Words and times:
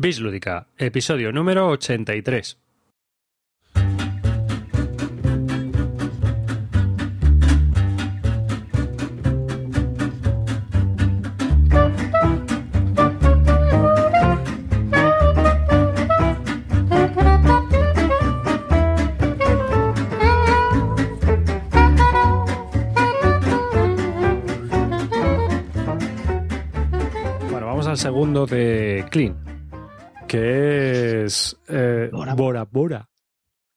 Bislúdica, 0.00 0.68
episodio 0.76 1.32
número 1.32 1.70
83. 1.70 2.56
Bueno, 27.50 27.66
vamos 27.66 27.88
al 27.88 27.98
segundo 27.98 28.46
de 28.46 29.04
Clean, 29.10 29.47
que 30.28 31.24
es 31.24 31.56
eh, 31.68 32.08
Bora. 32.12 32.34
Bora 32.34 32.64
Bora. 32.70 33.08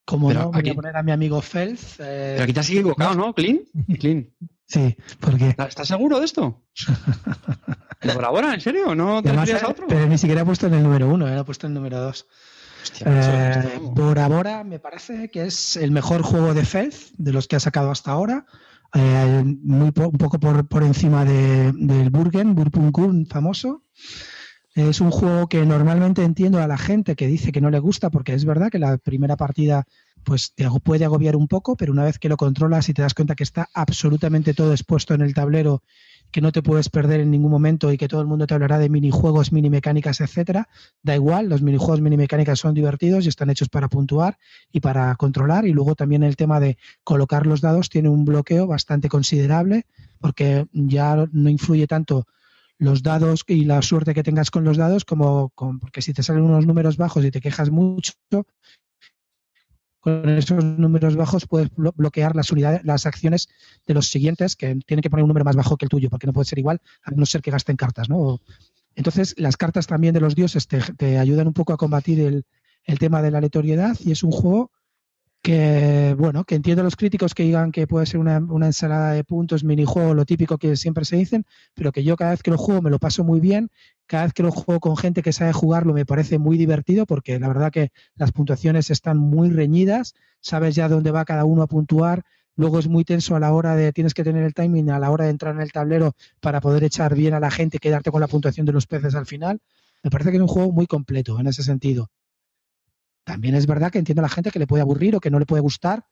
Como 0.06 0.28
Pero 0.28 0.42
no, 0.42 0.52
voy 0.52 0.60
aquí- 0.60 0.70
a 0.72 0.74
poner 0.76 0.98
a 0.98 1.04
mi 1.04 1.12
amigo 1.12 1.42
Felz. 1.42 2.00
eh, 2.00 2.34
Pero 2.34 2.44
aquí 2.44 2.54
te 2.54 2.60
has 2.60 2.70
equivocado, 2.70 3.16
¿no? 3.16 3.34
Clean. 3.34 3.62
Clean. 4.00 4.30
Sí, 4.68 4.96
porque. 5.20 5.50
¿Estás 5.58 5.88
seguro 5.88 6.20
de 6.20 6.26
esto? 6.26 6.62
¿De 8.02 8.14
Bora 8.14 8.30
Bora? 8.30 8.54
¿En 8.54 8.62
serio? 8.62 8.94
¿No 8.96 9.22
te 9.22 9.30
a 9.30 9.44
eh, 9.44 9.62
otro? 9.68 9.86
pero 9.88 10.06
ni 10.08 10.18
siquiera 10.18 10.42
he 10.42 10.46
puesto 10.46 10.68
en 10.68 10.74
el 10.76 10.84
número 10.84 11.08
uno, 11.10 11.28
eh, 11.28 11.38
he 11.40 11.44
puesto 11.44 11.68
en 11.68 11.72
el 11.72 11.76
número 11.76 12.00
dos. 12.00 12.28
Hostia, 12.84 13.08
Eh, 13.08 13.80
Bora 13.82 14.28
Bora 14.28 14.64
me 14.64 14.80
parece 14.80 15.30
que 15.30 15.46
es 15.46 15.76
el 15.78 15.92
mejor 15.92 16.24
juego 16.24 16.54
de 16.54 16.66
Felz 16.66 17.12
de 17.18 17.32
los 17.32 17.48
que 17.48 17.56
ha 17.58 17.60
sacado 17.60 17.92
hasta 17.92 18.12
ahora. 18.12 18.46
Eh, 18.94 19.44
muy 19.46 19.92
po- 19.92 20.08
un 20.10 20.18
poco 20.18 20.40
por, 20.40 20.68
por 20.68 20.84
encima 20.84 21.24
de- 21.26 21.72
del 21.76 22.10
Burgen, 22.10 22.56
Burpunkurn 22.56 23.26
famoso. 23.28 23.84
Es 24.74 25.02
un 25.02 25.12
juego 25.12 25.48
que 25.48 25.66
normalmente 25.66 26.24
entiendo 26.24 26.62
a 26.62 26.68
la 26.68 26.78
gente 26.78 27.16
que 27.18 27.28
dice 27.28 27.52
que 27.52 27.60
no 27.60 27.70
le 27.70 27.80
gusta, 27.80 28.10
porque 28.10 28.34
es 28.34 28.46
verdad 28.46 28.70
que 28.70 28.80
la 28.80 28.98
primera 28.98 29.36
partida 29.36 29.86
pues 30.24 30.54
te 30.54 30.66
puede 30.82 31.04
agobiar 31.04 31.36
un 31.36 31.48
poco, 31.48 31.76
pero 31.76 31.92
una 31.92 32.06
vez 32.06 32.20
que 32.20 32.30
lo 32.30 32.38
controlas 32.38 32.88
y 32.88 32.94
te 32.94 33.02
das 33.02 33.14
cuenta 33.14 33.36
que 33.36 33.44
está 33.44 33.68
absolutamente 33.74 34.54
todo 34.54 34.72
expuesto 34.72 35.14
en 35.14 35.22
el 35.22 35.34
tablero, 35.34 35.84
que 36.32 36.40
no 36.40 36.54
te 36.54 36.62
puedes 36.62 36.88
perder 36.88 37.20
en 37.20 37.32
ningún 37.32 37.52
momento 37.52 37.92
y 37.92 37.98
que 37.98 38.08
todo 38.08 38.22
el 38.22 38.28
mundo 38.28 38.48
te 38.48 38.54
hablará 38.54 38.78
de 38.78 38.88
minijuegos, 38.88 39.52
mini 39.52 39.70
mecánicas, 39.70 40.22
etcétera, 40.22 40.70
da 41.04 41.16
igual, 41.16 41.50
los 41.50 41.62
minijuegos, 41.62 42.00
mini 42.00 42.16
mecánicas 42.16 42.60
son 42.60 42.74
divertidos 42.74 43.26
y 43.26 43.30
están 43.30 43.50
hechos 43.50 43.68
para 43.68 43.90
puntuar 43.90 44.38
y 44.72 44.80
para 44.80 45.14
controlar. 45.16 45.66
Y 45.66 45.74
luego 45.74 45.96
también 45.96 46.24
el 46.24 46.38
tema 46.38 46.62
de 46.62 46.78
colocar 47.04 47.46
los 47.46 47.60
dados 47.60 47.90
tiene 47.90 48.08
un 48.08 48.24
bloqueo 48.24 48.68
bastante 48.68 49.10
considerable, 49.10 49.86
porque 50.20 50.68
ya 50.72 51.28
no 51.32 51.50
influye 51.50 51.88
tanto 51.88 52.26
los 52.82 53.04
dados 53.04 53.44
y 53.48 53.64
la 53.66 53.82
suerte 53.84 54.16
que 54.16 54.24
tengas 54.24 54.50
con 54.50 54.64
los 54.64 54.76
dados 54.76 55.06
como 55.06 55.50
con, 55.52 55.80
porque 55.80 56.02
si 56.02 56.14
te 56.14 56.24
salen 56.24 56.44
unos 56.44 56.66
números 56.66 56.98
bajos 56.98 57.24
y 57.24 57.30
te 57.30 57.40
quejas 57.40 57.70
mucho 57.70 58.14
con 60.00 60.28
esos 60.30 60.64
números 60.64 61.16
bajos 61.16 61.46
puedes 61.46 61.70
blo- 61.72 61.94
bloquear 61.96 62.36
las 62.36 62.52
unidades 62.52 62.82
las 62.84 63.06
acciones 63.06 63.50
de 63.86 63.94
los 63.94 64.08
siguientes 64.08 64.56
que 64.56 64.80
tienen 64.88 65.04
que 65.04 65.12
poner 65.12 65.24
un 65.24 65.28
número 65.28 65.46
más 65.46 65.56
bajo 65.56 65.78
que 65.78 65.86
el 65.86 65.90
tuyo 65.90 66.10
porque 66.10 66.26
no 66.26 66.34
puede 66.34 66.46
ser 66.46 66.58
igual 66.58 66.82
a 67.04 67.12
no 67.12 67.26
ser 67.28 67.44
que 67.44 67.52
gasten 67.52 67.76
cartas 67.76 68.10
no 68.10 68.40
entonces 68.96 69.36
las 69.38 69.58
cartas 69.58 69.86
también 69.86 70.16
de 70.16 70.20
los 70.22 70.34
dioses 70.34 70.68
te, 70.68 70.80
te 70.98 71.20
ayudan 71.20 71.46
un 71.48 71.54
poco 71.54 71.74
a 71.74 71.78
combatir 71.78 72.20
el, 72.20 72.46
el 72.86 72.98
tema 72.98 73.22
de 73.22 73.30
la 73.30 73.38
aleatoriedad 73.38 73.96
y 74.04 74.12
es 74.12 74.24
un 74.24 74.32
juego 74.32 74.72
que, 75.42 76.16
bueno, 76.18 76.44
que 76.44 76.56
entiendo 76.56 76.84
los 76.84 76.96
críticos 76.96 77.34
que 77.34 77.44
digan 77.44 77.72
que 77.72 77.88
puede 77.88 78.06
ser 78.06 78.20
una, 78.20 78.38
una 78.38 78.68
ensalada 78.68 79.14
de 79.14 79.24
puntos, 79.24 79.64
minijuego, 79.64 80.14
lo 80.14 80.26
típico 80.26 80.58
que 80.58 80.76
siempre 80.76 81.04
se 81.04 81.16
dicen, 81.16 81.46
pero 81.74 81.92
que 81.92 82.04
yo 82.04 82.16
cada 82.16 82.32
vez 82.32 82.44
que 82.44 82.52
lo 82.52 82.58
juego 82.58 82.82
me 82.82 82.92
lo 82.92 83.00
paso 83.00 83.24
muy 83.24 83.40
bien, 83.40 83.72
cada 84.06 84.26
vez 84.26 84.34
que 84.34 84.44
lo 84.44 84.52
juego 84.52 84.80
con 84.80 84.98
gente 84.98 85.24
que 85.24 85.34
sabe 85.34 85.54
jugarlo 85.54 85.94
me 85.94 86.06
parece 86.06 86.38
muy 86.38 86.58
divertido 86.58 87.06
porque 87.06 87.40
la 87.40 87.48
verdad 87.48 87.72
que 87.72 87.92
las 88.16 88.32
puntuaciones 88.32 88.92
están 88.92 89.18
muy 89.18 89.50
reñidas, 89.50 90.14
sabes 90.42 90.76
ya 90.76 90.88
dónde 90.90 91.12
va 91.12 91.26
cada 91.26 91.46
uno 91.46 91.64
a 91.64 91.68
puntuar, 91.68 92.24
luego 92.56 92.78
es 92.78 92.88
muy 92.88 93.04
tenso 93.04 93.36
a 93.36 93.40
la 93.40 93.52
hora 93.52 93.76
de, 93.76 93.94
tienes 93.94 94.14
que 94.14 94.24
tener 94.24 94.44
el 94.44 94.54
timing 94.54 94.92
a 94.92 95.00
la 95.00 95.10
hora 95.10 95.26
de 95.26 95.32
entrar 95.32 95.56
en 95.56 95.62
el 95.62 95.72
tablero 95.72 96.14
para 96.40 96.62
poder 96.62 96.84
echar 96.84 97.16
bien 97.16 97.34
a 97.34 97.40
la 97.40 97.50
gente 97.50 97.78
y 97.78 97.80
quedarte 97.80 98.12
con 98.12 98.22
la 98.22 98.28
puntuación 98.28 98.66
de 98.68 98.74
los 98.74 98.86
peces 98.86 99.16
al 99.16 99.26
final. 99.26 99.60
Me 100.04 100.12
parece 100.12 100.30
que 100.30 100.38
es 100.38 100.42
un 100.42 100.48
juego 100.48 100.72
muy 100.72 100.88
completo 100.88 101.40
en 101.40 101.48
ese 101.48 101.64
sentido. 101.64 102.10
También 103.24 103.56
es 103.56 103.68
verdad 103.68 103.92
que 103.92 104.00
entiendo 104.00 104.22
a 104.22 104.24
la 104.24 104.30
gente 104.30 104.52
que 104.52 104.60
le 104.60 104.68
puede 104.68 104.82
aburrir 104.82 105.16
o 105.16 105.20
que 105.20 105.32
no 105.32 105.40
le 105.40 105.46
puede 105.46 105.62
gustar, 105.62 106.06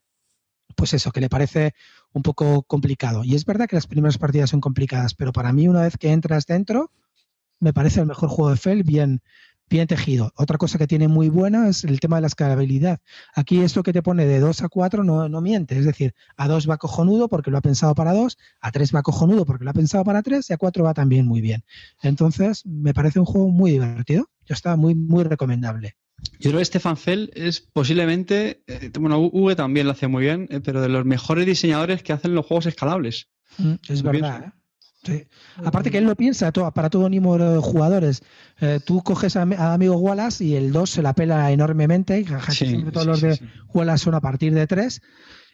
pues 0.76 0.94
eso, 0.94 1.12
que 1.12 1.22
le 1.22 1.30
parece 1.30 1.74
un 2.14 2.22
poco 2.24 2.64
complicado. 2.64 3.24
Y 3.24 3.36
es 3.36 3.46
verdad 3.46 3.68
que 3.68 3.76
las 3.76 3.88
primeras 3.88 4.18
partidas 4.18 4.50
son 4.50 4.62
complicadas, 4.62 5.14
pero 5.16 5.32
para 5.34 5.54
mí 5.54 5.68
una 5.68 5.82
vez 5.82 5.98
que 5.98 6.12
entras 6.12 6.46
dentro, 6.46 6.92
me 7.60 7.74
parece 7.74 8.02
el 8.02 8.06
mejor 8.08 8.30
juego 8.30 8.52
de 8.52 8.58
Fel 8.58 8.84
bien, 8.84 9.22
bien 9.70 9.88
tejido. 9.88 10.32
Otra 10.36 10.58
cosa 10.58 10.78
que 10.78 10.88
tiene 10.88 11.08
muy 11.08 11.30
buena 11.30 11.68
es 11.68 11.84
el 11.84 12.00
tema 12.00 12.18
de 12.18 12.22
la 12.22 12.28
escalabilidad. 12.28 13.00
Aquí 13.36 13.60
esto 13.62 13.84
que 13.84 13.94
te 13.94 14.02
pone 14.02 14.26
de 14.26 14.40
2 14.40 14.64
a 14.64 14.70
4 14.70 15.04
no, 15.04 15.30
no 15.30 15.42
miente, 15.42 15.78
es 15.78 15.86
decir, 15.86 16.14
a 16.38 16.48
2 16.48 16.70
va 16.70 16.78
cojonudo 16.78 17.28
porque 17.30 17.52
lo 17.52 17.58
ha 17.58 17.62
pensado 17.62 17.94
para 17.96 18.14
2, 18.14 18.38
a 18.62 18.72
3 18.72 18.96
va 18.96 19.04
cojonudo 19.04 19.46
porque 19.46 19.64
lo 19.64 19.70
ha 19.72 19.74
pensado 19.74 20.04
para 20.04 20.24
3 20.24 20.50
y 20.50 20.54
a 20.54 20.58
4 20.58 20.84
va 20.84 20.94
también 20.94 21.26
muy 21.26 21.42
bien. 21.42 21.64
Entonces, 22.02 22.66
me 22.66 22.94
parece 22.94 23.20
un 23.20 23.26
juego 23.26 23.50
muy 23.50 23.72
divertido. 23.72 24.30
Yo 24.46 24.54
está 24.54 24.76
muy, 24.76 24.96
muy 24.96 25.24
recomendable. 25.24 25.96
Yo 26.40 26.52
creo 26.52 26.60
que 26.60 26.66
Stefan 26.66 26.98
Fell 26.98 27.32
es 27.34 27.60
posiblemente, 27.62 28.64
eh, 28.68 28.92
bueno, 29.00 29.20
V 29.20 29.56
también 29.56 29.86
lo 29.88 29.92
hace 29.94 30.08
muy 30.08 30.24
bien, 30.24 30.48
eh, 30.50 30.62
pero 30.64 30.82
de 30.82 30.90
los 30.90 31.06
mejores 31.06 31.46
diseñadores 31.46 32.02
que 32.04 32.14
hacen 32.14 32.34
los 32.34 32.46
juegos 32.46 32.66
escalables. 32.66 33.28
Mm, 33.58 33.74
Es 33.90 34.04
verdad. 34.04 34.46
¿eh? 34.46 34.52
Sí. 35.04 35.24
Aparte 35.64 35.92
que 35.92 35.98
él 35.98 36.04
lo 36.04 36.16
piensa 36.16 36.52
para 36.52 36.90
todo 36.90 37.10
número 37.10 37.54
de 37.54 37.60
jugadores. 37.60 38.22
Eh, 38.60 38.80
tú 38.86 39.02
coges 39.02 39.38
a, 39.38 39.44
a 39.44 39.74
amigo 39.74 39.96
Wallace 39.98 40.44
y 40.44 40.56
el 40.56 40.74
2 40.74 40.90
se 40.90 41.02
la 41.02 41.14
pela 41.14 41.52
enormemente. 41.52 42.20
y 42.20 42.26
Sí, 42.52 42.66
siempre 42.68 42.92
todos 42.92 43.06
sí, 43.06 43.10
los 43.10 43.20
sí, 43.20 43.28
de 43.28 43.36
sí. 43.38 43.46
Wallace 43.74 44.04
son 44.04 44.16
a 44.16 44.22
partir 44.22 44.54
de 44.54 44.68
3. 44.68 45.02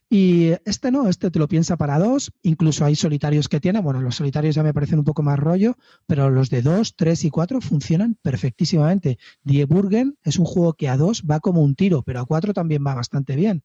Y 0.10 0.52
este 0.66 0.92
no, 0.92 1.10
este 1.10 1.32
te 1.32 1.40
lo 1.40 1.48
piensa 1.48 1.78
para 1.78 1.98
2. 1.98 2.32
Incluso 2.44 2.86
hay 2.86 2.96
solitarios 2.96 3.50
que 3.50 3.60
tienen. 3.60 3.84
Bueno, 3.84 4.02
los 4.02 4.16
solitarios 4.16 4.56
ya 4.56 4.64
me 4.64 4.74
parecen 4.74 5.00
un 5.00 5.06
poco 5.06 5.24
más 5.24 5.40
rollo, 5.40 5.78
pero 6.06 6.30
los 6.30 6.50
de 6.50 6.62
2, 6.62 6.96
3 6.96 7.26
y 7.26 7.30
4 7.32 7.62
funcionan 7.62 8.18
perfectísimamente. 8.22 9.18
Die 9.44 9.66
Burgen 9.66 10.18
es 10.24 10.38
un 10.38 10.46
juego 10.46 10.74
que 10.74 10.90
a 10.90 10.98
2 10.98 11.24
va 11.30 11.40
como 11.40 11.62
un 11.62 11.76
tiro, 11.76 12.04
pero 12.04 12.20
a 12.20 12.26
4 12.26 12.54
también 12.54 12.86
va 12.86 12.94
bastante 12.94 13.36
bien. 13.36 13.64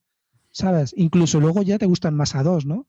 ¿Sabes? 0.50 0.92
Incluso 0.96 1.40
luego 1.40 1.62
ya 1.62 1.78
te 1.78 1.86
gustan 1.86 2.14
más 2.14 2.34
a 2.34 2.42
2, 2.42 2.66
¿no? 2.66 2.88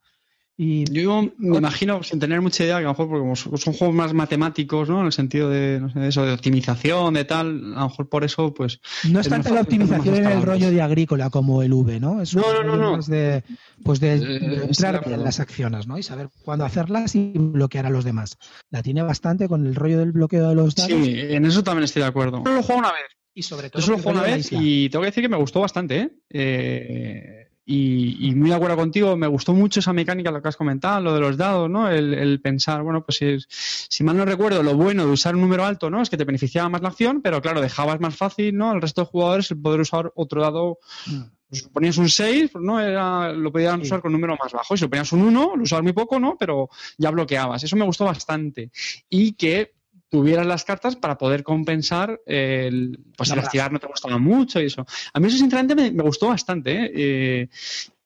Y 0.64 0.84
Yo 0.94 1.28
me 1.40 1.58
imagino, 1.58 2.04
sin 2.04 2.20
tener 2.20 2.40
mucha 2.40 2.64
idea, 2.64 2.76
que 2.76 2.82
a 2.82 2.84
lo 2.84 2.90
mejor 2.90 3.08
porque 3.08 3.22
como 3.22 3.36
son 3.36 3.74
juegos 3.74 3.96
más 3.96 4.14
matemáticos, 4.14 4.88
¿no? 4.90 5.00
En 5.00 5.08
el 5.08 5.12
sentido 5.12 5.50
de, 5.50 5.80
no 5.82 5.90
sé, 5.90 6.08
eso, 6.08 6.24
de 6.24 6.34
optimización, 6.34 7.16
de 7.16 7.26
tal, 7.26 7.74
a 7.76 7.80
lo 7.80 7.90
mejor 7.90 8.10
por 8.10 8.24
eso, 8.24 8.54
pues. 8.54 8.80
No 9.10 9.22
es 9.22 9.30
más 9.32 9.50
la 9.50 9.62
optimización 9.62 10.18
en 10.18 10.28
el 10.28 10.44
rollo 10.44 10.70
de 10.70 10.80
agrícola 10.80 11.32
como 11.32 11.64
el 11.64 11.74
V, 11.74 12.00
¿no? 12.00 12.22
Es 12.22 12.36
un 12.36 12.42
No, 12.44 12.54
no, 12.54 12.64
no, 12.64 12.78
no. 12.78 12.92
más 12.98 13.08
de, 13.08 13.42
pues 13.84 14.00
de, 14.00 14.18
Eh, 14.18 14.62
entrar 14.68 15.02
en 15.08 15.24
las 15.24 15.40
acciones, 15.40 15.88
¿no? 15.88 15.98
Y 15.98 16.04
saber 16.04 16.30
cuándo 16.44 16.64
hacerlas 16.64 17.16
y 17.16 17.34
bloquear 17.36 17.88
a 17.88 17.90
los 17.90 18.06
demás. 18.06 18.38
La 18.70 18.84
tiene 18.84 19.02
bastante 19.02 19.48
con 19.48 19.66
el 19.66 19.74
rollo 19.74 19.98
del 19.98 20.12
bloqueo 20.12 20.48
de 20.48 20.54
los 20.54 20.76
dados 20.76 20.92
Sí, 20.92 21.16
en 21.18 21.44
eso 21.44 21.64
también 21.64 21.86
estoy 21.86 22.04
de 22.04 22.10
acuerdo. 22.10 22.44
Solo 22.44 22.58
lo 22.58 22.62
jugado 22.62 22.80
una 22.82 22.92
vez. 22.92 23.08
y 23.34 23.42
sobre 23.42 23.72
todo 23.72 23.80
Yo 23.80 23.86
solo 23.88 23.98
jugué 23.98 24.12
una 24.12 24.22
vez 24.22 24.48
y 24.52 24.90
tengo 24.90 25.02
que 25.02 25.08
decir 25.08 25.24
que 25.24 25.30
me 25.30 25.38
gustó 25.38 25.62
bastante, 25.62 25.98
¿eh? 26.02 26.12
Eh, 26.30 27.41
y, 27.72 28.28
y 28.30 28.36
muy 28.36 28.50
de 28.50 28.56
acuerdo 28.56 28.76
contigo, 28.76 29.16
me 29.16 29.28
gustó 29.28 29.54
mucho 29.54 29.80
esa 29.80 29.94
mecánica, 29.94 30.32
lo 30.32 30.42
que 30.42 30.50
has 30.50 30.58
comentado, 30.58 31.02
lo 31.02 31.14
de 31.14 31.20
los 31.22 31.38
dados, 31.38 31.70
¿no? 31.70 31.90
El, 31.90 32.14
el 32.14 32.42
pensar, 32.42 32.84
bueno, 32.84 33.04
pues 33.06 33.18
si, 33.18 33.38
si 33.48 34.04
mal 34.04 34.18
no 34.18 34.26
recuerdo, 34.26 34.62
lo 34.64 34.76
bueno 34.76 35.06
de 35.06 35.12
usar 35.12 35.36
un 35.36 35.42
número 35.42 35.64
alto, 35.66 35.90
¿no? 35.90 36.02
Es 36.02 36.10
que 36.10 36.18
te 36.18 36.26
beneficiaba 36.26 36.70
más 36.70 36.82
la 36.82 36.90
acción, 36.90 37.22
pero 37.22 37.42
claro, 37.42 37.62
dejabas 37.62 38.00
más 38.00 38.16
fácil, 38.16 38.58
¿no? 38.58 38.72
Al 38.72 38.82
resto 38.82 39.02
de 39.02 39.08
jugadores 39.08 39.50
el 39.52 39.62
poder 39.62 39.80
usar 39.82 40.12
otro 40.16 40.42
dado. 40.42 40.80
Mm. 41.08 41.22
Pues, 41.50 41.64
ponías 41.64 41.98
un 41.98 42.08
6, 42.10 42.50
pues, 42.54 42.64
¿no? 42.64 42.80
Era, 42.80 43.34
lo 43.34 43.52
podían 43.52 43.80
Sí. 43.82 43.88
usar 43.88 44.02
con 44.02 44.10
un 44.14 44.22
número 44.22 44.38
más 44.42 44.52
bajo. 44.54 44.74
Y 44.74 44.78
si 44.78 44.84
lo 44.86 44.90
ponías 44.90 45.12
un 45.12 45.22
1, 45.22 45.54
lo 45.58 45.64
usabas 45.64 45.84
muy 45.84 45.94
poco, 45.94 46.20
¿no? 46.20 46.38
Pero 46.40 46.70
ya 46.98 47.12
bloqueabas. 47.12 47.62
Eso 47.64 47.76
me 47.76 47.84
gustó 47.86 48.06
bastante. 48.06 48.72
Y 49.10 49.34
que 49.34 49.74
tuvieras 50.12 50.46
las 50.46 50.66
cartas 50.66 50.98
para 50.98 51.18
poder 51.18 51.42
compensar 51.42 52.22
el, 52.26 53.00
pues 53.16 53.30
si 53.30 53.36
las 53.36 53.50
tirar 53.50 53.72
no 53.72 53.80
te 53.80 53.88
gustaba 53.88 54.18
mucho 54.18 54.60
y 54.62 54.66
eso. 54.66 54.86
A 55.14 55.20
mí 55.20 55.28
eso 55.28 55.38
sinceramente 55.38 55.74
me, 55.74 55.90
me 55.90 56.04
gustó 56.04 56.28
bastante. 56.28 56.72
¿eh? 56.72 56.92
Eh, 56.94 57.50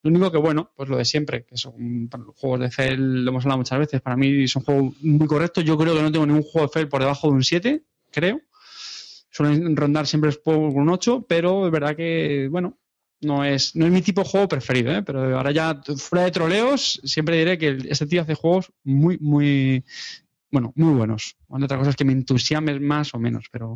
lo 0.04 0.12
único 0.12 0.32
que 0.32 0.38
bueno, 0.38 0.72
pues 0.76 0.88
lo 0.88 0.98
de 0.98 1.04
siempre, 1.04 1.46
que 1.46 1.58
son 1.58 2.08
para 2.08 2.24
los 2.24 2.36
juegos 2.36 2.60
de 2.60 2.70
FEL, 2.70 3.26
lo 3.26 3.32
hemos 3.32 3.44
hablado 3.44 3.58
muchas 3.58 3.80
veces, 3.80 4.02
para 4.02 4.16
mí 4.16 4.48
son 4.48 4.62
juegos 4.62 4.94
muy 5.02 5.26
correctos. 5.26 5.66
Yo 5.66 5.76
creo 5.80 5.96
que 5.96 6.04
no 6.04 6.12
tengo 6.12 6.28
ningún 6.28 6.44
juego 6.44 6.68
de 6.68 6.74
FEL 6.74 6.88
por 6.88 7.02
debajo 7.02 7.28
de 7.28 7.34
un 7.34 7.44
7, 7.44 7.84
creo. 8.12 8.40
Suelen 9.32 9.76
rondar 9.76 10.06
siempre 10.06 10.32
por 10.34 10.58
un 10.58 10.90
8, 10.90 11.26
pero 11.28 11.66
es 11.66 11.72
verdad 11.72 11.96
que, 11.96 12.48
bueno, 12.52 12.78
no 13.22 13.44
es, 13.44 13.76
no 13.76 13.88
es 13.88 13.92
mi 13.92 14.04
tipo 14.04 14.22
de 14.22 14.30
juego 14.30 14.48
preferido, 14.48 14.92
¿eh? 14.92 15.02
pero 15.02 15.36
ahora 15.36 15.52
ya 15.52 15.82
fuera 15.98 16.26
de 16.26 16.32
troleos, 16.32 17.02
siempre 17.04 17.38
diré 17.38 17.58
que 17.58 17.76
este 17.90 18.06
tío 18.06 18.22
hace 18.22 18.36
juegos 18.36 18.72
muy, 18.84 19.18
muy, 19.18 19.84
bueno, 20.52 20.72
muy 20.76 20.94
buenos. 20.94 21.36
Otra 21.48 21.78
cosa 21.78 21.90
es 21.90 21.96
que 21.96 22.06
me 22.06 22.14
entusiasmes 22.14 22.80
más 22.80 23.14
o 23.14 23.20
menos, 23.20 23.46
pero 23.52 23.76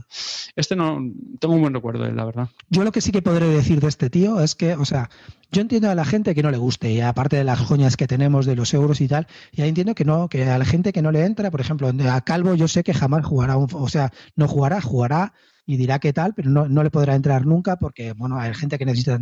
este 0.55 0.75
no 0.75 0.99
tengo 1.39 1.55
un 1.55 1.61
buen 1.61 1.73
recuerdo 1.73 2.03
de 2.03 2.09
él, 2.09 2.15
la 2.15 2.25
verdad. 2.25 2.49
Yo 2.69 2.83
lo 2.83 2.91
que 2.91 3.01
sí 3.01 3.11
que 3.11 3.21
podré 3.21 3.47
decir 3.47 3.81
de 3.81 3.87
este 3.87 4.09
tío 4.09 4.39
es 4.39 4.55
que, 4.55 4.75
o 4.75 4.85
sea, 4.85 5.09
yo 5.51 5.61
entiendo 5.61 5.89
a 5.89 5.95
la 5.95 6.05
gente 6.05 6.35
que 6.35 6.43
no 6.43 6.51
le 6.51 6.57
guste, 6.57 6.91
y 6.91 7.01
aparte 7.01 7.37
de 7.37 7.43
las 7.43 7.59
joñas 7.59 7.97
que 7.97 8.07
tenemos 8.07 8.45
de 8.45 8.55
los 8.55 8.73
euros 8.73 9.01
y 9.01 9.07
tal, 9.07 9.27
ya 9.51 9.65
entiendo 9.65 9.95
que 9.95 10.05
no, 10.05 10.29
que 10.29 10.43
a 10.45 10.57
la 10.57 10.65
gente 10.65 10.93
que 10.93 11.01
no 11.01 11.11
le 11.11 11.25
entra, 11.25 11.51
por 11.51 11.61
ejemplo, 11.61 11.89
a 11.89 12.21
Calvo 12.21 12.53
yo 12.55 12.67
sé 12.67 12.83
que 12.83 12.93
jamás 12.93 13.25
jugará, 13.25 13.57
un, 13.57 13.67
o 13.73 13.89
sea, 13.89 14.11
no 14.35 14.47
jugará, 14.47 14.79
jugará 14.79 15.33
y 15.65 15.77
dirá 15.77 15.99
qué 15.99 16.13
tal, 16.13 16.33
pero 16.33 16.49
no, 16.49 16.67
no, 16.67 16.83
le 16.83 16.89
podrá 16.89 17.15
entrar 17.15 17.45
nunca 17.45 17.77
porque, 17.77 18.13
bueno, 18.13 18.39
hay 18.39 18.53
gente 18.53 18.77
que 18.77 18.85
necesita 18.85 19.19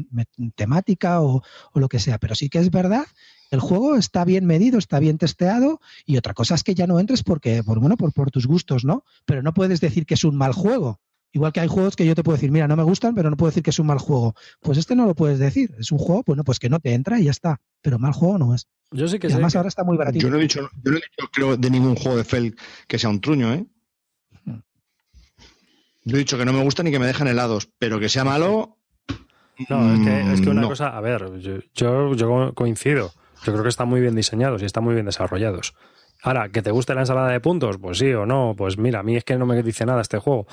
temática 0.55 1.21
o, 1.21 1.41
o, 1.73 1.79
lo 1.79 1.89
que 1.89 1.99
sea. 1.99 2.19
Pero 2.19 2.35
sí 2.35 2.47
que 2.49 2.59
es 2.59 2.71
verdad, 2.71 3.05
el 3.51 3.59
juego 3.59 3.95
está 3.95 4.25
bien 4.25 4.45
medido, 4.45 4.77
está 4.77 4.99
bien 4.99 5.17
testeado 5.17 5.79
y 6.05 6.17
otra 6.17 6.33
cosa 6.33 6.55
es 6.55 6.63
que 6.63 6.75
ya 6.75 6.88
no 6.88 6.99
entres 6.99 7.23
porque, 7.23 7.63
por, 7.63 7.79
bueno, 7.79 7.97
por, 7.97 8.13
por 8.13 8.31
tus 8.31 8.47
gustos, 8.47 8.85
¿no? 8.85 9.03
Pero 9.25 9.41
no 9.41 9.53
puedes 9.53 9.79
decir 9.79 10.05
que 10.05 10.15
es 10.15 10.23
un 10.23 10.35
mal 10.35 10.53
juego. 10.53 10.99
Igual 11.33 11.51
que 11.51 11.59
hay 11.59 11.67
juegos 11.67 11.95
que 11.95 12.05
yo 12.05 12.15
te 12.15 12.23
puedo 12.23 12.35
decir, 12.38 12.51
mira, 12.51 12.67
no 12.67 12.75
me 12.75 12.83
gustan, 12.83 13.13
pero 13.13 13.29
no 13.29 13.38
puedo 13.38 13.49
decir 13.49 13.61
que 13.61 13.69
es 13.69 13.79
un 13.79 13.88
mal 13.88 13.99
juego. 13.99 14.33
Pues 14.61 14.77
este 14.77 14.95
no 14.95 15.05
lo 15.05 15.13
puedes 15.13 15.39
decir. 15.39 15.75
Es 15.77 15.91
un 15.91 15.97
juego, 15.99 16.23
bueno, 16.25 16.44
pues 16.44 16.57
que 16.57 16.69
no 16.69 16.79
te 16.79 16.94
entra 16.94 17.19
y 17.19 17.25
ya 17.25 17.31
está. 17.31 17.61
Pero 17.81 17.99
mal 17.99 18.13
juego 18.13 18.38
no 18.38 18.55
es. 18.55 18.67
Yo 18.91 19.07
sí 19.07 19.19
que 19.19 19.27
y 19.27 19.31
además 19.33 19.53
que... 19.53 19.57
ahora 19.57 19.67
está 19.67 19.83
muy 19.83 19.97
baratito. 19.97 20.23
Yo 20.23 20.31
no 20.31 20.38
he 20.38 20.41
dicho, 20.41 20.61
yo 20.83 20.91
no 20.91 20.97
he 20.97 21.01
dicho 21.01 21.29
creo, 21.31 21.57
de 21.57 21.69
ningún 21.69 21.95
juego 21.95 22.17
de 22.17 22.23
Fel 22.23 22.55
que 22.88 22.97
sea 22.97 23.09
un 23.09 23.19
truño, 23.19 23.53
¿eh? 23.53 23.65
Yo 26.05 26.15
he 26.15 26.19
dicho 26.19 26.38
que 26.38 26.45
no 26.45 26.53
me 26.53 26.63
gusta 26.63 26.83
ni 26.83 26.91
que 26.91 26.99
me 26.99 27.05
dejen 27.05 27.27
helados, 27.27 27.69
pero 27.77 27.99
que 27.99 28.07
sea 28.07 28.23
malo. 28.23 28.77
No, 29.69 29.94
es 29.94 29.99
que, 29.99 30.33
es 30.33 30.41
que 30.41 30.49
una 30.49 30.61
no. 30.61 30.69
cosa, 30.69 30.95
a 30.95 31.01
ver, 31.01 31.39
yo, 31.39 31.57
yo, 31.75 32.15
yo 32.15 32.53
coincido. 32.53 33.11
Yo 33.45 33.54
creo 33.54 33.63
que 33.63 33.69
están 33.69 33.88
muy 33.88 34.01
bien 34.01 34.16
diseñados 34.16 34.62
y 34.62 34.66
están 34.66 34.84
muy 34.84 34.94
bien 34.94 35.06
desarrollados. 35.06 35.74
Ahora, 36.24 36.50
¿que 36.50 36.62
te 36.62 36.72
guste 36.72 36.94
la 36.95 37.01
ensalada 37.01 37.30
de 37.30 37.39
puntos? 37.39 37.78
Pues 37.78 38.00
sí 38.00 38.12
o 38.13 38.25
no. 38.25 38.56
Pues 38.57 38.78
mira, 38.78 39.00
a 39.00 39.04
mí 39.04 39.16
es 39.16 39.24
que 39.24 39.38
no 39.38 39.45
me 39.45 39.62
dice 39.63 39.86
nada 39.86 40.01
este 40.01 40.18
juego. 40.18 40.48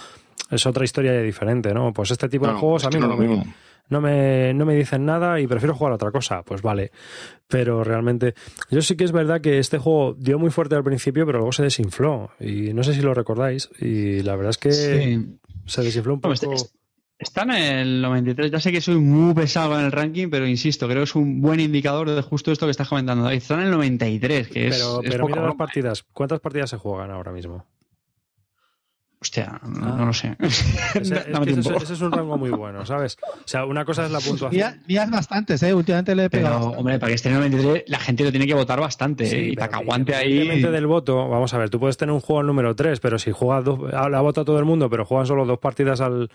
Es 0.50 0.66
otra 0.66 0.84
historia 0.84 1.12
diferente, 1.22 1.72
¿no? 1.72 1.92
Pues 1.92 2.10
este 2.10 2.28
tipo 2.28 2.46
de 2.46 2.52
juegos 2.52 2.84
a 2.84 2.90
mí 2.90 3.00
no, 3.00 3.16
me, 3.16 3.44
no, 3.88 4.00
me, 4.00 4.52
no 4.54 4.66
me 4.66 4.74
dicen 4.76 5.06
nada 5.06 5.40
y 5.40 5.46
prefiero 5.46 5.74
jugar 5.74 5.92
a 5.92 5.94
otra 5.96 6.10
cosa. 6.10 6.42
Pues 6.42 6.60
vale. 6.60 6.92
Pero 7.48 7.82
realmente, 7.82 8.34
yo 8.70 8.82
sí 8.82 8.94
que 8.96 9.04
es 9.04 9.12
verdad 9.12 9.40
que 9.40 9.58
este 9.58 9.78
juego 9.78 10.14
dio 10.18 10.38
muy 10.38 10.50
fuerte 10.50 10.74
al 10.76 10.84
principio, 10.84 11.24
pero 11.24 11.38
luego 11.38 11.52
se 11.52 11.62
desinfló. 11.62 12.30
Y 12.38 12.74
no 12.74 12.84
sé 12.84 12.92
si 12.92 13.00
lo 13.00 13.14
recordáis. 13.14 13.70
Y 13.80 14.22
la 14.22 14.36
verdad 14.36 14.50
es 14.50 14.58
que 14.58 14.72
Sí. 14.72 15.38
se 15.66 15.82
desinfló 15.82 16.12
un 16.14 16.20
poco. 16.20 16.34
este- 16.34 16.52
este- 16.52 16.70
Está 17.18 17.42
en 17.42 17.50
el 17.52 18.02
93. 18.02 18.50
Ya 18.50 18.60
sé 18.60 18.72
que 18.72 18.80
soy 18.80 18.96
muy 18.96 19.34
pesado 19.34 19.78
en 19.78 19.84
el 19.86 19.92
ranking, 19.92 20.28
pero 20.30 20.46
insisto, 20.46 20.86
creo 20.86 20.98
que 20.98 21.04
es 21.04 21.14
un 21.14 21.40
buen 21.40 21.60
indicador 21.60 22.10
de 22.10 22.20
justo 22.22 22.50
esto 22.52 22.66
que 22.66 22.70
estás 22.72 22.88
comentando. 22.88 23.24
David. 23.24 23.36
Está 23.38 23.54
en 23.54 23.60
el 23.60 23.70
93, 23.70 24.48
que 24.48 24.66
es. 24.68 24.76
Pero, 24.76 25.02
es 25.02 25.10
pero 25.10 25.26
mira 25.28 25.42
las 25.42 25.54
partidas. 25.54 26.02
¿Cuántas 26.12 26.40
partidas 26.40 26.70
se 26.70 26.76
juegan 26.76 27.10
ahora 27.12 27.30
mismo? 27.32 27.64
Hostia, 29.20 29.58
no, 29.66 29.86
Ah. 29.86 29.94
no 29.96 30.06
lo 30.06 30.12
sé. 30.12 30.36
Ese, 30.38 30.64
es 30.98 31.90
ese- 31.90 32.04
un 32.04 32.12
rango 32.12 32.36
muy 32.36 32.50
bueno, 32.50 32.84
¿sabes? 32.84 33.16
O 33.22 33.46
sea, 33.48 33.64
una 33.64 33.86
cosa 33.86 34.04
es 34.04 34.10
la 34.12 34.20
puntuación. 34.20 34.82
Mías 34.86 35.10
bastantes, 35.10 35.62
¿eh? 35.62 35.72
Últimamente 35.72 36.14
le 36.14 36.24
he 36.24 36.30
Pero, 36.30 36.42
pegado. 36.42 36.56
bastante. 36.58 36.78
hombre, 36.80 36.98
para 36.98 37.08
que 37.08 37.14
esté 37.14 37.28
en 37.30 37.36
el 37.36 37.40
93, 37.50 37.84
la 37.86 38.00
gente 38.00 38.24
lo 38.24 38.30
tiene 38.32 38.46
que 38.46 38.52
votar 38.54 38.80
bastante. 38.80 39.24
Sí, 39.24 39.36
¿eh? 39.36 39.38
y 39.38 39.54
pero 39.54 39.60
para 39.60 39.68
que 39.70 39.76
aguante 39.84 40.12
independientemente 40.12 40.66
ahí. 40.66 40.72
del 40.74 40.86
voto, 40.86 41.28
vamos 41.28 41.54
a 41.54 41.58
ver, 41.58 41.70
tú 41.70 41.80
puedes 41.80 41.96
tener 41.96 42.12
un 42.12 42.20
juego 42.20 42.40
al 42.40 42.46
número 42.46 42.76
3, 42.76 43.00
pero 43.00 43.18
si 43.18 43.30
juegas 43.30 43.64
dos, 43.64 43.78
la 43.90 44.20
vota 44.20 44.44
todo 44.44 44.58
el 44.58 44.66
mundo, 44.66 44.90
pero 44.90 45.06
juegan 45.06 45.26
solo 45.26 45.46
dos 45.46 45.58
partidas 45.58 46.02
al, 46.02 46.28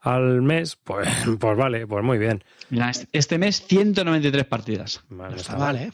al 0.00 0.42
mes, 0.42 0.76
pues, 0.76 1.08
pues 1.40 1.56
vale, 1.56 1.86
pues 1.86 2.04
muy 2.04 2.18
bien. 2.18 2.42
Mira, 2.70 2.90
este- 2.90 3.08
este 3.12 3.38
mes 3.38 3.62
193 3.66 4.44
partidas. 4.44 5.02
Vale, 5.08 5.30
No 5.34 5.36
está 5.36 5.56
mal, 5.56 5.76
¿eh? 5.76 5.90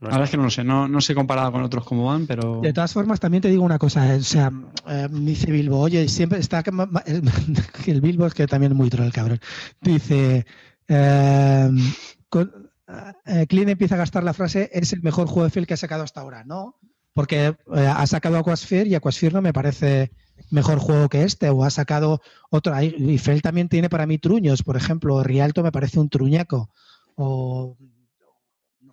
No 0.00 0.08
La 0.08 0.14
verdad 0.16 0.24
es 0.24 0.30
que 0.32 0.36
no 0.36 0.42
lo 0.42 0.50
sé, 0.50 0.64
no, 0.64 0.88
no 0.88 1.00
sé 1.00 1.14
comparado 1.14 1.52
con 1.52 1.62
otros 1.62 1.84
cómo 1.84 2.06
van, 2.06 2.26
pero. 2.26 2.60
De 2.60 2.72
todas 2.72 2.92
formas, 2.92 3.20
también 3.20 3.40
te 3.40 3.48
digo 3.48 3.62
una 3.62 3.78
cosa, 3.78 4.12
eh, 4.12 4.18
o 4.18 4.22
sea, 4.24 4.50
eh, 4.88 5.06
dice 5.12 5.52
Bilbo, 5.52 5.78
oye, 5.78 6.08
siempre 6.08 6.40
está 6.40 6.64
ma- 6.72 6.88
el 7.86 8.00
Bilbo 8.00 8.26
es 8.26 8.34
que 8.34 8.48
también 8.48 8.72
es 8.72 8.78
muy 8.78 8.90
troll 8.90 9.12
cabrón. 9.12 9.38
Dice, 9.80 10.44
eh, 10.88 11.70
con- 12.28 12.52
eh, 13.26 13.46
Clint 13.48 13.68
empieza 13.70 13.94
a 13.94 13.98
gastar 13.98 14.24
la 14.24 14.34
frase, 14.34 14.70
es 14.72 14.92
el 14.92 15.02
mejor 15.02 15.28
juego 15.28 15.44
de 15.44 15.50
Fel 15.50 15.66
que 15.68 15.74
ha 15.74 15.76
sacado 15.76 16.02
hasta 16.02 16.20
ahora, 16.20 16.42
¿no? 16.44 16.80
Porque 17.14 17.46
eh, 17.46 17.86
ha 17.86 18.06
sacado 18.06 18.38
Aquasphere 18.38 18.88
y 18.88 18.94
Aquasphere 18.94 19.34
no 19.34 19.42
me 19.42 19.52
parece 19.52 20.10
mejor 20.50 20.78
juego 20.78 21.08
que 21.08 21.24
este, 21.24 21.50
o 21.50 21.64
ha 21.64 21.70
sacado 21.70 22.20
otro, 22.50 22.74
y 22.80 23.18
Fel 23.18 23.42
también 23.42 23.68
tiene 23.68 23.88
para 23.88 24.06
mí 24.06 24.18
truños, 24.18 24.62
por 24.62 24.76
ejemplo, 24.76 25.22
Rialto 25.22 25.62
me 25.62 25.72
parece 25.72 26.00
un 26.00 26.08
truñaco, 26.08 26.70
o 27.16 27.76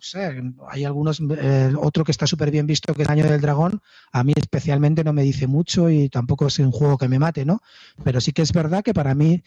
sé, 0.00 0.42
hay 0.70 0.84
algunos, 0.84 1.20
eh, 1.20 1.74
otro 1.78 2.04
que 2.04 2.12
está 2.12 2.26
súper 2.26 2.50
bien 2.50 2.66
visto 2.66 2.94
que 2.94 3.02
es 3.02 3.08
Año 3.10 3.24
del 3.24 3.42
Dragón, 3.42 3.82
a 4.12 4.24
mí 4.24 4.32
especialmente 4.34 5.04
no 5.04 5.12
me 5.12 5.22
dice 5.22 5.46
mucho 5.46 5.90
y 5.90 6.08
tampoco 6.08 6.46
es 6.46 6.58
un 6.58 6.70
juego 6.70 6.96
que 6.96 7.08
me 7.08 7.18
mate, 7.18 7.44
¿no? 7.44 7.60
Pero 8.02 8.20
sí 8.22 8.32
que 8.32 8.40
es 8.40 8.52
verdad 8.52 8.82
que 8.82 8.94
para 8.94 9.14
mí 9.14 9.42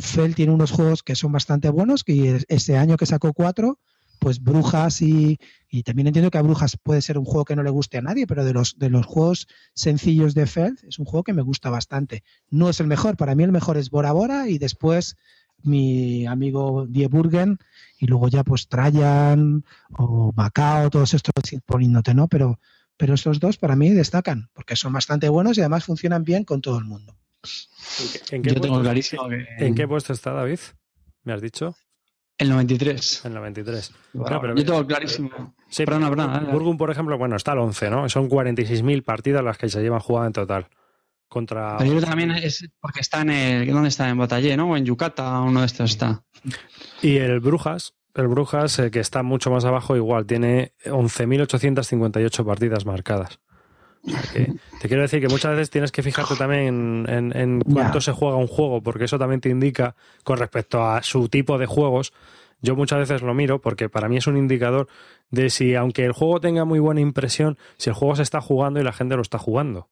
Fel 0.00 0.34
tiene 0.34 0.52
unos 0.52 0.70
juegos 0.70 1.02
que 1.02 1.14
son 1.14 1.32
bastante 1.32 1.68
buenos, 1.68 2.04
que 2.04 2.42
ese 2.48 2.78
año 2.78 2.96
que 2.96 3.04
sacó 3.04 3.34
cuatro, 3.34 3.78
pues 4.18 4.42
Brujas 4.42 5.02
y, 5.02 5.38
y 5.70 5.82
también 5.82 6.08
entiendo 6.08 6.30
que 6.30 6.38
a 6.38 6.42
Brujas 6.42 6.76
puede 6.76 7.02
ser 7.02 7.18
un 7.18 7.24
juego 7.24 7.44
que 7.44 7.56
no 7.56 7.62
le 7.62 7.70
guste 7.70 7.98
a 7.98 8.02
nadie, 8.02 8.26
pero 8.26 8.44
de 8.44 8.52
los, 8.52 8.78
de 8.78 8.90
los 8.90 9.06
juegos 9.06 9.48
sencillos 9.74 10.34
de 10.34 10.46
Feld 10.46 10.78
es 10.84 10.98
un 10.98 11.04
juego 11.04 11.24
que 11.24 11.32
me 11.32 11.42
gusta 11.42 11.70
bastante. 11.70 12.24
No 12.50 12.68
es 12.68 12.80
el 12.80 12.86
mejor, 12.86 13.16
para 13.16 13.34
mí 13.34 13.44
el 13.44 13.52
mejor 13.52 13.76
es 13.76 13.90
Bora 13.90 14.12
Bora 14.12 14.48
y 14.48 14.58
después 14.58 15.16
mi 15.62 16.26
amigo 16.26 16.86
Die 16.88 17.08
Burgen 17.08 17.58
y 17.98 18.06
luego 18.06 18.28
ya 18.28 18.44
pues 18.44 18.68
Trajan 18.68 19.64
o 19.96 20.32
Macao, 20.34 20.90
todos 20.90 21.14
estos 21.14 21.32
poniéndote, 21.66 22.14
¿no? 22.14 22.28
Pero, 22.28 22.60
pero 22.96 23.14
estos 23.14 23.40
dos 23.40 23.56
para 23.56 23.76
mí 23.76 23.90
destacan 23.90 24.50
porque 24.54 24.76
son 24.76 24.92
bastante 24.92 25.28
buenos 25.28 25.58
y 25.58 25.60
además 25.60 25.84
funcionan 25.84 26.24
bien 26.24 26.44
con 26.44 26.60
todo 26.60 26.78
el 26.78 26.84
mundo. 26.84 27.16
¿En 28.30 28.42
qué, 28.42 28.54
Yo 28.54 28.60
tengo 28.60 28.80
clarísimo 28.80 29.28
que. 29.28 29.46
¿En 29.58 29.74
qué 29.74 29.86
puesto 29.86 30.12
está 30.12 30.32
David? 30.32 30.58
¿Me 31.24 31.32
has 31.32 31.40
dicho? 31.40 31.76
El 32.38 32.50
93. 32.50 33.24
En 33.24 33.34
la 33.34 33.40
23. 33.40 33.92
Bueno, 34.12 34.36
No, 34.36 34.40
pero- 34.40 34.54
yo 34.54 34.64
tengo 34.64 34.86
clarísimo. 34.86 35.54
Sí, 35.68 35.84
Perdona, 35.84 36.08
pero. 36.40 36.52
Burgum, 36.52 36.76
por 36.76 36.90
ejemplo, 36.90 37.18
bueno, 37.18 37.34
está 37.36 37.52
al 37.52 37.58
11, 37.58 37.90
¿no? 37.90 38.08
Son 38.08 38.28
46.000 38.28 39.02
partidas 39.02 39.42
las 39.44 39.58
que 39.58 39.68
se 39.68 39.82
llevan 39.82 40.00
jugadas 40.00 40.28
en 40.28 40.32
total. 40.34 40.66
Contra. 41.28 41.76
Pero 41.78 41.92
yo 41.94 42.00
también 42.00 42.30
es 42.30 42.66
porque 42.80 43.00
está 43.00 43.20
en 43.22 43.30
el. 43.30 43.70
¿Dónde 43.72 43.88
está? 43.90 44.08
En 44.08 44.16
Batallé, 44.18 44.56
¿no? 44.56 44.70
O 44.70 44.76
en 44.76 44.84
Yucata, 44.86 45.40
uno 45.40 45.60
de 45.60 45.66
estos 45.66 45.90
está. 45.90 46.22
Y 47.02 47.16
el 47.18 47.40
Brujas, 47.40 47.94
el 48.14 48.28
Brujas, 48.28 48.78
eh, 48.78 48.90
que 48.90 49.00
está 49.00 49.22
mucho 49.22 49.50
más 49.50 49.64
abajo, 49.66 49.94
igual, 49.96 50.24
tiene 50.24 50.72
11.858 50.86 52.44
partidas 52.46 52.86
marcadas. 52.86 53.40
O 54.06 54.10
sea 54.10 54.22
que 54.32 54.52
te 54.80 54.88
quiero 54.88 55.02
decir 55.02 55.20
que 55.20 55.28
muchas 55.28 55.52
veces 55.52 55.70
tienes 55.70 55.92
que 55.92 56.02
fijarte 56.02 56.36
también 56.36 57.04
en, 57.06 57.06
en- 57.08 57.36
en 57.36 57.60
cuánto 57.62 58.00
se 58.00 58.12
juega 58.12 58.36
un 58.36 58.46
juego, 58.46 58.82
porque 58.82 59.04
eso 59.04 59.18
también 59.18 59.40
te 59.40 59.48
indica 59.48 59.94
con 60.24 60.38
respecto 60.38 60.84
a 60.84 61.02
su 61.02 61.28
tipo 61.28 61.58
de 61.58 61.66
juegos. 61.66 62.12
Yo 62.60 62.74
muchas 62.74 62.98
veces 62.98 63.22
lo 63.22 63.34
miro 63.34 63.60
porque 63.60 63.88
para 63.88 64.08
mí 64.08 64.16
es 64.16 64.26
un 64.26 64.36
indicador 64.36 64.88
de 65.30 65.50
si, 65.50 65.74
aunque 65.74 66.04
el 66.04 66.12
juego 66.12 66.40
tenga 66.40 66.64
muy 66.64 66.78
buena 66.78 67.00
impresión, 67.00 67.56
si 67.76 67.90
el 67.90 67.94
juego 67.94 68.16
se 68.16 68.22
está 68.22 68.40
jugando 68.40 68.80
y 68.80 68.84
la 68.84 68.92
gente 68.92 69.14
lo 69.16 69.22
está 69.22 69.38
jugando. 69.38 69.88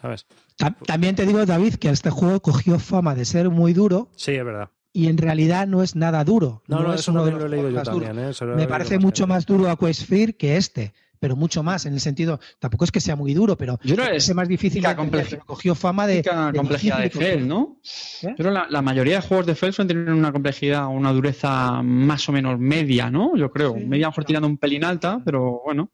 ¿Sabes? 0.00 0.26
Ta- 0.56 0.74
También 0.86 1.14
te 1.14 1.26
digo, 1.26 1.44
David, 1.46 1.74
que 1.74 1.90
este 1.90 2.10
juego 2.10 2.40
cogió 2.40 2.78
fama 2.78 3.14
de 3.14 3.24
ser 3.26 3.50
muy 3.50 3.72
duro 3.74 4.08
Sí, 4.16 4.32
es 4.32 4.44
verdad. 4.44 4.70
y 4.94 5.08
en 5.08 5.18
realidad 5.18 5.66
no 5.66 5.82
es 5.82 5.94
nada 5.96 6.24
duro. 6.24 6.62
No, 6.66 6.82
no, 6.82 6.94
es 6.94 7.00
eso 7.00 7.12
uno 7.12 7.24
de 7.24 7.32
también 7.32 7.50
lo 7.50 7.54
he 7.54 7.58
los 7.58 7.66
leído 7.66 7.78
yo 7.84 7.90
también. 7.90 8.18
¿eh? 8.18 8.32
Lo 8.40 8.56
Me 8.56 8.66
parece 8.66 8.98
mucho 8.98 9.26
más 9.26 9.44
duro 9.46 9.68
Aquasphere 9.70 10.34
que 10.34 10.56
este, 10.56 10.92
pero 11.20 11.36
mucho 11.36 11.62
más, 11.62 11.86
en 11.86 11.92
el 11.94 12.00
sentido, 12.00 12.40
tampoco 12.58 12.84
es 12.84 12.90
que 12.90 13.00
sea 13.00 13.14
muy 13.14 13.34
duro, 13.34 13.56
pero 13.56 13.78
Yo 13.84 13.94
que 13.94 14.16
es 14.16 14.34
más 14.34 14.48
difícil 14.48 14.82
la 14.82 14.96
complejidad- 14.96 15.30
pero 15.38 15.46
cogió 15.46 15.74
fama 15.74 16.06
de, 16.06 16.22
complejidad 16.56 16.96
de 16.98 17.04
difícil 17.04 17.22
y 17.22 17.30
Fel, 17.30 17.46
¿no? 17.48 17.76
¿Eh? 18.22 18.34
Creo 18.36 18.48
que 18.48 18.50
la, 18.50 18.66
la 18.68 18.82
mayoría 18.82 19.16
de 19.16 19.22
juegos 19.28 19.46
de 19.46 19.54
Fel 19.54 19.72
suelen 19.72 19.88
tener 19.96 20.12
una 20.14 20.32
complejidad 20.32 20.86
o 20.86 20.90
una 20.90 21.12
dureza 21.12 21.82
más 21.82 22.28
o 22.28 22.32
menos 22.32 22.58
media, 22.58 23.10
¿no? 23.10 23.36
Yo 23.36 23.50
creo. 23.50 23.74
Sí, 23.74 23.84
media 23.84 24.08
mejor 24.08 24.24
tirando 24.24 24.48
un 24.48 24.56
pelín 24.56 24.82
alta, 24.84 25.20
pero 25.24 25.60
bueno. 25.64 25.90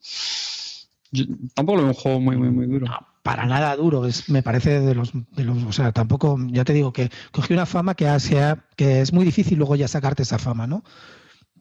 Yo 1.13 1.25
tampoco 1.55 1.77
lo 1.77 1.83
veo 1.83 1.91
un 1.91 1.95
juego 1.95 2.21
muy, 2.21 2.37
muy, 2.37 2.51
muy 2.51 2.67
duro. 2.67 2.87
para 3.23 3.47
nada 3.47 3.75
duro, 3.77 4.07
es, 4.07 4.29
me 4.29 4.43
parece 4.43 4.81
de 4.81 4.95
los, 4.95 5.11
de 5.13 5.45
los, 5.45 5.63
o 5.65 5.73
sea, 5.73 5.91
tampoco, 5.93 6.37
ya 6.49 6.65
te 6.65 6.73
digo, 6.73 6.93
que 6.93 7.11
cogió 7.33 7.55
una 7.55 7.67
fama 7.67 7.95
que, 7.95 8.07
ha- 8.09 8.21
se 8.21 8.41
ha- 8.43 8.65
que 8.77 9.01
es 9.01 9.13
muy 9.13 9.25
difícil 9.25 9.59
luego 9.59 9.75
ya 9.77 9.89
sacarte 9.89 10.23
esa 10.23 10.39
fama, 10.39 10.67
¿no? 10.67 10.85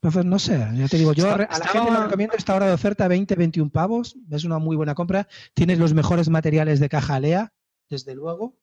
Entonces, 0.05 0.25
no 0.29 0.37
sé, 0.37 0.57
ya 0.75 0.87
te 0.87 0.97
digo, 0.97 1.13
yo 1.13 1.23
Está- 1.29 1.33
a 1.33 1.37
la 1.37 1.65
estaba- 1.65 1.69
gente 1.85 1.91
le 1.91 2.03
recomiendo 2.05 2.35
esta 2.37 2.53
hora 2.55 2.67
de 2.67 2.73
oferta 2.73 3.07
20, 3.07 3.35
21 3.35 3.71
pavos, 3.71 4.15
es 4.29 4.43
una 4.43 4.59
muy 4.59 4.75
buena 4.75 4.93
compra, 4.93 5.27
tienes 5.55 5.79
los 5.79 5.93
mejores 5.95 6.29
materiales 6.29 6.79
de 6.79 6.89
caja 6.89 7.15
Alea, 7.15 7.53
desde 7.89 8.13
luego, 8.13 8.55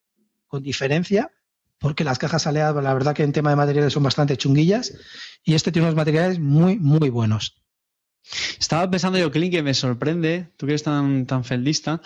con 0.47 0.63
diferencia, 0.63 1.33
porque 1.79 2.05
las 2.05 2.19
cajas 2.21 2.47
Alea, 2.47 2.73
la 2.73 2.95
verdad 2.95 3.13
que 3.15 3.25
en 3.25 3.33
tema 3.33 3.51
de 3.51 3.57
materiales 3.57 3.93
son 3.93 4.05
bastante 4.05 4.37
chunguillas, 4.37 4.95
y 5.43 5.55
este 5.55 5.73
tiene 5.73 5.87
unos 5.89 5.97
materiales 5.97 6.39
muy, 6.39 6.79
muy 6.79 7.11
buenos. 7.11 7.57
Estaba 8.61 8.89
pensando 8.89 9.19
yo, 9.19 9.33
Clint, 9.33 9.53
que 9.53 9.65
me 9.65 9.75
sorprende, 9.75 10.49
tú 10.57 10.67
que 10.67 10.73
eres 10.73 10.85
tan, 10.85 11.27
tan 11.27 11.43
feldista, 11.43 12.01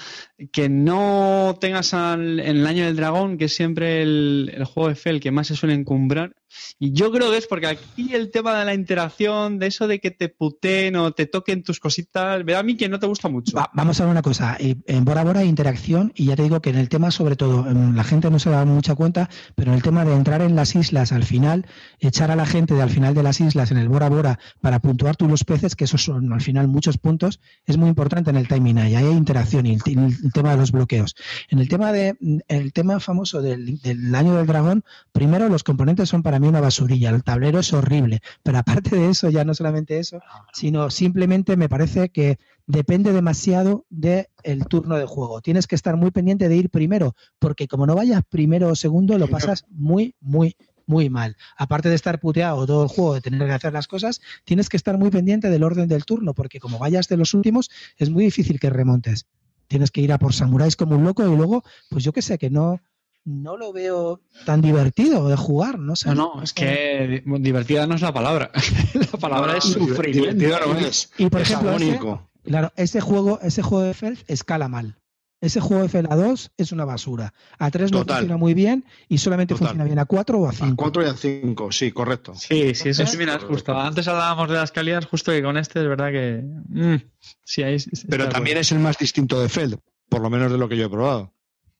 que 0.51 0.71
no 0.71 1.59
tengas 1.61 1.93
al- 1.93 2.41
en 2.41 2.57
el 2.57 2.67
año 2.67 2.87
del 2.87 2.97
dragón, 2.97 3.37
que 3.37 3.45
es 3.45 3.55
siempre 3.55 4.01
el, 4.01 4.51
el 4.55 4.65
juego 4.65 4.89
de 4.89 4.95
Fel 4.95 5.21
que 5.21 5.31
más 5.31 5.49
se 5.49 5.57
suele 5.57 5.75
encumbrar, 5.75 6.35
Y 6.79 6.93
yo 6.93 7.11
creo 7.11 7.31
que 7.31 7.39
es 7.39 7.47
porque 7.47 7.67
aquí 7.67 8.15
el 8.15 8.31
tema 8.31 8.59
de 8.59 8.65
la 8.65 8.75
interacción, 8.75 9.59
de 9.59 9.69
eso 9.69 9.89
de 9.89 9.99
que 9.99 10.11
te 10.11 10.29
puteen 10.29 10.97
o 10.97 11.13
te 11.13 11.27
toquen 11.27 11.63
tus 11.63 11.81
cositas, 11.81 12.45
ve 12.45 12.55
a 12.55 12.63
mí 12.63 12.77
que 12.77 12.89
no 12.89 12.99
te 12.99 13.07
gusta 13.07 13.29
mucho. 13.29 13.57
vamos 13.73 14.01
a 14.01 14.05
ver 14.05 14.11
una 14.11 14.23
cosa. 14.23 14.57
Eh, 14.61 14.77
en 14.87 15.05
Bora 15.05 15.25
Bora 15.25 15.41
hay 15.41 15.49
interacción 15.49 16.13
y 16.15 16.27
ya 16.27 16.37
te 16.37 16.43
digo 16.43 16.61
que 16.61 16.71
en 16.71 16.77
el 16.77 16.89
tema, 16.89 17.11
sobre 17.11 17.37
todo, 17.37 17.67
la 17.73 18.05
gente 18.05 18.31
no 18.31 18.39
se 18.39 18.51
da 18.51 18.65
mucha 18.65 18.95
cuenta, 18.95 19.29
pero 19.55 19.71
en 19.71 19.77
el 19.77 19.83
tema 19.83 20.05
de 20.05 20.15
entrar 20.15 20.43
en 20.43 20.57
las 20.57 20.75
islas 20.75 21.13
al 21.13 21.25
final, 21.25 21.67
echar 22.01 22.31
a 22.31 22.37
la 22.37 22.47
gente 22.47 22.75
de 22.75 22.83
al 22.83 22.91
final 22.91 23.15
de 23.15 23.23
las 23.23 23.41
islas 23.41 23.71
en 23.71 23.79
el 23.79 23.89
Bora 23.89 24.09
Bora 24.09 24.39
para 24.61 24.81
puntuar 24.81 25.17
tú 25.17 25.29
los 25.29 25.45
peces, 25.45 25.77
que 25.77 25.85
esos 25.85 26.05
son 26.05 26.33
al 26.33 26.41
final 26.41 26.69
muchos 26.69 26.99
puntos, 26.99 27.41
es 27.65 27.77
muy 27.77 27.89
importante 27.89 28.31
en 28.31 28.37
el 28.37 28.49
timing. 28.49 28.79
Ahí 28.79 28.95
hay 28.95 29.07
interacción 29.07 29.67
y 29.67 29.73
el, 29.73 29.83
tema 30.33 30.51
de 30.51 30.57
los 30.57 30.73
bloqueos. 30.73 31.17
En 31.49 31.59
el 31.59 31.69
tema 31.69 31.93
de 31.93 32.17
el 32.49 32.73
tema 32.73 33.01
famoso 33.01 33.43
del, 33.43 33.81
del 33.81 34.15
año 34.15 34.37
del 34.37 34.47
dragón, 34.47 34.85
primero 35.13 35.49
los 35.49 35.65
componentes 35.65 36.09
son 36.09 36.23
para 36.23 36.39
mí 36.39 36.46
una 36.49 36.61
basurilla. 36.61 37.11
El 37.11 37.23
tablero 37.23 37.59
es 37.59 37.73
horrible. 37.73 38.21
Pero 38.43 38.59
aparte 38.59 38.97
de 38.97 39.11
eso, 39.11 39.31
ya 39.31 39.45
no 39.45 39.55
solamente 39.55 39.99
eso, 39.99 40.21
sino 40.53 40.91
simplemente 40.91 41.57
me 41.57 41.69
parece 41.69 42.09
que 42.11 42.39
depende 42.67 43.13
demasiado 43.13 43.87
del 43.91 44.27
turno 44.69 44.97
de 44.97 45.07
juego. 45.07 45.41
Tienes 45.41 45.67
que 45.67 45.75
estar 45.75 45.97
muy 45.97 46.11
pendiente 46.11 46.49
de 46.49 46.57
ir 46.57 46.71
primero, 46.71 47.15
porque 47.39 47.69
como 47.69 47.87
no 47.87 47.95
vayas 47.95 48.23
primero 48.29 48.69
o 48.69 48.75
segundo, 48.75 49.19
lo 49.19 49.29
pasas 49.29 49.67
muy, 49.71 50.15
muy, 50.21 50.57
muy 50.87 51.11
mal. 51.11 51.37
Aparte 51.57 51.89
de 51.89 51.95
estar 51.95 52.21
puteado 52.21 52.67
todo 52.67 52.85
el 52.85 52.89
juego, 52.89 53.15
de 53.15 53.21
tener 53.21 53.47
que 53.47 53.55
hacer 53.55 53.73
las 53.73 53.89
cosas, 53.89 54.21
tienes 54.45 54.69
que 54.69 54.77
estar 54.77 54.99
muy 54.99 55.11
pendiente 55.11 55.51
del 55.51 55.63
orden 55.63 55.89
del 55.89 56.05
turno, 56.05 56.35
porque 56.35 56.61
como 56.61 56.79
vayas 56.79 57.09
de 57.09 57.17
los 57.17 57.35
últimos, 57.35 57.71
es 57.97 58.11
muy 58.11 58.25
difícil 58.25 58.59
que 58.59 58.71
remontes. 58.71 59.27
Tienes 59.69 59.91
que 59.91 60.01
ir 60.01 60.13
a 60.13 60.19
por 60.19 60.33
samuráis 60.33 60.77
como 60.77 60.97
un 60.97 61.05
loco 61.05 61.23
y 61.23 61.37
luego, 61.37 61.65
pues 61.91 62.05
yo 62.05 62.13
que 62.13 62.23
sé, 62.23 62.39
que 62.39 62.51
no, 62.51 62.81
no 63.27 63.57
lo 63.57 63.73
veo 63.73 64.23
tan 64.47 64.63
divertido 64.63 65.29
de 65.29 65.37
jugar, 65.37 65.79
no 65.79 65.97
sé. 65.97 66.09
No, 66.09 66.15
no, 66.37 66.43
es 66.43 66.53
que 66.53 67.23
divertida 67.27 67.87
no 67.87 67.97
es 67.97 68.01
la 68.01 68.15
palabra. 68.15 68.51
la 68.95 69.19
palabra 69.19 69.59
es 69.59 69.65
sufrimiento. 69.65 70.45
Y, 71.19 71.29
por 71.29 71.41
ejemplo, 71.43 71.73
ese, 71.73 72.01
claro, 72.45 72.73
ese 72.77 73.01
juego, 73.01 73.41
ese 73.43 73.63
juego 73.63 73.85
de 73.85 73.95
Felf 73.95 74.23
escala 74.29 74.69
mal. 74.69 74.97
Ese 75.41 75.61
juego 75.61 75.83
de 75.83 75.91
FEL 75.91 76.07
a 76.09 76.17
2 76.17 76.53
es 76.57 76.73
una 76.73 76.87
basura. 76.87 77.35
A 77.59 77.71
3 77.71 77.93
no 77.93 78.05
funciona 78.05 78.39
muy 78.39 78.55
bien 78.55 78.87
y 79.09 79.19
solamente 79.19 79.55
funciona 79.55 79.85
bien 79.85 79.99
a 79.99 80.07
4 80.07 80.39
o 80.39 80.49
a 80.49 80.53
5. 80.53 80.73
A 80.73 80.77
4 80.77 81.03
y 81.03 81.07
a 81.07 81.15
5, 81.15 81.73
sí, 81.73 81.93
correcto. 81.93 82.35
Sí, 82.35 82.75
sí, 82.75 82.89
eso 82.89 83.07
sí, 83.07 83.19
mira, 83.19 83.39
justo. 83.39 83.79
Antes 83.79 84.09
hablábamos 84.09 84.49
de 84.49 84.55
las 84.55 84.73
calidades, 84.73 85.05
justo 85.05 85.33
que 85.33 85.43
con 85.43 85.59
este 85.59 85.81
es 85.83 85.89
verdad 85.89 86.11
que. 86.11 86.43
Mm, 86.43 86.97
sí, 87.45 87.63
ahí, 87.63 87.77
Pero 88.09 88.31
también 88.31 88.57
es 88.57 88.73
el 88.73 88.79
más 88.79 88.97
distinto 88.97 89.39
de 89.41 89.51
Feld, 89.51 89.79
por 90.09 90.23
lo 90.23 90.31
menos 90.31 90.51
de 90.51 90.57
lo 90.57 90.69
que 90.71 90.77
yo 90.79 90.87
he 90.87 90.91
probado. 90.91 91.36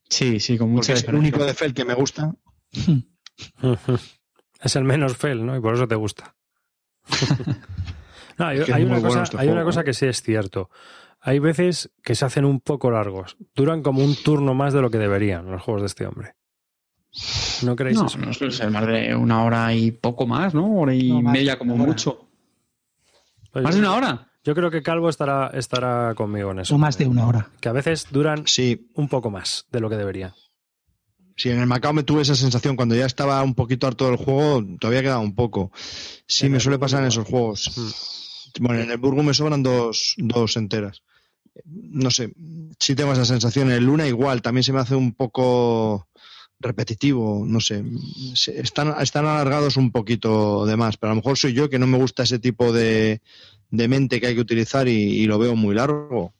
Sí, 0.09 0.41
sí, 0.41 0.57
con 0.57 0.71
mucha 0.71 0.93
Porque 0.93 1.01
es 1.01 1.09
el 1.09 1.15
único 1.15 1.45
de 1.45 1.55
Fel 1.55 1.75
que 1.75 1.85
me 1.85 1.95
gusta. 1.95 2.35
es 4.63 4.77
el 4.77 4.85
menos 4.85 5.17
Fel, 5.17 5.45
¿no? 5.45 5.57
Y 5.57 5.61
por 5.61 5.75
eso 5.75 5.89
te 5.89 5.95
gusta. 5.95 6.35
no, 8.39 8.47
hay, 8.47 8.85
una, 8.85 9.01
cosa, 9.01 9.23
este 9.23 9.39
hay 9.39 9.49
una 9.49 9.65
cosa 9.65 9.85
que 9.85 9.93
sí 9.93 10.07
es 10.07 10.23
cierto. 10.23 10.71
Hay 11.21 11.39
veces 11.39 11.91
que 12.03 12.15
se 12.15 12.25
hacen 12.25 12.45
un 12.45 12.61
poco 12.61 12.91
largos. 12.91 13.37
Duran 13.55 13.83
como 13.83 14.05
un 14.05 14.15
turno 14.15 14.55
más 14.55 14.73
de 14.73 14.81
lo 14.81 14.91
que 14.91 14.99
deberían 14.99 15.51
los 15.51 15.63
juegos 15.63 15.83
de 15.83 15.87
este 15.87 16.07
hombre. 16.07 16.35
¿No 17.63 17.75
creéis 17.75 17.99
no, 17.99 18.07
eso? 18.07 18.19
No 18.19 18.33
suele 18.33 18.53
ser 18.53 18.71
más 18.71 18.87
de 18.87 19.15
una 19.15 19.43
hora 19.45 19.73
y 19.75 19.91
poco 19.91 20.27
más, 20.27 20.55
¿no? 20.55 20.73
Hora 20.75 20.95
y 20.95 21.13
media 21.23 21.59
como 21.59 21.77
mucho. 21.77 22.29
¿Más 23.55 23.75
de 23.75 23.81
una 23.81 23.95
hora? 23.95 24.31
Yo 24.47 24.55
creo 24.55 24.71
que 24.71 24.81
Calvo 24.81 25.09
estará, 25.09 25.51
estará 25.55 26.15
conmigo 26.15 26.53
en 26.53 26.61
eso. 26.61 26.77
O 26.77 26.79
más 26.79 26.97
de 26.97 27.09
una 27.09 27.27
hora. 27.27 27.51
Que 27.61 27.69
a 27.69 27.73
veces 27.73 28.07
duran 28.13 28.47
sí. 28.47 28.89
un 28.95 29.09
poco 29.09 29.29
más 29.29 29.67
de 29.73 29.81
lo 29.81 29.91
que 29.91 29.97
deberían. 29.97 30.35
Sí, 31.37 31.51
en 31.51 31.59
el 31.59 31.67
Macao 31.67 31.93
me 31.93 32.05
tuve 32.05 32.23
esa 32.23 32.37
sensación 32.37 32.77
cuando 32.77 32.95
ya 32.95 33.07
estaba 33.07 33.43
un 33.43 33.57
poquito 33.57 33.89
harto 33.89 34.07
del 34.07 34.15
juego, 34.15 34.65
todavía 34.79 35.03
quedaba 35.03 35.19
un 35.19 35.35
poco. 35.35 35.73
Sí, 36.29 36.49
me 36.49 36.61
suele 36.61 36.79
pasar 36.79 37.03
en 37.03 37.09
esos 37.09 37.27
juegos. 37.27 37.73
Mm. 37.77 38.63
Bueno, 38.63 38.83
en 38.83 38.91
el 38.93 38.99
Burgo 38.99 39.25
me 39.25 39.35
sobran 39.35 39.65
dos, 39.65 40.15
dos 40.17 40.57
enteras. 40.57 41.03
No 41.65 42.13
sé, 42.13 42.33
sí 42.79 42.95
tengo 42.95 43.15
esa 43.15 43.25
sensación. 43.25 43.71
En 43.71 43.79
el 43.79 43.85
Luna 43.85 44.07
igual, 44.07 44.43
también 44.43 44.63
se 44.63 44.73
me 44.73 44.79
hace 44.79 44.95
un 44.95 45.13
poco 45.13 46.09
repetitivo, 46.61 47.45
no 47.45 47.59
sé. 47.59 47.83
Están, 48.47 48.95
están 49.01 49.27
alargados 49.27 49.77
un 49.77 49.91
poquito 49.91 50.65
de 50.67 50.77
más, 50.77 50.97
pero 50.99 51.11
a 51.11 51.15
lo 51.15 51.21
mejor 51.21 51.37
soy 51.37 51.53
yo 51.53 51.69
que 51.69 51.81
no 51.81 51.89
me 51.89 51.99
gusta 51.99 52.23
ese 52.23 52.39
tipo 52.39 52.73
de, 52.73 53.21
de 53.71 53.89
mente 53.89 54.21
que 54.21 54.29
hay 54.29 54.35
que 54.35 54.41
utilizar 54.41 54.89
y, 54.89 55.27
lo 55.27 55.39
veo 55.39 55.57
muy 55.57 55.75
largo. 55.75 56.35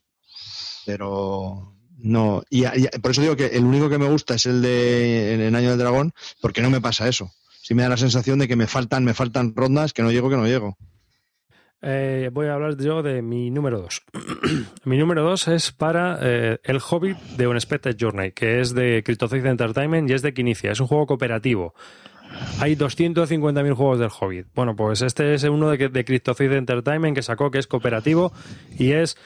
Pero 0.85 1.73
no. 1.97 2.43
Y, 2.49 2.63
por 3.01 3.11
eso 3.11 3.21
digo 3.21 3.35
que 3.35 3.47
el 3.47 3.63
único 3.63 3.89
que 3.89 3.97
me 3.97 4.09
gusta 4.09 4.35
es 4.35 4.45
el 4.45 4.61
de 4.61 5.47
el 5.47 5.55
Año 5.55 5.69
del 5.69 5.79
Dragón, 5.79 6.13
porque 6.41 6.61
no 6.61 6.69
me 6.69 6.81
pasa 6.81 7.07
eso. 7.07 7.31
Sí 7.61 7.73
me 7.73 7.83
da 7.83 7.89
la 7.89 7.97
sensación 7.97 8.39
de 8.39 8.47
que 8.47 8.55
me 8.55 8.67
faltan, 8.67 9.03
me 9.03 9.13
faltan 9.13 9.53
rondas, 9.55 9.93
que 9.93 10.01
no 10.01 10.11
llego, 10.11 10.29
que 10.29 10.37
no 10.37 10.47
llego. 10.47 10.77
Eh, 11.81 12.31
voy 12.33 12.47
a 12.47 12.55
hablar 12.55 12.75
yo 12.77 13.03
de 13.03 13.21
mi 13.21 13.51
número 13.51 13.79
2. 13.81 14.03
mi 14.85 14.97
número 14.97 15.23
2 15.23 15.47
es 15.49 15.71
para 15.71 16.17
eh, 16.21 16.59
El 16.63 16.79
Hobbit 16.79 17.17
de 17.37 17.47
Unexpected 17.47 17.95
Journey, 17.99 18.31
que 18.31 18.61
es 18.61 18.73
de 18.73 19.03
Cryptozoid 19.03 19.45
Entertainment 19.45 20.09
y 20.09 20.13
es 20.13 20.21
de 20.21 20.33
Quinicia. 20.33 20.71
Es 20.71 20.79
un 20.79 20.87
juego 20.87 21.05
cooperativo. 21.05 21.75
Hay 22.59 22.75
250.000 22.75 23.73
juegos 23.73 23.99
del 23.99 24.09
Hobbit. 24.09 24.47
Bueno, 24.55 24.75
pues 24.75 25.01
este 25.01 25.33
es 25.33 25.43
uno 25.43 25.69
de, 25.69 25.89
de 25.89 26.05
Cryptozoid 26.05 26.51
Entertainment 26.51 27.15
que 27.15 27.21
sacó, 27.21 27.51
que 27.51 27.59
es 27.59 27.67
cooperativo 27.67 28.31
y 28.77 28.91
es 28.91 29.17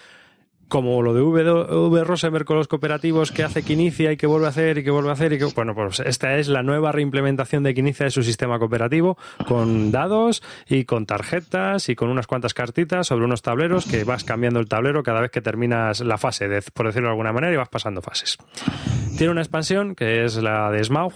como 0.71 1.01
lo 1.01 1.13
de 1.13 1.21
v, 1.21 2.03
Rosenberg 2.05 2.45
con 2.45 2.55
los 2.55 2.69
cooperativos 2.69 3.33
que 3.33 3.43
hace 3.43 3.61
que 3.61 3.73
inicia 3.73 4.13
y 4.13 4.15
que 4.15 4.25
vuelve 4.25 4.45
a 4.45 4.49
hacer 4.49 4.77
y 4.77 4.85
que 4.85 4.89
vuelve 4.89 5.09
a 5.09 5.13
hacer 5.13 5.33
y 5.33 5.39
bueno 5.53 5.75
pues 5.75 5.99
esta 5.99 6.37
es 6.37 6.47
la 6.47 6.63
nueva 6.63 6.93
reimplementación 6.93 7.61
de 7.63 7.73
que 7.73 7.81
inicia 7.81 8.05
de 8.05 8.09
su 8.09 8.23
sistema 8.23 8.57
cooperativo 8.57 9.17
con 9.45 9.91
dados 9.91 10.41
y 10.69 10.85
con 10.85 11.05
tarjetas 11.05 11.89
y 11.89 11.95
con 11.95 12.07
unas 12.07 12.25
cuantas 12.25 12.53
cartitas 12.53 13.07
sobre 13.07 13.25
unos 13.25 13.41
tableros 13.41 13.85
que 13.85 14.05
vas 14.05 14.23
cambiando 14.23 14.61
el 14.61 14.69
tablero 14.69 15.03
cada 15.03 15.19
vez 15.19 15.29
que 15.29 15.41
terminas 15.41 15.99
la 15.99 16.17
fase 16.17 16.47
por 16.73 16.85
decirlo 16.85 17.09
de 17.09 17.11
alguna 17.11 17.33
manera 17.33 17.53
y 17.53 17.57
vas 17.57 17.67
pasando 17.67 18.01
fases 18.01 18.37
tiene 19.17 19.31
una 19.33 19.41
expansión 19.41 19.93
que 19.93 20.23
es 20.23 20.37
la 20.37 20.71
de 20.71 20.81
Smaug 20.85 21.11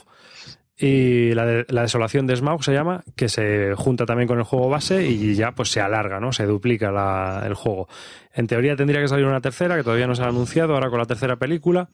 y 0.77 1.33
la, 1.33 1.45
desolación 1.45 2.27
de 2.27 2.35
Smaug 2.35 2.63
se 2.63 2.73
llama, 2.73 3.03
que 3.15 3.29
se 3.29 3.73
junta 3.75 4.05
también 4.05 4.27
con 4.27 4.39
el 4.39 4.43
juego 4.43 4.69
base 4.69 5.07
y 5.07 5.33
ya 5.33 5.53
pues 5.53 5.71
se 5.71 5.79
alarga, 5.79 6.19
¿no? 6.19 6.33
Se 6.33 6.45
duplica 6.45 7.41
el 7.45 7.53
juego. 7.53 7.87
En 8.33 8.47
teoría 8.47 8.75
tendría 8.75 8.99
que 9.01 9.07
salir 9.07 9.25
una 9.25 9.39
tercera, 9.39 9.77
que 9.77 9.83
todavía 9.83 10.07
no 10.07 10.15
se 10.15 10.23
ha 10.23 10.27
anunciado, 10.27 10.73
ahora 10.73 10.89
con 10.89 10.99
la 10.99 11.05
tercera 11.05 11.37
película. 11.37 11.87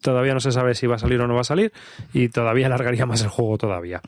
Todavía 0.00 0.34
no 0.34 0.40
se 0.40 0.50
sabe 0.50 0.74
si 0.74 0.86
va 0.86 0.96
a 0.96 0.98
salir 0.98 1.20
o 1.20 1.28
no 1.28 1.34
va 1.34 1.42
a 1.42 1.44
salir 1.44 1.72
y 2.12 2.28
todavía 2.28 2.66
alargaría 2.68 3.06
más 3.06 3.22
el 3.22 3.28
juego 3.28 3.58
todavía. 3.58 4.00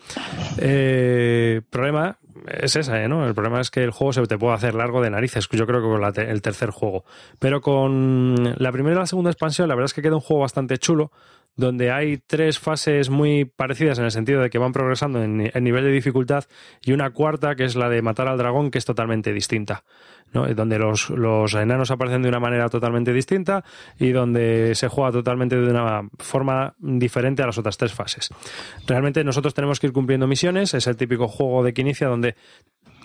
Eh, 0.58 1.60
problema 1.70 2.16
es 2.48 2.76
ese, 2.76 3.08
¿no? 3.08 3.26
El 3.26 3.34
problema 3.34 3.60
es 3.60 3.70
que 3.70 3.84
el 3.84 3.90
juego 3.90 4.12
se 4.12 4.26
te 4.26 4.38
puede 4.38 4.54
hacer 4.54 4.74
largo 4.74 5.02
de 5.02 5.10
narices, 5.10 5.48
yo 5.50 5.66
creo 5.66 5.80
que 5.80 5.88
con 5.88 6.28
el 6.28 6.42
tercer 6.42 6.70
juego. 6.70 7.04
Pero 7.38 7.60
con 7.60 8.54
la 8.56 8.72
primera 8.72 8.96
y 8.96 8.98
la 8.98 9.06
segunda 9.06 9.30
expansión, 9.30 9.68
la 9.68 9.74
verdad 9.74 9.86
es 9.86 9.94
que 9.94 10.02
queda 10.02 10.14
un 10.14 10.20
juego 10.20 10.42
bastante 10.42 10.78
chulo, 10.78 11.10
donde 11.56 11.90
hay 11.92 12.18
tres 12.18 12.58
fases 12.58 13.10
muy 13.10 13.44
parecidas 13.44 13.98
en 13.98 14.04
el 14.04 14.10
sentido 14.10 14.40
de 14.42 14.50
que 14.50 14.58
van 14.58 14.72
progresando 14.72 15.22
en, 15.22 15.36
nivel 15.36 15.84
de 15.84 15.92
dificultad 15.92 16.44
y 16.82 16.92
una 16.92 17.10
cuarta 17.10 17.54
que 17.54 17.64
es 17.64 17.76
la 17.76 17.88
de 17.88 18.02
matar 18.02 18.28
al 18.28 18.38
dragón 18.38 18.70
que 18.70 18.78
es 18.78 18.84
totalmente 18.84 19.32
distinta, 19.32 19.84
¿no? 20.32 20.46
donde 20.54 20.78
los, 20.78 21.10
los 21.10 21.54
enanos 21.54 21.90
aparecen 21.90 22.22
de 22.22 22.28
una 22.28 22.40
manera 22.40 22.68
totalmente 22.68 23.12
distinta 23.12 23.64
y 23.98 24.10
donde 24.10 24.74
se 24.74 24.88
juega 24.88 25.12
totalmente 25.12 25.56
de 25.56 25.70
una 25.70 26.08
forma 26.18 26.74
diferente 26.78 27.42
a 27.42 27.46
las 27.46 27.58
otras 27.58 27.76
tres 27.76 27.92
fases. 27.92 28.30
Realmente 28.86 29.22
nosotros 29.22 29.54
tenemos 29.54 29.78
que 29.78 29.86
ir 29.86 29.92
cumpliendo 29.92 30.26
misiones, 30.26 30.74
es 30.74 30.86
el 30.86 30.96
típico 30.96 31.28
juego 31.28 31.62
de 31.62 31.72
que 31.72 31.82
inicia 31.82 32.08
donde 32.08 32.34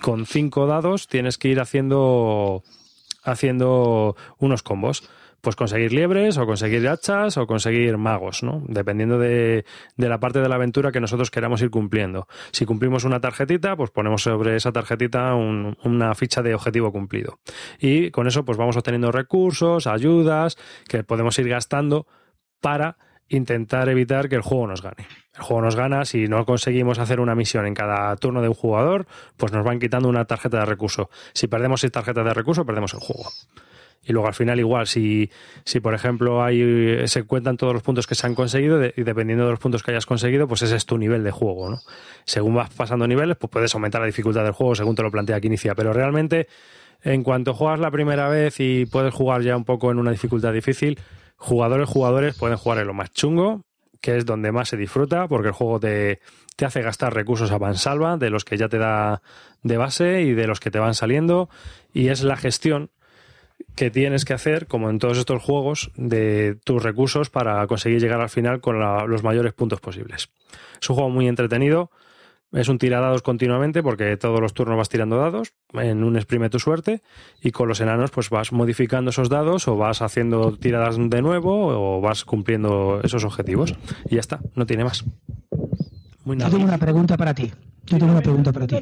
con 0.02 0.26
cinco 0.26 0.66
dados 0.66 1.08
tienes 1.08 1.38
que 1.38 1.50
ir 1.50 1.60
haciendo 1.60 2.64
haciendo 3.24 4.16
unos 4.38 4.64
combos 4.64 5.10
pues 5.42 5.56
conseguir 5.56 5.94
liebres 5.94 6.38
o 6.38 6.46
conseguir 6.46 6.88
hachas 6.88 7.38
o 7.38 7.48
conseguir 7.48 7.98
magos, 7.98 8.44
¿no? 8.44 8.64
Dependiendo 8.68 9.18
de, 9.18 9.66
de, 9.98 10.10
la 10.10 10.20
parte 10.20 10.40
de 10.40 10.50
la 10.50 10.56
aventura 10.56 10.92
que 10.92 11.00
nosotros 11.00 11.32
queramos 11.32 11.62
ir 11.62 11.70
cumpliendo. 11.70 12.28
Si 12.52 12.66
cumplimos 12.66 13.04
una 13.04 13.20
tarjetita, 13.20 13.76
pues 13.76 13.92
ponemos 13.92 14.24
sobre 14.24 14.56
esa 14.56 14.72
tarjetita 14.72 15.34
una 15.36 16.16
ficha 16.16 16.42
de 16.42 16.54
objetivo 16.54 16.92
cumplido. 16.92 17.40
Y 17.80 18.12
con 18.12 18.28
eso 18.28 18.46
pues 18.46 18.58
vamos 18.58 18.78
obteniendo 18.78 19.12
recursos, 19.12 19.88
ayudas, 19.88 20.58
que 20.88 21.04
podemos 21.04 21.38
ir 21.40 21.48
gastando 21.50 22.08
para 22.62 22.98
intentar 23.30 23.90
evitar 23.90 24.28
que 24.28 24.36
el 24.36 24.42
juego 24.42 24.68
nos 24.68 24.82
gane. 24.82 25.08
El 25.36 25.42
juego 25.42 25.62
nos 25.62 25.76
gana 25.76 26.04
si 26.06 26.28
no 26.28 26.46
conseguimos 26.46 27.00
hacer 27.00 27.20
una 27.20 27.36
misión 27.36 27.66
en 27.66 27.76
cada 27.76 28.16
turno 28.18 28.42
de 28.42 28.50
un 28.50 28.56
jugador, 28.56 29.08
pues 29.38 29.54
nos 29.54 29.64
van 29.64 29.80
quitando 29.80 30.10
una 30.10 30.26
tarjeta 30.26 30.60
de 30.60 30.66
recurso. 30.66 31.10
Si 31.34 31.48
perdemos 31.48 31.82
seis 31.82 31.94
tarjetas 31.94 32.26
de 32.26 32.34
recurso, 32.34 32.66
perdemos 32.66 32.94
el 32.94 33.00
juego. 33.00 33.30
Y 34.04 34.14
luego 34.14 34.28
al 34.28 34.34
final 34.34 34.60
igual, 34.60 34.88
si, 34.88 35.30
si 35.66 35.80
por 35.80 35.94
ejemplo 35.94 36.42
hay, 36.44 37.08
se 37.08 37.24
cuentan 37.24 37.58
todos 37.58 37.74
los 37.74 37.84
puntos 37.84 38.08
que 38.08 38.16
se 38.16 38.26
han 38.26 38.34
conseguido 38.34 38.84
y 38.84 39.04
dependiendo 39.04 39.46
de 39.46 39.52
los 39.52 39.60
puntos 39.60 39.84
que 39.84 39.92
hayas 39.92 40.06
conseguido, 40.06 40.48
pues 40.48 40.62
ese 40.62 40.76
es 40.76 40.86
tu 40.86 40.98
nivel 40.98 41.24
de 41.24 41.32
juego, 41.32 41.70
¿no? 41.70 41.80
Según 42.26 42.56
vas 42.56 42.70
pasando 42.74 43.08
niveles, 43.08 43.38
pues 43.38 43.52
puedes 43.52 43.74
aumentar 43.76 44.02
la 44.02 44.08
dificultad 44.08 44.44
del 44.44 44.54
juego 44.54 44.74
según 44.76 44.96
te 44.96 45.04
lo 45.04 45.12
plantea 45.12 45.40
que 45.42 45.48
inicia. 45.48 45.76
Pero 45.76 45.94
realmente, 45.94 46.48
en 47.04 47.24
cuanto 47.24 47.54
juegas 47.54 47.80
la 47.80 47.92
primera 47.92 48.30
vez 48.30 48.60
y 48.60 48.86
puedes 48.86 49.14
jugar 49.14 49.42
ya 49.42 49.56
un 49.58 49.66
poco 49.66 49.92
en 49.92 50.00
una 50.00 50.12
dificultad 50.12 50.54
difícil, 50.54 50.98
jugadores, 51.36 51.90
jugadores 51.90 52.38
pueden 52.38 52.58
jugar 52.58 52.80
en 52.80 52.88
lo 52.88 52.94
más 52.94 53.12
chungo 53.12 53.64
que 54.02 54.18
es 54.18 54.26
donde 54.26 54.52
más 54.52 54.70
se 54.70 54.78
disfruta, 54.78 55.28
porque 55.28 55.50
el 55.50 55.54
juego 55.54 55.80
te, 55.80 56.20
te 56.56 56.66
hace 56.66 56.82
gastar 56.82 57.14
recursos 57.14 57.52
a 57.52 57.60
mansalva, 57.60 58.18
de 58.18 58.30
los 58.30 58.46
que 58.46 58.58
ya 58.58 58.70
te 58.70 58.78
da 58.78 59.22
de 59.64 59.78
base 59.78 60.22
y 60.22 60.34
de 60.34 60.48
los 60.48 60.60
que 60.60 60.72
te 60.72 60.80
van 60.80 60.94
saliendo, 60.94 61.50
y 61.94 62.08
es 62.08 62.24
la 62.24 62.38
gestión 62.38 62.92
que 63.76 63.92
tienes 63.92 64.26
que 64.26 64.34
hacer, 64.34 64.68
como 64.68 64.90
en 64.90 65.00
todos 65.00 65.18
estos 65.18 65.42
juegos, 65.42 65.92
de 65.96 66.58
tus 66.64 66.82
recursos 66.84 67.30
para 67.30 67.66
conseguir 67.68 68.00
llegar 68.02 68.22
al 68.22 68.30
final 68.30 68.62
con 68.62 68.80
la- 68.80 69.06
los 69.06 69.24
mayores 69.24 69.54
puntos 69.54 69.80
posibles. 69.80 70.30
Es 70.82 70.90
un 70.90 70.96
juego 70.96 71.10
muy 71.10 71.28
entretenido, 71.28 71.92
es 72.52 72.68
un 72.68 72.78
tiradados 72.80 73.22
continuamente 73.22 73.84
porque 73.84 74.18
todos 74.18 74.40
los 74.42 74.54
turnos 74.54 74.76
vas 74.78 74.90
tirando 74.90 75.18
dados, 75.18 75.54
en 75.74 76.04
un 76.04 76.16
exprime 76.16 76.50
tu 76.50 76.58
suerte, 76.60 77.02
y 77.42 77.52
con 77.52 77.68
los 77.68 77.80
enanos 77.80 78.12
pues 78.12 78.30
vas 78.30 78.52
modificando 78.52 79.12
esos 79.12 79.30
dados 79.30 79.68
o 79.68 79.78
vas 79.78 80.02
haciendo 80.02 80.58
tiradas 80.58 80.98
de 80.98 81.22
nuevo 81.22 81.68
o 81.98 82.02
vas 82.02 82.26
cumpliendo 82.26 83.02
esos 83.04 83.24
objetivos. 83.24 83.76
Y 84.10 84.16
ya 84.16 84.20
está, 84.22 84.40
no 84.56 84.66
tiene 84.66 84.84
más. 84.84 85.06
Muy 86.26 86.36
Yo 86.38 86.40
nada. 86.46 86.50
tengo 86.52 86.64
una 86.66 86.78
pregunta 86.78 87.18
para 87.18 87.34
ti. 87.34 87.52
Yo 87.86 87.98
tengo 87.98 88.12
una 88.12 88.22
pregunta 88.22 88.52
para 88.52 88.68
ti. 88.68 88.78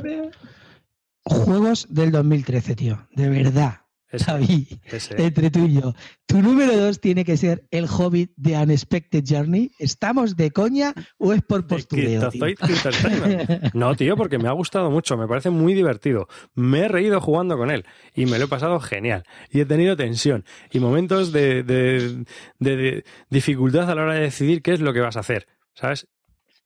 Juegos 1.23 1.87
del 1.89 2.11
2013, 2.11 2.75
tío. 2.75 3.07
De 3.11 3.29
verdad. 3.29 3.81
Ese, 4.09 4.25
David, 4.31 4.67
ese. 4.85 5.21
entre 5.21 5.51
tú 5.51 5.65
y 5.65 5.73
yo. 5.81 5.93
Tu 6.25 6.41
número 6.41 6.77
dos 6.77 7.01
tiene 7.01 7.25
que 7.25 7.35
ser 7.35 7.67
el 7.71 7.87
Hobbit 7.89 8.31
de 8.37 8.55
Unexpected 8.57 9.23
Journey. 9.27 9.71
¿Estamos 9.79 10.37
de 10.37 10.51
coña 10.51 10.93
o 11.17 11.33
es 11.33 11.41
por 11.41 11.67
postureo? 11.67 12.29
tío? 12.29 12.39
No, 13.73 13.95
tío, 13.95 14.15
porque 14.15 14.37
me 14.37 14.47
ha 14.47 14.53
gustado 14.53 14.89
mucho, 14.91 15.17
me 15.17 15.27
parece 15.27 15.49
muy 15.49 15.73
divertido. 15.73 16.27
Me 16.55 16.79
he 16.81 16.87
reído 16.87 17.19
jugando 17.19 17.57
con 17.57 17.69
él 17.69 17.85
y 18.15 18.25
me 18.25 18.39
lo 18.39 18.45
he 18.45 18.47
pasado 18.47 18.79
genial. 18.79 19.23
Y 19.51 19.59
he 19.59 19.65
tenido 19.65 19.97
tensión 19.97 20.45
y 20.71 20.79
momentos 20.79 21.31
de, 21.33 21.63
de- 21.63 22.23
de- 22.59 22.77
de 22.77 23.03
dificultad 23.29 23.89
a 23.91 23.95
la 23.95 24.03
hora 24.03 24.13
de 24.13 24.21
decidir 24.21 24.61
qué 24.61 24.71
es 24.73 24.79
lo 24.79 24.93
que 24.93 25.01
vas 25.01 25.17
a 25.17 25.21
hacer. 25.21 25.47
¿Sabes? 25.73 26.07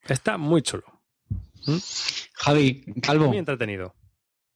Está 0.07 0.37
muy 0.37 0.61
chulo, 0.61 0.83
Javi, 2.33 2.83
Calvo, 3.01 3.27
muy 3.27 3.37
entretenido. 3.37 3.93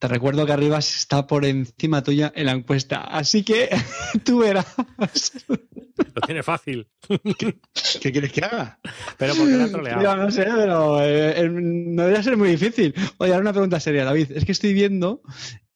Te 0.07 0.13
recuerdo 0.13 0.45
que 0.45 0.51
arriba 0.53 0.77
está 0.77 1.25
por 1.25 1.45
encima 1.45 2.03
tuya 2.03 2.31
en 2.35 2.45
la 2.45 2.51
encuesta, 2.51 3.01
así 3.01 3.43
que 3.43 3.69
tú 4.23 4.39
verás. 4.39 4.65
Lo 5.97 6.21
tiene 6.21 6.43
fácil. 6.43 6.87
¿Qué 8.01 8.11
quieres 8.11 8.31
que 8.31 8.41
haga? 8.45 8.79
Pero 9.17 9.33
porque 9.35 9.53
la 9.53 9.65
Yo 9.65 9.71
troleado. 9.71 10.15
no 10.17 10.31
sé, 10.31 10.43
pero 10.43 11.01
eh, 11.01 11.41
eh, 11.41 11.49
no 11.49 12.03
debería 12.03 12.23
ser 12.23 12.37
muy 12.37 12.49
difícil. 12.49 12.93
Oye, 13.17 13.31
ahora 13.31 13.41
una 13.41 13.53
pregunta 13.53 13.79
seria, 13.79 14.03
David. 14.05 14.31
Es 14.31 14.45
que 14.45 14.51
estoy 14.51 14.73
viendo 14.73 15.21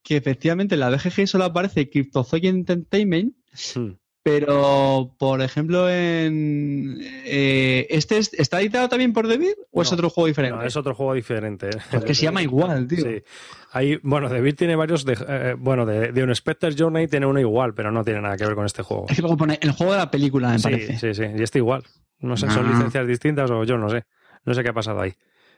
que 0.04 0.18
efectivamente 0.18 0.76
en 0.76 0.82
la 0.82 0.90
BGG 0.90 1.28
solo 1.28 1.46
aparece 1.46 1.90
Cryptozoic 1.90 2.44
Entertainment, 2.46 3.34
Hmm. 3.76 3.94
Pero 4.30 5.16
por 5.18 5.42
ejemplo 5.42 5.90
en 5.90 6.98
eh, 7.26 7.88
este 7.90 8.18
es- 8.18 8.34
está 8.34 8.60
editado 8.62 8.90
también 8.90 9.14
por 9.14 9.28
Devir 9.28 9.56
o 9.72 9.82
es 9.82 9.92
otro 9.92 10.10
juego 10.10 10.28
diferente. 10.28 10.58
No, 10.58 10.64
es 10.64 10.76
otro 10.76 10.94
juego 10.96 11.14
diferente. 11.14 11.70
Porque 11.92 12.14
se 12.14 12.24
llama 12.24 12.42
igual, 12.42 12.88
tío. 12.88 13.04
Sí. 13.04 13.24
Hay, 13.72 14.00
bueno, 14.04 14.30
Beat 14.30 14.56
tiene 14.56 14.76
varios. 14.76 15.06
De, 15.06 15.18
eh, 15.28 15.56
bueno, 15.58 15.86
de, 15.86 16.12
de 16.12 16.24
un 16.24 16.34
Spectre 16.36 16.74
Journey 16.78 17.08
tiene 17.08 17.26
uno 17.26 17.40
igual, 17.40 17.74
pero 17.74 17.92
no 17.92 18.04
tiene 18.04 18.22
nada 18.22 18.36
que 18.38 18.46
ver 18.46 18.56
con 18.56 18.66
este 18.66 18.82
juego. 18.84 19.06
Es 19.10 19.16
que 19.16 19.22
luego 19.22 19.38
pone 19.38 19.60
el 19.62 19.72
juego 19.72 19.92
de 19.94 20.00
la 20.00 20.10
película, 20.12 20.50
me 20.50 20.58
Sí, 20.60 20.64
parece. 20.64 20.98
sí, 20.98 21.14
sí. 21.14 21.24
Y 21.38 21.44
este 21.44 21.60
igual. 21.60 21.84
No 22.20 22.36
sé, 22.36 22.50
son 22.50 22.66
Ah. 22.66 22.72
licencias 22.74 23.08
distintas 23.08 23.50
o 23.52 23.64
yo 23.64 23.78
no 23.78 23.90
sé. 23.90 24.04
No 24.46 24.54
sé 24.54 24.64
qué 24.64 24.70
ha 24.70 24.74
pasado 24.74 25.02
ahí. 25.02 25.14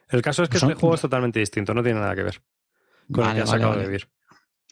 El 0.09 0.21
caso 0.21 0.43
es 0.43 0.49
que 0.49 0.59
Son- 0.59 0.69
este 0.71 0.79
juego 0.81 0.95
es 0.95 1.01
totalmente 1.01 1.39
distinto, 1.39 1.73
no 1.73 1.81
tiene 1.81 1.99
nada 1.99 2.13
que 2.15 2.23
ver 2.23 2.41
con 3.11 3.23
el 3.23 3.27
Vale, 3.29 3.35
que 3.35 3.41
ha 3.41 3.45
vale, 3.45 3.45
sacado 3.45 3.69
vale. 3.71 3.83
de 3.83 3.87
Beer. 3.89 4.07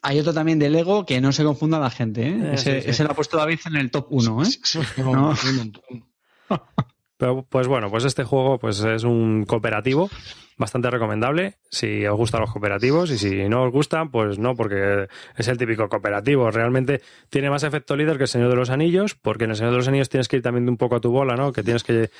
Hay 0.02 0.18
otro 0.18 0.32
también 0.32 0.58
de 0.58 0.70
Lego 0.70 1.04
que 1.04 1.20
no 1.20 1.32
se 1.32 1.44
confunda 1.44 1.78
la 1.78 1.90
gente, 1.90 2.28
¿eh? 2.28 2.38
Eh, 2.40 2.50
ese, 2.54 2.76
sí, 2.76 2.82
sí. 2.82 2.90
ese 2.90 3.04
lo 3.04 3.10
ha 3.10 3.14
puesto 3.14 3.36
David 3.36 3.60
en 3.66 3.76
el 3.76 3.90
top 3.90 4.06
1, 4.10 4.42
¿eh? 4.42 4.46
No. 4.98 5.34
Pero 7.16 7.46
pues 7.46 7.68
bueno, 7.68 7.90
pues 7.90 8.04
este 8.04 8.24
juego 8.24 8.58
pues 8.58 8.80
es 8.80 9.04
un 9.04 9.44
cooperativo 9.44 10.08
bastante 10.60 10.90
recomendable 10.90 11.56
si 11.70 12.06
os 12.06 12.16
gustan 12.16 12.42
los 12.42 12.52
cooperativos 12.52 13.10
y 13.10 13.18
si 13.18 13.48
no 13.48 13.64
os 13.64 13.72
gustan, 13.72 14.10
pues 14.10 14.38
no, 14.38 14.54
porque 14.54 15.08
es 15.36 15.48
el 15.48 15.58
típico 15.58 15.88
cooperativo. 15.88 16.50
Realmente 16.50 17.02
tiene 17.30 17.50
más 17.50 17.62
efecto 17.62 17.96
líder 17.96 18.18
que 18.18 18.24
el 18.24 18.28
Señor 18.28 18.50
de 18.50 18.56
los 18.56 18.70
Anillos, 18.70 19.14
porque 19.14 19.44
en 19.44 19.50
el 19.50 19.56
Señor 19.56 19.72
de 19.72 19.78
los 19.78 19.88
Anillos 19.88 20.08
tienes 20.08 20.28
que 20.28 20.36
ir 20.36 20.42
también 20.42 20.68
un 20.68 20.76
poco 20.76 20.96
a 20.96 21.00
tu 21.00 21.10
bola, 21.10 21.34
¿no? 21.34 21.52
Que 21.52 21.62
tienes 21.62 21.82
que 21.82 22.10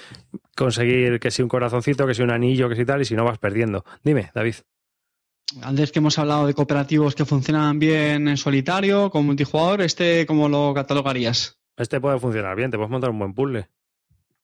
conseguir 0.56 1.20
que 1.20 1.30
si 1.30 1.42
un 1.42 1.48
corazoncito, 1.48 2.06
que 2.06 2.14
si 2.14 2.22
un 2.22 2.30
anillo, 2.30 2.68
que 2.68 2.76
si 2.76 2.84
tal, 2.84 3.02
y 3.02 3.04
si 3.04 3.14
no 3.14 3.24
vas 3.24 3.38
perdiendo. 3.38 3.84
Dime, 4.02 4.30
David. 4.34 4.56
Antes 5.62 5.90
que 5.92 5.98
hemos 5.98 6.18
hablado 6.18 6.46
de 6.46 6.54
cooperativos 6.54 7.14
que 7.14 7.24
funcionan 7.24 7.78
bien 7.78 8.28
en 8.28 8.36
solitario, 8.36 9.10
con 9.10 9.26
multijugador, 9.26 9.82
¿este 9.82 10.24
cómo 10.26 10.48
lo 10.48 10.72
catalogarías? 10.74 11.58
Este 11.76 12.00
puede 12.00 12.18
funcionar 12.18 12.56
bien, 12.56 12.70
te 12.70 12.76
puedes 12.76 12.90
montar 12.90 13.10
un 13.10 13.18
buen 13.18 13.34
puzzle. 13.34 13.68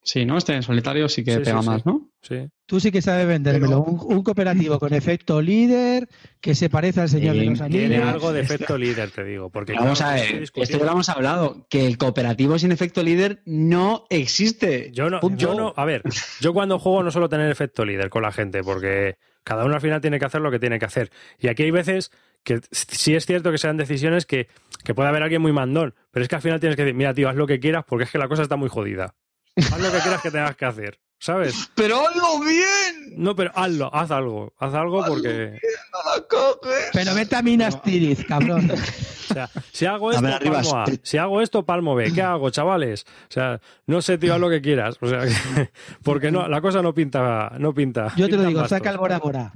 Sí, 0.03 0.25
¿no? 0.25 0.39
Este 0.39 0.55
en 0.55 0.63
solitario 0.63 1.09
sí 1.09 1.25
que 1.25 1.33
Sí, 1.33 1.39
pega 1.41 1.57
sí, 1.59 1.63
sí. 1.65 1.69
más, 1.69 1.85
¿no? 1.85 2.11
Sí. 2.23 2.49
Tú 2.65 2.79
sí 2.79 2.93
que 2.93 3.03
sabes 3.03 3.27
vendérmelo. 3.27 3.83
Un, 3.83 4.17
un 4.19 4.23
cooperativo 4.23 4.79
con 4.79 4.95
efecto 4.95 5.43
líder 5.43 6.09
que 6.41 6.55
se 6.55 6.71
parece 6.71 7.01
al 7.01 7.09
Señor 7.09 7.35
de 7.35 7.45
los 7.45 7.59
Tiene 7.69 7.97
Anillos. 7.97 8.09
algo 8.15 8.33
de 8.33 8.41
efecto 8.41 8.79
líder, 8.79 9.11
te 9.11 9.25
digo. 9.25 9.51
Porque 9.51 9.73
Vamos 9.75 9.99
claro, 9.99 10.13
a 10.13 10.23
ver, 10.23 10.43
esto 10.45 10.63
ya 10.79 10.85
lo 10.85 10.93
hemos 10.93 11.09
hablado, 11.09 11.67
que 11.69 11.87
el 11.89 11.99
cooperativo 11.99 12.57
sin 12.59 12.71
efecto 12.71 13.03
líder 13.03 13.43
no 13.47 14.05
existe. 14.09 14.91
Yo 14.93 15.11
no, 15.11 15.21
yo 15.37 15.55
no, 15.55 15.73
a 15.77 15.85
ver, 15.85 16.03
yo 16.41 16.53
cuando 16.53 16.79
juego 16.79 17.03
no 17.03 17.11
suelo 17.11 17.29
tener 17.29 17.51
efecto 17.51 17.85
líder 17.85 18.09
con 18.09 18.23
la 18.23 18.31
gente, 18.31 18.63
porque 18.63 19.17
cada 19.47 19.65
uno 19.65 19.77
al 19.77 19.81
final 19.81 20.01
tiene 20.01 20.19
que 20.19 20.25
hacer 20.25 20.41
lo 20.41 20.51
que 20.51 20.59
tiene 20.59 20.81
que 20.81 20.87
hacer. 20.87 21.13
Y 21.39 21.47
aquí 21.47 21.63
hay 21.63 21.71
veces 21.71 22.11
que 22.43 22.61
sí 22.73 23.15
es 23.15 23.27
cierto 23.27 23.53
que 23.53 23.59
sean 23.59 23.77
decisiones 23.77 24.27
que, 24.27 24.49
que 24.83 24.93
puede 24.93 25.09
haber 25.09 25.23
alguien 25.23 25.41
muy 25.41 25.53
mandón, 25.53 25.95
pero 26.11 26.25
es 26.25 26.29
que 26.29 26.35
al 26.35 26.43
final 26.43 26.59
tienes 26.59 26.75
que 26.75 26.83
decir, 26.83 26.97
mira, 26.97 27.15
tío, 27.15 27.29
haz 27.29 27.37
lo 27.37 27.47
que 27.47 27.61
quieras 27.61 27.85
porque 27.87 28.05
es 28.05 28.11
que 28.11 28.19
la 28.19 28.27
cosa 28.27 28.43
está 28.43 28.57
muy 28.57 28.69
jodida. 28.69 29.15
Haz 29.57 29.81
lo 29.81 29.91
que 29.93 29.99
quieras 29.99 30.21
que 30.23 30.31
tengas 30.31 30.57
que 30.57 30.65
hacer, 30.67 31.01
¿sabes? 31.19 31.71
¡Pero 31.75 32.07
hazlo 32.07 32.41
bien! 32.41 33.15
No, 33.17 33.35
pero 33.35 33.51
hazlo, 33.55 33.91
haz 33.95 34.11
algo, 34.11 34.53
haz 34.59 34.75
algo 34.75 35.05
porque, 35.07 35.59
¡No 35.93 36.15
la 36.15 36.23
coges! 36.29 36.91
Pero 36.93 37.15
vete 37.15 37.37
a 37.37 37.43
Minas 37.43 37.83
Tirith, 37.83 38.27
cabrón. 38.27 38.71
o 39.31 39.35
sea, 39.35 39.49
si 39.73 39.87
hago 39.87 40.11
A 40.11 40.15
esto, 40.15 40.27
ver, 40.27 40.53
palmo 40.53 40.77
A, 40.77 40.85
si 41.03 41.17
hago 41.19 41.41
esto, 41.41 41.65
palmo 41.65 41.95
B, 41.95 42.13
¿qué 42.13 42.21
hago, 42.23 42.51
chavales? 42.51 43.05
O 43.31 43.33
sea, 43.33 43.61
no 43.87 44.03
sé, 44.03 44.19
tío, 44.19 44.35
haz 44.35 44.41
lo 44.41 44.51
que 44.51 44.61
quieras, 44.61 44.97
o 45.01 45.09
sea, 45.09 45.21
que- 45.21 45.71
porque 46.03 46.31
no, 46.31 46.47
la 46.49 46.61
cosa 46.61 46.83
no 46.83 46.93
pinta, 46.93 47.53
no 47.59 47.73
pinta. 47.73 48.13
Yo 48.17 48.29
te 48.29 48.37
lo 48.37 48.45
digo, 48.45 48.69
saca 48.69 48.91
el 48.91 48.99
Bora 48.99 49.19
Bora. 49.19 49.53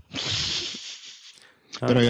Pero, 1.87 2.01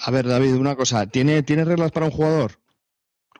a 0.00 0.10
ver, 0.10 0.26
David, 0.26 0.54
una 0.54 0.74
cosa. 0.74 1.06
¿Tiene, 1.06 1.42
¿tiene 1.44 1.64
reglas 1.64 1.92
para 1.92 2.06
un 2.06 2.12
jugador? 2.12 2.52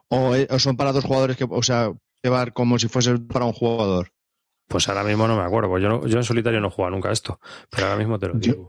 ¿O, 0.08 0.34
eh, 0.36 0.46
o 0.50 0.58
son 0.60 0.76
para 0.76 0.92
dos 0.92 1.04
jugadores 1.04 1.36
que, 1.36 1.46
o 1.48 1.62
sea, 1.62 1.90
llevar 2.24 2.52
como 2.52 2.78
si 2.78 2.88
fuese 2.88 3.16
para 3.18 3.44
un 3.44 3.52
jugador? 3.52 4.10
Pues 4.66 4.88
ahora 4.88 5.04
mismo 5.04 5.28
no 5.28 5.36
me 5.36 5.42
acuerdo, 5.42 5.68
pues 5.68 5.82
yo, 5.82 5.88
no- 5.90 6.06
yo 6.06 6.16
en 6.16 6.24
solitario 6.24 6.58
no 6.60 6.68
he 6.68 6.70
jugado 6.70 6.94
nunca 6.94 7.10
a 7.10 7.12
esto, 7.12 7.38
pero 7.70 7.86
ahora 7.86 7.98
mismo 7.98 8.18
te 8.18 8.28
lo 8.28 8.34
digo. 8.34 8.68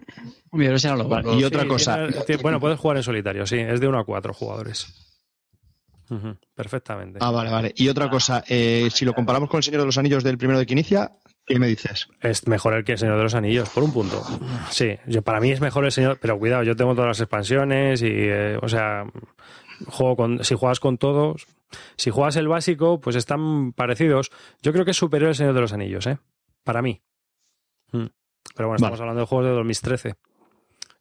Lo 0.51 1.07
Vale, 1.09 1.33
y 1.33 1.43
otra 1.43 1.61
Sí, 1.63 1.67
cosa. 1.67 1.95
tiene- 2.07 2.23
tiene- 2.25 2.41
bueno, 2.41 2.59
puedes 2.59 2.79
jugar 2.79 2.97
en 2.97 3.03
solitario, 3.03 3.47
sí, 3.47 3.57
es 3.57 3.79
de 3.79 3.87
uno 3.87 3.99
a 3.99 4.05
cuatro 4.05 4.33
jugadores. 4.33 4.87
Ujú, 6.09 6.37
perfectamente. 6.53 7.17
Ah, 7.21 7.31
vale, 7.31 7.49
vale. 7.49 7.73
Y 7.75 7.87
otra 7.87 8.09
cosa, 8.09 8.43
eh, 8.47 8.89
si 8.93 9.05
lo 9.05 9.13
comparamos 9.13 9.49
con 9.49 9.57
el 9.57 9.63
Señor 9.63 9.79
de 9.81 9.85
los 9.87 9.97
Anillos 9.97 10.23
del 10.23 10.37
primero 10.37 10.59
de 10.59 10.65
que 10.67 10.73
inicia, 10.73 11.13
¿qué 11.47 11.57
me 11.57 11.67
dices? 11.67 12.07
Es 12.21 12.45
mejor 12.47 12.73
el 12.75 12.83
que 12.83 12.91
el 12.91 12.97
Señor 12.99 13.17
de 13.17 13.23
los 13.23 13.33
Anillos, 13.33 13.69
por 13.69 13.83
un 13.83 13.91
punto. 13.91 14.23
Sí, 14.69 14.97
yo, 15.07 15.23
para 15.23 15.39
mí 15.39 15.51
es 15.51 15.61
mejor 15.61 15.83
el 15.85 15.91
Señor, 15.91 16.19
pero 16.21 16.37
cuidado, 16.37 16.61
yo 16.63 16.75
tengo 16.75 16.93
todas 16.93 17.07
las 17.07 17.19
expansiones 17.21 18.01
y, 18.03 18.07
eh, 18.11 18.59
o 18.61 18.69
sea, 18.69 19.05
juego 19.88 20.15
con, 20.15 20.43
si 20.43 20.55
juegas 20.55 20.79
con 20.79 20.97
todos, 20.97 21.47
si 21.97 22.09
juegas 22.11 22.35
el 22.35 22.47
básico, 22.47 22.99
pues 23.01 23.15
están 23.15 23.73
parecidos. 23.73 24.31
Yo 24.61 24.71
creo 24.73 24.85
que 24.85 24.91
es 24.91 24.97
superior 24.97 25.29
el 25.29 25.35
Señor 25.35 25.53
de 25.53 25.61
los 25.61 25.73
Anillos, 25.73 26.07
¿eh? 26.07 26.17
Para 26.63 26.81
mí. 26.81 27.01
Mm. 27.91 28.05
Pero 28.55 28.67
bueno, 28.69 28.75
estamos 28.75 28.99
Vale. 28.99 29.01
hablando 29.01 29.21
de 29.21 29.27
juegos 29.27 29.45
de 29.47 29.51
2013. 29.53 30.09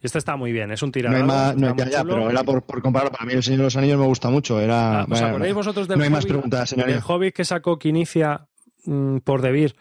Y 0.01 0.07
este 0.07 0.19
está 0.19 0.37
muy 0.37 0.53
bien, 0.53 0.71
es 0.71 0.83
un 0.83 0.89
No 0.89 0.93
tirador. 0.93 1.17
hay 1.21 1.23
más, 1.27 1.57
no, 1.57 1.75
ya, 1.77 2.05
pero 2.05 2.29
era 2.31 2.45
por, 2.45 2.63
por 2.65 2.83
compararlo. 2.83 3.13
Para 3.13 3.25
mí 3.25 3.33
el 3.33 3.43
Señor 3.43 3.59
de 3.59 3.65
los 3.65 3.77
Anillos 3.77 3.99
me 3.99 4.07
gusta 4.07 4.29
mucho. 4.29 4.61
Era, 4.61 5.01
Ah, 5.03 5.07
¿Os 5.09 5.23
acordáis 5.23 5.55
vosotros 5.55 5.89
del 5.89 5.99
no 5.99 6.05
hay 6.05 6.11
más 6.11 6.25
Hobbit? 6.25 6.33
preguntas. 6.33 6.71
Del 6.77 7.01
Hobbit 7.07 7.35
que 7.35 7.45
sacó 7.45 7.79
Quinicia 7.79 8.47
mm, 8.85 9.19
por 9.19 9.41
Debir, 9.41 9.77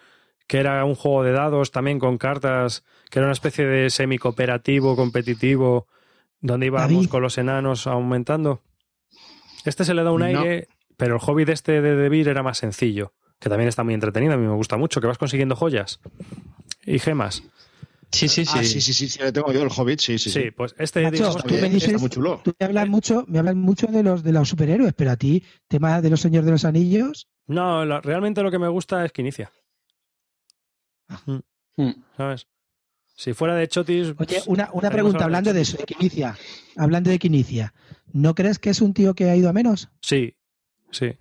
que 0.47 0.59
era 0.59 0.85
un 0.85 0.95
juego 0.95 1.23
de 1.23 1.31
dados 1.33 1.71
también 1.71 1.99
con 1.99 2.17
cartas, 2.17 2.85
que 3.09 3.19
era 3.19 3.25
una 3.27 3.33
especie 3.33 3.65
de 3.65 3.89
semi-cooperativo, 3.89 4.95
competitivo, 4.95 5.87
donde 6.39 6.67
íbamos 6.67 6.91
David. 6.93 7.09
con 7.09 7.21
los 7.21 7.37
enanos 7.37 7.87
aumentando. 7.87 8.61
Este 9.65 9.85
se 9.85 9.93
le 9.93 10.03
da 10.03 10.11
un 10.11 10.19
No. 10.21 10.25
aire, 10.25 10.67
pero 10.97 11.15
el 11.15 11.21
Hobbit 11.25 11.49
este 11.49 11.81
de 11.81 11.95
Debir 11.95 12.27
era 12.27 12.43
más 12.43 12.57
sencillo, 12.57 13.13
que 13.39 13.49
también 13.49 13.67
está 13.69 13.83
muy 13.83 13.93
entretenido, 13.93 14.33
a 14.33 14.37
mí 14.37 14.45
me 14.45 14.53
gusta 14.55 14.77
mucho, 14.77 14.99
que 15.01 15.07
vas 15.07 15.17
consiguiendo 15.17 15.55
joyas 15.55 15.99
y 16.85 16.99
gemas. 16.99 17.43
Sí, 18.11 18.27
sí, 18.27 18.45
sí. 18.45 18.51
Ah, 18.59 18.63
sí, 18.63 18.79
sí, 18.79 18.93
sí, 18.93 19.09
sí, 19.09 19.19
le 19.23 19.31
tengo 19.31 19.51
yo 19.51 19.63
el 19.63 19.69
Hobbit, 19.75 19.99
sí, 19.99 20.19
sí. 20.19 20.29
Sí, 20.29 20.41
sí. 20.43 20.51
pues 20.51 20.75
este, 20.77 21.01
Macho, 21.01 21.13
digamos 21.15 21.35
Está 21.37 21.47
tú 21.47 21.55
que 21.55 21.61
me 21.61 21.69
dices- 21.69 21.87
está 21.87 21.97
muy 21.97 22.09
chulo. 22.11 22.41
Tú 22.43 22.53
me 22.59 22.65
hablas 22.67 22.87
mucho, 22.87 23.25
me 23.27 23.39
hablas 23.39 23.55
mucho 23.55 23.87
de 23.87 24.03
los 24.03 24.21
de 24.21 24.31
los 24.31 24.47
superhéroes, 24.49 24.93
pero 24.93 25.09
a 25.11 25.15
ti, 25.17 25.43
tema 25.67 25.99
de 25.99 26.09
los 26.11 26.21
señores 26.21 26.45
de 26.45 26.51
los 26.51 26.63
anillos, 26.65 27.27
No, 27.47 27.83
lo- 27.85 28.01
realmente 28.01 28.43
lo 28.43 28.51
que 28.51 28.59
me 28.59 28.67
gusta 28.67 29.03
es 29.03 29.11
Quinicia. 29.11 29.51
Mm. 31.77 31.89
¿Sabes? 32.15 32.47
Si 33.23 33.33
fuera 33.33 33.55
de 33.55 33.69
Chotis. 33.69 34.13
Oye, 34.17 34.41
una, 34.47 34.69
una 34.73 34.89
pregunta 34.89 35.23
hablando 35.23 35.53
de 35.53 35.61
eso, 35.61 35.77
de 35.77 35.85
Quinicia. 35.85 36.35
Hablando 36.75 37.09
de 37.09 37.19
Quinicia, 37.19 37.73
¿no 38.11 38.35
crees 38.35 38.59
que 38.59 38.69
es 38.69 38.81
un 38.81 38.93
tío 38.93 39.13
que 39.13 39.29
ha 39.29 39.35
ido 39.37 39.47
a 39.47 39.53
menos? 39.53 39.87
Sí, 40.01 40.35
sí. 40.91 41.17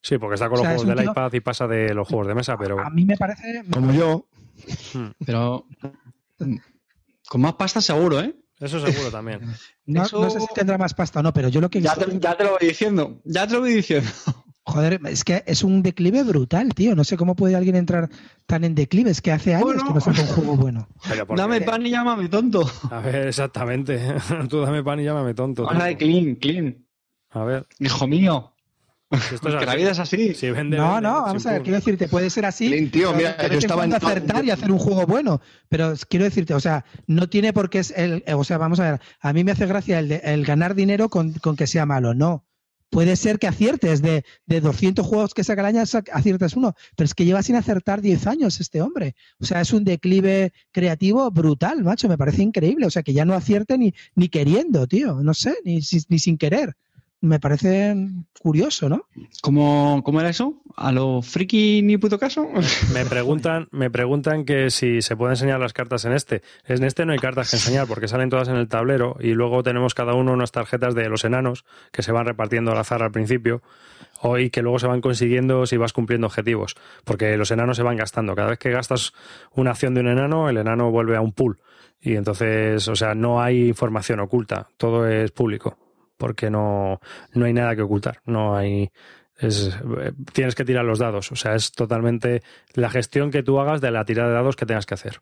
Sí, 0.00 0.16
porque 0.16 0.34
está 0.36 0.48
con 0.48 0.54
O 0.60 0.62
los 0.62 0.66
sea, 0.66 0.76
juegos 0.78 0.86
del 0.96 1.04
tío- 1.04 1.12
iPad 1.12 1.32
y 1.34 1.40
pasa 1.40 1.66
de 1.66 1.92
los 1.92 2.08
juegos 2.08 2.26
de 2.28 2.34
mesa, 2.34 2.56
pero 2.56 2.80
A 2.80 2.88
mí 2.88 3.04
me 3.04 3.18
parece. 3.18 3.64
Como 3.70 3.92
yo. 3.92 4.28
Hmm, 4.94 5.08
Pero 5.26 5.66
con 7.28 7.40
más 7.42 7.52
pasta 7.54 7.82
seguro, 7.82 8.20
¿eh? 8.20 8.34
eso 8.58 8.80
seguro 8.84 9.10
también. 9.10 9.40
No, 9.84 10.04
Eso- 10.04 10.20
no 10.22 10.30
sé 10.30 10.40
si 10.40 10.46
tendrá 10.54 10.78
más 10.78 10.94
pasta 10.94 11.20
o 11.20 11.22
no, 11.22 11.34
pero 11.34 11.48
yo 11.50 11.60
lo 11.60 11.68
que 11.68 11.80
te, 11.82 11.84
ya 12.18 12.34
te 12.34 12.44
lo 12.44 12.52
voy 12.58 12.66
diciendo. 12.66 13.20
Ya 13.24 13.46
te 13.46 13.52
lo 13.52 13.60
voy 13.60 13.74
diciendo. 13.74 14.08
Joder, 14.78 15.00
es 15.06 15.24
que 15.24 15.42
es 15.46 15.64
un 15.64 15.82
declive 15.82 16.22
brutal, 16.22 16.72
tío. 16.74 16.94
No 16.94 17.02
sé 17.02 17.16
cómo 17.16 17.34
puede 17.34 17.56
alguien 17.56 17.74
entrar 17.74 18.08
tan 18.46 18.62
en 18.62 18.74
declive. 18.76 19.10
Es 19.10 19.20
que 19.20 19.32
hace 19.32 19.54
años 19.54 19.64
Bueno. 19.64 19.86
que 19.88 19.94
no 19.94 20.00
saca 20.00 20.20
un 20.22 20.26
juego 20.28 20.56
bueno. 20.56 20.88
Dame 21.36 21.60
pan 21.62 21.84
y 21.84 21.90
llámame 21.90 22.28
tonto. 22.28 22.64
A 22.90 23.00
ver, 23.00 23.26
exactamente. 23.28 24.00
Tú 24.48 24.60
dame 24.60 24.84
pan 24.84 25.00
y 25.00 25.04
llámame 25.04 25.34
tonto. 25.34 25.68
Habla 25.68 25.86
de 25.86 25.96
clean, 25.96 26.36
clean. 26.36 26.86
A 27.30 27.42
ver, 27.44 27.66
Hijo 27.80 28.06
mío. 28.06 28.54
si 29.28 29.34
esto 29.34 29.48
es 29.48 29.56
Que 29.56 29.66
la 29.66 29.74
vida 29.74 29.90
es 29.90 29.98
así. 29.98 30.34
Si 30.34 30.50
vende, 30.50 30.76
No, 30.76 30.94
vende, 30.94 31.08
no, 31.08 31.22
vamos 31.22 31.44
a 31.46 31.52
ver, 31.54 31.62
quiero 31.62 31.76
decirte, 31.78 32.08
puede 32.08 32.30
ser 32.30 32.44
así. 32.46 32.68
Clint, 32.68 32.92
tío, 32.92 33.12
mira, 33.14 33.36
yo 33.38 33.46
en 33.46 33.58
estaba 33.58 33.84
en- 33.84 33.94
acertar 33.94 34.44
y 34.44 34.50
hacer 34.50 34.70
un 34.70 34.78
juego 34.78 35.06
bueno. 35.06 35.40
Pero 35.68 35.94
quiero 36.08 36.24
decirte, 36.24 36.54
o 36.54 36.60
sea, 36.60 36.84
no 37.06 37.28
tiene 37.28 37.52
por 37.52 37.68
qué 37.68 37.80
es 37.80 37.90
el, 37.96 38.22
o 38.32 38.44
sea, 38.44 38.58
vamos 38.58 38.78
a 38.80 38.92
ver, 38.92 39.00
a 39.20 39.32
mí 39.32 39.42
me 39.44 39.52
hace 39.52 39.66
gracia 39.66 39.98
el, 39.98 40.08
de- 40.08 40.20
el 40.24 40.44
ganar 40.44 40.74
dinero 40.74 41.08
con, 41.08 41.32
con 41.34 41.56
que 41.56 41.66
sea 41.66 41.84
malo, 41.84 42.14
no. 42.14 42.44
Puede 42.90 43.16
ser 43.16 43.38
que 43.38 43.46
aciertes 43.46 44.00
de, 44.00 44.24
de 44.46 44.60
200 44.60 45.06
juegos 45.06 45.34
que 45.34 45.44
saca 45.44 45.60
el 45.60 45.76
año, 45.76 45.82
aciertes 45.82 46.56
uno, 46.56 46.74
pero 46.96 47.04
es 47.04 47.14
que 47.14 47.24
lleva 47.24 47.42
sin 47.42 47.56
acertar 47.56 48.00
10 48.00 48.26
años 48.26 48.60
este 48.60 48.80
hombre. 48.80 49.14
O 49.38 49.44
sea, 49.44 49.60
es 49.60 49.72
un 49.72 49.84
declive 49.84 50.52
creativo 50.72 51.30
brutal, 51.30 51.84
macho, 51.84 52.08
me 52.08 52.18
parece 52.18 52.42
increíble. 52.42 52.86
O 52.86 52.90
sea, 52.90 53.02
que 53.02 53.12
ya 53.12 53.24
no 53.24 53.34
acierte 53.34 53.76
ni, 53.76 53.94
ni 54.14 54.28
queriendo, 54.28 54.86
tío, 54.86 55.22
no 55.22 55.34
sé, 55.34 55.56
ni, 55.64 55.80
ni 56.08 56.18
sin 56.18 56.38
querer. 56.38 56.76
Me 57.20 57.40
parece 57.40 57.94
curioso, 58.40 58.88
¿no? 58.88 59.02
¿Cómo, 59.42 60.02
¿Cómo 60.04 60.20
era 60.20 60.30
eso? 60.30 60.62
¿A 60.80 60.92
lo 60.92 61.22
friki 61.22 61.82
ni 61.82 61.96
puto 61.96 62.20
caso? 62.20 62.48
Me 62.94 63.04
preguntan, 63.04 63.66
me 63.72 63.90
preguntan 63.90 64.44
que 64.44 64.70
si 64.70 65.02
se 65.02 65.16
pueden 65.16 65.32
enseñar 65.32 65.58
las 65.58 65.72
cartas 65.72 66.04
en 66.04 66.12
este. 66.12 66.42
En 66.66 66.84
este 66.84 67.04
no 67.04 67.12
hay 67.12 67.18
cartas 67.18 67.50
que 67.50 67.56
enseñar 67.56 67.88
porque 67.88 68.06
salen 68.06 68.30
todas 68.30 68.46
en 68.46 68.54
el 68.54 68.68
tablero 68.68 69.16
y 69.18 69.34
luego 69.34 69.64
tenemos 69.64 69.94
cada 69.94 70.14
uno 70.14 70.32
unas 70.32 70.52
tarjetas 70.52 70.94
de 70.94 71.08
los 71.08 71.24
enanos 71.24 71.64
que 71.90 72.02
se 72.02 72.12
van 72.12 72.26
repartiendo 72.26 72.70
al 72.70 72.78
azar 72.78 73.02
al 73.02 73.10
principio 73.10 73.60
y 74.38 74.50
que 74.50 74.62
luego 74.62 74.78
se 74.78 74.86
van 74.86 75.00
consiguiendo 75.00 75.66
si 75.66 75.76
vas 75.76 75.92
cumpliendo 75.92 76.28
objetivos. 76.28 76.76
Porque 77.04 77.36
los 77.36 77.50
enanos 77.50 77.76
se 77.76 77.82
van 77.82 77.96
gastando. 77.96 78.36
Cada 78.36 78.50
vez 78.50 78.58
que 78.58 78.70
gastas 78.70 79.12
una 79.52 79.72
acción 79.72 79.94
de 79.94 80.00
un 80.00 80.08
enano, 80.08 80.48
el 80.48 80.58
enano 80.58 80.92
vuelve 80.92 81.16
a 81.16 81.20
un 81.20 81.32
pool. 81.32 81.58
Y 82.00 82.14
entonces, 82.14 82.86
o 82.86 82.94
sea, 82.94 83.16
no 83.16 83.42
hay 83.42 83.68
información 83.68 84.20
oculta. 84.20 84.68
Todo 84.76 85.08
es 85.08 85.32
público. 85.32 85.76
Porque 86.16 86.50
no, 86.50 87.00
no 87.34 87.44
hay 87.46 87.52
nada 87.52 87.74
que 87.74 87.82
ocultar. 87.82 88.20
No 88.26 88.56
hay. 88.56 88.90
Es, 89.38 89.68
eh, 90.00 90.12
tienes 90.32 90.54
que 90.54 90.64
tirar 90.64 90.84
los 90.84 90.98
dados. 90.98 91.30
O 91.30 91.36
sea, 91.36 91.54
es 91.54 91.72
totalmente 91.72 92.42
la 92.74 92.90
gestión 92.90 93.30
que 93.30 93.42
tú 93.42 93.60
hagas 93.60 93.80
de 93.80 93.90
la 93.90 94.04
tirada 94.04 94.28
de 94.28 94.34
dados 94.34 94.56
que 94.56 94.66
tengas 94.66 94.84
que 94.84 94.94
hacer. 94.94 95.20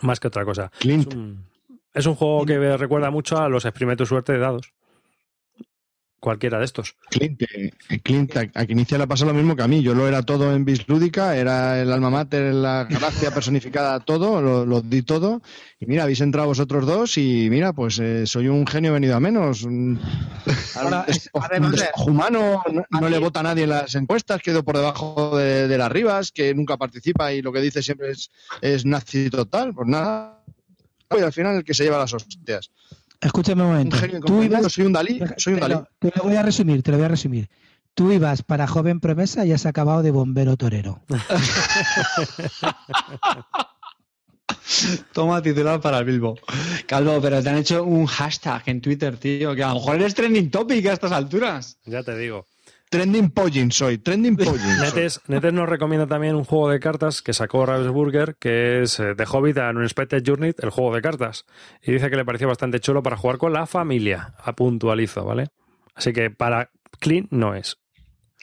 Más 0.00 0.18
que 0.18 0.28
otra 0.28 0.44
cosa. 0.44 0.70
Es 0.74 0.80
Clint, 0.80 1.14
un, 1.14 1.44
es 1.94 2.06
un 2.06 2.14
juego 2.14 2.44
que 2.44 2.76
recuerda 2.76 3.10
mucho 3.10 3.38
a 3.38 3.48
los 3.48 3.64
experimenta 3.64 4.02
tu 4.02 4.06
suerte 4.06 4.32
de 4.32 4.38
dados. 4.38 4.72
Cualquiera 6.20 6.58
de 6.58 6.66
estos. 6.66 6.96
Clint, 7.08 7.40
eh, 7.40 7.72
Clint, 8.02 8.36
a, 8.36 8.44
a 8.54 8.64
Inicia 8.64 8.98
le 8.98 9.06
pasa 9.06 9.24
lo 9.24 9.32
mismo 9.32 9.56
que 9.56 9.62
a 9.62 9.68
mí. 9.68 9.82
Yo 9.82 9.94
lo 9.94 10.06
era 10.06 10.22
todo 10.22 10.54
en 10.54 10.66
Bis 10.66 10.86
Lúdica, 10.86 11.34
era 11.34 11.80
el 11.80 11.90
alma 11.90 12.10
mater, 12.10 12.52
la 12.52 12.84
gracia 12.84 13.30
personificada, 13.34 14.00
todo, 14.00 14.42
lo, 14.42 14.66
lo 14.66 14.82
di 14.82 15.00
todo. 15.00 15.40
Y 15.80 15.86
mira, 15.86 16.02
habéis 16.02 16.20
entrado 16.20 16.48
vosotros 16.48 16.86
dos 16.86 17.16
y 17.16 17.48
mira, 17.48 17.72
pues 17.72 17.98
eh, 18.00 18.26
soy 18.26 18.48
un 18.48 18.66
genio 18.66 18.92
venido 18.92 19.16
a 19.16 19.20
menos. 19.20 19.62
Un, 19.62 19.98
Ahora, 20.76 21.06
un 21.56 21.74
humano, 22.06 22.62
no, 22.90 23.08
le 23.08 23.18
vota 23.18 23.40
a 23.40 23.44
nadie 23.44 23.64
en 23.64 23.70
las 23.70 23.94
encuestas, 23.94 24.42
quedó 24.42 24.62
por 24.62 24.76
debajo 24.76 25.38
de, 25.38 25.68
de 25.68 25.78
las 25.78 25.90
ribas, 25.90 26.32
que 26.32 26.54
nunca 26.54 26.76
participa 26.76 27.32
y 27.32 27.40
lo 27.40 27.50
que 27.50 27.62
dice 27.62 27.82
siempre 27.82 28.10
es, 28.10 28.30
es 28.60 28.84
nazi 28.84 29.30
total. 29.30 29.72
Pues 29.72 29.88
nada. 29.88 30.44
Y 31.18 31.22
al 31.22 31.32
final 31.32 31.56
el 31.56 31.64
que 31.64 31.72
se 31.72 31.84
lleva 31.84 31.98
las 31.98 32.12
hostias. 32.12 32.70
Escúchame 33.20 33.62
un 33.62 33.68
Un 33.68 33.72
momento. 33.74 33.96
genio 33.98 34.20
Tú 34.20 34.42
ibas, 34.42 34.72
soy 34.72 34.86
un 34.86 34.92
Dalí, 34.92 35.20
soy 35.36 35.54
un 35.54 35.60
te, 35.60 35.68
Dalí. 35.68 35.74
lo, 35.74 35.88
te 35.98 36.12
lo 36.16 36.22
voy 36.24 36.36
a 36.36 36.42
resumir, 36.42 36.82
te 36.82 36.90
lo 36.90 36.96
voy 36.96 37.06
a 37.06 37.08
resumir. 37.08 37.48
Tú 37.94 38.12
ibas 38.12 38.42
para 38.42 38.66
joven 38.66 39.00
promesa 39.00 39.44
y 39.44 39.52
has 39.52 39.66
acabado 39.66 40.02
de 40.02 40.10
bombero 40.10 40.56
torero. 40.56 41.02
Toma 45.12 45.42
titular 45.42 45.80
para 45.80 45.98
el 45.98 46.04
Bilbo. 46.04 46.36
Calvo, 46.86 47.20
pero 47.20 47.42
te 47.42 47.48
han 47.48 47.56
hecho 47.58 47.82
un 47.84 48.06
hashtag 48.06 48.62
en 48.66 48.80
Twitter, 48.80 49.16
tío, 49.16 49.54
que 49.54 49.62
a 49.64 49.68
lo 49.68 49.74
mejor 49.74 49.96
eres 49.96 50.14
trending 50.14 50.50
topic 50.50 50.86
a 50.86 50.92
estas 50.92 51.12
alturas. 51.12 51.78
Ya 51.84 52.02
te 52.02 52.16
digo. 52.16 52.46
Trending 52.90 53.30
Pollin 53.30 53.70
soy, 53.70 53.98
Trending 53.98 54.36
soy. 54.44 54.58
Netes, 54.80 55.20
Netes 55.28 55.52
nos 55.52 55.68
recomienda 55.68 56.08
también 56.08 56.34
un 56.34 56.44
juego 56.44 56.68
de 56.68 56.80
cartas 56.80 57.22
que 57.22 57.32
sacó 57.32 57.64
Ravensburger, 57.64 58.34
que 58.34 58.82
es 58.82 58.98
eh, 58.98 59.14
The 59.16 59.24
Hobbit 59.30 59.58
and 59.58 59.78
Unexpected 59.78 60.24
Journey, 60.26 60.52
el 60.58 60.70
juego 60.70 60.92
de 60.94 61.00
cartas. 61.00 61.46
Y 61.82 61.92
dice 61.92 62.10
que 62.10 62.16
le 62.16 62.24
pareció 62.24 62.48
bastante 62.48 62.80
chulo 62.80 63.00
para 63.02 63.16
jugar 63.16 63.38
con 63.38 63.52
la 63.52 63.66
familia. 63.66 64.34
A 64.42 64.54
puntualizo, 64.54 65.24
¿vale? 65.24 65.46
Así 65.94 66.12
que 66.12 66.30
para 66.30 66.70
Clean 66.98 67.28
no 67.30 67.54
es. 67.54 67.78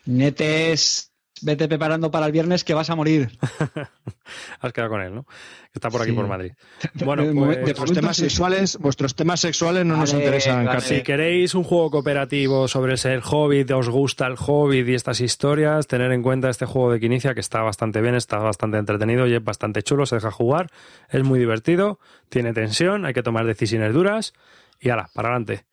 Netes, 0.06 1.12
vete 1.42 1.68
preparando 1.68 2.12
para 2.12 2.26
el 2.26 2.32
viernes 2.32 2.64
que 2.64 2.74
vas 2.74 2.90
a 2.90 2.96
morir. 2.96 3.30
Has 4.60 4.74
quedado 4.74 4.92
con 4.92 5.02
él, 5.02 5.16
¿no? 5.16 5.26
Está 5.74 5.90
por 5.90 6.02
aquí 6.02 6.12
Sí. 6.12 6.16
por 6.16 6.28
Madrid. 6.28 6.52
Bueno, 7.06 7.24
pues, 7.34 7.62
Vuestros 7.62 7.94
temas 7.94 8.18
sexuales, 8.18 8.78
vuestros 8.78 9.16
temas 9.16 9.40
sexuales 9.40 9.86
no 9.86 9.96
nos 9.98 10.14
interesan, 10.14 10.66
vale. 10.66 10.82
Si 10.82 11.02
queréis 11.04 11.54
un 11.56 11.64
juego 11.64 11.92
cooperativo 11.92 12.68
sobre 12.68 12.98
ser 12.98 13.22
hobbit, 13.24 13.70
os 13.72 13.90
gusta 13.90 14.28
el 14.28 14.36
hobbit 14.38 14.88
y 14.88 14.94
estas 14.96 15.22
historias, 15.22 15.88
tener 15.88 16.12
en 16.12 16.22
cuenta 16.24 16.50
este 16.50 16.66
juego 16.66 16.92
de 16.92 17.00
Quinicia 17.00 17.34
que 17.34 17.40
está 17.40 17.62
bastante 17.62 18.02
bien, 18.02 18.16
está 18.16 18.38
bastante 18.38 18.78
entretenido 18.78 19.28
y 19.28 19.34
es 19.36 19.44
bastante 19.44 19.84
chulo, 19.84 20.06
se 20.06 20.16
deja 20.16 20.32
jugar, 20.32 20.70
es 21.10 21.24
muy 21.24 21.40
divertido, 21.40 22.00
tiene 22.30 22.54
tensión, 22.54 23.06
hay 23.06 23.14
que 23.14 23.24
tomar 23.24 23.46
decisiones 23.46 23.94
duras 23.94 24.34
y 24.80 24.90
ala, 24.90 25.10
para 25.14 25.30
adelante. 25.30 25.66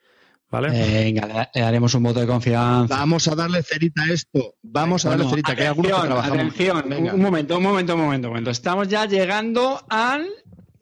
¿Vale? 0.51 0.71
Venga, 0.71 1.49
le- 1.55 1.61
daremos 1.61 1.95
un 1.95 2.03
voto 2.05 2.21
de 2.21 2.27
confianza. 2.27 2.97
Vamos 2.97 3.27
a 3.29 3.35
darle 3.35 3.63
cerita 3.63 4.03
a 4.03 4.13
esto. 4.13 4.55
Vamos 4.63 5.05
a 5.05 5.09
darle 5.11 5.25
Bueno, 5.25 5.31
cerita, 5.37 5.57
que 5.57 5.63
hay 5.63 5.69
algunos 5.69 5.91
que 6.05 6.13
atención, 6.13 6.89
Venga. 6.89 7.15
un 7.15 7.21
momento, 7.23 7.57
un 7.57 7.63
momento, 7.65 7.95
un 7.95 8.01
momento, 8.03 8.29
un 8.29 8.33
momento. 8.33 8.51
Estamos 8.51 8.87
ya 8.89 9.05
llegando 9.07 9.85
al, 9.89 10.29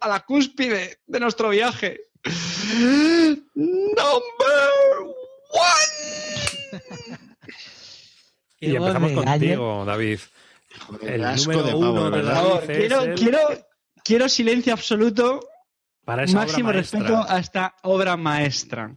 a 0.00 0.08
la 0.08 0.20
cúspide 0.20 0.98
de 1.06 1.20
nuestro 1.20 1.48
viaje. 1.50 2.00
Number 3.54 4.12
one. 5.52 6.82
y 8.60 8.76
empezamos 8.76 9.12
contigo, 9.24 9.84
David. 9.86 10.20
Joder, 10.86 11.12
el 11.14 11.24
asco 11.24 11.52
número 11.52 11.66
de 11.68 11.74
uno 11.74 11.94
pavo, 11.94 12.04
de 12.04 12.10
¿verdad? 12.10 12.34
la- 12.34 12.40
Por 12.42 12.50
favor, 12.60 12.66
quiero, 12.76 13.02
el- 13.02 13.14
quiero, 13.14 13.38
quiero 14.04 14.28
silencio 14.28 14.72
absoluto, 14.72 15.40
Para 16.04 16.24
esa 16.24 16.36
máximo 16.38 16.68
obra 16.70 16.78
respeto 16.80 17.24
a 17.28 17.38
esta 17.38 17.74
obra 17.82 18.16
maestra. 18.16 18.94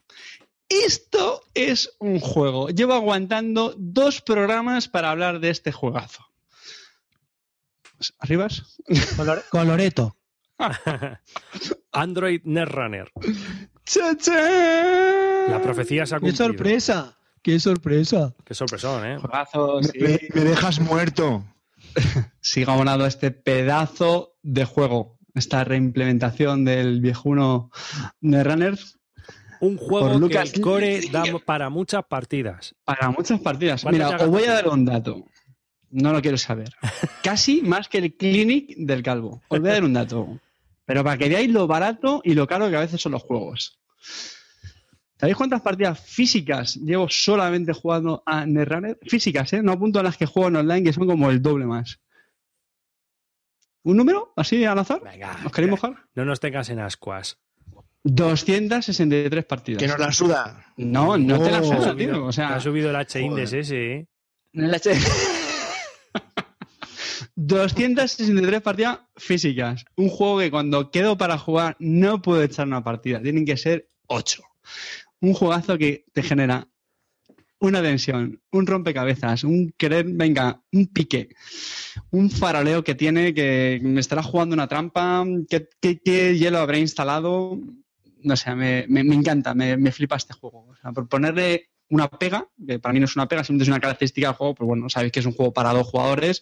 Esto 0.69 1.41
es 1.53 1.95
un 1.99 2.19
juego. 2.19 2.69
Llevo 2.69 2.93
aguantando 2.93 3.75
dos 3.77 4.21
programas 4.21 4.87
para 4.87 5.11
hablar 5.11 5.39
de 5.39 5.49
este 5.51 5.71
juegazo. 5.71 6.25
¿Arribas? 8.19 8.77
Color- 9.15 9.43
Coloreto. 9.49 10.17
Android 11.91 12.41
Netrunner. 12.45 13.11
¡Cha, 13.85 14.17
cha! 14.17 15.47
La 15.49 15.61
profecía 15.61 16.05
se 16.05 16.15
ha 16.15 16.19
¡Qué 16.19 16.27
cumplido. 16.27 16.45
sorpresa! 16.47 17.17
¡Qué 17.41 17.59
sorpresa! 17.59 18.33
Qué 18.43 18.53
sorpresón, 18.55 19.05
¿eh? 19.05 19.17
Juegazo, 19.19 19.83
sí. 19.83 19.99
Me, 19.99 20.19
me 20.33 20.41
dejas 20.41 20.79
muerto. 20.79 21.45
siga 22.41 22.73
abonado 22.73 23.03
a 23.03 23.07
este 23.07 23.31
pedazo 23.31 24.35
de 24.41 24.65
juego, 24.65 25.19
esta 25.35 25.63
reimplementación 25.63 26.65
del 26.65 26.99
viejuno 27.01 27.69
de 28.21 28.43
Un 29.65 29.77
Por 29.77 29.87
juego 29.87 30.09
que 30.11 30.17
Lucas 30.19 30.53
el 30.53 30.61
core 30.61 31.01
da 31.11 31.23
para 31.45 31.69
muchas 31.69 32.03
partidas. 32.05 32.75
para 32.83 33.09
muchas 33.09 33.39
partidas. 33.39 33.81
¿Cuánto 33.81 33.97
Mira, 34.05 34.17
os 34.23 34.29
voy 34.29 34.43
a 34.43 34.53
dar 34.53 34.67
un 34.67 34.85
dato. 34.85 35.25
No 35.89 36.11
lo 36.13 36.21
quiero 36.21 36.37
saber. 36.37 36.69
Casi 37.23 37.61
más 37.61 37.87
que 37.87 37.97
el 37.99 38.15
Clinic 38.15 38.75
del 38.77 39.01
Calvo. 39.01 39.41
Os 39.47 39.59
voy 39.59 39.69
a 39.69 39.73
dar 39.73 39.83
un 39.83 39.93
dato. 39.93 40.39
Pero 40.85 41.03
para 41.03 41.17
que 41.17 41.29
veáis 41.29 41.49
lo 41.49 41.65
barato 41.65 42.21
y 42.23 42.35
lo 42.35 42.45
caro 42.45 42.69
que 42.69 42.75
a 42.75 42.81
veces 42.81 43.01
son 43.01 43.13
los 43.13 43.23
juegos. 43.23 43.79
¿Sabéis 45.19 45.37
cuántas 45.37 45.61
partidas 45.61 45.99
físicas 45.99 46.75
llevo 46.75 47.07
solamente 47.09 47.73
jugando 47.73 48.21
a 48.25 48.45
Netrunner? 48.45 48.99
Físicas, 49.01 49.53
¿eh? 49.53 49.63
No 49.63 49.71
apunto 49.71 49.99
a 49.99 50.03
las 50.03 50.17
que 50.17 50.25
juego 50.25 50.49
en 50.49 50.57
online, 50.57 50.83
que 50.83 50.93
son 50.93 51.07
como 51.07 51.31
el 51.31 51.41
doble 51.41 51.65
más. 51.65 51.99
¿Un 53.83 53.97
número? 53.97 54.33
¿Así 54.35 54.65
al 54.65 54.77
azar? 54.77 55.01
Venga, 55.03 55.37
¿Os 55.45 55.51
queréis 55.51 55.71
mojar? 55.71 56.05
no 56.13 56.25
nos 56.25 56.39
tengas 56.39 56.69
en 56.69 56.79
ascuas. 56.79 57.39
263 58.07 59.45
partidas. 59.45 59.81
Que 59.81 59.87
nos 59.87 59.97
la 59.99 60.11
suda. 60.11 60.63
No, 60.77 61.17
no 61.17 61.39
te 61.41 61.49
la 61.51 61.59
Oh. 61.61 61.63
Suda, 61.63 61.91
subido- 61.91 62.13
tío. 62.13 62.25
O 62.25 62.31
sea, 62.31 62.55
ha 62.55 62.59
subido 62.61 62.89
el 62.91 62.95
H-Index 62.95 63.53
ese, 63.53 63.93
¿eh? 63.93 64.07
el 64.53 64.73
H- 64.73 64.93
263 67.35 68.61
partidas 68.61 68.99
físicas. 69.17 69.85
Un 69.95 70.09
juego 70.09 70.39
que 70.39 70.51
cuando 70.51 70.91
quedo 70.91 71.17
para 71.17 71.37
jugar 71.37 71.75
no 71.79 72.21
puedo 72.21 72.41
echar 72.43 72.67
una 72.67 72.83
partida. 72.83 73.21
Tienen 73.21 73.45
que 73.45 73.57
ser 73.57 73.89
8. 74.07 74.43
Un 75.21 75.33
juegazo 75.33 75.77
que 75.77 76.05
te 76.13 76.23
genera 76.23 76.67
una 77.59 77.81
tensión, 77.81 78.41
un 78.51 78.67
rompecabezas, 78.67 79.43
un 79.43 79.73
querer, 79.77 80.05
venga, 80.07 80.61
un 80.71 80.87
pique, 80.87 81.29
un 82.11 82.29
faroleo 82.29 82.83
que 82.83 82.95
tiene, 82.95 83.33
que 83.33 83.79
me 83.81 84.01
estará 84.01 84.21
jugando 84.21 84.53
una 84.53 84.67
trampa, 84.67 85.25
¿qué, 85.49 86.37
hielo 86.37 86.59
habré 86.59 86.79
instalado? 86.79 87.57
No 88.25 88.35
sé, 88.35 88.55
me, 88.55 88.85
me, 88.87 89.01
encanta, 89.01 89.53
me, 89.53 89.77
me, 89.77 89.91
flipa 89.91 90.15
este 90.15 90.33
juego. 90.33 90.67
O 90.69 90.75
sea, 90.75 90.91
por 90.91 91.07
ponerle 91.07 91.69
una 91.89 92.09
pega, 92.09 92.47
que 92.65 92.79
para 92.79 92.93
mí 92.93 92.99
no 92.99 93.05
es 93.05 93.15
una 93.15 93.27
pega, 93.27 93.43
simplemente 93.43 93.63
es 93.63 93.69
una 93.69 93.79
característica 93.79 94.27
del 94.27 94.35
juego, 94.35 94.55
pues 94.55 94.67
bueno, 94.67 94.89
sabéis 94.89 95.11
que 95.11 95.19
es 95.19 95.25
un 95.25 95.33
juego 95.33 95.53
para 95.53 95.73
dos 95.73 95.87
jugadores, 95.87 96.41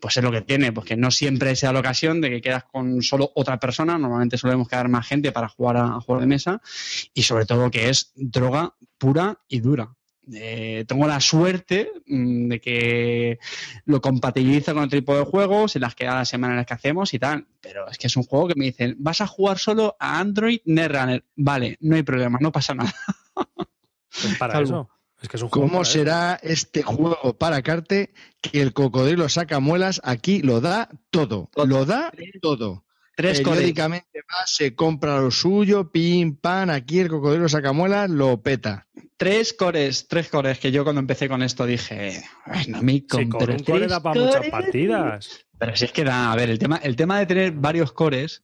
pues 0.00 0.16
es 0.16 0.24
lo 0.24 0.32
que 0.32 0.42
tiene, 0.42 0.72
pues 0.72 0.86
que 0.86 0.96
no 0.96 1.10
siempre 1.10 1.54
sea 1.56 1.72
la 1.72 1.78
ocasión 1.78 2.20
de 2.20 2.30
que 2.30 2.40
quedas 2.40 2.64
con 2.64 3.00
solo 3.02 3.30
otra 3.34 3.58
persona, 3.60 3.96
normalmente 3.96 4.36
solemos 4.36 4.68
quedar 4.68 4.88
más 4.88 5.06
gente 5.06 5.32
para 5.32 5.48
jugar 5.48 5.76
a, 5.76 6.00
juego 6.00 6.20
de 6.20 6.26
mesa, 6.26 6.60
y 7.14 7.22
sobre 7.22 7.46
todo 7.46 7.70
que 7.70 7.88
es 7.88 8.12
droga 8.16 8.74
pura 8.98 9.38
y 9.48 9.60
dura. 9.60 9.94
Eh, 10.32 10.84
tengo 10.88 11.06
la 11.06 11.20
suerte 11.20 11.90
mm, 12.06 12.48
de 12.48 12.60
que 12.60 13.38
lo 13.84 14.00
compatibiliza 14.00 14.72
con 14.72 14.84
otro 14.84 14.98
tipo 14.98 15.16
de 15.16 15.24
juegos 15.24 15.76
en 15.76 15.82
las 15.82 15.94
que 15.94 16.06
a 16.06 16.14
la 16.14 16.24
semana 16.24 16.54
en 16.54 16.58
las 16.58 16.66
que 16.66 16.74
hacemos 16.74 17.12
y 17.14 17.18
tal. 17.18 17.46
Pero 17.60 17.88
es 17.88 17.98
que 17.98 18.06
es 18.06 18.16
un 18.16 18.24
juego 18.24 18.48
que 18.48 18.54
me 18.56 18.66
dicen, 18.66 18.96
vas 18.98 19.20
a 19.20 19.26
jugar 19.26 19.58
solo 19.58 19.96
a 19.98 20.18
Android 20.18 20.60
Netrunner. 20.64 21.24
Vale, 21.36 21.76
no 21.80 21.96
hay 21.96 22.02
problema, 22.02 22.38
no 22.40 22.52
pasa 22.52 22.74
nada. 22.74 22.94
Pues 24.22 24.38
para 24.38 24.60
eso. 24.60 24.88
Es 25.20 25.28
que 25.28 25.36
es 25.38 25.42
un 25.42 25.48
juego 25.48 25.68
¿Cómo 25.68 25.84
será 25.84 26.38
este 26.42 26.82
juego 26.82 27.36
para 27.38 27.62
Carte 27.62 28.12
que 28.40 28.60
el 28.60 28.72
cocodrilo 28.72 29.28
saca 29.28 29.58
muelas? 29.58 30.00
Aquí 30.04 30.40
lo 30.40 30.60
da 30.60 30.90
todo. 31.10 31.50
Lo 31.56 31.84
da 31.86 32.12
todo. 32.42 32.84
Tres 33.16 33.40
Periódicamente 33.40 34.20
va, 34.22 34.44
se 34.46 34.74
compra 34.74 35.20
lo 35.20 35.30
suyo, 35.30 35.90
pim, 35.92 36.36
pam, 36.36 36.70
aquí 36.70 36.98
el 36.98 37.08
cocodrilo 37.08 37.48
saca 37.48 37.72
muelas, 37.72 38.10
lo 38.10 38.42
peta. 38.42 38.88
Tres 39.16 39.52
cores, 39.52 40.08
tres 40.08 40.28
cores 40.28 40.58
que 40.58 40.72
yo 40.72 40.82
cuando 40.82 41.00
empecé 41.00 41.28
con 41.28 41.42
esto 41.42 41.66
dije, 41.66 42.22
no 42.68 42.82
me 42.82 43.06
con 43.06 43.24
un 43.24 43.30
core 43.30 43.86
da 43.86 44.02
para 44.02 44.20
muchas 44.20 44.48
partidas. 44.48 45.46
Pero 45.56 45.76
si 45.76 45.84
es 45.84 45.92
que 45.92 46.04
da, 46.04 46.32
a 46.32 46.36
ver, 46.36 46.50
el 46.50 46.58
tema, 46.58 46.78
el 46.82 46.96
tema 46.96 47.18
de 47.18 47.26
tener 47.26 47.52
varios 47.52 47.92
cores 47.92 48.42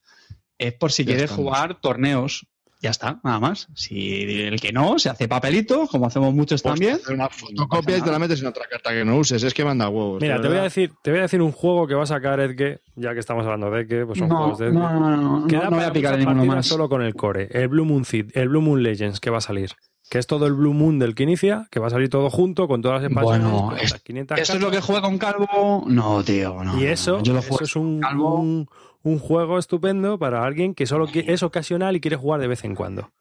es 0.59 0.72
por 0.74 0.92
si 0.92 1.04
quieres 1.04 1.30
jugar 1.30 1.80
torneos 1.80 2.46
ya 2.83 2.90
está, 2.90 3.20
nada 3.22 3.38
más. 3.38 3.68
Si 3.74 4.42
el 4.42 4.59
que 4.59 4.72
no, 4.72 4.98
se 4.98 5.11
hace 5.11 5.28
papelito, 5.28 5.87
como 5.87 6.06
hacemos 6.06 6.33
muchos 6.33 6.62
pues 6.62 6.72
también. 6.72 6.98
una 7.11 7.28
fotocopia 7.28 7.98
y 7.98 8.02
te 8.02 8.11
la 8.11 8.18
metes 8.18 8.40
en 8.40 8.46
otra 8.46 8.64
carta 8.70 8.90
que 8.90 9.04
no 9.04 9.18
uses. 9.18 9.42
Es 9.42 9.52
que 9.52 9.64
manda 9.64 9.88
huevos. 9.90 10.22
Mira, 10.22 10.40
te 10.40 10.48
voy, 10.48 10.56
a 10.56 10.62
decir, 10.62 10.90
te 11.02 11.11
voy 11.11 11.18
a 11.18 11.22
decir 11.22 11.42
un 11.42 11.52
juego 11.52 11.87
que 11.87 11.94
va 11.94 12.04
a 12.04 12.06
sacar 12.06 12.40
Edge, 12.40 12.80
ya 12.94 13.12
que 13.12 13.20
estamos 13.20 13.44
hablando 13.44 13.70
de 13.70 13.83
Edge, 13.83 14.06
pues 14.06 14.18
son 14.18 14.30
juegos 14.30 14.59
de 14.59 14.72
No, 14.72 14.98
no, 14.98 15.16
no, 15.16 15.46
no, 15.46 15.70
voy 15.70 15.85
a 15.85 15.92
picar 15.92 16.18
ninguno 16.18 16.44
más. 16.46 16.66
Solo 16.66 16.88
con 16.88 17.02
el 17.02 17.14
core. 17.14 17.48
El 17.50 17.68
Blue 17.68 17.85
Moon 17.85 18.04
Seed, 18.06 18.30
el 18.35 18.48
Blue 18.48 18.62
Moon 18.62 18.83
Legends 18.83 19.20
que 19.20 19.28
va 19.28 19.38
a 19.38 19.42
salir. 19.42 19.72
Que 20.11 20.18
es 20.18 20.27
todo 20.27 20.46
el 20.46 20.53
Blue 20.53 20.75
Moon 20.75 20.99
del 20.99 21.14
que 21.14 21.23
inicia, 21.23 21.66
que 21.70 21.81
va 21.81 21.87
a 21.87 21.90
salir 21.90 22.11
todo 22.11 22.29
junto 22.29 22.68
con 22.68 22.83
todas 22.83 23.01
las 23.01 23.11
expansiones. 23.11 23.51
Bueno, 23.51 23.77
es, 23.77 23.94
500 23.94 24.38
¿eso 24.38 24.53
es 24.55 24.61
lo 24.61 24.70
que 24.70 24.83
juega 24.83 25.01
con 25.01 25.16
Calvo? 25.16 25.85
No, 25.87 26.23
tío, 26.23 26.62
no. 26.62 26.79
Y 26.79 26.87
eso, 26.87 27.23
yo 27.23 27.33
lo 27.33 27.38
eso 27.38 27.62
es 27.62 27.77
un, 27.77 28.05
un, 28.05 28.68
un, 29.03 29.18
juego 29.18 29.59
estupendo 29.59 30.18
para 30.18 30.44
alguien 30.44 30.75
que 30.75 30.87
solo 30.87 31.09
es 31.14 31.42
ocasional 31.42 31.96
y 31.96 32.01
quiere 32.01 32.16
jugar 32.16 32.40
de 32.40 32.49
vez 32.49 32.64
en 32.64 32.75
cuando. 32.75 33.12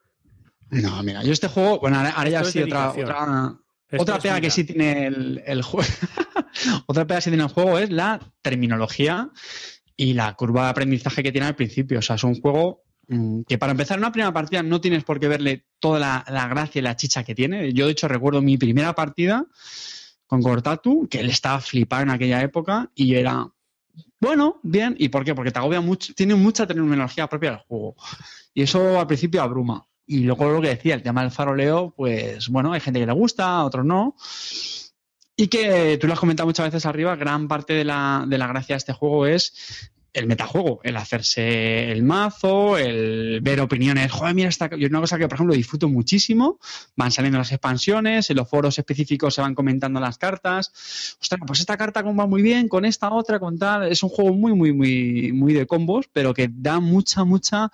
No, 0.70 1.02
mira, 1.02 1.22
yo 1.22 1.32
este 1.32 1.48
juego, 1.48 1.80
bueno, 1.80 1.98
ahora 1.98 2.28
ya 2.28 2.44
sí 2.44 2.62
otra, 2.62 2.90
otra, 2.90 3.54
otra 3.98 4.18
pega 4.18 4.40
que 4.40 4.50
sí 4.50 4.64
tiene 4.64 5.06
el, 5.06 5.62
juego. 5.62 5.88
otra 6.86 7.06
pega 7.06 7.18
que 7.18 7.22
sí 7.22 7.30
tiene 7.30 7.44
el 7.44 7.50
juego 7.50 7.78
es 7.78 7.90
la 7.90 8.20
terminología 8.40 9.30
y 9.96 10.14
la 10.14 10.34
curva 10.34 10.64
de 10.64 10.70
aprendizaje 10.70 11.22
que 11.22 11.32
tiene 11.32 11.48
al 11.48 11.56
principio. 11.56 11.98
O 11.98 12.02
sea, 12.02 12.16
es 12.16 12.24
un 12.24 12.40
juego 12.40 12.82
que 13.46 13.58
para 13.58 13.72
empezar 13.72 13.98
una 13.98 14.12
primera 14.12 14.32
partida 14.32 14.62
no 14.62 14.80
tienes 14.80 15.02
por 15.02 15.18
qué 15.18 15.26
verle 15.26 15.66
toda 15.80 15.98
la, 15.98 16.48
gracia 16.48 16.78
y 16.78 16.82
la 16.82 16.94
chicha 16.94 17.24
que 17.24 17.34
tiene. 17.34 17.72
Yo, 17.72 17.86
de 17.86 17.92
hecho, 17.92 18.06
recuerdo 18.06 18.40
mi 18.40 18.56
primera 18.56 18.94
partida 18.94 19.46
con 20.26 20.42
Cortatu, 20.42 21.08
que 21.08 21.18
él 21.18 21.28
estaba 21.28 21.60
flipado 21.60 22.04
en 22.04 22.10
aquella 22.10 22.40
época 22.40 22.90
y 22.94 23.16
era, 23.16 23.48
bueno, 24.20 24.60
bien. 24.62 24.94
¿Y 24.96 25.08
por 25.08 25.24
qué? 25.24 25.34
Porque 25.34 25.50
te 25.50 25.58
agobia 25.58 25.80
mucho, 25.80 26.14
tiene 26.14 26.36
mucha 26.36 26.66
terminología 26.68 27.26
propia 27.26 27.50
del 27.50 27.60
juego. 27.60 27.96
Y 28.54 28.62
eso 28.62 29.00
al 29.00 29.08
principio 29.08 29.42
abruma. 29.42 29.84
Y 30.06 30.20
luego 30.20 30.48
lo 30.48 30.60
que 30.60 30.68
decía, 30.68 30.94
el 30.94 31.02
tema 31.02 31.22
del 31.22 31.32
faroleo, 31.32 31.92
pues 31.96 32.48
bueno, 32.48 32.72
hay 32.72 32.80
gente 32.80 33.00
que 33.00 33.06
le 33.06 33.12
gusta, 33.12 33.64
otros 33.64 33.84
no. 33.84 34.14
Y 35.36 35.48
que 35.48 35.98
tú 36.00 36.06
lo 36.06 36.12
has 36.12 36.20
comentado 36.20 36.46
muchas 36.46 36.66
veces 36.66 36.86
arriba, 36.86 37.16
gran 37.16 37.48
parte 37.48 37.72
de 37.72 37.84
la, 37.84 38.24
de 38.28 38.38
la 38.38 38.46
gracia 38.46 38.74
de 38.74 38.78
este 38.78 38.92
juego 38.92 39.26
es 39.26 39.90
el 40.12 40.26
metajuego, 40.26 40.80
el 40.82 40.96
hacerse 40.96 41.92
el 41.92 42.02
mazo, 42.02 42.76
el 42.76 43.40
ver 43.42 43.60
opiniones. 43.60 44.10
Joder, 44.10 44.34
mira, 44.34 44.48
esta, 44.48 44.70
yo 44.76 44.88
una 44.88 45.00
cosa 45.00 45.18
que, 45.18 45.28
por 45.28 45.34
ejemplo, 45.34 45.54
disfruto 45.54 45.88
muchísimo. 45.88 46.58
Van 46.96 47.10
saliendo 47.10 47.38
las 47.38 47.52
expansiones, 47.52 48.30
en 48.30 48.36
los 48.36 48.48
foros 48.48 48.78
específicos 48.78 49.34
se 49.34 49.40
van 49.40 49.54
comentando 49.54 50.00
las 50.00 50.18
cartas. 50.18 51.16
Ostras, 51.20 51.40
pues 51.46 51.60
esta 51.60 51.76
carta 51.76 52.02
va 52.02 52.26
muy 52.26 52.42
bien, 52.42 52.68
con 52.68 52.84
esta 52.84 53.12
otra, 53.12 53.38
con 53.38 53.58
tal. 53.58 53.90
Es 53.90 54.02
un 54.02 54.08
juego 54.08 54.34
muy, 54.34 54.54
muy, 54.54 54.72
muy, 54.72 55.32
muy 55.32 55.52
de 55.52 55.66
combos, 55.66 56.06
pero 56.12 56.34
que 56.34 56.48
da 56.52 56.80
mucha, 56.80 57.24
mucha 57.24 57.70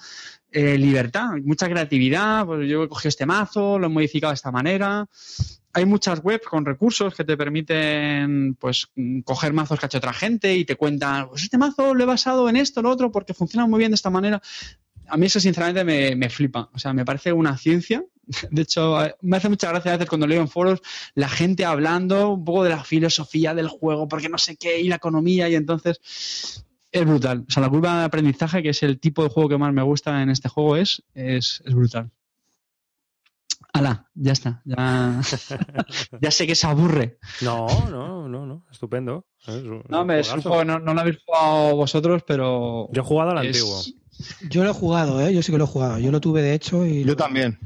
eh, 0.51 0.77
libertad, 0.79 1.31
mucha 1.45 1.69
creatividad. 1.69 2.45
Pues 2.47 2.69
yo 2.69 2.85
he 2.85 2.89
cogido 2.89 3.09
este 3.09 3.27
mazo, 3.27 3.79
lo 3.79 3.87
he 3.87 3.91
modificado 3.91 4.31
de 4.31 4.37
esta 4.37 4.53
manera 4.53 5.09
hay 5.77 5.85
muchas 5.85 6.21
webs 6.25 6.47
con 6.47 6.65
recursos 6.65 7.15
que 7.15 7.23
te 7.23 7.37
permiten 7.37 8.57
pues 8.59 8.89
coger 9.25 9.53
mazos 9.53 9.79
que 9.79 9.85
ha 9.85 9.89
hecho 9.89 9.99
otra 9.99 10.15
gente 10.15 10.57
y 10.57 10.65
te 10.65 10.75
cuentan, 10.75 11.29
pues 11.29 11.43
este 11.43 11.59
mazo 11.59 11.93
lo 11.93 12.03
he 12.03 12.07
basado 12.07 12.49
en 12.49 12.57
esto, 12.57 12.81
lo 12.81 12.89
otro, 12.89 13.13
porque 13.13 13.35
funciona 13.35 13.67
muy 13.67 13.81
bien 13.81 13.91
de 13.91 13.97
esta 13.97 14.09
manera. 14.09 14.41
A 15.07 15.19
mí 15.19 15.27
eso 15.27 15.39
sinceramente 15.39 15.85
me, 16.17 16.31
flipa, 16.31 16.71
o 16.73 16.79
sea, 16.79 16.95
me 16.95 17.05
parece 17.05 17.31
una 17.31 17.59
ciencia. 17.59 18.03
De 18.51 18.63
hecho, 18.63 18.97
me 19.21 19.37
hace 19.37 19.51
mucha 19.51 19.69
gracia 19.69 19.93
a 19.93 19.97
veces 19.99 20.09
cuando 20.09 20.27
leo 20.27 20.41
en 20.41 20.49
foros 20.49 20.81
la 21.15 21.29
gente 21.29 21.67
hablando 21.67 22.31
un 22.31 22.45
poco 22.47 22.65
de 22.65 22.71
la 22.71 22.83
filosofía 22.83 23.55
del 23.55 23.69
juego, 23.69 24.09
porque 24.09 24.31
no 24.31 24.39
sé 24.39 24.57
qué, 24.57 24.81
y 24.81 24.89
la 24.89 24.97
economía, 24.97 25.47
y 25.51 25.57
entonces 25.57 26.65
es 26.91 27.05
brutal. 27.05 27.45
O 27.47 27.53
sea, 27.53 27.63
la 27.63 27.69
curva 27.69 27.99
de 27.99 28.05
aprendizaje, 28.07 28.63
que 28.63 28.71
es 28.71 28.83
el 28.83 28.99
tipo 28.99 29.23
de 29.23 29.29
juego 29.29 29.51
que 29.51 29.59
más 29.59 29.75
me 29.75 29.83
gusta 29.83 30.23
en 30.23 30.31
este 30.31 30.49
juego, 30.49 30.79
es, 30.79 31.03
es 31.15 31.61
brutal. 31.67 32.11
Hala, 33.77 34.09
ya 34.15 34.33
está. 34.33 34.63
Ya, 34.65 35.21
ya 36.21 36.31
sé 36.31 36.47
que 36.47 36.55
se 36.55 36.67
aburre. 36.67 37.19
No, 37.43 37.67
no, 37.91 38.27
no, 38.27 38.47
no. 38.47 38.65
Estupendo. 38.71 39.27
no, 39.89 40.13
es 40.15 40.33
un 40.33 40.41
juego, 40.41 40.65
no, 40.65 40.79
lo 40.79 41.01
habéis 41.01 41.19
jugado 41.25 41.77
vosotros, 41.77 42.23
pero. 42.27 42.89
Yo 42.93 43.03
he 43.03 43.05
jugado 43.05 43.33
al 43.33 43.39
antiguo. 43.39 43.83
Yo 44.49 44.65
lo 44.65 44.71
he 44.71 44.73
jugado, 44.73 45.21
¿eh? 45.21 45.35
Yo 45.35 45.43
sí 45.43 45.53
que 45.53 45.59
lo 45.59 45.65
he 45.65 45.69
jugado. 45.69 45.99
Yo 45.99 46.11
lo 46.11 46.23
tuve, 46.23 46.41
de 46.41 46.55
hecho. 46.55 46.87
y 46.87 47.05
Yo 47.05 47.17
también. 47.17 47.59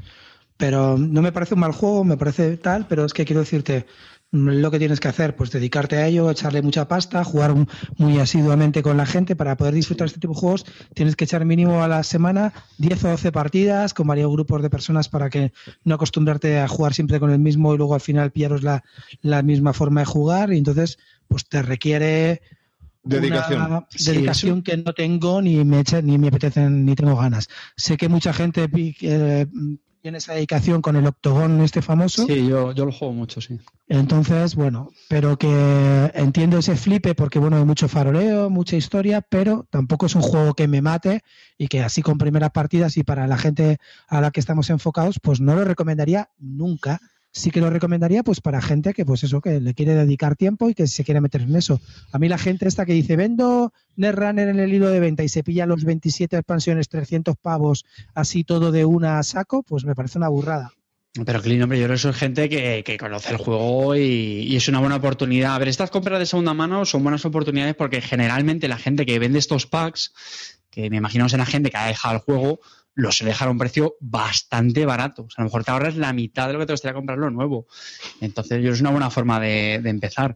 Pero 0.57 0.97
no 0.97 1.21
me 1.21 1.31
parece 1.31 1.53
un 1.53 1.61
mal 1.61 1.71
juego, 1.71 2.03
me 2.03 2.17
parece 2.17 2.57
tal, 2.57 2.85
pero 2.87 3.05
es 3.05 3.13
que 3.13 3.23
quiero 3.23 3.39
decirte, 3.39 3.85
lo 4.31 4.71
que 4.71 4.79
tienes 4.79 5.01
que 5.01 5.09
hacer, 5.09 5.35
pues 5.35 5.51
dedicarte 5.51 5.97
a 5.97 6.07
ello, 6.07 6.31
echarle 6.31 6.61
mucha 6.61 6.87
pasta, 6.87 7.23
jugar 7.23 7.53
muy 7.97 8.19
asiduamente 8.19 8.81
con 8.81 8.95
la 8.95 9.05
gente 9.05 9.35
para 9.35 9.57
poder 9.57 9.73
disfrutar 9.73 10.07
este 10.07 10.19
tipo 10.19 10.33
de 10.33 10.39
juegos. 10.39 10.65
Tienes 10.93 11.17
que 11.17 11.25
echar 11.25 11.43
mínimo 11.43 11.83
a 11.83 11.87
la 11.89 12.03
semana 12.03 12.53
10 12.77 13.03
o 13.05 13.09
12 13.09 13.31
partidas 13.33 13.93
con 13.93 14.07
varios 14.07 14.31
grupos 14.31 14.61
de 14.61 14.69
personas 14.69 15.09
para 15.09 15.29
que 15.29 15.51
no 15.83 15.95
acostumbrarte 15.95 16.59
a 16.59 16.67
jugar 16.69 16.93
siempre 16.93 17.19
con 17.19 17.31
el 17.31 17.39
mismo 17.39 17.73
y 17.73 17.77
luego 17.77 17.93
al 17.93 18.01
final 18.01 18.31
pillaros 18.31 18.63
la, 18.63 18.83
la 19.21 19.41
misma 19.41 19.73
forma 19.73 20.01
de 20.01 20.05
jugar. 20.05 20.53
Y 20.53 20.57
entonces, 20.57 20.97
pues 21.27 21.45
te 21.49 21.61
requiere 21.61 22.41
dedicación, 23.03 23.85
dedicación 24.05 24.61
que 24.61 24.77
no 24.77 24.93
tengo 24.93 25.41
ni 25.41 25.63
me 25.65 25.81
echa, 25.81 26.01
ni 26.01 26.17
me 26.17 26.29
apetece 26.29 26.69
ni 26.69 26.95
tengo 26.95 27.17
ganas. 27.17 27.49
Sé 27.75 27.97
que 27.97 28.07
mucha 28.07 28.31
gente 28.31 28.69
eh, 29.01 29.47
tiene 30.01 30.17
esa 30.17 30.33
dedicación 30.33 30.81
con 30.81 30.95
el 30.95 31.05
octogón 31.05 31.61
este 31.61 31.81
famoso. 31.81 32.25
Sí, 32.25 32.47
yo, 32.47 32.71
yo 32.71 32.85
lo 32.85 32.91
juego 32.91 33.13
mucho, 33.13 33.39
sí. 33.39 33.59
Entonces, 33.87 34.55
bueno, 34.55 34.89
pero 35.07 35.37
que 35.37 36.11
entiendo 36.15 36.57
ese 36.57 36.75
flipe 36.75 37.13
porque, 37.13 37.39
bueno, 37.39 37.57
hay 37.57 37.65
mucho 37.65 37.87
faroleo, 37.87 38.49
mucha 38.49 38.75
historia, 38.75 39.21
pero 39.21 39.67
tampoco 39.69 40.07
es 40.07 40.15
un 40.15 40.23
juego 40.23 40.53
que 40.55 40.67
me 40.67 40.81
mate 40.81 41.23
y 41.57 41.67
que 41.67 41.81
así 41.81 42.01
con 42.01 42.17
primeras 42.17 42.51
partidas 42.51 42.97
y 42.97 43.03
para 43.03 43.27
la 43.27 43.37
gente 43.37 43.77
a 44.07 44.21
la 44.21 44.31
que 44.31 44.39
estamos 44.39 44.69
enfocados, 44.71 45.19
pues 45.21 45.39
no 45.39 45.55
lo 45.55 45.65
recomendaría 45.65 46.29
nunca 46.39 46.99
sí 47.31 47.51
que 47.51 47.61
lo 47.61 47.69
recomendaría 47.69 48.23
pues 48.23 48.41
para 48.41 48.61
gente 48.61 48.93
que 48.93 49.05
pues 49.05 49.23
eso, 49.23 49.41
que 49.41 49.59
le 49.59 49.73
quiere 49.73 49.95
dedicar 49.95 50.35
tiempo 50.35 50.69
y 50.69 50.73
que 50.73 50.87
se 50.87 51.03
quiere 51.03 51.21
meter 51.21 51.41
en 51.41 51.55
eso. 51.55 51.79
A 52.11 52.19
mí 52.19 52.27
la 52.27 52.37
gente 52.37 52.67
esta 52.67 52.85
que 52.85 52.93
dice, 52.93 53.15
vendo 53.15 53.73
Netrunner 53.95 54.49
en 54.49 54.59
el 54.59 54.73
hilo 54.73 54.89
de 54.89 54.99
venta 54.99 55.23
y 55.23 55.29
se 55.29 55.43
pilla 55.43 55.65
los 55.65 55.83
27 55.83 56.37
expansiones, 56.37 56.89
300 56.89 57.35
pavos, 57.37 57.85
así 58.13 58.43
todo 58.43 58.71
de 58.71 58.85
una 58.85 59.19
a 59.19 59.23
saco, 59.23 59.63
pues 59.63 59.85
me 59.85 59.95
parece 59.95 60.17
una 60.17 60.29
burrada. 60.29 60.71
Pero 61.25 61.41
Clean, 61.41 61.61
hombre, 61.61 61.77
yo 61.77 61.85
creo 61.85 61.95
que 61.95 61.99
eso 61.99 62.09
es 62.09 62.15
gente 62.15 62.47
que, 62.47 62.83
que 62.85 62.97
conoce 62.97 63.31
el 63.31 63.37
juego 63.37 63.97
y, 63.97 63.99
y, 63.99 64.55
es 64.55 64.69
una 64.69 64.79
buena 64.79 64.95
oportunidad. 64.95 65.55
A 65.55 65.59
ver, 65.59 65.67
estas 65.67 65.91
compras 65.91 66.19
de 66.19 66.25
segunda 66.25 66.53
mano 66.53 66.85
son 66.85 67.03
buenas 67.03 67.25
oportunidades 67.25 67.75
porque 67.75 67.99
generalmente 67.99 68.69
la 68.69 68.77
gente 68.77 69.05
que 69.05 69.19
vende 69.19 69.37
estos 69.37 69.67
packs, 69.67 70.13
que 70.69 70.89
me 70.89 70.97
imagino 70.97 71.27
la 71.27 71.45
gente 71.45 71.69
que 71.69 71.75
ha 71.75 71.87
dejado 71.87 72.15
el 72.15 72.21
juego, 72.21 72.61
lo 72.95 73.11
se 73.11 73.25
dejar 73.25 73.47
a 73.47 73.51
un 73.51 73.57
precio 73.57 73.95
bastante 73.99 74.85
barato. 74.85 75.23
O 75.23 75.27
a 75.35 75.41
lo 75.41 75.45
mejor 75.45 75.63
te 75.63 75.71
ahorras 75.71 75.95
la 75.95 76.13
mitad 76.13 76.47
de 76.47 76.53
lo 76.53 76.59
que 76.59 76.65
te 76.65 76.73
gustaría 76.73 76.95
comprarlo 76.95 77.29
nuevo. 77.29 77.67
Entonces, 78.19 78.63
yo 78.63 78.71
es 78.71 78.81
una 78.81 78.91
buena 78.91 79.09
forma 79.09 79.39
de, 79.39 79.75
empezar. 79.75 80.35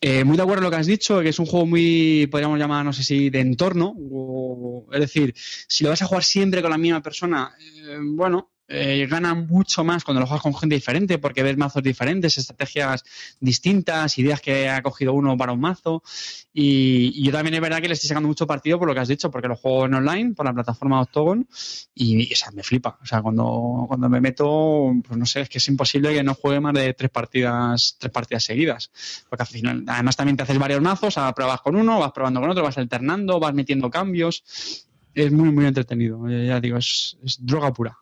Eh, 0.00 0.22
muy 0.24 0.36
de 0.36 0.42
acuerdo 0.42 0.62
con 0.62 0.64
lo 0.64 0.70
que 0.70 0.76
has 0.76 0.86
dicho, 0.86 1.20
que 1.20 1.30
es 1.30 1.38
un 1.38 1.46
juego 1.46 1.66
muy, 1.66 2.28
podríamos 2.30 2.58
llamar, 2.58 2.84
no 2.84 2.92
sé 2.92 3.02
si, 3.02 3.30
de 3.30 3.40
entorno. 3.40 3.94
es 4.92 5.00
decir, 5.00 5.34
si 5.36 5.84
lo 5.84 5.90
vas 5.90 6.02
a 6.02 6.06
jugar 6.06 6.24
siempre 6.24 6.62
con 6.62 6.70
la 6.70 6.78
misma 6.78 7.02
persona, 7.02 7.52
eh, 7.60 7.98
bueno, 8.00 8.50
eh, 8.70 9.06
gana 9.08 9.34
mucho 9.34 9.82
más 9.82 10.04
cuando 10.04 10.20
lo 10.20 10.26
juegas 10.26 10.42
con 10.42 10.54
gente 10.54 10.74
diferente 10.74 11.16
porque 11.16 11.42
ves 11.42 11.56
mazos 11.56 11.82
diferentes, 11.82 12.36
estrategias 12.36 13.02
distintas, 13.40 14.18
ideas 14.18 14.42
que 14.42 14.68
ha 14.68 14.82
cogido 14.82 15.14
uno 15.14 15.36
para 15.38 15.52
un 15.52 15.60
mazo. 15.60 16.02
Y, 16.52 17.24
yo 17.24 17.32
también 17.32 17.54
es 17.54 17.60
verdad 17.62 17.80
que 17.80 17.88
le 17.88 17.94
estoy 17.94 18.08
sacando 18.08 18.28
mucho 18.28 18.46
partido 18.46 18.78
por 18.78 18.86
lo 18.86 18.94
que 18.94 19.00
has 19.00 19.08
dicho, 19.08 19.30
porque 19.30 19.48
lo 19.48 19.56
juego 19.56 19.86
en 19.86 19.94
online 19.94 20.34
por 20.34 20.44
la 20.44 20.52
plataforma 20.52 21.00
Octogon 21.00 21.48
y, 21.94 22.30
o 22.34 22.52
me 22.52 22.62
flipa. 22.62 22.98
O 23.02 23.06
sea, 23.06 23.22
cuando, 23.22 23.86
cuando 23.88 24.08
me 24.10 24.20
meto, 24.20 24.92
pues 25.06 25.18
no 25.18 25.24
sé, 25.24 25.42
es 25.42 25.48
que 25.48 25.58
es 25.58 25.68
imposible 25.68 26.12
que 26.12 26.22
no 26.22 26.34
juegue 26.34 26.60
más 26.60 26.74
de 26.74 26.92
tres 26.92 27.10
partidas, 27.10 27.96
tres 27.98 28.12
partidas 28.12 28.44
seguidas. 28.44 28.90
Porque 29.30 29.44
al 29.44 29.48
final, 29.48 29.84
además 29.86 30.16
también 30.16 30.36
te 30.36 30.42
haces 30.42 30.58
varios 30.58 30.82
mazos, 30.82 31.16
a 31.16 31.32
pruebas 31.32 31.62
con 31.62 31.74
uno, 31.74 32.00
vas 32.00 32.12
probando 32.12 32.40
con 32.40 32.50
otro, 32.50 32.62
vas 32.62 32.76
alternando, 32.76 33.40
vas 33.40 33.54
metiendo 33.54 33.88
cambios. 33.88 34.44
Es 35.14 35.32
muy, 35.32 35.50
muy 35.50 35.64
entretenido. 35.64 36.28
Ya 36.28 36.60
digo, 36.60 36.76
es 36.76 37.16
droga 37.40 37.72
pura. 37.72 37.98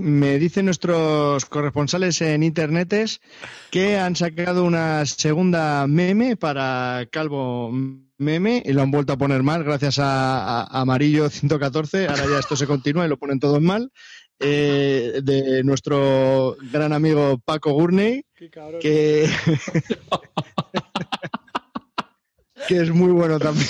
Me 0.00 0.38
dicen 0.38 0.64
nuestros 0.64 1.44
corresponsales 1.44 2.20
en 2.20 2.42
internetes 2.42 3.20
que 3.70 3.98
han 3.98 4.16
sacado 4.16 4.64
una 4.64 5.06
segunda 5.06 5.86
meme 5.86 6.36
para 6.36 7.06
Calvo 7.10 7.70
Meme 8.18 8.62
y 8.64 8.72
lo 8.72 8.82
han 8.82 8.90
vuelto 8.90 9.12
a 9.12 9.18
poner 9.18 9.44
mal 9.44 9.62
gracias 9.62 10.00
a, 10.00 10.64
Amarillo 10.64 11.30
114. 11.30 12.08
Ahora 12.08 12.24
ya 12.28 12.40
esto 12.40 12.56
se 12.56 12.66
continúa 12.66 13.06
y 13.06 13.08
lo 13.08 13.18
ponen 13.18 13.38
todos 13.38 13.62
mal. 13.62 13.92
de 14.40 15.62
nuestro 15.64 16.56
gran 16.72 16.92
amigo 16.92 17.38
Paco 17.44 17.72
Gurney, 17.72 18.24
que 18.80 19.30
que 22.66 22.80
es 22.80 22.90
muy 22.90 23.12
bueno 23.12 23.38
también. 23.38 23.66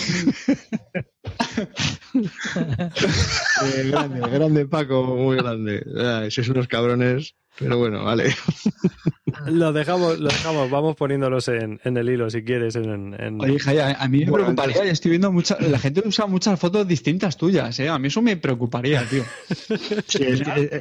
Eh, 3.62 3.90
grande, 3.90 4.20
grande 4.20 4.66
Paco, 4.66 5.04
muy 5.04 5.36
grande. 5.36 5.84
Ah, 5.98 6.26
sois 6.30 6.48
unos 6.48 6.68
cabrones, 6.68 7.34
pero 7.58 7.78
bueno, 7.78 8.04
vale. 8.04 8.34
lo 9.46 9.72
dejamos, 9.72 10.18
lo 10.18 10.28
dejamos, 10.28 10.70
vamos 10.70 10.96
poniéndolos 10.96 11.48
en, 11.48 11.80
el 11.84 12.08
hilo 12.08 12.28
si 12.30 12.42
quieres. 12.44 12.76
En, 12.76 13.40
Oye, 13.40 13.58
Jaya, 13.58 13.96
a 13.98 14.08
mí 14.08 14.24
me 14.24 14.32
preocuparía, 14.32 14.84
estoy 14.84 15.12
viendo 15.12 15.32
mucha, 15.32 15.58
la 15.60 15.78
gente 15.78 16.02
usa 16.04 16.26
muchas 16.26 16.58
fotos 16.60 16.86
distintas 16.86 17.36
tuyas, 17.36 17.78
¿eh? 17.80 17.88
A 17.88 17.98
mí 17.98 18.08
eso 18.08 18.22
me 18.22 18.36
preocuparía, 18.36 19.04
tío. 19.08 19.24
Sí, 20.06 20.24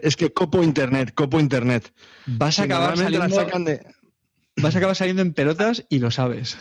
es 0.02 0.16
que, 0.16 0.32
copo 0.32 0.64
internet, 0.64 1.14
copo 1.14 1.40
internet. 1.40 1.92
Vas 2.26 2.60
a 2.60 2.64
acabar 2.64 2.98
saliendo... 2.98 3.36
sacan 3.36 3.66
de 3.66 3.82
vas 4.58 4.76
a 4.76 4.78
acabar 4.78 4.96
saliendo 4.96 5.22
en 5.22 5.34
pelotas 5.34 5.86
y 5.90 6.00
lo 6.00 6.12
sabes. 6.12 6.58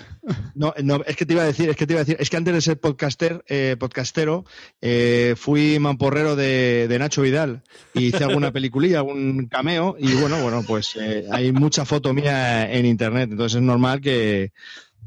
No, 0.55 0.75
no, 0.83 1.03
es 1.07 1.17
que 1.17 1.27
te 1.27 1.35
iba 1.35 1.43
a 1.43 1.47
decir, 1.47 1.69
es 1.69 1.77
que 1.77 1.87
te 1.87 1.93
iba 1.93 2.01
a 2.01 2.05
decir, 2.05 2.17
es 2.19 2.31
que 2.31 2.37
antes 2.37 2.55
de 2.55 2.61
ser 2.61 2.81
podcaster, 2.81 3.45
eh, 3.49 3.77
podcastero, 3.79 4.45
eh, 4.81 5.35
fui 5.37 5.79
mamporrero 5.79 6.37
de, 6.37 6.95
Nacho 6.99 7.23
Vidal 7.23 7.63
y 7.95 8.07
hice 8.07 8.25
alguna 8.25 8.53
peliculilla, 8.53 8.99
algún 8.99 9.47
cameo 9.47 9.97
y 9.99 10.13
bueno, 10.15 10.41
bueno, 10.43 10.63
pues 10.67 10.97
eh, 10.97 11.27
hay 11.31 11.53
mucha 11.53 11.85
foto 11.85 12.13
mía 12.13 12.71
en 12.71 12.87
internet, 12.87 13.31
entonces 13.31 13.57
es 13.57 13.63
normal 13.63 14.01
que, 14.01 14.53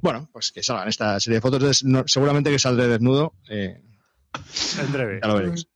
bueno, 0.01 0.29
pues 0.31 0.51
que 0.51 0.63
salgan 0.63 0.87
esta 0.87 1.19
serie 1.19 1.37
de 1.37 1.41
fotos, 1.41 1.83
seguramente 2.05 2.51
que 2.51 2.59
saldré 2.59 2.87
desnudo. 2.87 3.33
en 3.49 3.81
breve. 4.91 5.19
Ya 5.21 5.27
lo 5.27 5.35
veréis. 5.35 5.67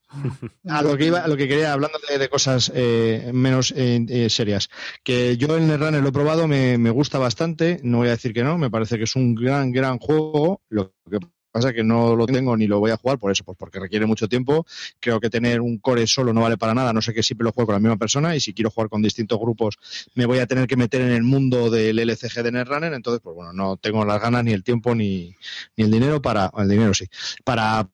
A 0.67 0.82
lo 0.82 0.97
que 0.97 1.06
iba, 1.06 1.28
lo 1.28 1.38
que 1.38 1.47
quería, 1.47 1.74
hablando 1.74 1.97
de, 2.08 2.30
cosas 2.30 2.71
eh, 2.76 3.32
menos 3.34 3.74
eh, 3.76 4.06
eh, 4.10 4.30
serias, 4.30 4.69
que 5.04 5.38
yo 5.38 5.56
el 5.56 5.67
Netrunner 5.67 6.02
lo 6.02 6.10
he 6.10 6.12
probado, 6.12 6.47
me, 6.47 6.78
gusta 6.91 7.17
bastante, 7.17 7.80
no 7.84 8.00
voy 8.00 8.08
a 8.08 8.12
decir 8.12 8.34
que 8.34 8.43
no, 8.43 8.58
me 8.58 8.69
parece 8.69 8.97
que 8.97 9.06
es 9.06 9.15
un 9.15 9.36
gran, 9.36 9.71
gran 9.71 10.00
juego, 10.00 10.62
lo 10.69 10.93
que 11.10 11.19
pasa 11.52 11.69
es 11.69 11.76
que 11.76 11.84
no 11.84 12.15
lo 12.15 12.26
tengo 12.26 12.56
ni 12.56 12.67
lo 12.67 12.80
voy 12.80 12.91
a 12.91 12.97
jugar 12.97 13.19
por 13.19 13.32
eso, 13.32 13.43
pues 13.43 13.58
porque 13.58 13.80
requiere 13.80 14.06
mucho 14.06 14.28
tiempo, 14.28 14.65
creo 15.00 15.19
que 15.19 15.30
tener 15.30 15.62
un 15.62 15.78
core 15.80 16.08
solo 16.08 16.34
no 16.34 16.41
vale 16.41 16.58
para 16.58 16.74
nada, 16.74 16.93
no 16.93 17.02
sé 17.02 17.13
que 17.13 17.24
siempre 17.24 17.45
lo 17.45 17.52
juego 17.52 17.67
con 17.67 17.76
la 17.76 17.80
misma 17.80 17.97
persona 17.97 18.36
y 18.36 18.39
si 18.39 18.54
quiero 18.54 18.69
jugar 18.69 18.89
con 18.89 19.02
distintos 19.02 19.39
grupos 19.39 19.78
me 20.15 20.26
voy 20.26 20.39
a 20.39 20.47
tener 20.47 20.67
que 20.67 20.78
meter 20.78 21.02
en 21.02 21.12
el 21.12 21.24
mundo 21.24 21.69
del 21.69 22.00
LCG 22.00 22.43
de 22.43 22.52
Netrunner, 22.52 22.93
entonces 22.93 23.21
pues 23.21 23.36
bueno, 23.36 23.54
no 23.54 23.78
tengo 23.78 24.06
las 24.06 24.21
ganas 24.21 24.43
ni 24.43 24.52
el 24.52 24.63
tiempo 24.63 24.93
ni, 24.95 25.36
ni 25.78 25.86
el 25.86 25.91
dinero 25.91 26.21
para, 26.21 26.52
el 26.58 26.69
dinero 26.69 26.93
sí, 26.93 27.08
para 27.43 27.89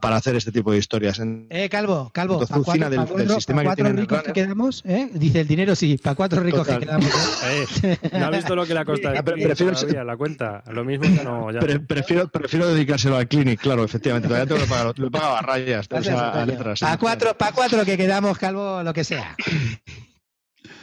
para 0.00 0.16
hacer 0.16 0.36
este 0.36 0.52
tipo 0.52 0.72
de 0.72 0.78
historias. 0.78 1.20
Eh, 1.48 1.68
Calvo, 1.70 2.10
Calvo, 2.12 2.46
para 2.46 2.62
cuatro, 2.62 2.90
del, 2.90 3.06
cuatro, 3.06 3.34
sistema 3.36 3.64
cuatro 3.64 3.92
ricos 3.92 4.22
que 4.22 4.32
quedamos, 4.32 4.82
¿eh? 4.84 5.08
dice 5.12 5.40
el 5.40 5.48
dinero 5.48 5.74
sí, 5.74 5.96
para 5.96 6.14
cuatro 6.14 6.42
ricos 6.42 6.66
que 6.66 6.78
quedamos. 6.78 7.10
¿eh? 7.82 7.98
no 8.12 8.26
ha 8.26 8.30
visto 8.30 8.54
lo 8.54 8.66
que 8.66 8.74
le 8.74 8.80
ha 8.80 8.84
costado 8.84 9.24
prefiero, 9.24 9.72
todavía, 9.72 10.04
la 10.04 10.16
cuenta, 10.16 10.62
lo 10.70 10.84
mismo 10.84 11.04
que 11.04 11.24
no. 11.24 11.50
Ya. 11.50 11.60
prefiero, 11.60 12.28
prefiero 12.28 12.68
dedicárselo 12.68 13.16
al 13.16 13.26
clinic, 13.26 13.60
claro, 13.60 13.84
efectivamente, 13.84 14.28
todavía 14.28 14.46
tengo 14.46 14.60
que 14.60 14.68
pagar, 14.68 14.98
lo 14.98 15.10
pago 15.10 15.36
a 15.36 15.42
rayas, 15.42 15.88
a, 15.90 16.44
letras. 16.44 16.80
Para 16.80 16.98
cuatro, 16.98 17.36
para 17.38 17.52
cuatro 17.52 17.84
que 17.84 17.96
quedamos, 17.96 18.36
Calvo, 18.38 18.82
lo 18.82 18.92
que 18.92 19.04
sea. 19.04 19.36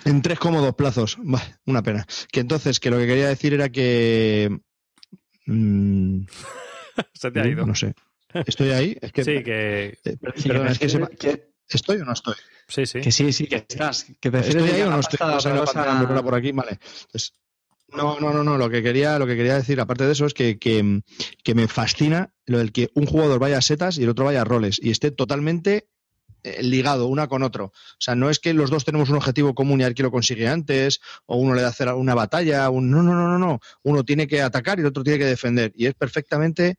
En 0.06 0.22
tres 0.22 0.38
cómodos 0.38 0.76
plazos, 0.76 1.18
una 1.66 1.82
pena. 1.82 2.06
Que 2.30 2.42
entonces, 2.42 2.82
que 2.82 2.90
lo 2.90 2.98
que 2.98 3.08
quería 3.08 3.30
decir 3.30 3.54
era 3.54 3.70
que... 3.70 4.60
Mmm, 5.46 6.26
Se 7.14 7.32
te 7.32 7.40
ha 7.40 7.48
ido. 7.48 7.66
No 7.66 7.76
sé. 7.76 7.96
¿Estoy 8.46 8.72
ahí? 8.72 8.98
Es 9.02 9.12
que, 9.12 9.24
sí, 9.24 9.44
que... 9.44 9.98
Eh, 10.04 10.18
perdón, 10.46 10.68
es 10.68 10.80
que, 10.80 11.54
¿Estoy 11.70 11.98
o 11.98 12.06
no 12.06 12.14
estoy? 12.14 12.36
Sí, 12.68 12.86
sí. 12.86 13.02
Que 13.02 13.12
sí, 13.12 13.34
sí, 13.34 13.48
que 13.48 13.58
estás. 13.58 14.06
Que 14.20 14.30
¿Estoy 14.30 14.70
ahí 14.70 14.82
o 14.82 14.90
no 14.90 15.00
estoy? 15.00 15.20
O 15.22 16.24
por 16.24 16.36
aquí, 16.36 16.52
vale. 16.52 16.80
Pues, 17.12 17.34
no, 17.90 18.20
no, 18.20 18.34
no, 18.34 18.44
no. 18.44 18.58
Lo 18.58 18.70
que 18.70 18.84
quería, 18.84 19.18
lo 19.20 19.28
que 19.28 19.36
quería 19.36 19.56
decir, 19.56 19.80
aparte 19.80 20.06
de 20.06 20.12
eso, 20.12 20.26
es 20.26 20.34
que, 20.34 20.58
que, 20.58 21.02
que, 21.44 21.56
me 21.56 21.68
fascina 21.68 22.34
lo 22.46 22.58
del 22.58 22.72
que 22.72 22.90
un 22.96 23.06
jugador 23.06 23.40
vaya 23.40 23.58
a 23.58 23.62
setas 23.62 23.98
y 23.98 24.04
el 24.04 24.10
otro 24.10 24.26
vaya 24.26 24.42
a 24.42 24.46
roles 24.46 24.80
y 24.82 24.92
esté 24.92 25.12
totalmente 25.12 25.88
eh, 26.44 26.64
ligado 26.64 27.08
una 27.08 27.28
con 27.28 27.44
otro. 27.44 27.66
O 27.66 28.00
sea, 28.00 28.16
no 28.16 28.30
es 28.30 28.40
que 28.40 28.54
los 28.54 28.70
dos 28.70 28.84
tenemos 28.84 29.10
un 29.10 29.16
objetivo 29.18 29.54
común 29.54 29.80
y 29.80 29.84
a 29.84 29.88
ver 29.88 29.96
quién 29.96 30.06
lo 30.06 30.12
consigue 30.12 30.48
antes, 30.48 31.00
o 31.26 31.38
uno 31.38 31.54
le 31.54 31.62
da 31.62 31.70
hacer 31.70 31.88
una 31.94 32.16
batalla, 32.16 32.70
un... 32.70 32.90
no, 32.90 33.04
no, 33.04 33.14
no, 33.14 33.28
no, 33.28 33.40
no. 33.40 33.60
Uno 33.84 34.04
tiene 34.04 34.28
que 34.28 34.42
atacar 34.42 34.78
y 34.78 34.82
el 34.82 34.88
otro 34.88 35.04
tiene 35.04 35.20
que 35.20 35.26
defender. 35.26 35.72
Y 35.76 35.86
es 35.86 35.94
perfectamente 35.94 36.78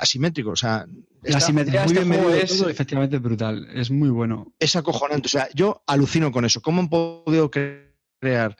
asimétrico. 0.00 0.50
O 0.50 0.56
sea, 0.56 0.86
la 1.22 1.40
simetría 1.40 1.86
de 1.86 2.40
este 2.40 2.42
es 2.42 2.60
efectivamente 2.62 3.18
brutal. 3.18 3.68
Es 3.74 3.90
muy 3.90 4.10
bueno. 4.10 4.52
Es 4.58 4.76
acojonante. 4.76 5.26
O 5.26 5.30
sea, 5.30 5.48
yo 5.54 5.82
alucino 5.86 6.32
con 6.32 6.44
eso. 6.44 6.60
¿Cómo 6.60 6.80
han 6.80 6.88
podido 6.88 7.50
crear 7.50 8.56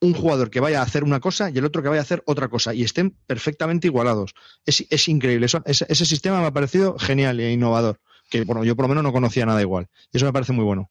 un 0.00 0.12
jugador 0.12 0.50
que 0.50 0.60
vaya 0.60 0.80
a 0.80 0.82
hacer 0.82 1.04
una 1.04 1.20
cosa 1.20 1.50
y 1.50 1.58
el 1.58 1.64
otro 1.64 1.82
que 1.82 1.88
vaya 1.88 2.00
a 2.00 2.02
hacer 2.02 2.22
otra 2.26 2.48
cosa 2.48 2.74
y 2.74 2.82
estén 2.82 3.10
perfectamente 3.26 3.86
igualados? 3.86 4.34
Es, 4.64 5.08
increíble. 5.08 5.46
Eso, 5.46 5.62
ese, 5.64 6.04
sistema 6.04 6.40
me 6.40 6.46
ha 6.46 6.52
parecido 6.52 6.98
genial 6.98 7.40
e 7.40 7.52
innovador. 7.52 8.00
Que 8.28 8.42
bueno, 8.42 8.64
yo 8.64 8.74
por 8.74 8.84
lo 8.84 8.88
menos 8.88 9.04
no 9.04 9.12
conocía 9.12 9.46
nada 9.46 9.60
igual. 9.62 9.88
Y 10.12 10.16
eso 10.16 10.26
me 10.26 10.32
parece 10.32 10.52
muy 10.52 10.64
bueno. 10.64 10.90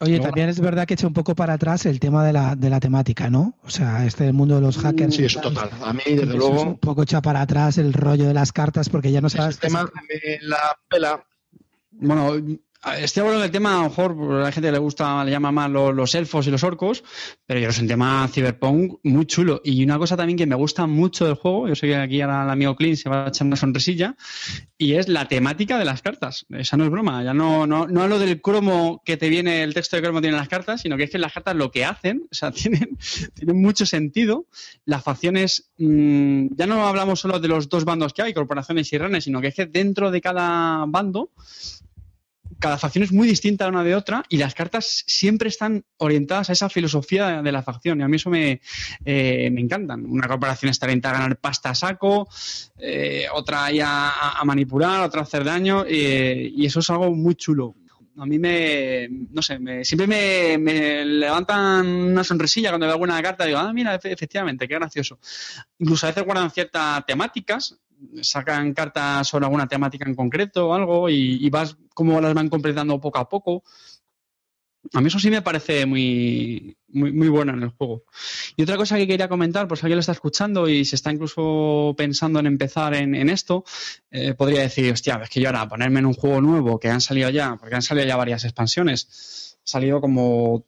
Oye, 0.00 0.18
también 0.18 0.48
es 0.48 0.58
verdad 0.58 0.86
que 0.86 0.94
echa 0.94 1.06
un 1.06 1.12
poco 1.12 1.36
para 1.36 1.52
atrás 1.52 1.86
el 1.86 2.00
tema 2.00 2.24
de 2.24 2.32
la, 2.32 2.56
de 2.56 2.68
la 2.68 2.80
temática, 2.80 3.30
¿no? 3.30 3.54
O 3.62 3.70
sea, 3.70 4.04
este 4.04 4.32
mundo 4.32 4.56
de 4.56 4.60
los 4.60 4.76
hackers. 4.78 5.14
Sí, 5.14 5.24
es 5.24 5.40
total. 5.40 5.70
A 5.82 5.92
mí, 5.92 6.02
desde 6.06 6.34
luego. 6.34 6.62
un 6.62 6.78
poco 6.78 7.04
echa 7.04 7.22
para 7.22 7.40
atrás 7.40 7.78
el 7.78 7.92
rollo 7.92 8.26
de 8.26 8.34
las 8.34 8.52
cartas 8.52 8.88
porque 8.88 9.12
ya 9.12 9.20
no 9.20 9.30
sabes. 9.30 9.54
El 9.56 9.60
tema 9.60 9.84
de 10.08 10.38
la 10.42 10.76
pela. 10.88 11.24
Bueno, 11.92 12.34
Estoy 12.98 13.22
hablando 13.22 13.40
del 13.40 13.50
tema, 13.50 13.78
a 13.78 13.82
lo 13.82 13.88
mejor 13.88 14.40
a 14.40 14.44
la 14.44 14.52
gente 14.52 14.70
le 14.70 14.76
gusta, 14.76 15.24
le 15.24 15.30
llama 15.30 15.50
más 15.50 15.70
los, 15.70 16.14
elfos 16.14 16.46
y 16.46 16.50
los 16.50 16.62
orcos, 16.64 17.02
pero 17.46 17.58
yo 17.58 17.70
es 17.70 17.78
un 17.78 17.88
tema 17.88 18.28
cyberpunk 18.28 18.98
muy 19.04 19.24
chulo. 19.24 19.62
Y 19.64 19.82
una 19.82 19.98
cosa 19.98 20.18
también 20.18 20.36
que 20.36 20.46
me 20.46 20.54
gusta 20.54 20.86
mucho 20.86 21.24
del 21.24 21.34
juego, 21.34 21.66
yo 21.66 21.74
sé 21.74 21.86
que 21.86 21.96
aquí 21.96 22.20
ahora 22.20 22.44
el 22.44 22.50
amigo 22.50 22.76
Clint 22.76 22.98
se 22.98 23.08
va 23.08 23.24
a 23.24 23.28
echar 23.28 23.46
una 23.46 23.56
sonrisilla, 23.56 24.16
y 24.76 24.94
es 24.94 25.08
la 25.08 25.26
temática 25.26 25.78
de 25.78 25.86
las 25.86 26.02
cartas. 26.02 26.44
Esa 26.50 26.76
no 26.76 26.84
es 26.84 26.90
broma, 26.90 27.24
ya 27.24 27.32
no, 27.32 27.66
no, 27.66 27.86
no 27.86 28.02
hablo 28.02 28.18
del 28.18 28.42
cromo 28.42 29.00
que 29.02 29.16
te 29.16 29.30
viene, 29.30 29.62
el 29.62 29.72
texto 29.72 29.96
de 29.96 30.02
cromo 30.02 30.20
tiene 30.20 30.36
las 30.36 30.48
cartas, 30.48 30.82
sino 30.82 30.98
que 30.98 31.04
es 31.04 31.10
que 31.10 31.18
las 31.18 31.32
cartas 31.32 31.56
lo 31.56 31.70
que 31.70 31.86
hacen, 31.86 32.26
o 32.30 32.34
sea, 32.34 32.50
tienen, 32.52 32.98
tienen 33.32 33.62
mucho 33.62 33.86
sentido. 33.86 34.46
Las 34.84 35.02
facciones, 35.02 35.70
mmm, 35.78 36.48
ya 36.54 36.66
no 36.66 36.86
hablamos 36.86 37.20
solo 37.20 37.40
de 37.40 37.48
los 37.48 37.70
dos 37.70 37.86
bandos 37.86 38.12
que 38.12 38.20
hay, 38.20 38.34
corporaciones 38.34 38.92
y 38.92 38.98
renes, 38.98 39.24
sino 39.24 39.40
que 39.40 39.48
es 39.48 39.54
que 39.54 39.64
dentro 39.64 40.10
de 40.10 40.20
cada 40.20 40.84
bando 40.86 41.30
cada 42.64 42.78
facción 42.78 43.04
es 43.04 43.12
muy 43.12 43.28
distinta 43.28 43.68
una 43.68 43.84
de 43.84 43.94
otra 43.94 44.24
y 44.30 44.38
las 44.38 44.54
cartas 44.54 45.04
siempre 45.06 45.50
están 45.50 45.84
orientadas 45.98 46.48
a 46.48 46.54
esa 46.54 46.70
filosofía 46.70 47.42
de 47.42 47.52
la 47.52 47.62
facción. 47.62 48.00
Y 48.00 48.04
a 48.04 48.08
mí 48.08 48.16
eso 48.16 48.30
me, 48.30 48.62
eh, 49.04 49.50
me 49.52 49.60
encantan. 49.60 50.06
Una 50.06 50.26
corporación 50.26 50.70
está 50.70 50.86
orientada 50.86 51.18
a 51.18 51.20
ganar 51.20 51.36
pasta 51.36 51.68
a 51.68 51.74
saco, 51.74 52.26
eh, 52.78 53.26
otra 53.34 53.66
ahí 53.66 53.80
a, 53.82 54.40
manipular, 54.46 55.02
otra 55.02 55.20
a 55.20 55.24
hacer 55.24 55.44
daño, 55.44 55.84
y 55.86 56.64
eso 56.64 56.80
es 56.80 56.88
algo 56.88 57.14
muy 57.14 57.34
chulo. 57.34 57.74
A 58.16 58.24
mí 58.24 58.38
me, 58.38 59.08
no 59.10 59.42
sé, 59.42 59.58
siempre 59.84 60.06
me, 60.06 60.56
me, 60.56 61.04
levantan 61.04 61.86
una 61.86 62.24
sonrisilla 62.24 62.70
cuando 62.70 62.86
veo 62.86 62.94
alguna 62.94 63.20
carta 63.20 63.44
digo, 63.44 63.58
ah, 63.58 63.72
mira, 63.74 63.96
efectivamente, 63.96 64.66
qué 64.66 64.74
gracioso. 64.76 65.18
Incluso 65.80 66.06
a 66.06 66.10
veces 66.10 66.24
guardan 66.24 66.50
ciertas 66.50 67.04
temáticas, 67.04 67.76
sacan 68.22 68.74
cartas 68.74 69.28
sobre 69.28 69.46
alguna 69.46 69.66
temática 69.66 70.08
en 70.08 70.14
concreto 70.14 70.68
o 70.68 70.74
algo 70.74 71.08
y, 71.08 71.48
vas 71.50 71.76
como 71.94 72.20
las 72.20 72.34
van 72.34 72.48
completando 72.48 73.00
poco 73.00 73.18
a 73.18 73.28
poco. 73.28 73.62
A 74.92 75.00
mí 75.00 75.08
eso 75.08 75.18
sí 75.18 75.30
me 75.30 75.40
parece 75.40 75.86
muy, 75.86 76.76
muy, 76.88 77.10
muy 77.10 77.28
bueno 77.28 77.54
en 77.54 77.62
el 77.62 77.70
juego. 77.70 78.04
Y 78.54 78.62
otra 78.62 78.76
cosa 78.76 78.96
que 78.96 79.06
quería 79.06 79.28
comentar, 79.28 79.66
por 79.66 79.78
si 79.78 79.86
alguien 79.86 79.96
lo 79.96 80.00
está 80.00 80.12
escuchando 80.12 80.68
y 80.68 80.84
se 80.84 80.96
está 80.96 81.10
incluso 81.10 81.94
pensando 81.96 82.38
en 82.38 82.46
empezar 82.46 82.94
en, 82.94 83.28
esto, 83.30 83.64
eh, 84.10 84.34
podría 84.34 84.60
decir, 84.60 84.92
hostia, 84.92 85.20
es 85.22 85.30
que 85.30 85.40
yo 85.40 85.48
ahora 85.48 85.66
ponerme 85.68 86.00
en 86.00 86.06
un 86.06 86.14
juego 86.14 86.42
nuevo 86.42 86.78
que 86.78 86.90
han 86.90 87.00
salido 87.00 87.30
ya, 87.30 87.56
porque 87.56 87.76
han 87.76 87.82
salido 87.82 88.06
ya 88.06 88.16
varias 88.16 88.44
expansiones, 88.44 89.56
han 89.60 89.66
salido 89.66 90.02
como 90.02 90.66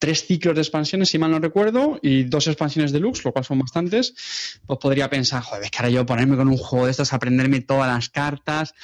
tres 0.00 0.26
ciclos 0.26 0.54
de 0.54 0.62
expansiones, 0.62 1.10
si 1.10 1.18
mal 1.18 1.30
no 1.30 1.38
recuerdo, 1.38 2.00
y 2.02 2.24
dos 2.24 2.48
expansiones 2.48 2.90
deluxe, 2.90 3.24
lo 3.24 3.32
cual 3.32 3.44
son 3.44 3.58
bastantes, 3.60 4.58
pues 4.66 4.78
podría 4.80 5.10
pensar, 5.10 5.42
joder, 5.42 5.62
es 5.64 5.70
que 5.70 5.78
ahora 5.78 5.90
yo 5.90 6.06
ponerme 6.06 6.36
con 6.36 6.48
un 6.48 6.56
juego 6.56 6.86
de 6.86 6.90
estos, 6.90 7.12
aprenderme 7.12 7.60
todas 7.60 7.86
las 7.86 8.08
cartas, 8.08 8.74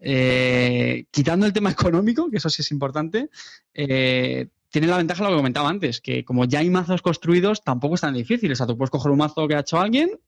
eh, 0.00 1.04
quitando 1.12 1.46
el 1.46 1.52
tema 1.52 1.70
económico, 1.78 2.28
que 2.30 2.38
eso 2.38 2.50
sí 2.50 2.62
es 2.62 2.70
importante, 2.72 3.30
eh, 3.72 4.48
tiene 4.68 4.88
la 4.88 4.96
ventaja 4.96 5.22
lo 5.22 5.30
que 5.30 5.36
comentaba 5.36 5.70
antes, 5.70 6.00
que 6.00 6.24
como 6.24 6.44
ya 6.44 6.58
hay 6.58 6.68
mazos 6.68 7.00
construidos, 7.00 7.62
tampoco 7.62 7.94
es 7.94 8.00
tan 8.00 8.14
difícil. 8.14 8.50
O 8.52 8.56
sea, 8.56 8.66
tú 8.66 8.76
puedes 8.76 8.90
coger 8.90 9.12
un 9.12 9.18
mazo 9.18 9.46
que 9.46 9.54
ha 9.54 9.60
hecho 9.60 9.78
alguien, 9.78 10.18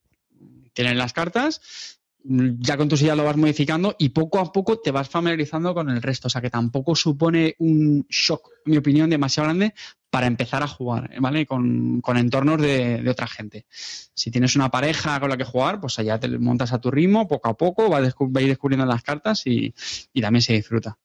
tienen 0.73 0.97
las 0.97 1.13
cartas, 1.13 1.98
ya 2.25 2.77
con 2.77 2.89
tu 2.89 2.97
silla 2.97 3.15
lo 3.15 3.25
vas 3.25 3.37
modificando 3.37 3.95
y 3.99 4.11
poco 4.11 4.39
a 4.39 4.53
poco 4.53 4.79
te 4.81 4.91
vas 4.91 5.09
familiarizando 5.09 5.75
con 5.75 5.89
el 5.91 6.03
resto. 6.03 6.29
O 6.29 6.31
sea, 6.31 6.41
que 6.41 6.51
tampoco 6.51 6.95
supone 6.95 7.55
un 7.59 8.07
shock, 8.09 8.51
en 8.67 8.73
mi 8.73 8.77
opinión, 8.79 9.11
demasiado 9.11 9.47
grande 9.49 9.75
para 10.11 10.27
empezar 10.27 10.63
a 10.63 10.69
jugar, 10.69 11.11
¿vale? 11.21 11.47
Con, 11.47 12.03
entornos 12.17 12.61
de, 12.61 13.05
otra 13.09 13.27
gente. 13.27 13.67
Si 13.71 14.31
tienes 14.31 14.57
una 14.57 14.71
pareja 14.71 15.21
con 15.21 15.31
la 15.31 15.37
que 15.37 15.45
jugar, 15.45 15.81
pues 15.81 15.99
allá 15.99 16.19
te 16.19 16.29
montas 16.39 16.73
a 16.73 16.81
tu 16.81 16.91
ritmo, 16.91 17.29
poco 17.29 17.49
a 17.51 17.57
poco, 17.57 17.89
vas, 17.89 18.03
a 18.03 18.41
ir 18.41 18.49
descubriendo 18.49 18.87
las 18.87 19.03
cartas 19.03 19.43
y 19.47 19.75
también 20.21 20.43
se 20.43 20.55
disfruta. 20.55 20.99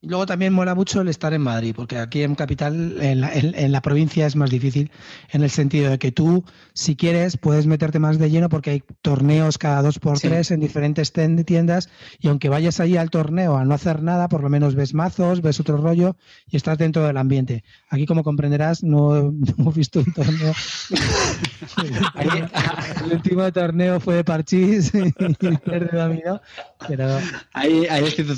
Y 0.00 0.06
luego 0.06 0.26
también 0.26 0.52
mola 0.52 0.76
mucho 0.76 1.00
el 1.00 1.08
estar 1.08 1.34
en 1.34 1.42
Madrid, 1.42 1.74
porque 1.74 1.98
aquí 1.98 2.22
en 2.22 2.36
Capital, 2.36 2.98
en 3.00 3.72
la, 3.72 3.82
provincia, 3.82 4.26
es 4.26 4.36
más 4.36 4.48
difícil 4.48 4.92
en 5.32 5.42
el 5.42 5.50
sentido 5.50 5.90
de 5.90 5.98
que 5.98 6.12
tú, 6.12 6.44
si 6.72 6.94
quieres, 6.94 7.36
puedes 7.36 7.66
meterte 7.66 7.98
más 7.98 8.16
de 8.20 8.30
lleno 8.30 8.48
porque 8.48 8.70
hay 8.70 8.84
torneos 9.02 9.58
cada 9.58 9.82
dos 9.82 9.98
por 9.98 10.20
tres 10.20 10.52
en 10.52 10.60
diferentes 10.60 11.12
tiendas 11.12 11.90
y 12.20 12.28
aunque 12.28 12.48
vayas 12.48 12.78
allí 12.78 12.96
al 12.96 13.10
torneo 13.10 13.56
a 13.56 13.64
no 13.64 13.74
hacer 13.74 14.04
nada, 14.04 14.28
por 14.28 14.40
lo 14.40 14.48
menos 14.48 14.76
ves 14.76 14.94
mazos, 14.94 15.42
ves 15.42 15.58
otro 15.58 15.78
rollo 15.78 16.16
y 16.46 16.56
estás 16.56 16.78
dentro 16.78 17.04
del 17.04 17.16
ambiente. 17.16 17.64
Aquí, 17.90 18.06
como 18.06 18.22
comprenderás, 18.22 18.84
no, 18.84 19.16
hemos 19.58 19.74
visto 19.74 19.98
un 19.98 20.12
torneo. 20.12 20.52
el 23.04 23.12
último 23.12 23.52
torneo 23.52 23.98
fue 23.98 24.14
de 24.14 24.24
Parchís 24.24 24.94
y 24.94 25.00
de 25.00 25.88
dominó, 25.92 26.40
pero... 26.86 27.18
Ahí, 27.52 27.84
ahí 27.90 28.04
es 28.04 28.14
que 28.14 28.22
te 28.22 28.34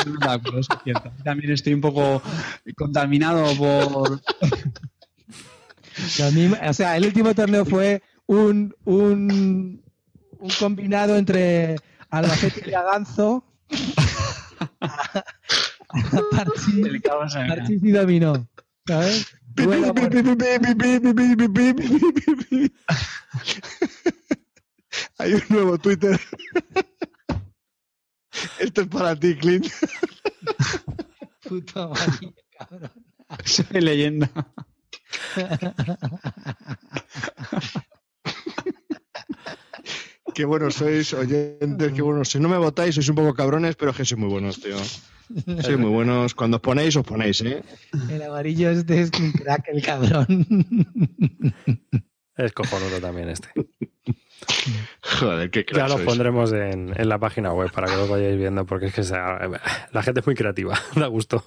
También 1.51 1.55
estoy 1.55 1.75
un 1.75 1.81
poco 1.81 2.23
contaminado 2.77 3.57
por... 3.57 4.21
o 6.63 6.73
sea, 6.73 6.97
el 6.97 7.07
último 7.07 7.35
torneo 7.35 7.65
fue 7.65 8.03
un, 8.27 8.73
un, 8.85 9.83
un 10.39 10.51
combinado 10.61 11.17
entre 11.17 11.75
Albacete 12.11 12.71
y 12.71 12.75
Aganzo. 12.75 13.45
Parchís 16.31 17.83
y 17.83 17.91
dominó. 17.91 18.47
¿Sabes? 18.87 19.27
Hay 25.19 25.35
un 25.35 25.43
nuevo 25.49 25.79
Twitter. 25.79 26.21
Esto 28.61 28.83
es 28.83 28.87
para 28.87 29.17
ti, 29.17 29.35
Clint. 29.35 29.67
Puta 31.51 31.89
madre, 31.89 32.33
cabrón. 32.59 32.93
Soy 33.45 33.81
leyenda. 33.81 34.31
qué 40.33 40.45
buenos 40.45 40.75
sois, 40.75 41.13
oyentes, 41.13 41.93
qué 41.93 42.03
buenos. 42.03 42.29
Si 42.29 42.39
no 42.39 42.49
me 42.49 42.57
votáis, 42.57 42.95
sois 42.95 43.09
un 43.09 43.17
poco 43.17 43.35
cabrones, 43.35 43.75
pero 43.75 43.91
es 43.91 43.97
que 43.97 44.05
sois 44.05 44.21
muy 44.21 44.29
buenos, 44.29 44.61
tío. 44.61 44.79
Sois 45.61 45.77
muy 45.77 45.91
buenos. 45.91 46.37
Cuando 46.37 46.59
os 46.59 46.63
ponéis, 46.63 46.95
os 46.95 47.05
ponéis, 47.05 47.41
¿eh? 47.41 47.65
El 48.09 48.23
amarillo 48.23 48.71
este 48.71 49.01
es 49.01 49.11
un 49.19 49.33
crack, 49.33 49.67
el 49.75 49.83
cabrón. 49.83 50.47
Es 52.37 52.53
cojonudo 52.53 53.01
también 53.01 53.29
este. 53.29 53.49
Joder, 55.21 55.51
qué 55.51 55.65
Ya 55.75 55.89
lo 55.89 55.99
pondremos 55.99 56.53
en, 56.53 56.93
la 57.09 57.19
página 57.19 57.53
web 57.53 57.71
para 57.73 57.89
que 57.89 57.97
lo 57.97 58.09
vayáis 58.09 58.39
viendo, 58.39 58.65
porque 58.65 58.87
es 58.87 58.95
que 58.95 59.03
la 59.93 60.03
gente 60.03 60.21
es 60.21 60.27
muy 60.27 60.35
creativa, 60.35 60.79
da 60.97 61.07
gusto. 61.07 61.45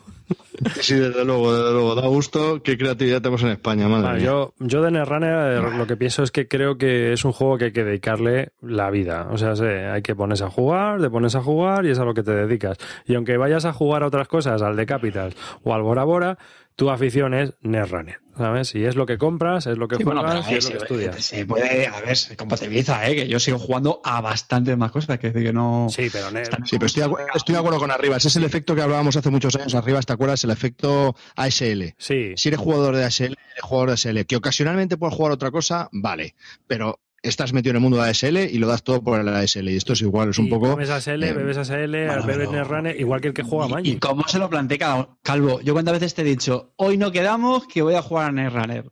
Sí, 0.79 0.95
desde 0.95 1.25
luego, 1.25 1.55
desde 1.55 1.71
luego, 1.71 1.95
da 1.95 2.07
gusto. 2.07 2.61
Qué 2.63 2.77
creatividad 2.77 3.21
tenemos 3.21 3.43
en 3.43 3.49
España, 3.49 3.87
madre 3.87 4.21
Yo, 4.21 4.53
yo 4.59 4.81
de 4.81 4.91
Netrunner 4.91 5.63
eh, 5.63 5.77
lo 5.77 5.87
que 5.87 5.97
pienso 5.97 6.23
es 6.23 6.31
que 6.31 6.47
creo 6.47 6.77
que 6.77 7.13
es 7.13 7.25
un 7.25 7.31
juego 7.31 7.57
que 7.57 7.65
hay 7.65 7.71
que 7.71 7.83
dedicarle 7.83 8.51
la 8.61 8.89
vida. 8.89 9.27
O 9.31 9.37
sea, 9.37 9.53
hay 9.93 10.01
que 10.01 10.15
ponerse 10.15 10.43
a 10.43 10.49
jugar, 10.49 11.01
te 11.01 11.09
pones 11.09 11.35
a 11.35 11.41
jugar 11.41 11.85
y 11.85 11.91
es 11.91 11.99
a 11.99 12.05
lo 12.05 12.13
que 12.13 12.23
te 12.23 12.31
dedicas. 12.31 12.77
Y 13.05 13.15
aunque 13.15 13.37
vayas 13.37 13.65
a 13.65 13.73
jugar 13.73 14.03
a 14.03 14.07
otras 14.07 14.27
cosas, 14.27 14.61
al 14.61 14.75
de 14.75 14.85
Capital 14.85 15.33
o 15.63 15.73
al 15.73 15.81
Bora 15.81 16.03
Bora, 16.03 16.37
tu 16.75 16.89
afición 16.89 17.33
es 17.33 17.53
Netrunner, 17.61 18.19
¿sabes? 18.37 18.73
Y 18.75 18.85
es 18.85 18.95
lo 18.95 19.05
que 19.05 19.17
compras, 19.17 19.67
es 19.67 19.77
lo 19.77 19.87
que 19.87 20.03
juegas 20.03 20.49
y 20.49 20.55
es 20.55 20.65
lo 20.65 20.71
que 20.71 20.77
estudias. 20.77 21.23
Se 21.23 21.45
puede, 21.45 21.87
a 21.87 22.01
ver, 22.01 22.17
se 22.17 22.35
compatibiliza, 22.35 23.07
¿eh? 23.07 23.15
Que 23.15 23.27
yo 23.27 23.39
sigo 23.39 23.59
jugando 23.59 24.01
a 24.03 24.21
bastantes 24.21 24.77
más 24.77 24.91
cosas, 24.91 25.19
que 25.19 25.27
decir 25.27 25.43
que 25.43 25.53
no... 25.53 25.87
Sí, 25.89 26.09
pero, 26.11 26.29
sí, 26.65 26.77
pero 26.77 26.85
estoy, 26.85 27.53
de 27.53 27.59
acuerdo 27.59 27.79
con 27.79 27.91
arriba. 27.91 28.17
Ese 28.17 28.27
es 28.29 28.35
el 28.35 28.43
efecto 28.43 28.75
que 28.75 28.81
hablábamos 28.81 29.15
hace 29.15 29.29
muchos 29.29 29.55
años 29.55 29.75
arriba, 29.75 30.01
¿te 30.01 30.13
acuerdas? 30.13 30.43
El 30.43 30.51
efecto 30.51 31.15
ASL. 31.35 31.93
Sí. 31.97 32.33
Si 32.35 32.49
eres 32.49 32.59
jugador 32.59 32.95
de 32.95 33.05
ASL, 33.05 33.33
eres 33.33 33.61
jugador 33.61 33.89
de 33.89 33.93
ASL. 33.93 34.25
Que 34.25 34.35
ocasionalmente 34.35 34.97
puedes 34.97 35.15
jugar 35.15 35.31
otra 35.31 35.51
cosa, 35.51 35.89
vale. 35.91 36.35
Pero 36.65 36.99
estás 37.23 37.53
metido 37.53 37.71
en 37.71 37.77
el 37.77 37.81
mundo 37.81 37.97
de 37.97 38.09
ASL 38.09 38.37
y 38.37 38.57
lo 38.59 38.67
das 38.67 38.83
todo 38.83 39.01
por 39.01 39.19
el 39.19 39.27
ASL. 39.27 39.69
Y 39.69 39.77
esto 39.77 39.93
es 39.93 40.01
igual, 40.01 40.29
es 40.29 40.37
un 40.37 40.49
poco. 40.49 40.75
Bebes 40.75 40.89
ASL, 40.89 41.23
eh, 41.23 41.33
bebes 41.33 41.57
ASL, 41.57 41.91
bebes 42.25 42.51
Netrunner, 42.51 42.99
igual 42.99 43.21
que 43.21 43.29
el 43.29 43.33
que 43.33 43.43
juega 43.43 43.67
Magic. 43.67 43.95
¿Y 43.95 43.97
cómo 43.97 44.27
se 44.27 44.37
lo 44.37 44.49
plantea 44.49 45.07
Calvo? 45.23 45.61
Yo 45.61 45.73
cuántas 45.73 45.93
veces 45.93 46.13
te 46.13 46.21
he 46.21 46.25
dicho, 46.25 46.73
hoy 46.75 46.97
no 46.97 47.11
quedamos 47.11 47.65
que 47.67 47.81
voy 47.81 47.95
a 47.95 48.01
jugar 48.01 48.27
a 48.27 48.31
Netrunner. 48.31 48.91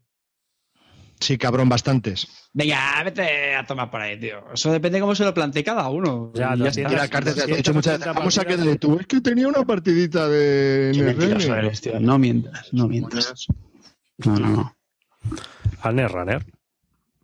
Sí, 1.20 1.38
cabrón, 1.38 1.70
bastantes. 1.70 2.28
Venga, 2.52 3.04
vete 3.04 3.56
a 3.56 3.64
tomar 3.64 3.92
por 3.92 4.02
ahí, 4.02 4.20
tío. 4.20 4.44
Eso 4.52 4.72
depende 4.72 4.98
de 4.98 5.02
cómo 5.02 5.14
se 5.14 5.24
lo 5.24 5.34
plantee 5.36 5.64
cada 5.64 5.88
uno. 5.88 6.32
Ya, 6.34 6.56
ya 6.56 6.70
está. 6.70 6.90
La 6.90 7.08
carta 7.08 7.36
te 7.36 7.60
hecho 7.60 7.76
muchas 7.76 8.00
veces. 8.00 8.16
Vamos 8.16 8.38
a 8.40 8.46
quedarle 8.46 8.78
tú. 8.78 8.98
Es 9.00 9.06
que 9.06 9.22
tenía 9.22 9.48
una 9.48 9.64
partidita 9.64 10.28
de. 10.28 10.92
No 12.00 12.18
mientas, 12.18 12.74
no 12.74 12.88
mientas. 12.88 13.46
No, 14.18 14.36
no, 14.36 14.50
no. 14.50 14.76
Al 15.82 15.96
Netrunner. 15.96 16.44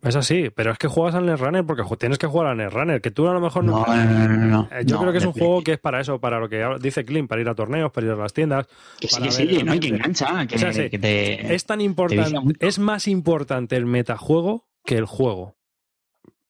Es 0.02 0.14
así, 0.14 0.50
pero 0.54 0.70
es 0.70 0.78
que 0.78 0.86
juegas 0.86 1.16
al 1.16 1.26
Netrunner 1.26 1.64
porque 1.64 1.82
tienes 1.96 2.18
que 2.18 2.28
jugar 2.28 2.46
al 2.46 2.56
Netrunner, 2.56 3.00
que 3.00 3.10
tú 3.10 3.26
a 3.26 3.32
lo 3.32 3.40
mejor 3.40 3.64
no. 3.64 3.84
No, 3.84 4.28
no, 4.28 4.46
no, 4.46 4.68
eh, 4.70 4.82
Yo 4.84 4.98
creo 5.00 5.10
que 5.10 5.18
es 5.18 5.24
un 5.24 5.32
juego 5.32 5.62
que 5.64 5.72
es 5.72 5.78
para 5.80 6.00
eso, 6.00 6.20
para 6.20 6.38
lo 6.38 6.48
que 6.48 6.64
dice 6.80 7.04
Clint, 7.04 7.28
para 7.28 7.40
ir 7.40 7.48
a 7.48 7.54
torneos, 7.56 7.90
para 7.90 8.06
ir 8.06 8.12
a 8.12 8.16
las 8.16 8.32
tiendas. 8.32 8.68
Que 9.00 9.08
sí, 9.08 9.20
que 9.20 9.30
sí, 9.32 9.62
no 9.64 9.72
hay 9.72 9.80
que 9.80 9.88
engancha. 9.88 10.46
Que, 10.46 11.46
es 11.50 11.66
tan 11.66 11.80
importante, 11.80 12.38
es 12.60 12.78
más 12.78 13.08
importante 13.08 13.76
el 13.76 13.86
metajuego 13.86 14.68
que 14.84 14.96
el 14.96 15.06
juego. 15.06 15.56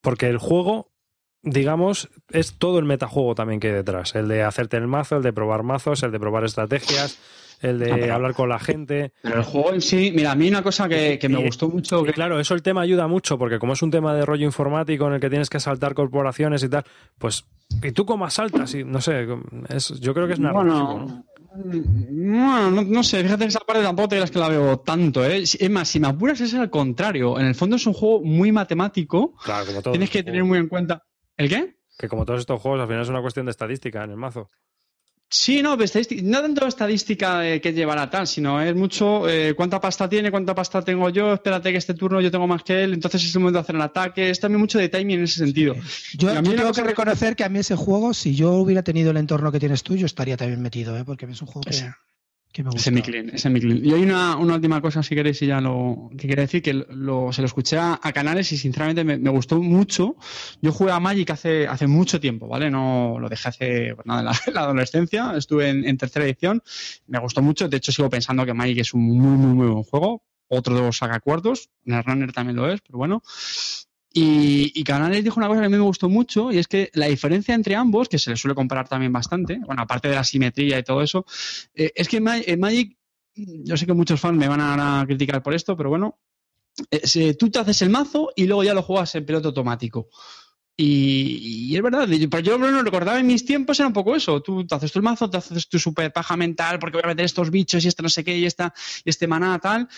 Porque 0.03 0.29
el 0.29 0.37
juego, 0.37 0.93
digamos, 1.43 2.11
es 2.31 2.59
todo 2.59 2.79
el 2.79 2.85
metajuego 2.85 3.35
también 3.35 3.61
que 3.61 3.69
hay 3.69 3.75
detrás. 3.75 4.15
El 4.15 4.29
de 4.29 4.43
hacerte 4.43 4.77
el 4.77 4.87
mazo, 4.87 5.17
el 5.17 5.23
de 5.23 5.33
probar 5.33 5.63
mazos, 5.63 6.03
el 6.03 6.13
de 6.13 6.21
probar 6.21 6.45
estrategias 6.45 7.19
el 7.61 7.79
de 7.79 8.11
hablar 8.11 8.35
con 8.35 8.49
la 8.49 8.59
gente. 8.59 9.13
Pero 9.23 9.39
el 9.39 9.45
juego 9.45 9.73
en 9.73 9.81
sí, 9.81 10.13
mira, 10.15 10.33
a 10.33 10.35
mí 10.35 10.49
una 10.49 10.63
cosa 10.63 10.89
que, 10.89 11.19
me 11.29 11.45
gustó 11.45 11.69
mucho. 11.69 12.03
Que... 12.03 12.13
Claro, 12.13 12.41
eso 12.41 12.55
el 12.55 12.63
tema 12.63 12.83
ayuda 12.83 13.07
mucho, 13.07 13.39
porque 13.39 13.59
como 13.59 13.73
es 13.73 13.83
un 13.83 13.91
tema 13.91 14.15
de 14.15 14.25
rollo 14.25 14.47
informático 14.47 15.07
en 15.07 15.15
el 15.15 15.21
que 15.21 15.31
tienes 15.31 15.51
que 15.51 15.57
asaltar 15.57 15.95
corporaciones 15.95 16.63
y 16.63 16.69
tal, 16.69 16.85
pues. 17.19 17.45
¿Y 17.83 17.93
tú 17.93 18.07
cómo 18.07 18.25
asaltas? 18.25 18.75
Y, 18.75 18.85
no 18.85 19.01
sé, 19.01 19.27
es, 19.69 19.89
yo 20.01 20.15
creo 20.15 20.27
que 20.27 20.33
es 20.33 20.41
narrativo, 20.41 20.75
bueno, 20.75 21.25
¿no? 22.11 22.83
no, 22.83 23.03
sé, 23.03 23.23
fíjate 23.23 23.47
esa 23.47 23.61
parte 23.61 23.83
tampoco 23.83 24.09
te 24.09 24.17
creas 24.17 24.31
que 24.31 24.39
la 24.39 24.49
veo 24.49 24.79
tanto, 24.81 25.25
¿eh? 25.25 25.43
Es 25.43 25.71
más, 25.71 25.89
si 25.89 26.01
me 26.01 26.09
apuras 26.09 26.41
es 26.41 26.55
al 26.55 26.71
contrario. 26.71 27.39
En 27.39 27.47
el 27.47 27.55
fondo 27.55 27.77
es 27.77 27.87
un 27.87 27.95
juego 27.95 28.23
muy 28.23 28.53
matemático. 28.53 29.35
Claro, 29.45 29.67
como 29.67 29.83
todo. 29.83 29.93
Tienes 29.93 30.11
que 30.11 30.23
tener 30.23 30.45
muy 30.45 30.59
en 30.59 30.69
cuenta. 30.69 31.05
¿El 31.37 31.49
qué? 31.49 31.77
Que 31.99 32.09
como 32.09 32.25
todos 32.25 32.41
estos 32.41 32.61
juegos, 32.61 32.81
al 32.81 32.87
final 32.87 33.03
es 33.03 33.09
una 33.09 33.21
cuestión 33.21 33.47
de 33.47 33.51
estadística 33.51 34.05
en 34.05 34.11
el 34.11 34.17
mazo. 34.17 34.51
Sí, 35.31 35.63
no, 35.63 35.77
no 35.77 36.43
tanto 36.43 36.67
estadística 36.67 37.41
de 37.41 37.61
que 37.61 37.75
llevará 37.75 38.09
tal, 38.09 38.27
sino 38.27 38.63
es 38.63 38.75
mucho 38.75 39.29
eh, 39.29 39.53
cuánta 39.55 39.79
pasta 39.79 40.09
tiene, 40.09 40.31
cuánta 40.31 40.55
pasta 40.55 40.81
tengo 40.81 41.11
yo, 41.11 41.35
espérate 41.35 41.71
que 41.71 41.77
este 41.77 41.93
turno 41.93 42.23
yo 42.23 42.31
tengo 42.31 42.47
más 42.47 42.63
que 42.63 42.83
él, 42.83 42.95
entonces 42.95 43.23
es 43.23 43.35
el 43.35 43.41
momento 43.41 43.59
de 43.59 43.63
hacer 43.63 43.75
el 43.75 43.83
ataque, 43.83 44.31
es 44.31 44.41
también 44.41 44.61
mucho 44.61 44.79
de 44.79 44.89
timing 44.89 45.19
en 45.19 45.25
ese 45.25 45.41
sentido. 45.41 45.75
Yo, 46.15 46.43
tengo 46.43 46.73
que 46.73 46.83
reconocer 46.83 47.37
que 47.37 47.45
a 47.45 47.51
mí 47.51 47.59
ese 47.59 47.77
juego, 47.77 48.15
si 48.15 48.35
yo 48.35 48.53
hubiera 48.53 48.83
tenido 48.83 49.11
el 49.11 49.19
entorno 49.19 49.53
que 49.53 49.61
tienes 49.61 49.83
tú, 49.83 49.97
yo 49.97 50.07
estaría 50.07 50.39
también 50.39 50.63
metido, 50.63 50.97
¿eh? 50.97 51.05
porque 51.05 51.27
es 51.27 51.43
un 51.43 51.49
juego 51.49 51.61
que... 51.61 51.77
que 52.59 52.65
me 52.65 52.71
gusta. 52.71 52.81
Ese 52.81 52.91
es 52.91 52.95
mi 52.95 53.03
clean, 53.03 53.29
ese 53.29 53.49
es 53.49 53.55
mi 53.55 53.61
clean. 53.61 53.85
Y 53.85 53.93
hay 53.93 54.03
una, 54.03 54.37
una 54.37 54.55
última 54.57 54.81
cosa, 54.81 55.03
si 55.03 55.15
queréis, 55.15 55.41
y 55.43 55.47
ya 55.47 55.61
lo 55.61 56.11
que 56.19 56.27
quería 56.27 56.43
decir, 56.43 56.61
que 56.61 56.75
lo, 56.75 57.33
se 57.33 57.41
lo 57.41 57.47
escuché 57.47 57.79
a, 57.79 58.01
a 58.03 58.13
canales 58.13 58.51
y 58.51 58.57
sinceramente 58.57 59.05
me, 59.05 59.17
me 59.17 59.31
gustó 59.31 59.63
mucho. 59.63 60.17
Yo 60.61 60.73
jugué 60.73 60.91
a 60.91 60.99
Magic 60.99 61.31
hace, 61.31 61.69
hace 61.69 61.87
mucho 61.87 62.19
tiempo, 62.19 62.49
¿vale? 62.49 62.69
No 62.69 63.19
lo 63.21 63.29
dejé 63.29 63.49
hace 63.49 63.95
pues 63.95 64.07
nada, 64.07 64.21
en 64.21 64.27
la, 64.27 64.33
en 64.47 64.55
la 64.55 64.61
adolescencia, 64.63 65.37
estuve 65.37 65.69
en, 65.69 65.85
en 65.85 65.97
tercera 65.97 66.25
edición, 66.25 66.63
me 67.07 67.21
gustó 67.21 67.43
mucho. 67.43 67.69
De 67.69 67.77
hecho, 67.77 67.93
sigo 67.93 68.11
pensando 68.11 68.45
que 68.45 68.55
Magic 68.55 68.79
es 68.79 68.93
un 68.93 69.03
muy, 69.03 69.37
muy, 69.37 69.55
muy 69.55 69.67
buen 69.69 69.85
juego. 69.85 70.25
Otro 70.51 70.75
de 70.75 70.81
los 70.81 70.97
saga 70.97 71.21
cuartos, 71.21 71.69
Runner 71.85 72.33
también 72.33 72.57
lo 72.57 72.73
es, 72.73 72.81
pero 72.81 72.99
bueno. 72.99 73.23
Y, 74.21 74.73
y 74.75 74.85
Canales 74.85 75.23
dijo 75.23 75.39
una 75.39 75.47
cosa 75.47 75.61
que 75.61 75.67
a 75.67 75.69
mí 75.69 75.77
me 75.77 75.83
gustó 75.83 76.09
mucho, 76.09 76.51
y 76.51 76.59
es 76.59 76.67
que 76.67 76.91
la 76.95 77.07
diferencia 77.07 77.55
entre 77.55 77.77
ambos, 77.77 78.09
que 78.09 78.19
se 78.19 78.31
le 78.31 78.37
suele 78.37 78.55
comparar 78.55 78.89
también 78.89 79.13
bastante, 79.13 79.61
bueno, 79.65 79.83
aparte 79.83 80.09
de 80.09 80.17
la 80.17 80.25
simetría 80.25 80.79
y 80.79 80.83
todo 80.83 81.03
eso, 81.03 81.25
eh, 81.75 81.93
es 81.95 82.09
que 82.09 82.17
en 82.17 82.27
en 82.27 82.59
Magic, 82.59 82.97
yo 83.35 83.77
sé 83.77 83.87
que 83.87 83.93
muchos 83.93 84.21
fans 84.21 84.37
me 84.37 84.49
van 84.49 84.61
a 84.61 85.05
criticar 85.07 85.41
por 85.41 85.55
esto, 85.55 85.77
pero 85.77 85.91
bueno, 85.91 86.19
eh, 86.91 87.35
tú 87.35 87.51
te 87.51 87.61
haces 87.61 87.83
el 87.83 87.91
mazo 87.91 88.31
y 88.35 88.47
luego 88.47 88.65
ya 88.65 88.75
lo 88.75 88.83
juegas 88.83 89.15
en 89.15 89.25
piloto 89.25 89.49
automático. 89.49 90.09
Y, 90.81 91.75
es 91.75 91.83
verdad, 91.83 92.09
pero 92.31 92.41
yo 92.41 92.57
lo 92.57 92.83
recordaba 92.83 93.19
en 93.19 93.27
mis 93.27 93.45
tiempos, 93.45 93.81
era 93.81 93.89
un 93.89 93.93
poco 93.93 94.15
eso. 94.15 94.41
Tú 94.43 94.65
te 94.65 94.77
haces 94.77 94.93
tu 94.93 95.03
mazo, 95.03 95.29
te 95.29 95.37
haces 95.37 95.69
tu 95.69 95.79
super 95.79 96.13
paja 96.13 96.37
mental, 96.37 96.79
porque 96.79 96.99
voy 96.99 97.05
a 97.05 97.09
meter 97.09 97.25
estos 97.25 97.51
bichos 97.51 97.85
y 97.85 97.89
este 97.89 98.03
no 98.03 98.09
sé 98.09 98.23
qué, 98.23 98.39
y, 98.39 98.47
esta, 98.47 98.73
y 99.05 99.11
este 99.11 99.27
maná, 99.27 99.59
tal. 99.59 99.89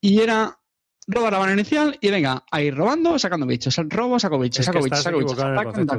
Y 0.00 0.20
era 0.20 0.58
robar 1.06 1.32
la 1.32 1.38
mano 1.38 1.52
inicial 1.52 1.96
y 2.00 2.10
venga, 2.10 2.44
a 2.50 2.62
ir 2.62 2.74
robando, 2.74 3.18
sacando 3.18 3.46
bichos. 3.46 3.76
Robo, 3.88 4.18
saco 4.18 4.38
bichos, 4.38 4.60
Es 4.60 4.66
saco 4.66 4.78
que 4.78 4.84
bichos, 4.84 4.98
estás 4.98 5.12
saco 5.12 5.18
bichos. 5.18 5.38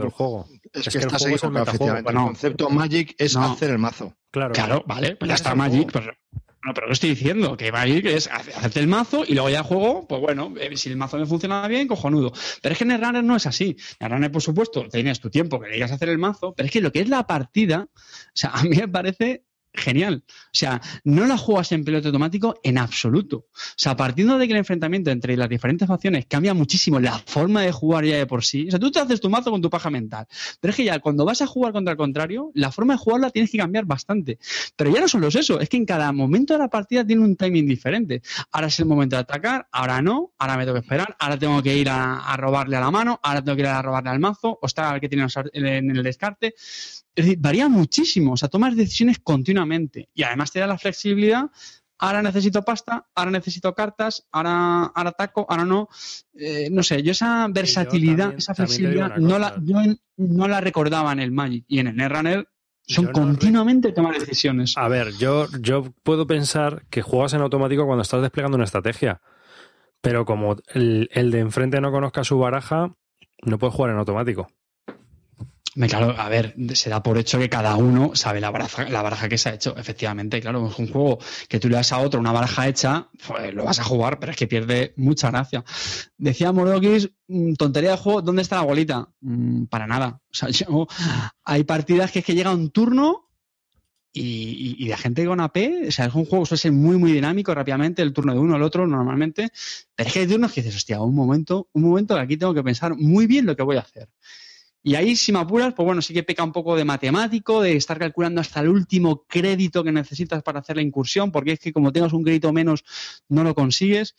el 0.03 0.09
juego. 0.09 0.47
Es, 0.73 0.89
que, 0.89 0.97
estás 0.99 1.21
juego 1.21 1.35
es 1.35 1.43
el 1.43 2.03
concepto 2.13 2.69
Magic 2.69 3.15
es 3.17 3.35
No. 3.35 3.51
hacer 3.53 3.71
el 3.71 3.77
mazo. 3.79 4.15
Claro. 4.31 4.53
Claro, 4.53 4.83
vale, 4.87 5.15
pues 5.15 5.29
ya 5.29 5.35
está 5.35 5.55
Magic. 5.55 5.91
juego. 5.91 6.07
Pues, 6.07 6.17
bueno, 6.63 6.75
pero 6.75 6.87
lo 6.87 6.93
estoy 6.93 7.09
diciendo, 7.09 7.57
que 7.57 7.71
Magic 7.71 8.05
es 8.05 8.29
hace- 8.31 8.53
hacerte 8.53 8.79
el 8.81 8.87
mazo 8.87 9.23
y 9.27 9.33
luego 9.33 9.49
ya 9.49 9.57
el 9.59 9.63
juego, 9.63 10.07
pues 10.07 10.21
bueno, 10.21 10.53
eh, 10.59 10.77
si 10.77 10.89
el 10.89 10.95
mazo 10.95 11.17
me 11.17 11.25
funciona 11.25 11.67
bien, 11.67 11.87
cojonudo. 11.87 12.31
Pero 12.61 12.73
es 12.73 12.77
que 12.77 12.83
en 12.83 12.91
el 12.91 13.01
runner 13.01 13.23
no 13.23 13.35
es 13.35 13.47
así. 13.47 13.75
En 13.99 14.05
el 14.05 14.11
runner, 14.11 14.31
por 14.31 14.43
supuesto, 14.43 14.87
tienes 14.87 15.19
tu 15.19 15.31
tiempo 15.31 15.59
que 15.59 15.67
le 15.69 15.73
digas 15.73 15.91
a 15.91 15.95
hacer 15.95 16.09
el 16.09 16.19
mazo, 16.19 16.53
pero 16.55 16.67
es 16.67 16.71
que 16.71 16.79
lo 16.81 16.91
que 16.91 16.99
es 17.01 17.09
la 17.09 17.25
partida, 17.25 17.87
o 17.91 18.31
sea, 18.35 18.51
a 18.51 18.63
mí 18.63 18.69
me 18.77 18.87
parece 18.87 19.43
genial. 19.73 20.23
O 20.27 20.49
sea, 20.51 20.81
no 21.03 21.25
la 21.25 21.37
juegas 21.37 21.71
en 21.71 21.83
piloto 21.83 22.09
automático 22.09 22.59
en 22.63 22.77
absoluto. 22.77 23.37
O 23.37 23.77
sea, 23.77 23.95
partiendo 23.95 24.37
de 24.37 24.47
que 24.47 24.53
el 24.53 24.59
enfrentamiento 24.59 25.11
entre 25.11 25.37
las 25.37 25.49
diferentes 25.49 25.87
facciones 25.87 26.25
cambia 26.27 26.53
muchísimo 26.53 26.99
la 26.99 27.17
forma 27.19 27.61
de 27.61 27.71
jugar 27.71 28.05
ya 28.05 28.17
de 28.17 28.25
por 28.25 28.43
sí. 28.43 28.67
O 28.67 28.71
sea, 28.71 28.79
tú 28.79 28.91
te 28.91 28.99
haces 28.99 29.21
tu 29.21 29.29
mazo 29.29 29.51
con 29.51 29.61
tu 29.61 29.69
paja 29.69 29.89
mental. 29.89 30.27
Pero 30.59 30.71
es 30.71 30.77
que 30.77 30.83
ya 30.83 30.99
cuando 30.99 31.25
vas 31.25 31.41
a 31.41 31.47
jugar 31.47 31.73
contra 31.73 31.91
el 31.91 31.97
contrario, 31.97 32.51
la 32.53 32.71
forma 32.71 32.93
de 32.93 32.99
jugarla 32.99 33.29
tienes 33.29 33.51
que 33.51 33.57
cambiar 33.57 33.85
bastante. 33.85 34.39
Pero 34.75 34.93
ya 34.93 35.01
no 35.01 35.07
solo 35.07 35.27
es 35.27 35.35
eso, 35.35 35.59
es 35.59 35.69
que 35.69 35.77
en 35.77 35.85
cada 35.85 36.11
momento 36.11 36.53
de 36.53 36.59
la 36.59 36.67
partida 36.67 37.05
tiene 37.05 37.23
un 37.23 37.35
timing 37.35 37.65
diferente. 37.65 38.21
Ahora 38.51 38.67
es 38.67 38.79
el 38.79 38.85
momento 38.85 39.15
de 39.15 39.21
atacar, 39.21 39.67
ahora 39.71 40.01
no, 40.01 40.33
ahora 40.37 40.57
me 40.57 40.63
tengo 40.63 40.75
que 40.75 40.81
esperar, 40.81 41.15
ahora 41.19 41.37
tengo 41.37 41.61
que 41.63 41.77
ir 41.77 41.89
a, 41.89 42.19
a 42.19 42.37
robarle 42.37 42.77
a 42.77 42.79
la 42.79 42.91
mano, 42.91 43.19
ahora 43.23 43.43
tengo 43.43 43.55
que 43.55 43.61
ir 43.61 43.67
a 43.67 43.81
robarle 43.81 44.09
al 44.09 44.19
mazo, 44.19 44.59
o 44.61 44.65
está 44.65 44.93
el 44.95 45.01
que 45.01 45.09
tiene 45.09 45.27
en 45.53 45.95
el 45.95 46.03
descarte. 46.03 46.53
Es 47.15 47.25
decir, 47.25 47.39
varía 47.41 47.67
muchísimo, 47.67 48.33
o 48.33 48.37
sea, 48.37 48.47
tomas 48.49 48.75
decisiones 48.75 49.19
continuamente 49.19 50.09
y 50.13 50.23
además 50.23 50.51
te 50.51 50.59
da 50.59 50.67
la 50.67 50.77
flexibilidad. 50.77 51.45
Ahora 52.03 52.21
necesito 52.23 52.63
pasta, 52.63 53.05
ahora 53.13 53.29
necesito 53.29 53.75
cartas, 53.75 54.27
ahora, 54.31 54.85
ahora 54.85 55.09
ataco, 55.11 55.45
ahora 55.47 55.65
no. 55.65 55.87
Eh, 56.33 56.67
no 56.71 56.81
sé, 56.81 57.03
yo 57.03 57.11
esa 57.11 57.47
versatilidad, 57.49 58.17
también- 58.17 58.37
esa 58.39 58.55
flexibilidad, 58.55 59.17
no 59.17 59.37
la, 59.37 59.55
yo 59.63 59.77
no 60.17 60.47
la 60.47 60.61
recordaba 60.61 61.11
en 61.11 61.19
el 61.19 61.31
Magic 61.31 61.65
y 61.67 61.77
en 61.79 61.87
el 61.87 61.95
Netrunner 61.97 62.47
son 62.87 63.05
Yo 63.05 63.11
no 63.11 63.19
re- 63.19 63.25
continuamente 63.25 63.91
tomar 63.91 64.17
decisiones. 64.17 64.73
A 64.77 64.87
ver, 64.87 65.11
yo, 65.17 65.47
yo 65.59 65.93
puedo 66.01 66.25
pensar 66.25 66.85
que 66.89 67.03
juegas 67.03 67.33
en 67.33 67.41
automático 67.41 67.85
cuando 67.85 68.01
estás 68.01 68.21
desplegando 68.23 68.55
una 68.55 68.65
estrategia. 68.65 69.21
Pero 70.01 70.25
como 70.25 70.55
el, 70.73 71.07
el 71.13 71.29
de 71.29 71.39
enfrente 71.39 71.79
no 71.81 71.91
conozca 71.91 72.23
su 72.23 72.39
baraja, 72.39 72.95
no 73.43 73.59
puedes 73.59 73.75
jugar 73.75 73.91
en 73.91 73.97
automático. 73.99 74.47
Claro, 75.73 76.13
a 76.19 76.27
ver, 76.27 76.53
se 76.73 76.89
da 76.89 77.01
por 77.01 77.17
hecho 77.17 77.39
que 77.39 77.47
cada 77.47 77.77
uno 77.77 78.11
sabe 78.13 78.41
la 78.41 78.51
baraja, 78.51 78.89
la 78.89 79.01
baraja 79.01 79.29
que 79.29 79.37
se 79.37 79.47
ha 79.49 79.53
hecho. 79.53 79.73
Efectivamente, 79.77 80.41
claro, 80.41 80.67
es 80.67 80.77
un 80.77 80.89
juego 80.91 81.17
que 81.47 81.61
tú 81.61 81.69
le 81.69 81.75
das 81.77 81.93
a 81.93 81.99
otro 81.99 82.19
una 82.19 82.33
baraja 82.33 82.67
hecha, 82.67 83.07
pues 83.25 83.53
lo 83.53 83.63
vas 83.63 83.79
a 83.79 83.83
jugar, 83.85 84.19
pero 84.19 84.33
es 84.33 84.37
que 84.37 84.47
pierde 84.47 84.93
mucha 84.97 85.31
gracia. 85.31 85.63
Decía 86.17 86.51
Morodokis, 86.51 87.09
mm, 87.29 87.53
tontería 87.53 87.91
de 87.91 87.97
juego, 87.97 88.21
¿dónde 88.21 88.41
está 88.41 88.57
la 88.57 88.63
bolita? 88.63 89.07
Mm, 89.21 89.63
para 89.65 89.87
nada. 89.87 90.19
O 90.29 90.33
sea, 90.33 90.49
yo- 90.51 90.87
hay 91.45 91.63
partidas 91.63 92.11
que 92.11 92.19
es 92.19 92.25
que 92.25 92.35
llega 92.35 92.51
un 92.53 92.69
turno 92.71 93.29
y, 94.13 94.75
y- 94.79 94.87
la 94.89 94.97
gente 94.97 95.25
con 95.25 95.39
AP, 95.41 95.87
o 95.89 95.91
sea, 95.91 96.05
es 96.07 96.15
un 96.15 96.25
juego 96.25 96.45
suele 96.45 96.59
ser 96.61 96.71
muy, 96.73 96.97
muy 96.97 97.13
dinámico 97.13 97.53
rápidamente, 97.55 98.01
el 98.01 98.13
turno 98.13 98.33
de 98.33 98.39
uno 98.39 98.55
al 98.55 98.63
otro 98.63 98.87
normalmente, 98.87 99.51
pero 99.95 100.07
es 100.07 100.13
que 100.13 100.19
hay 100.21 100.27
turnos 100.27 100.51
que 100.53 100.61
dices, 100.63 100.77
hostia, 100.77 101.01
un 101.01 101.15
momento, 101.15 101.69
un 101.73 101.83
momento 101.83 102.17
aquí 102.17 102.37
tengo 102.37 102.53
que 102.53 102.63
pensar 102.63 102.95
muy 102.97 103.27
bien 103.27 103.45
lo 103.45 103.55
que 103.55 103.63
voy 103.63 103.77
a 103.77 103.81
hacer. 103.81 104.09
Y 104.83 104.95
ahí, 104.95 105.15
si 105.15 105.31
me 105.31 105.39
apuras, 105.39 105.73
pues 105.73 105.85
bueno, 105.85 106.01
sí 106.01 106.13
que 106.13 106.23
peca 106.23 106.43
un 106.43 106.51
poco 106.51 106.75
de 106.75 106.85
matemático, 106.85 107.61
de 107.61 107.75
estar 107.75 107.99
calculando 107.99 108.41
hasta 108.41 108.61
el 108.61 108.69
último 108.69 109.25
crédito 109.27 109.83
que 109.83 109.91
necesitas 109.91 110.41
para 110.41 110.59
hacer 110.59 110.75
la 110.75 110.81
incursión, 110.81 111.31
porque 111.31 111.51
es 111.53 111.59
que 111.59 111.71
como 111.71 111.91
tengas 111.91 112.13
un 112.13 112.23
crédito 112.23 112.51
menos, 112.51 112.83
no 113.29 113.43
lo 113.43 113.53
consigues. 113.53 114.15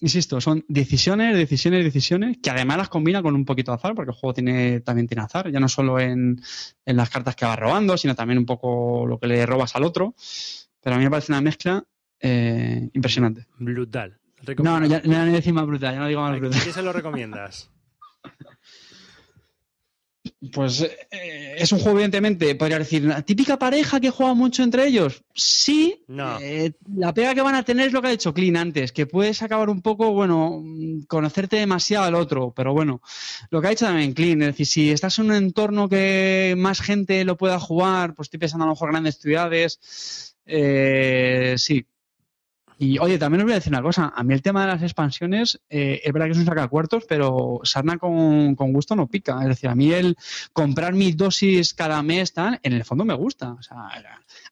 Insisto, 0.00 0.40
son 0.40 0.64
decisiones, 0.68 1.36
decisiones, 1.36 1.84
decisiones, 1.84 2.38
que 2.42 2.50
además 2.50 2.78
las 2.78 2.88
combina 2.88 3.22
con 3.22 3.34
un 3.34 3.44
poquito 3.44 3.72
de 3.72 3.76
azar, 3.76 3.94
porque 3.94 4.10
el 4.10 4.16
juego 4.16 4.34
tiene, 4.34 4.80
también 4.80 5.06
tiene 5.08 5.22
azar, 5.22 5.50
ya 5.50 5.60
no 5.60 5.68
solo 5.68 5.98
en, 6.00 6.40
en 6.84 6.96
las 6.96 7.10
cartas 7.10 7.34
que 7.34 7.44
vas 7.44 7.58
robando, 7.58 7.96
sino 7.96 8.14
también 8.14 8.38
un 8.38 8.46
poco 8.46 9.06
lo 9.06 9.18
que 9.18 9.26
le 9.26 9.46
robas 9.46 9.74
al 9.76 9.84
otro. 9.84 10.14
Pero 10.80 10.94
a 10.94 10.98
mí 10.98 11.04
me 11.04 11.10
parece 11.10 11.32
una 11.32 11.40
mezcla 11.40 11.84
eh, 12.20 12.88
impresionante. 12.92 13.46
Brutal. 13.58 14.18
No, 14.58 14.78
no, 14.78 14.86
ya, 14.86 15.02
ya 15.02 15.24
no 15.24 15.32
decir 15.32 15.52
más 15.52 15.66
brutal, 15.66 15.94
ya 15.94 16.00
no 16.00 16.06
digo 16.06 16.20
¿A 16.20 16.30
más 16.30 16.40
brutal. 16.40 16.60
quién 16.60 16.74
se 16.74 16.82
lo 16.82 16.92
recomiendas? 16.92 17.70
Pues 20.52 20.82
eh, 20.82 21.56
es 21.58 21.72
un 21.72 21.80
juego, 21.80 21.98
evidentemente, 21.98 22.54
podría 22.54 22.78
decir, 22.78 23.02
la 23.02 23.22
típica 23.22 23.58
pareja 23.58 23.98
que 23.98 24.10
juega 24.10 24.34
mucho 24.34 24.62
entre 24.62 24.86
ellos. 24.86 25.24
Sí, 25.34 26.04
No. 26.06 26.38
eh, 26.40 26.74
la 26.94 27.12
pega 27.12 27.34
que 27.34 27.42
van 27.42 27.56
a 27.56 27.64
tener 27.64 27.88
es 27.88 27.92
lo 27.92 28.00
que 28.00 28.06
ha 28.08 28.12
dicho 28.12 28.32
Clean 28.32 28.56
antes, 28.56 28.92
que 28.92 29.06
puedes 29.06 29.42
acabar 29.42 29.68
un 29.68 29.82
poco, 29.82 30.12
bueno, 30.12 30.62
conocerte 31.08 31.56
demasiado 31.56 32.04
al 32.04 32.14
otro, 32.14 32.52
pero 32.54 32.72
bueno, 32.72 33.02
lo 33.50 33.60
que 33.60 33.66
ha 33.66 33.70
dicho 33.70 33.86
también 33.86 34.12
Clean, 34.14 34.40
es 34.42 34.48
decir, 34.48 34.66
si 34.66 34.90
estás 34.92 35.18
en 35.18 35.26
un 35.26 35.34
entorno 35.34 35.88
que 35.88 36.54
más 36.56 36.80
gente 36.80 37.24
lo 37.24 37.36
pueda 37.36 37.58
jugar, 37.58 38.14
pues 38.14 38.26
estoy 38.26 38.38
pensando 38.38 38.62
a 38.64 38.68
lo 38.68 38.74
mejor 38.74 38.92
grandes 38.92 39.18
ciudades, 39.18 40.36
eh, 40.46 41.56
sí. 41.58 41.84
Y 42.80 43.00
oye, 43.00 43.18
también 43.18 43.40
os 43.40 43.46
voy 43.46 43.52
a 43.52 43.56
decir 43.56 43.72
una 43.72 43.82
cosa, 43.82 44.12
a 44.14 44.22
mí 44.22 44.32
el 44.32 44.40
tema 44.40 44.60
de 44.60 44.68
las 44.68 44.82
expansiones, 44.82 45.60
eh, 45.68 46.00
es 46.04 46.12
verdad 46.12 46.26
que 46.26 46.32
es 46.32 46.38
un 46.38 46.44
sacacuartos, 46.44 47.04
pero 47.08 47.60
sarna 47.64 47.98
con, 47.98 48.54
gusto 48.54 48.94
no 48.94 49.08
pica, 49.08 49.40
es 49.42 49.48
decir, 49.48 49.68
a 49.68 49.74
mí 49.74 49.92
el 49.92 50.16
comprar 50.52 50.94
mis 50.94 51.16
dosis 51.16 51.74
cada 51.74 52.00
mes, 52.04 52.32
tal, 52.32 52.60
en 52.62 52.72
el 52.72 52.84
fondo 52.84 53.04
me 53.04 53.14
gusta. 53.14 53.50
O 53.50 53.62
sea, 53.62 53.88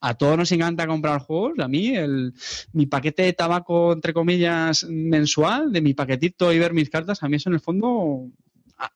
a 0.00 0.14
todos 0.14 0.36
nos 0.36 0.50
encanta 0.50 0.88
comprar 0.88 1.20
juegos. 1.20 1.60
A 1.60 1.68
mí, 1.68 1.94
el, 1.94 2.34
mi 2.72 2.86
paquete 2.86 3.22
de 3.22 3.32
tabaco, 3.32 3.92
entre 3.92 4.12
comillas, 4.12 4.84
mensual, 4.88 5.72
de 5.72 5.80
mi 5.80 5.94
paquetito 5.94 6.52
y 6.52 6.58
ver 6.58 6.72
mis 6.72 6.90
cartas, 6.90 7.22
a 7.22 7.28
mí 7.28 7.36
eso 7.36 7.48
en 7.48 7.54
el 7.54 7.60
fondo 7.60 8.26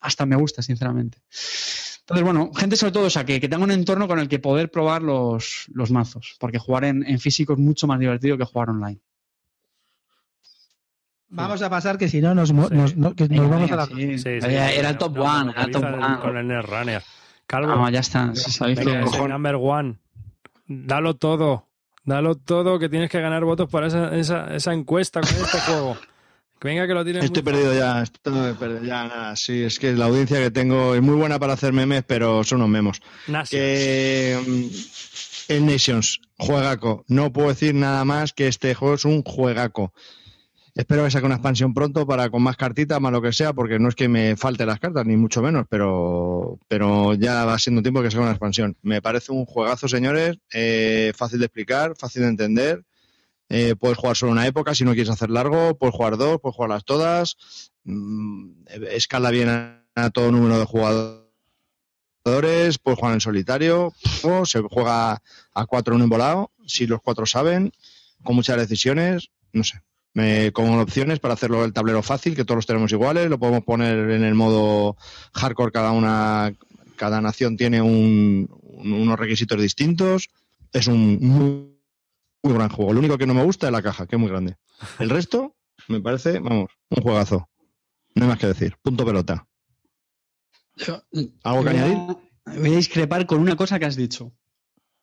hasta 0.01 0.26
me 0.26 0.35
gusta, 0.35 0.61
sinceramente. 0.61 1.18
Entonces, 2.01 2.24
bueno, 2.24 2.51
gente 2.53 2.74
sobre 2.74 2.93
todo, 2.93 3.05
o 3.05 3.11
sea, 3.11 3.24
que, 3.24 3.41
que 3.41 3.49
tenga 3.49 3.62
un 3.62 3.70
entorno 3.70 4.09
con 4.09 4.18
el 4.18 4.28
que 4.28 4.41
poder 4.41 4.72
probar 4.72 5.03
los, 5.03 5.66
los 5.72 5.93
mazos, 5.93 6.37
porque 6.41 6.59
jugar 6.59 6.85
en, 6.85 7.07
en 7.07 7.20
físico 7.20 7.53
es 7.53 7.61
mucho 7.61 7.87
más 7.87 8.01
divertido 8.01 8.37
que 8.37 8.45
jugar 8.45 8.70
online. 8.70 8.99
Vamos 11.31 11.62
a 11.62 11.70
pasar 11.70 11.97
que 11.97 12.09
si 12.09 12.20
no 12.20 12.35
nos, 12.35 12.49
Sí. 12.49 12.55
nos- 12.55 12.97
no- 12.97 13.14
que 13.14 13.24
nos 13.28 13.31
Venga, 13.31 13.47
vamos 13.49 13.70
a 13.72 13.76
la... 13.76 13.87
sí. 13.87 13.95
Sí, 13.95 14.18
sí, 14.18 14.28
era, 14.28 14.68
sí, 14.68 14.74
era 14.78 14.91
el 14.91 14.99
top 14.99 15.16
no, 15.16 15.22
one, 15.24 15.53
era 15.53 15.62
el 15.64 15.70
top 15.70 15.85
el- 15.85 15.95
one. 15.95 16.18
Con 16.20 16.37
el 16.37 16.49
Netrunner. 16.49 17.03
Calvo, 17.47 17.74
No, 17.74 17.89
ya 17.91 18.01
está. 18.01 18.33
venga, 18.61 18.83
que- 18.83 19.01
ese 19.07 19.28
number 19.28 19.55
one. 19.57 19.97
Dalo 20.66 21.14
todo. 21.14 21.66
Dalo 22.05 22.35
todo 22.37 22.78
que 22.78 22.89
tienes 22.89 23.11
que 23.11 23.20
ganar 23.20 23.45
votos 23.45 23.68
para 23.70 23.87
esa, 23.89 24.16
esa, 24.16 24.55
esa 24.55 24.72
encuesta 24.72 25.20
con 25.20 25.31
este 25.31 25.61
juego. 25.66 25.97
Que 26.59 26.68
venga 26.68 26.87
que 26.87 26.93
lo 26.95 27.05
tienes 27.05 27.24
Estoy 27.24 27.43
muy 27.43 27.53
perdido 27.53 27.74
ya, 27.74 28.03
estoy 28.03 28.53
perdido 28.55 28.83
ya, 28.85 29.05
nada. 29.09 29.37
Sí, 29.37 29.62
es 29.62 29.78
que 29.78 29.93
la 29.93 30.07
audiencia 30.07 30.39
que 30.39 30.51
tengo 30.51 30.95
es 30.95 31.01
muy 31.01 31.14
buena 31.14 31.39
para 31.39 31.55
hacer 31.55 31.72
memes, 31.72 32.03
pero 32.07 32.45
son 32.45 32.59
unos 32.59 32.68
memos. 32.68 33.01
Nations. 33.28 33.51
Que 33.51 34.39
mm, 34.47 35.53
el 35.53 35.66
Nations, 35.66 36.20
juegaco. 36.39 37.05
No 37.09 37.33
puedo 37.33 37.49
decir 37.49 37.74
nada 37.74 38.05
más 38.05 38.33
que 38.35 38.47
este 38.47 38.74
juego 38.74 38.95
es 38.95 39.05
un 39.07 39.22
juegaco. 39.22 39.93
Espero 40.81 41.05
que 41.05 41.11
saque 41.11 41.26
una 41.26 41.35
expansión 41.35 41.74
pronto 41.74 42.07
para 42.07 42.31
con 42.31 42.43
más 42.43 42.57
cartitas, 42.57 42.99
más 43.03 43.12
lo 43.12 43.20
que 43.20 43.35
sea, 43.35 43.53
porque 43.53 43.78
no 43.78 43.91
es 43.91 43.95
que 43.95 44.09
me 44.09 44.35
falten 44.35 44.66
las 44.66 44.81
cartas, 44.81 45.05
ni 45.05 45.14
mucho 45.14 45.43
menos, 45.43 45.66
pero, 45.68 46.59
pero 46.68 47.12
ya 47.12 47.45
va 47.45 47.59
siendo 47.59 47.83
tiempo 47.83 48.01
que 48.01 48.11
saque 48.11 48.22
una 48.22 48.31
expansión. 48.31 48.78
Me 48.81 49.03
parece 49.03 49.31
un 49.31 49.45
juegazo, 49.45 49.89
señores, 49.89 50.39
eh, 50.55 51.12
fácil 51.14 51.39
de 51.41 51.45
explicar, 51.45 51.97
fácil 51.99 52.22
de 52.22 52.28
entender. 52.28 52.83
Eh, 53.51 53.74
puedes 53.78 53.99
jugar 53.99 54.16
solo 54.16 54.33
una 54.33 54.47
época 54.47 54.74
si 54.74 54.85
no 54.85 54.95
quieres 54.95 55.11
hacer 55.11 55.28
largo, 55.28 55.76
puedes 55.76 55.95
jugar 55.95 56.16
dos, 56.16 56.39
puedes 56.41 56.57
jugarlas 56.57 56.87
todas. 56.87 57.37
Mm, 57.85 58.53
escala 58.91 59.31
bien 59.31 59.51
a, 59.51 59.85
a 59.97 60.09
todo 60.09 60.33
número 60.33 60.59
de 60.59 60.64
jugadores 60.64 61.26
puedes 62.83 62.99
jugar 62.99 63.12
en 63.12 63.20
solitario, 63.20 63.93
o 64.22 64.47
se 64.47 64.61
juega 64.62 65.20
a 65.53 65.66
cuatro 65.66 65.95
en 65.95 66.01
un 66.01 66.09
volado, 66.09 66.53
si 66.64 66.87
los 66.87 67.03
cuatro 67.03 67.26
saben, 67.26 67.70
con 68.22 68.35
muchas 68.35 68.57
decisiones, 68.57 69.28
no 69.53 69.62
sé. 69.62 69.83
Me, 70.13 70.51
con 70.53 70.69
opciones 70.79 71.21
para 71.21 71.35
hacerlo 71.35 71.65
el 71.65 71.73
tablero 71.73 72.03
fácil, 72.03 72.35
que 72.35 72.45
todos 72.45 72.57
los 72.57 72.67
tenemos 72.67 72.91
iguales, 72.91 73.31
lo 73.31 73.39
podemos 73.39 73.63
poner 73.65 74.11
en 74.11 74.25
el 74.25 74.35
modo 74.35 74.97
hardcore, 75.35 75.71
cada 75.71 75.93
una, 75.93 76.53
cada 76.97 77.21
nación 77.21 77.57
tiene 77.57 77.81
un, 77.81 78.49
unos 78.63 79.19
requisitos 79.19 79.61
distintos. 79.61 80.29
Es 80.73 80.89
un 80.89 81.19
muy, 81.21 81.77
muy 82.43 82.55
gran 82.55 82.69
juego. 82.71 82.93
Lo 82.93 82.99
único 82.99 83.19
que 83.19 83.27
no 83.27 83.35
me 83.35 83.45
gusta 83.45 83.67
es 83.67 83.73
la 83.73 83.83
caja, 83.83 84.07
que 84.07 84.17
es 84.17 84.21
muy 84.21 84.29
grande. 84.31 84.57
El 84.99 85.11
resto, 85.11 85.55
me 85.89 86.01
parece, 86.01 86.39
vamos, 86.41 86.71
un 86.89 87.03
juegazo. 87.03 87.49
No 88.17 88.25
hay 88.25 88.29
más 88.31 88.39
que 88.39 88.49
decir. 88.49 88.77
Punto 88.83 89.05
pelota. 89.05 89.47
¿Algo 91.45 91.65
que 91.65 91.69
voy 91.71 91.79
a- 91.79 91.85
añadir? 91.85 92.17
Voy 92.47 92.73
a 92.73 92.77
discrepar 92.77 93.27
con 93.27 93.39
una 93.41 93.55
cosa 93.57 93.79
que 93.79 93.85
has 93.87 93.97
dicho. 93.97 94.33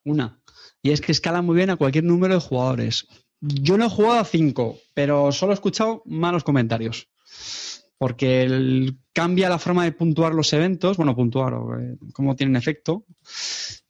Una. 0.03 0.41
Y 0.81 0.91
es 0.91 1.01
que 1.01 1.11
escala 1.11 1.41
muy 1.41 1.55
bien 1.55 1.69
a 1.69 1.75
cualquier 1.77 2.03
número 2.03 2.33
de 2.33 2.39
jugadores. 2.41 3.07
Yo 3.39 3.77
no 3.77 3.85
he 3.85 3.89
jugado 3.89 4.19
a 4.19 4.25
5, 4.25 4.77
pero 4.93 5.31
solo 5.31 5.51
he 5.51 5.55
escuchado 5.55 6.01
malos 6.05 6.43
comentarios. 6.43 7.07
Porque 7.97 8.43
el- 8.43 8.97
cambia 9.17 9.49
la 9.49 9.57
forma 9.57 9.83
de 9.83 9.93
puntuar 9.93 10.35
los 10.35 10.53
eventos, 10.53 10.95
bueno, 10.95 11.15
puntuar 11.15 11.51
o 11.55 11.79
eh, 11.79 11.95
cómo 12.13 12.35
tienen 12.35 12.55
efecto. 12.55 13.03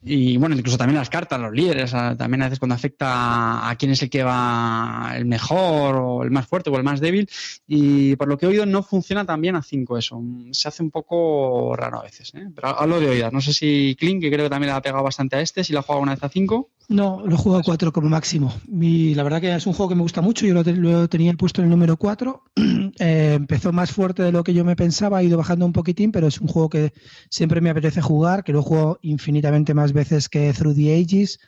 Y 0.02 0.38
bueno, 0.38 0.56
incluso 0.56 0.78
también 0.78 0.96
las 0.98 1.10
cartas, 1.10 1.38
los 1.42 1.52
líderes, 1.52 1.94
a- 1.94 2.16
también 2.16 2.42
a 2.42 2.46
veces 2.46 2.60
cuando 2.60 2.76
afecta 2.76 3.68
a, 3.70 3.76
quién 3.76 3.92
es 3.92 4.02
el 4.04 4.10
que 4.10 4.24
va 4.24 5.12
el 5.18 5.26
mejor 5.26 5.96
o 5.98 6.24
el 6.24 6.32
más 6.32 6.48
fuerte 6.48 6.70
o 6.70 6.78
el 6.78 6.84
más 6.84 7.02
débil. 7.02 7.28
Y 7.68 8.16
por 8.16 8.30
lo 8.30 8.38
que 8.38 8.46
he 8.46 8.50
oído 8.50 8.66
no 8.66 8.84
funciona 8.84 9.26
tan 9.26 9.42
bien 9.42 9.56
a 9.58 9.64
5 9.64 9.98
eso. 9.98 10.22
Se 10.52 10.70
hace 10.70 10.82
un 10.82 10.92
poco 10.92 11.76
raro 11.76 12.00
a 12.00 12.04
veces. 12.04 12.32
¿eh? 12.36 12.48
Pero 12.56 12.80
hablo 12.80 13.02
de 13.02 13.10
oídas. 13.10 13.34
No 13.34 13.42
sé 13.42 13.52
si 13.52 13.98
Clint, 14.00 14.22
que 14.22 14.32
creo 14.32 14.46
que 14.46 14.50
también 14.50 14.72
le 14.72 14.78
ha 14.78 14.82
pegado 14.82 15.04
bastante 15.04 15.36
a 15.36 15.42
este, 15.42 15.64
si 15.66 15.74
lo 15.74 15.80
ha 15.80 15.84
jugado 15.84 16.04
una 16.04 16.14
vez 16.14 16.24
a 16.24 16.30
5. 16.30 16.70
No, 16.90 17.22
lo 17.26 17.36
he 17.36 17.38
jugado 17.38 17.60
a 17.60 17.64
4 17.64 17.92
como 17.92 18.08
máximo. 18.08 18.54
Y 18.72 19.14
la 19.16 19.24
verdad 19.24 19.42
que 19.42 19.54
es 19.54 19.68
un 19.68 19.74
juego 19.74 19.90
que 19.90 19.96
me 19.96 20.04
gusta 20.04 20.22
mucho. 20.22 20.46
Yo 20.46 20.54
lo 20.54 21.08
tenía 21.10 21.34
puesto 21.34 21.60
en 21.62 21.66
el 21.66 21.72
número 21.72 21.98
4. 21.98 22.44
Eh, 23.00 23.34
empezó 23.36 23.72
más 23.72 23.92
fuerte 23.92 24.24
de 24.24 24.32
lo 24.32 24.44
que 24.44 24.54
yo 24.56 24.66
me 24.66 24.76
pensaba, 24.76 25.17
ha 25.18 25.24
ido 25.24 25.38
bajando 25.38 25.66
un 25.66 25.74
poquitín, 25.74 26.12
pero 26.12 26.28
es 26.28 26.40
un 26.40 26.48
juego 26.48 26.70
que 26.70 26.94
siempre 27.30 27.62
me 27.62 27.70
apetece 27.70 28.02
jugar, 28.02 28.44
que 28.44 28.54
lo 28.54 28.64
jugado 28.64 29.00
infinitamente 29.02 29.74
más 29.74 29.94
veces 29.94 30.30
que 30.30 30.54
Through 30.54 30.76
the 30.76 30.96
Ages. 30.96 31.40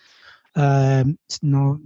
Eh, 0.56 1.06
no, 1.42 1.82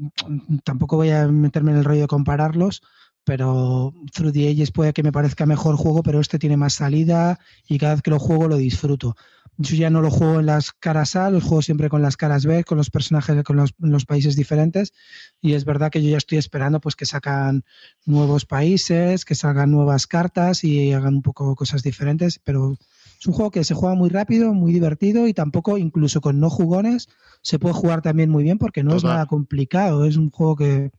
tampoco 0.64 0.98
voy 0.98 1.10
a 1.12 1.28
meterme 1.28 1.72
en 1.72 1.78
el 1.78 1.84
rollo 1.84 2.02
de 2.02 2.08
compararlos, 2.08 2.82
pero 3.24 3.94
Through 4.14 4.34
the 4.34 4.50
Ages 4.50 4.72
puede 4.72 4.94
que 4.94 5.04
me 5.04 5.12
parezca 5.12 5.46
mejor 5.46 5.76
juego, 5.76 6.04
pero 6.04 6.20
este 6.20 6.40
tiene 6.40 6.58
más 6.58 6.74
salida 6.74 7.40
y 7.68 7.78
cada 7.78 7.96
vez 7.96 8.02
que 8.02 8.12
lo 8.12 8.20
juego 8.20 8.48
lo 8.48 8.58
disfruto. 8.58 9.16
Yo 9.58 9.76
ya 9.76 9.89
no 9.91 10.01
lo 10.01 10.10
juego 10.10 10.39
en 10.39 10.47
las 10.47 10.72
caras 10.72 11.16
A, 11.16 11.30
los 11.30 11.43
juego 11.43 11.62
siempre 11.62 11.88
con 11.88 12.01
las 12.01 12.18
caras 12.18 12.45
B, 12.45 12.64
con 12.64 12.78
los 12.78 12.89
personajes 12.89 13.43
con 13.43 13.56
los, 13.56 13.74
los 13.78 14.06
países 14.06 14.36
diferentes. 14.36 14.93
Y 15.41 15.54
es 15.54 15.64
verdad 15.64 15.91
que 15.91 16.01
yo 16.04 16.10
ya 16.10 16.18
estoy 16.18 16.39
esperando 16.39 16.82
pues 16.82 16.95
que 16.95 17.06
sacan 17.06 17.64
nuevos 18.06 18.45
países, 18.45 19.26
que 19.26 19.36
salgan 19.36 19.70
nuevas 19.72 20.08
cartas 20.08 20.64
y 20.64 20.91
hagan 20.93 21.16
un 21.16 21.22
poco 21.22 21.56
cosas 21.56 21.84
diferentes. 21.84 22.39
Pero 22.43 22.78
es 23.20 23.28
un 23.28 23.34
juego 23.34 23.51
que 23.51 23.64
se 23.64 23.76
juega 23.76 23.93
muy 23.95 24.10
rápido, 24.10 24.54
muy 24.54 24.74
divertido 24.74 25.28
y 25.28 25.34
tampoco, 25.34 25.78
incluso 25.78 26.20
con 26.20 26.39
no 26.39 26.49
jugones, 26.49 27.08
se 27.43 27.60
puede 27.60 27.76
jugar 27.76 28.01
también 28.01 28.30
muy 28.32 28.43
bien 28.43 28.58
porque 28.58 28.84
no 28.84 28.95
es 28.95 29.04
Total. 29.04 29.18
nada 29.18 29.26
complicado. 29.28 30.06
Es 30.06 30.18
un 30.18 30.32
juego 30.32 30.56
que. 30.56 30.91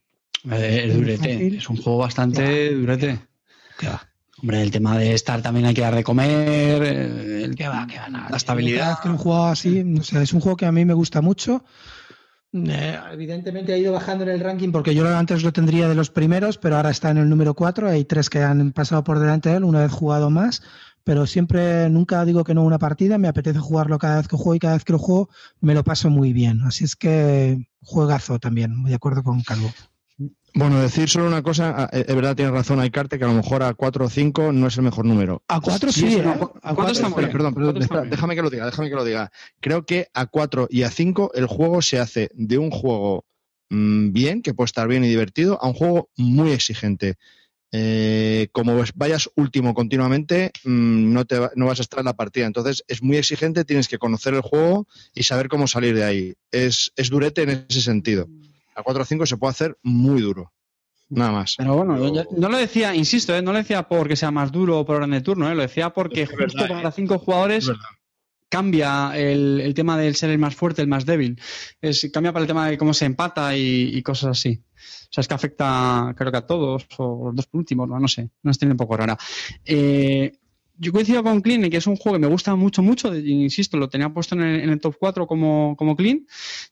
es 0.45 0.95
Muy 0.95 1.01
durete. 1.03 1.19
fácil. 1.19 1.57
Es 1.57 1.69
un 1.69 1.77
juego 1.77 1.99
bastante 1.99 2.73
durete. 2.73 3.19
que 3.79 3.89
va, 3.89 4.09
Hombre, 4.45 4.61
el 4.61 4.71
tema 4.71 4.99
de 4.99 5.15
estar 5.15 5.41
también 5.41 5.65
hay 5.65 5.73
que 5.73 5.81
dar 5.81 5.95
de 5.95 6.05
comer. 6.05 6.83
eh, 6.83 7.45
El, 7.45 7.55
que 7.55 7.67
va, 7.67 7.87
que 7.87 7.99
va, 7.99 8.11
nada. 8.11 8.29
La 8.29 8.37
estabilidad. 8.37 9.01
que 9.01 9.09
he 9.09 9.13
jugado 9.13 9.47
así, 9.47 9.79
es 9.99 10.33
un 10.35 10.41
juego 10.41 10.55
que 10.59 10.67
a 10.67 10.73
mí 10.73 10.85
me 10.85 10.93
gusta 10.93 11.23
mucho. 11.23 11.65
Eh, 12.53 12.99
evidentemente 13.11 13.73
ha 13.73 13.79
ido 13.79 13.95
bajando 13.95 14.25
en 14.25 14.29
el 14.29 14.41
ranking 14.41 14.71
porque 14.71 14.95
yo 14.95 15.09
antes 15.17 15.43
lo 15.43 15.55
tendría 15.55 15.89
de 15.89 15.95
los 15.95 16.11
primeros, 16.11 16.59
pero 16.59 16.77
ahora 16.77 16.91
está 16.91 17.09
en 17.11 17.17
el 17.17 17.31
número 17.31 17.55
4. 17.55 17.89
Hay 17.89 18.05
tres 18.05 18.29
que 18.29 18.43
han 18.43 18.73
pasado 18.73 19.03
por 19.03 19.19
delante 19.19 19.49
de 19.49 19.57
él, 19.57 19.65
una 19.65 19.81
vez 19.81 19.93
jugado 19.93 20.29
más. 20.29 20.63
Pero 21.05 21.27
siempre, 21.27 21.89
nunca 21.89 22.23
digo 22.27 22.45
que 22.45 22.53
no 22.53 22.65
una 22.65 22.79
partida, 22.79 23.17
me 23.17 23.29
apetece 23.29 23.61
jugarlo 23.61 23.99
cada 23.99 24.19
vez 24.19 24.29
que 24.29 24.37
juego 24.37 24.57
y 24.57 24.59
cada 24.59 24.75
vez 24.75 24.85
que 24.85 24.93
lo 24.93 24.99
juego 24.99 25.31
me 25.63 25.73
lo 25.73 25.85
paso 25.85 26.11
muy 26.11 26.35
bien. 26.35 26.61
Así 26.67 26.85
es 26.85 26.97
que 26.97 27.67
juegazo 27.81 28.39
también, 28.39 28.77
muy 28.77 28.91
de 28.91 28.97
acuerdo 28.97 29.23
con 29.23 29.41
Calvo. 29.43 29.73
Bueno, 30.57 30.81
decir 30.81 31.09
solo 31.09 31.27
una 31.27 31.43
cosa, 31.43 31.75
ah, 31.77 31.91
es 31.93 32.07
verdad, 32.07 32.37
tienes 32.37 32.55
razón, 32.55 32.79
hay 32.79 32.91
que 32.91 33.01
a 33.01 33.05
lo 33.27 33.35
mejor 33.35 33.65
a 33.65 33.75
4 33.75 34.05
o 34.05 34.09
5 34.09 34.53
no 34.53 34.69
es 34.69 34.77
el 34.77 34.85
mejor 34.85 35.05
número. 35.05 35.43
A 35.49 35.61
4 35.61 35.91
Sí, 35.91 36.03
sí, 36.09 36.17
¿eh? 36.19 36.21
A 36.29 36.39
cuatro 36.39 36.61
cuatro 36.77 36.93
está 36.93 37.09
muy 37.09 37.25
Espera, 37.25 37.27
bien. 37.27 37.33
perdón, 37.33 37.55
perdón, 37.55 37.83
espera, 37.83 38.03
déjame 38.05 38.37
que 38.37 38.43
lo 38.43 38.51
diga, 38.51 38.67
déjame 38.67 38.89
que 38.89 38.95
lo 38.95 39.05
diga. 39.05 39.33
Creo 39.61 39.85
que 39.85 40.07
a 40.15 40.27
4 40.27 40.69
y 40.71 40.83
a 40.83 40.91
5 40.91 41.33
el 41.35 41.47
juego 41.47 41.83
se 41.83 41.99
hace 41.99 42.31
de 42.35 42.59
un 42.59 42.71
juego 42.71 43.25
mm, 43.71 44.13
bien, 44.13 44.43
que 44.43 44.55
puede 44.55 44.67
estar 44.67 44.87
bien 44.87 45.05
y 45.05 45.09
divertido, 45.09 45.59
a 45.61 45.67
un 45.67 45.75
juego 45.75 46.09
muy 46.17 46.53
exigente. 46.53 47.17
Eh, 47.73 48.47
como 48.53 48.81
vayas 48.95 49.29
último 49.35 49.75
continuamente, 49.75 50.53
mm, 50.63 51.13
no, 51.13 51.25
te 51.25 51.41
va- 51.41 51.51
no 51.57 51.67
vas 51.67 51.81
a 51.81 51.83
estar 51.83 51.99
en 51.99 52.05
la 52.05 52.15
partida. 52.15 52.47
Entonces 52.47 52.85
es 52.87 53.03
muy 53.03 53.17
exigente, 53.17 53.65
tienes 53.65 53.89
que 53.89 53.99
conocer 53.99 54.35
el 54.35 54.43
juego 54.43 54.87
y 55.13 55.25
saber 55.25 55.49
cómo 55.49 55.67
salir 55.67 55.97
de 55.97 56.05
ahí. 56.05 56.35
Es, 56.53 56.93
es 56.95 57.11
durete 57.11 57.43
en 57.43 57.67
ese 57.69 57.81
sentido. 57.81 58.29
A 58.75 58.83
4 58.83 59.03
o 59.03 59.07
5 59.07 59.27
se 59.27 59.37
puede 59.37 59.51
hacer 59.53 59.79
muy 59.83 60.21
duro. 60.21 60.53
Nada 61.11 61.33
más. 61.33 61.55
Pero 61.59 61.77
bueno, 61.77 61.95
Pero- 61.95 62.15
yo- 62.15 62.25
no 62.37 62.49
lo 62.49 62.57
decía, 62.57 62.95
insisto, 62.95 63.35
¿eh? 63.37 63.43
no 63.43 63.53
lo 63.53 63.59
decía 63.59 63.87
porque 63.89 64.17
sea 64.17 64.31
más 64.31 64.51
duro 64.51 64.81
o 64.81 64.85
por 64.87 64.97
orden 64.97 65.11
de 65.11 65.21
turno, 65.21 65.51
¿eh? 65.51 65.55
lo 65.55 65.63
decía 65.63 65.91
porque 65.91 66.23
Es 66.23 66.31
justo 66.31 66.59
verdad, 66.63 66.69
para 66.77 66.89
¿eh? 66.89 66.93
cinco 66.95 67.19
jugadores 67.19 67.71
cambia 68.49 69.13
el, 69.17 69.61
el 69.61 69.75
tema 69.75 69.99
del 69.99 70.15
ser 70.15 70.31
el 70.31 70.39
más 70.39 70.55
fuerte, 70.55 70.81
el 70.83 70.89
más 70.89 71.05
débil. 71.05 71.41
Es, 71.81 72.09
cambia 72.13 72.33
para 72.33 72.43
el 72.45 72.47
tema 72.47 72.69
de 72.69 72.79
cómo 72.79 72.95
se 72.95 73.05
empata 73.05 73.57
y, 73.57 73.91
y 73.97 74.03
cosas 74.03 74.31
así. 74.39 74.63
O 74.65 75.13
sea, 75.15 75.23
es 75.23 75.29
que 75.29 75.35
afecta, 75.35 76.15
creo 76.17 76.31
que 76.31 76.39
a 76.39 76.47
todos, 76.47 76.87
o 76.99 77.27
los 77.27 77.37
dos 77.37 77.49
últimos, 77.53 77.89
no, 77.89 77.99
no 77.99 78.09
sé, 78.09 78.31
no 78.43 78.51
estoy 78.51 78.69
un 78.69 78.77
poco 78.77 78.97
rara. 78.97 79.17
Eh, 79.65 80.33
yo 80.77 80.93
coincido 80.93 81.23
con 81.23 81.41
Clean 81.41 81.69
que 81.71 81.77
es 81.77 81.87
un 81.87 81.97
juego 81.97 82.17
que 82.17 82.21
me 82.23 82.27
gusta 82.29 82.55
mucho, 82.57 82.83
mucho, 82.83 83.15
insisto, 83.17 83.77
lo 83.77 83.89
tenía 83.89 84.09
puesto 84.13 84.35
en 84.35 84.43
el, 84.43 84.61
en 84.61 84.71
el 84.71 84.81
top 84.81 84.97
4 84.99 85.27
como, 85.27 85.75
como 85.77 85.97
Clean. 85.97 86.27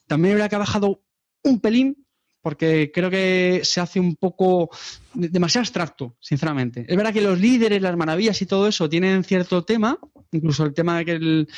También 0.06 0.32
habría 0.34 0.48
que 0.48 0.56
ha 0.56 0.60
bajado 0.60 1.02
un 1.44 1.60
pelín, 1.60 1.96
porque 2.40 2.90
creo 2.92 3.08
que 3.10 3.60
se 3.62 3.80
hace 3.80 4.00
un 4.00 4.16
poco 4.16 4.70
de- 5.14 5.28
demasiado 5.28 5.62
abstracto, 5.62 6.16
sinceramente. 6.20 6.84
Es 6.88 6.96
verdad 6.96 7.12
que 7.12 7.20
los 7.22 7.38
líderes, 7.38 7.80
las 7.80 7.96
maravillas 7.96 8.40
y 8.42 8.46
todo 8.46 8.66
eso 8.66 8.88
tienen 8.88 9.22
cierto 9.24 9.64
tema, 9.64 9.98
incluso 10.32 10.64
el 10.64 10.74
tema 10.74 10.98
de 10.98 11.04
que 11.04 11.12
el, 11.12 11.48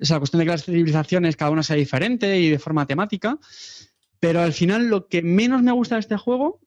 o 0.00 0.04
sea, 0.04 0.16
la 0.16 0.20
cuestión 0.20 0.38
de 0.40 0.44
que 0.46 0.50
las 0.50 0.64
civilizaciones 0.64 1.36
cada 1.36 1.50
una 1.52 1.62
sea 1.62 1.76
diferente 1.76 2.38
y 2.40 2.50
de 2.50 2.58
forma 2.58 2.86
temática, 2.86 3.38
pero 4.18 4.40
al 4.40 4.52
final 4.52 4.88
lo 4.88 5.06
que 5.06 5.22
menos 5.22 5.62
me 5.62 5.72
gusta 5.72 5.96
de 5.96 6.00
este 6.00 6.16
juego 6.16 6.60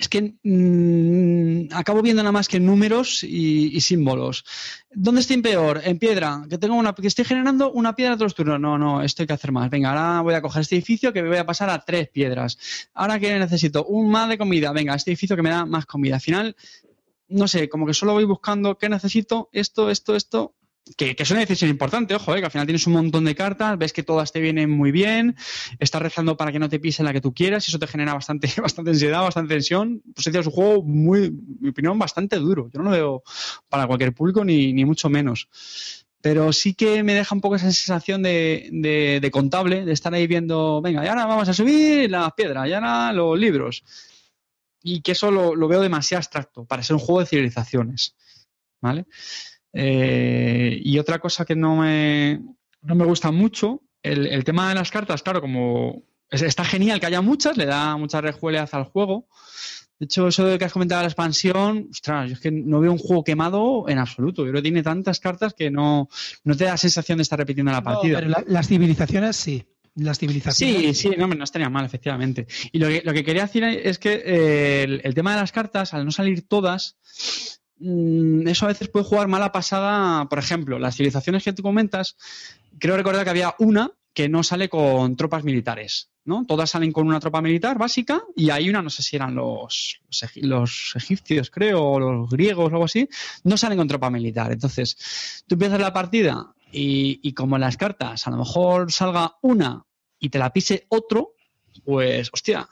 es 0.00 0.08
que 0.08 0.34
mm, 0.42 1.74
acabo 1.74 2.00
viendo 2.00 2.22
nada 2.22 2.32
más 2.32 2.48
que 2.48 2.58
números 2.58 3.22
y, 3.22 3.78
símbolos. 3.82 4.46
¿Dónde 4.90 5.20
estoy 5.20 5.42
peor? 5.42 5.82
En 5.84 5.98
piedra, 5.98 6.42
que 6.48 6.56
una, 6.70 6.94
que 6.94 7.06
estoy 7.06 7.26
generando 7.26 7.70
una 7.72 7.94
piedra 7.94 8.14
todos 8.14 8.26
los 8.26 8.34
turnos. 8.34 8.58
No, 8.58 8.78
no, 8.78 9.02
esto 9.02 9.22
hay 9.22 9.26
que 9.26 9.34
hacer 9.34 9.52
más. 9.52 9.68
Venga, 9.68 9.90
ahora 9.90 10.22
voy 10.22 10.32
a 10.32 10.40
coger 10.40 10.62
este 10.62 10.76
edificio 10.76 11.12
que 11.12 11.22
me 11.22 11.28
voy 11.28 11.36
a 11.36 11.44
pasar 11.44 11.68
a 11.68 11.84
tres 11.84 12.08
piedras. 12.08 12.56
Ahora 12.94 13.20
que 13.20 13.38
necesito 13.38 13.84
un 13.84 14.10
más 14.10 14.30
de 14.30 14.38
comida. 14.38 14.72
Venga, 14.72 14.94
este 14.94 15.10
edificio 15.10 15.36
que 15.36 15.42
me 15.42 15.50
da 15.50 15.66
más 15.66 15.84
comida. 15.84 16.14
Al 16.14 16.22
final, 16.22 16.56
no 17.28 17.46
sé, 17.46 17.68
como 17.68 17.84
que 17.86 17.92
solo 17.92 18.14
voy 18.14 18.24
buscando 18.24 18.78
qué 18.78 18.88
necesito, 18.88 19.50
esto, 19.52 19.90
esto, 19.90 20.16
esto. 20.16 20.54
Que, 20.96 21.14
es 21.16 21.30
una 21.30 21.40
decisión 21.40 21.70
importante, 21.70 22.14
ojo, 22.14 22.34
eh, 22.34 22.40
que 22.40 22.46
al 22.46 22.50
final 22.50 22.66
tienes 22.66 22.86
un 22.86 22.94
montón 22.94 23.24
de 23.24 23.34
cartas, 23.34 23.78
ves 23.78 23.92
que 23.92 24.02
todas 24.02 24.32
te 24.32 24.40
vienen 24.40 24.70
muy 24.70 24.90
bien, 24.90 25.36
estás 25.78 26.02
rezando 26.02 26.36
para 26.36 26.50
que 26.52 26.58
no 26.58 26.68
te 26.68 26.80
pisen 26.80 27.04
la 27.04 27.12
que 27.12 27.20
tú 27.20 27.32
quieras, 27.32 27.66
y 27.68 27.70
eso 27.70 27.78
te 27.78 27.86
genera 27.86 28.14
bastante, 28.14 28.48
bastante 28.60 28.90
ansiedad, 28.90 29.22
bastante 29.22 29.54
tensión. 29.54 30.02
Pues 30.14 30.26
es 30.26 30.46
un 30.46 30.52
juego 30.52 30.82
muy, 30.82 31.30
mi 31.60 31.68
opinión, 31.68 31.98
bastante 31.98 32.36
duro. 32.36 32.68
Yo 32.72 32.78
no 32.80 32.86
lo 32.86 32.90
veo 32.90 33.22
para 33.68 33.86
cualquier 33.86 34.12
público, 34.14 34.44
ni, 34.44 34.72
ni 34.72 34.84
mucho 34.84 35.08
menos. 35.08 35.48
Pero 36.22 36.52
sí 36.52 36.74
que 36.74 37.02
me 37.02 37.14
deja 37.14 37.34
un 37.34 37.40
poco 37.40 37.54
esa 37.56 37.70
sensación 37.72 38.22
de, 38.22 38.68
de- 38.72 39.20
de 39.22 39.30
contable, 39.30 39.84
de 39.84 39.92
estar 39.92 40.12
ahí 40.12 40.26
viendo, 40.26 40.80
venga, 40.82 41.04
y 41.04 41.08
ahora 41.08 41.24
vamos 41.26 41.48
a 41.48 41.54
subir 41.54 42.10
las 42.10 42.32
piedras, 42.32 42.68
y 42.68 42.72
ahora 42.72 43.12
los 43.12 43.38
libros. 43.38 43.84
Y 44.82 45.02
que 45.02 45.12
eso 45.12 45.30
lo, 45.30 45.54
lo 45.54 45.68
veo 45.68 45.80
demasiado 45.80 46.18
abstracto 46.18 46.64
para 46.64 46.82
ser 46.82 46.94
un 46.94 47.00
juego 47.00 47.20
de 47.20 47.26
civilizaciones. 47.26 48.16
¿Vale? 48.82 49.04
Eh, 49.72 50.80
y 50.82 50.98
otra 50.98 51.18
cosa 51.18 51.44
que 51.44 51.54
no 51.56 51.76
me, 51.76 52.40
no 52.82 52.94
me 52.94 53.04
gusta 53.04 53.30
mucho, 53.30 53.82
el, 54.02 54.26
el 54.26 54.44
tema 54.44 54.68
de 54.68 54.74
las 54.74 54.90
cartas, 54.90 55.22
claro, 55.22 55.40
como 55.40 56.02
es- 56.30 56.42
está 56.42 56.64
genial 56.64 57.00
que 57.00 57.06
haya 57.06 57.20
muchas, 57.20 57.56
le 57.56 57.66
da 57.66 57.96
mucha 57.96 58.20
rejuelez 58.20 58.72
al 58.74 58.84
juego. 58.84 59.26
De 59.98 60.06
hecho, 60.06 60.28
eso 60.28 60.46
de 60.46 60.58
que 60.58 60.64
has 60.64 60.72
comentado 60.72 61.02
la 61.02 61.08
expansión, 61.08 61.88
ostras, 61.90 62.28
yo 62.28 62.34
es 62.34 62.40
que 62.40 62.50
no 62.50 62.80
veo 62.80 62.90
un 62.90 62.98
juego 62.98 63.22
quemado 63.22 63.84
en 63.88 63.98
absoluto. 63.98 64.42
Yo 64.44 64.50
creo 64.50 64.62
que 64.62 64.68
tiene 64.68 64.82
tantas 64.82 65.20
cartas 65.20 65.52
que 65.52 65.70
no, 65.70 66.08
no 66.44 66.56
te 66.56 66.64
da 66.64 66.70
la 66.70 66.76
sensación 66.78 67.18
de 67.18 67.22
estar 67.22 67.38
repitiendo 67.38 67.70
la 67.70 67.78
No, 67.80 67.84
partida. 67.84 68.18
pero 68.18 68.30
la- 68.30 68.44
las 68.46 68.66
civilizaciones 68.66 69.36
sí. 69.36 69.62
Las 69.96 70.18
civilizaciones. 70.18 70.96
Sí, 70.98 71.10
sí, 71.10 71.16
no, 71.18 71.26
no 71.26 71.44
estaría 71.44 71.68
mal, 71.68 71.84
efectivamente. 71.84 72.46
Y 72.72 72.78
lo 72.78 72.86
que, 72.88 73.02
lo 73.04 73.12
que 73.12 73.24
quería 73.24 73.42
decir 73.42 73.64
es 73.64 73.98
que 73.98 74.22
eh, 74.24 74.82
el, 74.84 75.00
el 75.04 75.14
tema 75.14 75.32
de 75.34 75.40
las 75.40 75.52
cartas, 75.52 75.92
al 75.92 76.04
no 76.06 76.12
salir 76.12 76.46
todas, 76.48 76.96
eso 77.80 78.64
a 78.66 78.68
veces 78.68 78.88
puede 78.88 79.04
jugar 79.04 79.28
mala 79.28 79.52
pasada. 79.52 80.28
Por 80.28 80.38
ejemplo, 80.38 80.78
las 80.78 80.96
civilizaciones 80.96 81.42
que 81.42 81.52
tú 81.52 81.62
comentas, 81.62 82.16
creo 82.78 82.96
recordar 82.96 83.24
que 83.24 83.30
había 83.30 83.54
una 83.58 83.90
que 84.12 84.28
no 84.28 84.42
sale 84.42 84.68
con 84.68 85.14
tropas 85.16 85.44
militares, 85.44 86.10
¿no? 86.24 86.44
Todas 86.44 86.70
salen 86.70 86.90
con 86.92 87.06
una 87.06 87.20
tropa 87.20 87.40
militar 87.40 87.78
básica 87.78 88.22
y 88.34 88.50
hay 88.50 88.68
una, 88.68 88.82
no 88.82 88.90
sé 88.90 89.02
si 89.04 89.14
eran 89.16 89.34
los, 89.36 90.00
los, 90.08 90.22
egi- 90.24 90.42
los 90.42 90.92
egipcios, 90.96 91.48
creo, 91.48 91.80
o 91.82 92.00
los 92.00 92.28
griegos 92.30 92.66
o 92.66 92.74
algo 92.74 92.84
así, 92.84 93.08
no 93.44 93.56
salen 93.56 93.78
con 93.78 93.86
tropa 93.88 94.10
militar. 94.10 94.50
Entonces, 94.50 95.44
tú 95.46 95.54
empiezas 95.54 95.80
la 95.80 95.92
partida 95.92 96.52
y, 96.72 97.20
y 97.22 97.32
como 97.34 97.56
en 97.56 97.60
las 97.62 97.76
cartas 97.76 98.26
a 98.26 98.30
lo 98.30 98.38
mejor 98.38 98.90
salga 98.92 99.36
una 99.42 99.84
y 100.18 100.28
te 100.28 100.38
la 100.38 100.52
pise 100.52 100.86
otro, 100.88 101.34
pues, 101.84 102.30
hostia, 102.32 102.68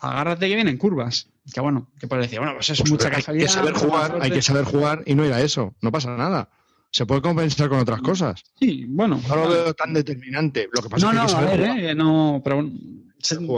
agárrate 0.00 0.48
que 0.48 0.54
vienen 0.56 0.78
curvas. 0.78 1.28
Que 1.52 1.60
bueno, 1.60 1.90
que 1.98 2.06
puedes 2.06 2.26
decir, 2.26 2.38
bueno, 2.38 2.54
pues 2.54 2.70
es 2.70 2.78
Pues 2.80 2.90
mucha 2.90 3.08
hay 3.08 3.14
casualidad. 3.14 3.46
que 3.46 3.52
saber 3.52 3.74
jugar, 3.74 4.18
hay 4.20 4.30
que 4.30 4.42
saber 4.42 4.64
jugar 4.64 5.02
y 5.06 5.14
no 5.14 5.24
ir 5.24 5.32
a 5.32 5.40
eso. 5.40 5.74
No 5.80 5.90
pasa 5.90 6.16
nada. 6.16 6.48
Se 6.90 7.06
puede 7.06 7.22
compensar 7.22 7.68
con 7.68 7.78
otras 7.78 8.00
cosas. 8.02 8.42
Sí, 8.60 8.84
bueno. 8.88 9.20
No 9.28 9.36
lo 9.36 9.48
veo 9.48 9.74
tan 9.74 9.92
determinante. 9.94 10.68
Lo 10.72 10.82
que 10.82 10.88
pasa 10.90 11.12
No, 11.12 11.24
es 11.24 11.32
que 11.32 11.32
no, 11.32 11.38
hay 11.38 11.44
que 11.46 11.52
a 11.52 11.56
ver, 11.56 11.66
jugar. 11.70 11.84
eh, 11.90 11.94
no, 11.94 12.40
pero 12.44 12.56
bueno, 12.56 12.70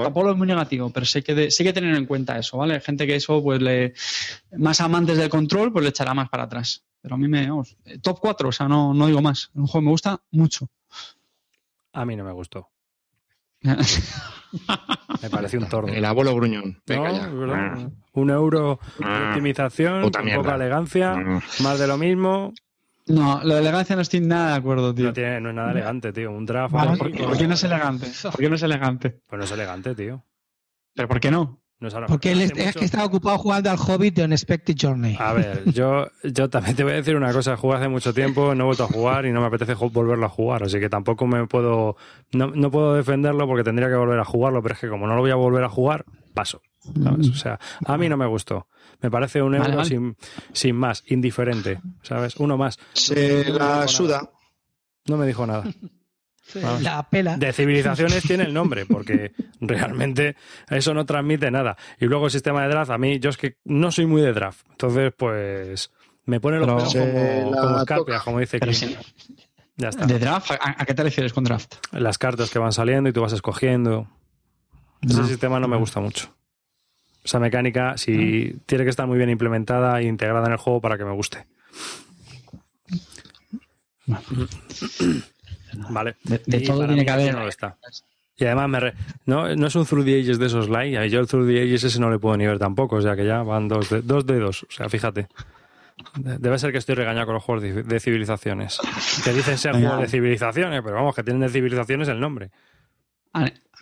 tampoco 0.04 0.30
es 0.30 0.36
muy 0.36 0.46
negativo, 0.46 0.90
pero 0.90 1.04
sí 1.04 1.20
que, 1.22 1.34
de- 1.34 1.50
sí 1.50 1.64
que 1.64 1.72
tener 1.72 1.94
en 1.96 2.06
cuenta 2.06 2.38
eso, 2.38 2.56
¿vale? 2.58 2.74
Hay 2.74 2.80
gente 2.80 3.06
que 3.06 3.16
eso, 3.16 3.42
pues, 3.42 3.60
le, 3.60 3.92
más 4.56 4.80
amantes 4.80 5.18
del 5.18 5.28
control, 5.28 5.72
pues 5.72 5.82
le 5.82 5.88
echará 5.90 6.14
más 6.14 6.28
para 6.30 6.44
atrás. 6.44 6.84
Pero 7.02 7.16
a 7.16 7.18
mí 7.18 7.28
me, 7.28 7.46
vamos, 7.50 7.76
eh, 7.84 7.98
top 7.98 8.18
4, 8.20 8.48
o 8.48 8.52
sea, 8.52 8.66
no, 8.68 8.94
no 8.94 9.06
digo 9.08 9.20
más. 9.20 9.50
Un 9.54 9.66
juego 9.66 9.82
que 9.82 9.84
me 9.86 9.90
gusta 9.90 10.22
mucho. 10.30 10.70
A 11.92 12.04
mí 12.06 12.16
no 12.16 12.24
me 12.24 12.32
gustó. 12.32 12.70
Me 15.22 15.30
pareció 15.30 15.58
un 15.58 15.68
tordo. 15.68 15.88
El 15.92 16.04
abuelo 16.04 16.34
gruñón. 16.34 16.80
Venga 16.86 17.08
No, 17.10 17.16
ya. 17.18 17.26
verdad. 17.28 17.90
Un 18.12 18.30
euro 18.30 18.78
de 18.98 19.04
Ah, 19.06 19.28
optimización, 19.30 20.02
puta 20.02 20.18
con 20.20 20.26
mierda. 20.26 20.42
poca 20.42 20.54
elegancia, 20.54 21.12
Ah. 21.14 21.40
más 21.60 21.78
de 21.78 21.86
lo 21.86 21.98
mismo. 21.98 22.52
no, 23.06 23.40
la 23.42 23.58
elegancia 23.58 23.96
no 23.96 24.02
estoy 24.02 24.20
nada 24.20 24.50
de 24.52 24.56
acuerdo, 24.56 24.94
tío. 24.94 25.06
No, 25.06 25.12
tiene, 25.12 25.40
no 25.40 25.48
es 25.50 25.54
nada 25.56 25.72
elegante, 25.72 26.12
tío. 26.12 26.30
Un 26.30 26.46
draft. 26.46 26.72
Vale, 26.72 26.90
ahí, 26.92 26.96
¿por, 26.98 27.10
con- 27.10 27.26
por 27.26 27.36
qué 27.38 27.48
no 27.48 27.54
es 27.54 27.64
elegante? 27.64 28.06
¿Por 28.22 28.36
qué 28.40 28.48
no 28.48 28.54
es 28.56 28.62
elegante? 28.62 29.20
Pues 29.26 29.38
no 29.38 29.44
es 29.44 29.50
elegante, 29.52 29.94
tío. 29.94 30.24
¿Pero 30.94 31.08
por 31.08 31.20
qué 31.20 31.30
no? 31.30 31.60
Porque 32.08 32.32
él 32.32 32.40
es, 32.40 32.54
mucho- 32.54 32.78
que 32.78 32.84
estaba 32.84 33.04
ocupado 33.04 33.36
jugando 33.38 33.70
al 33.70 33.76
Hobbit 33.78 34.14
de 34.14 34.24
Unexpected 34.24 34.74
Journey. 34.80 35.16
A 35.18 35.32
ver, 35.34 35.64
yo, 35.72 36.08
yo 36.22 36.48
también 36.48 36.76
te 36.76 36.82
voy 36.84 36.92
a 36.92 36.96
decir 36.96 37.14
una 37.16 37.32
cosa. 37.32 37.56
Jugué 37.56 37.76
hace 37.76 37.88
mucho 37.88 38.14
tiempo, 38.14 38.54
no 38.54 38.64
he 38.64 38.66
vuelto 38.66 38.84
a 38.84 38.88
jugar 38.88 39.26
y 39.26 39.32
no 39.32 39.40
me 39.40 39.48
apetece 39.48 39.74
volverlo 39.74 40.24
a 40.26 40.30
jugar. 40.30 40.62
Así 40.62 40.80
que 40.80 40.88
tampoco 40.88 41.26
me 41.26 41.46
puedo. 41.46 41.96
No, 42.32 42.46
no 42.48 42.70
puedo 42.70 42.94
defenderlo 42.94 43.46
porque 43.46 43.64
tendría 43.64 43.88
que 43.88 43.96
volver 43.96 44.18
a 44.18 44.24
jugarlo. 44.24 44.62
Pero 44.62 44.74
es 44.74 44.80
que 44.80 44.88
como 44.88 45.06
no 45.06 45.14
lo 45.14 45.20
voy 45.20 45.30
a 45.30 45.34
volver 45.36 45.64
a 45.64 45.68
jugar, 45.68 46.04
paso. 46.32 46.62
¿sabes? 47.02 47.28
O 47.28 47.34
sea, 47.34 47.58
a 47.86 47.96
mí 47.98 48.08
no 48.08 48.16
me 48.16 48.26
gustó. 48.26 48.68
Me 49.00 49.10
parece 49.10 49.42
un 49.42 49.54
euro 49.54 49.64
Vale, 49.64 49.76
vale. 49.76 49.88
Sin, 49.88 50.16
sin 50.52 50.76
más, 50.76 51.02
indiferente. 51.08 51.80
¿Sabes? 52.02 52.36
Uno 52.36 52.56
más. 52.56 52.78
Se 52.92 53.50
la 53.52 53.88
suda. 53.88 54.30
No 55.06 55.16
me 55.16 55.26
dijo 55.26 55.46
nada. 55.46 55.64
Vamos. 56.62 56.82
La 56.82 57.02
pela. 57.08 57.36
De 57.36 57.52
civilizaciones 57.52 58.22
tiene 58.22 58.44
el 58.44 58.54
nombre, 58.54 58.86
porque 58.86 59.32
realmente 59.60 60.36
eso 60.68 60.94
no 60.94 61.04
transmite 61.06 61.50
nada. 61.50 61.76
Y 61.98 62.06
luego 62.06 62.26
el 62.26 62.30
sistema 62.30 62.62
de 62.62 62.68
draft, 62.68 62.90
a 62.90 62.98
mí, 62.98 63.18
yo 63.18 63.30
es 63.30 63.36
que 63.36 63.56
no 63.64 63.90
soy 63.90 64.06
muy 64.06 64.22
de 64.22 64.32
draft. 64.32 64.66
Entonces, 64.70 65.12
pues, 65.16 65.90
me 66.26 66.40
pone 66.40 66.58
los 66.58 66.66
pelos 66.66 66.94
como, 66.94 67.50
como 67.50 67.68
toca. 67.68 67.80
escarpias, 67.80 68.22
como 68.22 68.40
dice 68.40 68.58
sí. 68.72 68.96
Ya 69.76 69.88
está. 69.88 70.06
¿De 70.06 70.18
draft? 70.18 70.52
¿A, 70.52 70.76
a 70.78 70.84
qué 70.86 70.94
te 70.94 71.02
refieres 71.02 71.32
con 71.32 71.44
draft? 71.44 71.74
Las 71.92 72.18
cartas 72.18 72.50
que 72.50 72.58
van 72.58 72.72
saliendo 72.72 73.10
y 73.10 73.12
tú 73.12 73.20
vas 73.20 73.32
escogiendo. 73.32 74.08
Ese 75.02 75.24
sistema 75.24 75.60
no 75.60 75.68
me 75.68 75.76
gusta 75.76 76.00
mucho. 76.00 76.34
Esa 77.24 77.40
mecánica, 77.40 77.96
si 77.96 78.60
tiene 78.66 78.84
que 78.84 78.90
estar 78.90 79.06
muy 79.06 79.16
bien 79.16 79.30
implementada 79.30 80.00
e 80.00 80.04
integrada 80.04 80.46
en 80.46 80.52
el 80.52 80.58
juego 80.58 80.80
para 80.80 80.98
que 80.98 81.04
me 81.04 81.12
guste. 81.12 81.46
Vale. 85.90 86.16
De, 86.24 86.40
de 86.46 86.60
todo 86.60 86.86
tiene 86.86 87.04
que 87.04 87.10
haber. 87.10 87.34
no 87.34 87.42
lo 87.42 87.48
está. 87.48 87.76
Y 88.36 88.44
además, 88.46 88.68
me 88.68 88.80
re- 88.80 88.94
no, 89.26 89.54
no 89.54 89.66
es 89.68 89.74
un 89.76 89.86
Through 89.86 90.04
the 90.04 90.20
Ages 90.20 90.38
de 90.38 90.46
esos 90.46 90.68
like. 90.68 91.08
Yo 91.08 91.20
el 91.20 91.26
Through 91.28 91.46
the 91.48 91.62
Ages 91.62 91.84
ese 91.84 92.00
no 92.00 92.10
le 92.10 92.18
puedo 92.18 92.36
ni 92.36 92.46
ver 92.46 92.58
tampoco. 92.58 92.96
O 92.96 93.00
sea 93.02 93.14
que 93.14 93.24
ya 93.24 93.42
van 93.42 93.68
dos, 93.68 93.88
de, 93.90 94.02
dos 94.02 94.26
dedos. 94.26 94.64
O 94.64 94.70
sea, 94.72 94.88
fíjate. 94.88 95.28
De- 96.16 96.38
Debe 96.38 96.58
ser 96.58 96.72
que 96.72 96.78
estoy 96.78 96.96
regañado 96.96 97.26
con 97.26 97.34
los 97.36 97.44
juegos 97.44 97.62
de, 97.62 97.82
de 97.84 98.00
civilizaciones. 98.00 98.80
Que 99.22 99.32
dicen 99.32 99.56
ser 99.56 99.72
juegos 99.72 100.00
de 100.00 100.08
civilizaciones, 100.08 100.82
pero 100.82 100.96
vamos, 100.96 101.14
que 101.14 101.22
tienen 101.22 101.42
de 101.42 101.48
civilizaciones 101.48 102.08
el 102.08 102.18
nombre. 102.18 102.50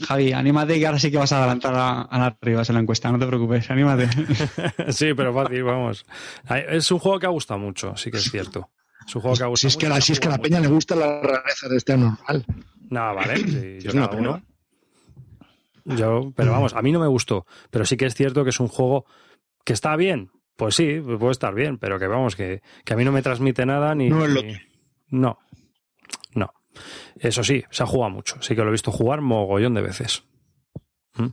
Javi, 0.07 0.32
anímate 0.32 0.78
que 0.78 0.86
ahora 0.86 0.99
sí 0.99 1.11
que 1.11 1.18
vas 1.18 1.32
a 1.32 1.38
adelantar 1.38 1.74
a, 1.74 2.03
a 2.03 2.18
las 2.18 2.34
arriba 2.40 2.62
en 2.66 2.74
la 2.74 2.80
encuesta, 2.80 3.12
no 3.12 3.18
te 3.18 3.26
preocupes, 3.26 3.70
anímate. 3.70 4.09
sí, 4.93 5.12
pero 5.14 5.34
fácil, 5.34 5.62
vamos. 5.64 6.07
Es 6.70 6.90
un 6.90 6.99
juego 6.99 7.18
que 7.18 7.26
ha 7.26 7.30
gustado 7.30 7.61
mucho, 7.61 7.95
sí 7.97 8.11
que 8.11 8.16
es 8.16 8.24
cierto. 8.30 8.70
Es 9.07 9.14
un 9.16 9.22
juego 9.22 9.36
que 9.36 9.44
ha 9.44 9.57
Si 9.57 9.66
es 9.66 9.76
que, 9.76 9.86
mucho, 9.86 9.94
la, 9.96 10.00
si 10.00 10.12
es 10.12 10.20
que 10.20 10.28
a 10.28 10.30
la 10.30 10.38
peña 10.38 10.61
le 10.61 10.68
gustan 10.68 11.00
las 11.00 11.22
rarezas 11.22 11.70
de 11.70 11.76
este 11.76 11.96
normal. 11.96 12.44
No, 12.90 13.14
vale. 13.14 13.36
sí, 13.36 13.78
yo 13.80 13.88
Es 13.90 13.94
una 13.94 14.07
cada 14.07 14.16
pena. 14.16 14.30
uno. 14.30 15.96
Yo, 15.96 16.32
pero 16.36 16.53
vamos, 16.53 16.74
a 16.74 16.82
mí 16.82 16.92
no 16.92 17.00
me 17.00 17.07
gustó. 17.07 17.46
Pero 17.70 17.84
sí 17.84 17.96
que 17.96 18.07
es 18.07 18.14
cierto 18.14 18.44
que 18.44 18.50
es 18.50 18.61
un 18.61 18.68
juego 18.68 19.05
que 19.64 19.72
está 19.72 19.96
bien. 19.96 20.30
Pues 20.57 20.74
sí, 20.76 21.00
puede 21.00 21.32
estar 21.32 21.55
bien, 21.55 21.78
pero 21.78 21.98
que 21.98 22.07
vamos, 22.07 22.36
que, 22.36 22.62
que 22.84 22.92
a 22.92 22.96
mí 22.96 23.05
no 23.05 23.12
me 23.12 23.22
transmite 23.22 23.64
nada 23.66 23.94
ni. 23.94 24.11
No 24.11 24.24
es 24.24 24.30
lo 24.30 24.42
ni- 24.42 24.57
No. 25.09 25.38
No. 26.34 26.53
Eso 27.18 27.42
sí, 27.42 27.64
se 27.70 27.82
ha 27.82 27.86
jugado 27.86 28.11
mucho. 28.11 28.40
Sí 28.42 28.55
que 28.55 28.62
lo 28.62 28.68
he 28.68 28.72
visto 28.72 28.92
jugar 28.92 29.20
mogollón 29.22 29.74
de 29.74 29.82
veces. 29.82 30.24
¿Mm? 31.16 31.26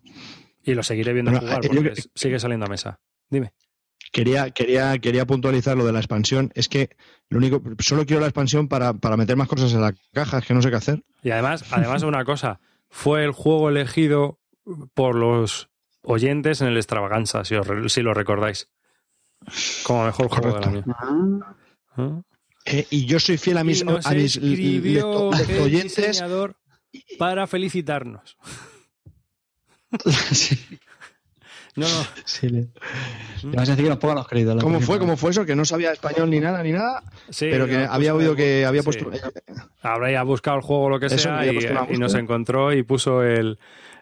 Y 0.63 0.73
lo 0.73 0.83
seguiré 0.83 1.13
viendo 1.13 1.31
Bueno, 1.31 1.45
jugar 1.47 1.65
eh, 1.65 1.69
yo 1.71 1.81
porque 1.81 2.01
que- 2.01 2.09
sigue 2.15 2.39
saliendo 2.39 2.65
a 2.65 2.69
mesa. 2.69 2.99
Dime. 3.29 3.53
Quería, 4.11 4.49
quería, 4.51 4.97
quería 4.97 5.25
puntualizar 5.27 5.77
lo 5.77 5.85
de 5.85 5.91
la 5.93 5.99
expansión. 5.99 6.51
Es 6.55 6.67
que 6.67 6.89
lo 7.29 7.37
único, 7.37 7.61
solo 7.79 8.05
quiero 8.05 8.21
la 8.21 8.27
expansión 8.27 8.67
para, 8.67 8.93
para 8.93 9.17
meter 9.17 9.35
más 9.37 9.47
cosas 9.47 9.71
en 9.73 9.81
la 9.81 9.93
caja, 10.13 10.39
es 10.39 10.45
que 10.45 10.53
no 10.53 10.61
sé 10.61 10.69
qué 10.71 10.75
hacer. 10.77 11.03
Y 11.21 11.29
además, 11.31 11.63
además 11.71 12.01
una 12.03 12.25
cosa, 12.25 12.59
fue 12.89 13.23
el 13.23 13.31
juego 13.31 13.69
elegido 13.69 14.39
por 14.95 15.15
los 15.15 15.69
oyentes 16.01 16.61
en 16.61 16.67
el 16.69 16.77
Extravaganza, 16.77 17.45
si, 17.45 17.55
os 17.55 17.67
si 17.93 18.01
lo 18.01 18.13
recordáis. 18.15 18.69
Como 19.83 20.05
mejor 20.05 20.27
juego 20.29 20.59
Correcto. 20.59 20.69
del 20.71 20.83
año. 20.99 21.55
¿Eh? 21.97 22.21
Eh, 22.79 22.87
y 22.89 23.05
yo 23.05 23.19
soy 23.19 23.37
fiel 23.37 23.57
a 23.57 23.63
mis, 23.63 23.81
Y 23.81 23.85
nos 23.85 24.05
a 24.05 24.11
mis 24.11 24.35
escribió 24.37 25.31
lecto- 25.31 25.49
el 25.49 25.61
oyentes. 25.61 25.95
diseñador 25.95 26.55
para 27.17 27.45
felicitarnos. 27.47 28.37
sí, 30.31 30.57
No, 31.79 31.87
no. 31.87 32.05
sí. 32.25 32.49
Le, 32.49 32.67
le 33.43 33.55
vas 33.55 33.69
a 33.69 33.71
decir 33.71 33.85
que 33.85 33.89
nos 33.89 33.99
pongan 33.99 34.17
los 34.17 34.27
créditos. 34.27 34.63
¿Cómo 34.63 34.79
fue? 34.79 34.99
¿Cómo 34.99 35.17
fue 35.17 35.31
eso? 35.31 35.45
Que 35.45 35.55
no 35.55 35.65
sabía 35.65 35.91
español 35.91 36.29
ni 36.29 36.39
nada, 36.39 36.61
ni 36.63 36.71
nada, 36.71 37.03
Sí, 37.29 37.47
pero 37.49 37.67
que 37.67 37.85
había 37.89 38.13
oído 38.13 38.35
que 38.35 38.65
había 38.65 38.81
sí. 38.81 38.85
puesto... 38.85 39.09
Habría 39.81 40.23
buscado 40.23 40.57
el 40.57 40.63
juego 40.63 40.83
o 40.83 40.89
lo 40.89 40.99
que 40.99 41.07
Eso, 41.07 41.17
sea 41.17 41.45
y, 41.45 41.97
nos 41.97 42.13
encontró 42.15 42.73
y 42.73 42.83
puso 42.83 43.23
el, 43.23 43.57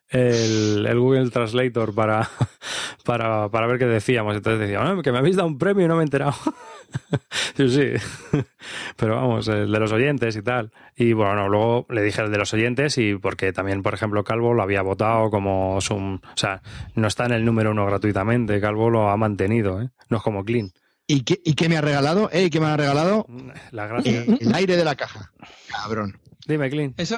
el, 0.10 0.86
el 0.86 1.00
Google 1.00 1.30
Translator 1.30 1.94
para, 1.94 2.30
para, 3.06 3.50
para 3.50 3.68
ver 3.68 3.78
qué 3.80 3.86
decíamos. 3.86 4.36
Entonces 4.36 4.60
decía, 4.62 4.82
"Ah, 4.82 5.00
que 5.04 5.12
me 5.12 5.18
habéis 5.18 5.36
dado 5.36 5.48
un 5.48 5.58
premio 5.58 5.86
y 5.86 5.88
no 5.88 5.96
me 5.96 6.02
he 6.02 6.06
enterado. 6.06 6.34
sí, 7.58 7.70
sí. 7.70 8.40
Pero 8.96 9.16
vamos, 9.16 9.48
el 9.48 9.72
de 9.72 9.80
los 9.80 9.92
oyentes 9.92 10.36
y 10.36 10.42
tal. 10.42 10.72
Y 10.96 11.14
bueno, 11.14 11.50
luego 11.50 11.86
le 11.90 12.02
dije 12.02 12.22
el 12.22 12.32
de 12.32 12.38
los 12.38 12.54
oyentes 12.54 12.98
y 12.98 13.16
porque 13.16 13.54
también, 13.54 13.84
por 13.84 13.94
ejemplo, 13.94 14.24
Calvo 14.24 14.54
lo 14.54 14.64
había 14.64 14.82
votado 14.82 15.30
como 15.30 15.80
su... 15.82 15.96
O 15.96 16.20
sea, 16.36 16.62
no 16.96 17.08
está 17.08 17.26
en 17.26 17.34
el 17.34 17.46
número 17.46 17.72
uno 17.72 17.86
gratuitamente. 17.86 18.62
Calvo 18.62 18.90
lo 18.90 19.10
ha 19.10 19.18
mantenido, 19.18 19.82
¿eh? 19.82 19.90
No 20.10 20.18
es 20.18 20.24
como 20.24 20.44
Clean. 20.44 20.72
¿Y 21.10 21.24
qué, 21.24 21.40
¿Y 21.46 21.54
qué 21.54 21.70
me 21.70 21.78
ha 21.78 21.82
regalado? 21.82 22.30
¿Eh? 22.34 22.44
¿Y 22.46 22.50
qué 22.50 22.60
me 22.60 22.66
ha 22.66 22.76
regalado? 22.76 23.26
La 23.72 23.88
gracia. 23.88 24.26
El 24.40 24.54
aire 24.54 24.76
de 24.76 24.84
la 24.84 24.96
caja. 24.96 25.32
Cabrón. 25.70 26.20
Dime, 26.46 26.70
Clean. 26.70 26.94
Eso. 26.98 27.18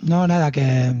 No, 0.00 0.26
nada, 0.26 0.50
que. 0.50 0.92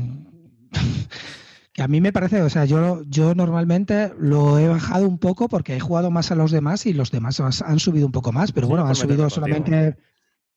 Que 1.72 1.82
a 1.82 1.88
mí 1.88 2.00
me 2.00 2.12
parece, 2.12 2.42
o 2.42 2.50
sea, 2.50 2.64
yo, 2.64 3.02
yo 3.06 3.34
normalmente 3.34 4.12
lo 4.18 4.58
he 4.58 4.68
bajado 4.68 5.06
un 5.08 5.18
poco 5.18 5.48
porque 5.48 5.76
he 5.76 5.80
jugado 5.80 6.10
más 6.10 6.30
a 6.30 6.34
los 6.34 6.50
demás 6.50 6.86
y 6.86 6.92
los 6.92 7.10
demás 7.10 7.40
han 7.40 7.78
subido 7.78 8.06
un 8.06 8.12
poco 8.12 8.32
más, 8.32 8.52
pero 8.52 8.66
Sí, 8.66 8.70
bueno, 8.70 8.86
han 8.86 8.94
subido 8.96 9.30
solamente. 9.30 9.96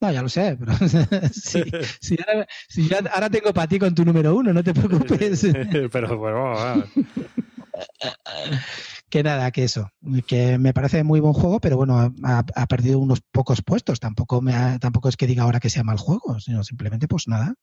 No, 0.01 0.11
ya 0.11 0.21
lo 0.21 0.27
sé, 0.29 0.57
pero 0.59 0.73
sí, 1.33 1.63
sí, 2.01 2.17
ahora, 2.27 2.47
sí, 2.67 2.87
ya- 2.89 3.03
ahora 3.13 3.29
tengo 3.29 3.53
para 3.53 3.67
ti 3.67 3.79
con 3.79 3.95
tu 3.95 4.03
número 4.03 4.35
uno, 4.35 4.51
no 4.51 4.63
te 4.63 4.73
preocupes. 4.73 5.47
Pero 5.91 6.17
bueno, 6.17 6.59
que 9.09 9.23
nada, 9.23 9.51
que 9.51 9.63
eso, 9.63 9.89
que 10.27 10.57
me 10.57 10.73
parece 10.73 11.03
muy 11.03 11.19
buen 11.19 11.33
juego, 11.33 11.59
pero 11.61 11.77
bueno, 11.77 12.13
ha, 12.23 12.43
ha 12.55 12.67
perdido 12.67 12.99
unos 12.99 13.21
pocos 13.31 13.61
puestos. 13.61 13.99
Tampoco 13.99 14.41
me 14.41 14.53
ha- 14.55 14.79
tampoco 14.79 15.07
es 15.09 15.17
que 15.17 15.27
diga 15.27 15.43
ahora 15.43 15.59
que 15.59 15.69
sea 15.69 15.83
mal 15.83 15.97
juego, 15.97 16.39
sino 16.39 16.63
simplemente 16.63 17.07
pues 17.07 17.27
nada, 17.27 17.53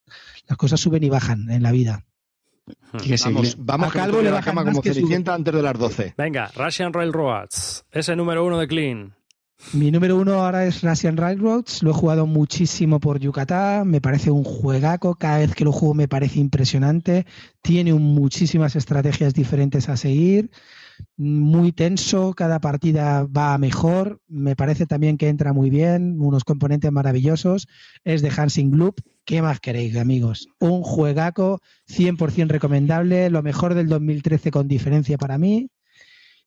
las 0.49 0.57
cosas 0.57 0.81
suben 0.81 1.03
y 1.03 1.09
bajan 1.11 1.51
en 1.51 1.63
la 1.63 1.73
vida. 1.73 2.05
Sí, 3.03 3.15
Vamos, 3.25 3.57
vamos 3.59 3.89
A 3.89 3.93
Calvo 3.93 4.21
le 4.23 4.31
la 4.31 4.41
cama 4.43 4.65
más 4.65 4.73
como 4.75 4.83
Cenicienta 4.83 5.35
antes 5.35 5.55
de 5.55 5.63
las 5.63 5.79
12. 5.79 6.15
Venga, 6.17 6.51
Russian 6.57 6.93
Railroads. 6.93 7.85
Ese 7.91 8.17
número 8.17 8.45
uno 8.45 8.59
de 8.59 8.67
Clean. 8.69 9.15
Mi 9.75 9.91
número 9.91 10.17
uno 10.17 10.43
ahora 10.43 10.65
es 10.65 10.83
Russian 10.83 11.17
Railroads. 11.19 11.83
Lo 11.83 11.91
he 11.91 11.95
jugado 11.95 12.27
muchísimo 12.27 12.99
por 12.99 13.21
Yucatán. 13.21 13.87
Me 13.89 14.01
parece 14.01 14.31
un 14.31 14.43
juegaco. 14.43 15.17
Cada 15.17 15.39
vez 15.39 15.55
que 15.55 15.65
lo 15.65 15.73
juego 15.73 15.95
me 15.95 16.09
parece 16.09 16.41
impresionante. 16.41 17.27
Tiene 17.61 17.93
un- 17.93 18.15
muchísimas 18.15 18.75
estrategias 18.75 19.35
diferentes 19.35 19.89
a 19.91 19.97
seguir. 19.99 20.51
Muy 21.17 21.73
tenso, 21.73 22.33
cada 22.35 22.61
partida 22.61 23.25
va 23.25 23.57
mejor, 23.59 24.21
me 24.29 24.57
parece 24.57 24.87
también 24.87 25.19
que 25.19 25.29
entra 25.29 25.53
muy 25.53 25.71
bien, 25.71 26.21
unos 26.21 26.45
componentes 26.45 26.91
maravillosos, 26.93 27.69
es 28.05 28.23
de 28.23 28.31
Hansing 28.31 28.77
Loop, 28.77 29.01
¿qué 29.25 29.43
más 29.43 29.61
queréis 29.61 29.97
amigos? 29.97 30.49
Un 30.59 30.83
juegaco 30.83 31.61
100% 31.89 32.49
recomendable, 32.49 33.31
lo 33.31 33.43
mejor 33.43 33.75
del 33.75 33.89
2013 33.89 34.51
con 34.51 34.69
diferencia 34.69 35.19
para 35.19 35.39
mí 35.39 35.71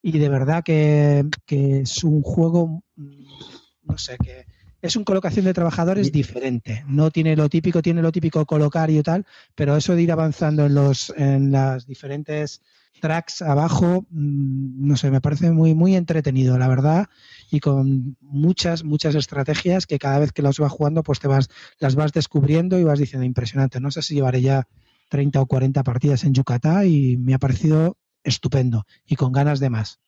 y 0.02 0.20
de 0.20 0.30
verdad 0.30 0.64
que, 0.64 1.26
que 1.46 1.80
es 1.80 2.04
un 2.04 2.22
juego, 2.22 2.84
no 2.96 3.98
sé, 3.98 4.18
que 4.24 4.46
es 4.82 4.98
una 4.98 5.06
colocación 5.06 5.46
de 5.46 5.54
trabajadores 5.54 6.12
diferente. 6.12 6.84
No 6.88 7.10
tiene 7.10 7.38
lo 7.38 7.48
típico, 7.48 7.82
tiene 7.82 8.02
lo 8.02 8.12
típico 8.12 8.46
colocar 8.46 8.90
y 8.90 9.02
tal, 9.02 9.26
pero 9.56 9.78
eso 9.78 9.96
de 9.96 10.02
ir 10.02 10.12
avanzando 10.12 10.66
en 10.66 10.76
los 10.76 11.14
en 11.16 11.54
las 11.54 11.88
diferentes 11.88 12.62
tracks 13.04 13.42
abajo, 13.42 14.06
mm, 14.12 14.88
no 14.88 14.96
sé, 14.96 15.12
me 15.12 15.20
parece 15.20 15.52
muy 15.52 15.76
muy 15.76 15.94
entretenido, 15.98 16.58
la 16.58 16.70
verdad, 16.70 17.08
y 17.52 17.60
con 17.60 18.16
muchas 18.22 18.86
muchas 18.86 19.14
estrategias 19.16 19.86
que 19.86 20.00
cada 20.00 20.20
vez 20.20 20.32
que 20.32 20.42
las 20.42 20.58
vas 20.58 20.72
jugando, 20.72 21.04
pues 21.04 21.20
te 21.20 21.28
vas 21.28 21.50
las 21.80 21.96
vas 21.96 22.14
descubriendo 22.14 22.80
y 22.80 22.86
vas 22.86 23.00
diciendo 23.00 23.26
impresionante. 23.26 23.82
No 23.82 23.92
sé 23.92 24.02
si 24.04 24.16
llevaré 24.16 24.42
ya 24.42 24.70
30 25.10 25.42
o 25.42 25.46
40 25.46 25.84
partidas 25.84 26.24
en 26.24 26.34
Yucatán 26.34 26.88
y 26.88 27.18
me 27.18 27.34
ha 27.34 27.40
parecido 27.40 27.98
estupendo 28.24 28.86
y 29.06 29.18
con 29.18 29.34
ganas 29.34 29.60
de 29.60 29.70
más. 29.70 30.00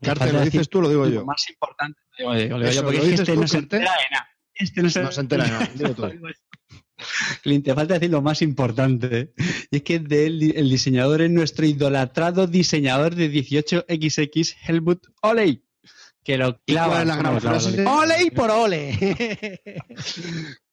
Cárcel, 0.00 0.32
¿lo 0.32 0.42
dices 0.42 0.68
tú 0.68 0.80
lo 0.80 0.88
digo 0.88 1.08
yo? 1.08 1.20
Lo 1.20 1.26
más 1.26 1.44
importante, 1.50 1.98
digo, 2.16 2.34
digo, 2.34 2.56
digo 2.58 2.68
Eso, 2.70 2.80
yo, 2.80 2.84
porque 2.84 2.98
¿lo 2.98 3.02
es 3.02 3.04
que 3.04 3.10
dices 3.10 3.20
este 3.28 3.34
tú, 3.34 3.40
no 3.40 3.48
se 3.48 3.58
Carte? 3.58 3.76
entera 3.76 3.90
de 3.90 4.14
nada. 4.14 4.28
Este 4.54 4.82
no 4.82 4.90
se, 4.90 5.02
No 5.02 5.10
se 5.10 5.20
entera 5.20 5.44
de 5.44 5.50
nada, 5.50 5.68
dilo 5.74 5.94
tú. 5.94 6.02
Clint, 7.42 7.64
te 7.64 7.74
falta 7.74 7.94
decir 7.94 8.10
lo 8.10 8.22
más 8.22 8.42
importante. 8.42 9.32
Y 9.70 9.76
es 9.76 9.82
que 9.82 9.98
de 9.98 10.26
él, 10.26 10.52
el 10.56 10.70
diseñador 10.70 11.22
es 11.22 11.30
nuestro 11.30 11.66
idolatrado 11.66 12.46
diseñador 12.46 13.14
de 13.14 13.30
18XX, 13.30 14.56
Helmut 14.66 15.06
Oley. 15.22 15.64
Que 16.24 16.38
lo 16.38 16.60
¿Y 16.66 16.74
cuál 16.74 16.88
clava. 16.88 17.00
es 17.02 17.08
la 17.08 17.16
gran 17.16 17.24
¿Cómo 17.24 17.34
lo 17.34 17.40
clava 17.40 17.60
frase? 17.60 17.82
Dolly? 17.82 17.88
¡Ole 17.88 18.22
y 18.22 18.30
por 18.30 18.50
ole! 18.50 19.60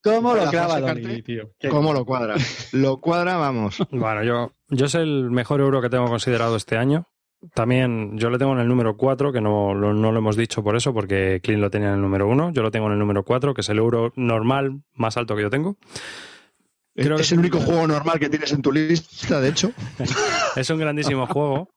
¿Cómo 0.03 0.31
¿Cuál 0.31 0.45
lo 0.45 0.51
clava 0.51 0.95
tío? 1.25 1.51
¿Cómo 1.69 1.91
lo 1.91 2.05
cuadra? 2.05 2.35
Lo 2.71 3.01
cuadra, 3.01 3.37
vamos. 3.37 3.77
Bueno, 3.89 4.23
yo, 4.23 4.53
yo 4.69 4.85
es 4.85 4.95
el 4.95 5.31
mejor 5.31 5.59
euro 5.59 5.81
que 5.81 5.89
tengo 5.89 6.05
considerado 6.05 6.55
este 6.55 6.77
año. 6.77 7.07
También 7.53 8.17
yo 8.17 8.29
le 8.29 8.37
tengo 8.37 8.51
en 8.53 8.59
el 8.59 8.67
número 8.67 8.97
4, 8.97 9.31
que 9.31 9.39
no, 9.41 9.73
lo- 9.73 9.93
no 9.93 10.11
lo 10.11 10.19
hemos 10.19 10.35
dicho 10.35 10.61
por 10.63 10.75
eso, 10.75 10.93
porque 10.93 11.39
Clint 11.41 11.61
lo 11.61 11.69
tenía 11.69 11.87
en 11.89 11.95
el 11.95 12.01
número 12.01 12.27
1. 12.27 12.51
Yo 12.51 12.61
lo 12.61 12.71
tengo 12.71 12.87
en 12.87 12.93
el 12.93 12.99
número 12.99 13.23
4, 13.23 13.53
que 13.53 13.61
es 13.61 13.69
el 13.69 13.77
euro 13.77 14.11
normal 14.15 14.81
más 14.93 15.15
alto 15.17 15.35
que 15.35 15.43
yo 15.43 15.49
tengo. 15.49 15.77
Creo 16.95 17.15
que 17.15 17.21
es 17.21 17.31
el 17.31 17.39
único 17.39 17.59
juego 17.61 17.87
normal 17.87 18.19
que 18.19 18.29
tienes 18.29 18.51
en 18.51 18.61
tu 18.61 18.71
lista, 18.73 19.39
de 19.39 19.49
hecho. 19.49 19.71
Es 20.57 20.69
un 20.69 20.79
grandísimo 20.79 21.27
juego. 21.27 21.69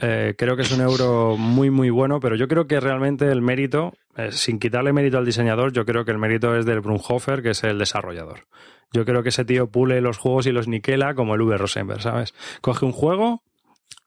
Eh, 0.00 0.34
creo 0.38 0.56
que 0.56 0.62
es 0.62 0.70
un 0.72 0.80
euro 0.80 1.36
muy, 1.36 1.70
muy 1.70 1.90
bueno, 1.90 2.20
pero 2.20 2.36
yo 2.36 2.46
creo 2.48 2.66
que 2.68 2.78
realmente 2.80 3.30
el 3.30 3.42
mérito, 3.42 3.92
eh, 4.16 4.30
sin 4.30 4.58
quitarle 4.60 4.92
mérito 4.92 5.18
al 5.18 5.24
diseñador, 5.26 5.72
yo 5.72 5.84
creo 5.84 6.04
que 6.04 6.12
el 6.12 6.18
mérito 6.18 6.56
es 6.56 6.64
del 6.64 6.80
Brunhofer, 6.80 7.42
que 7.42 7.50
es 7.50 7.64
el 7.64 7.78
desarrollador. 7.78 8.46
Yo 8.92 9.04
creo 9.04 9.22
que 9.24 9.30
ese 9.30 9.44
tío 9.44 9.68
pule 9.70 10.00
los 10.00 10.16
juegos 10.16 10.46
y 10.46 10.52
los 10.52 10.68
niquela 10.68 11.14
como 11.14 11.34
el 11.34 11.42
V. 11.42 11.58
Rosenberg, 11.58 12.00
¿sabes? 12.00 12.32
Coge 12.62 12.86
un 12.86 12.92
juego 12.92 13.42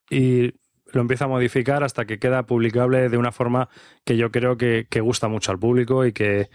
y 0.09 0.53
lo 0.93 1.01
empieza 1.01 1.25
a 1.25 1.27
modificar 1.27 1.83
hasta 1.83 2.05
que 2.05 2.19
queda 2.19 2.43
publicable 2.43 3.09
de 3.09 3.17
una 3.17 3.31
forma 3.31 3.69
que 4.05 4.17
yo 4.17 4.31
creo 4.31 4.57
que, 4.57 4.87
que 4.89 5.01
gusta 5.01 5.27
mucho 5.27 5.51
al 5.51 5.59
público 5.59 6.05
y 6.05 6.13
que, 6.13 6.49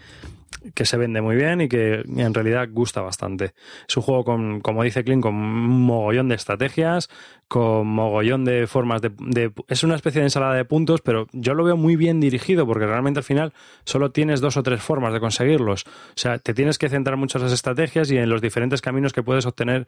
que 0.73 0.85
se 0.85 0.97
vende 0.97 1.21
muy 1.21 1.35
bien 1.35 1.61
y 1.61 1.67
que 1.69 2.03
en 2.15 2.33
realidad 2.33 2.67
gusta 2.71 3.01
bastante. 3.01 3.53
Es 3.87 3.97
un 3.97 4.03
juego 4.03 4.23
con, 4.23 4.61
como 4.61 4.83
dice 4.83 5.03
Clint, 5.03 5.21
con 5.23 5.35
un 5.35 5.81
mogollón 5.85 6.29
de 6.29 6.35
estrategias, 6.35 7.09
con 7.47 7.87
mogollón 7.87 8.45
de 8.45 8.67
formas 8.67 9.01
de, 9.01 9.11
de- 9.19 9.51
Es 9.67 9.83
una 9.83 9.95
especie 9.95 10.19
de 10.21 10.27
ensalada 10.27 10.53
de 10.55 10.65
puntos, 10.65 11.01
pero 11.01 11.27
yo 11.31 11.53
lo 11.53 11.63
veo 11.63 11.77
muy 11.77 11.95
bien 11.95 12.19
dirigido 12.19 12.65
porque 12.65 12.85
realmente 12.85 13.19
al 13.19 13.23
final 13.23 13.53
solo 13.85 14.11
tienes 14.11 14.41
dos 14.41 14.57
o 14.57 14.63
tres 14.63 14.81
formas 14.81 15.13
de 15.13 15.19
conseguirlos. 15.19 15.85
O 15.85 15.91
sea, 16.15 16.37
te 16.39 16.53
tienes 16.53 16.77
que 16.77 16.89
centrar 16.89 17.17
mucho 17.17 17.37
en 17.37 17.45
las 17.45 17.53
estrategias 17.53 18.11
y 18.11 18.17
en 18.17 18.29
los 18.29 18.41
diferentes 18.41 18.81
caminos 18.81 19.13
que 19.13 19.23
puedes 19.23 19.45
obtener, 19.45 19.87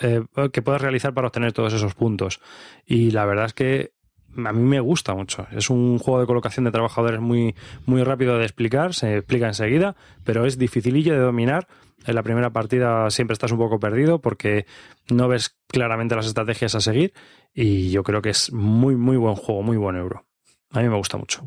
eh, 0.00 0.22
que 0.52 0.62
puedes 0.62 0.80
realizar 0.82 1.12
para 1.14 1.26
obtener 1.28 1.52
todos 1.52 1.72
esos 1.72 1.94
puntos. 1.94 2.40
Y 2.86 3.10
la 3.10 3.24
verdad 3.24 3.46
es 3.46 3.54
que 3.54 3.92
a 4.36 4.52
mí 4.52 4.62
me 4.62 4.80
gusta 4.80 5.14
mucho. 5.14 5.46
Es 5.52 5.70
un 5.70 5.98
juego 5.98 6.20
de 6.20 6.26
colocación 6.26 6.64
de 6.64 6.70
trabajadores 6.70 7.20
muy, 7.20 7.54
muy 7.86 8.02
rápido 8.02 8.38
de 8.38 8.44
explicar, 8.44 8.94
se 8.94 9.18
explica 9.18 9.46
enseguida, 9.46 9.96
pero 10.24 10.46
es 10.46 10.58
dificilillo 10.58 11.12
de 11.14 11.20
dominar. 11.20 11.68
En 12.06 12.14
la 12.14 12.22
primera 12.22 12.50
partida 12.50 13.10
siempre 13.10 13.34
estás 13.34 13.52
un 13.52 13.58
poco 13.58 13.78
perdido 13.78 14.20
porque 14.20 14.66
no 15.10 15.28
ves 15.28 15.56
claramente 15.66 16.16
las 16.16 16.26
estrategias 16.26 16.74
a 16.74 16.80
seguir 16.80 17.12
y 17.52 17.90
yo 17.90 18.02
creo 18.02 18.22
que 18.22 18.30
es 18.30 18.52
muy, 18.52 18.96
muy 18.96 19.16
buen 19.16 19.34
juego, 19.34 19.62
muy 19.62 19.76
buen 19.76 19.96
euro. 19.96 20.26
A 20.70 20.80
mí 20.80 20.88
me 20.88 20.96
gusta 20.96 21.18
mucho. 21.18 21.44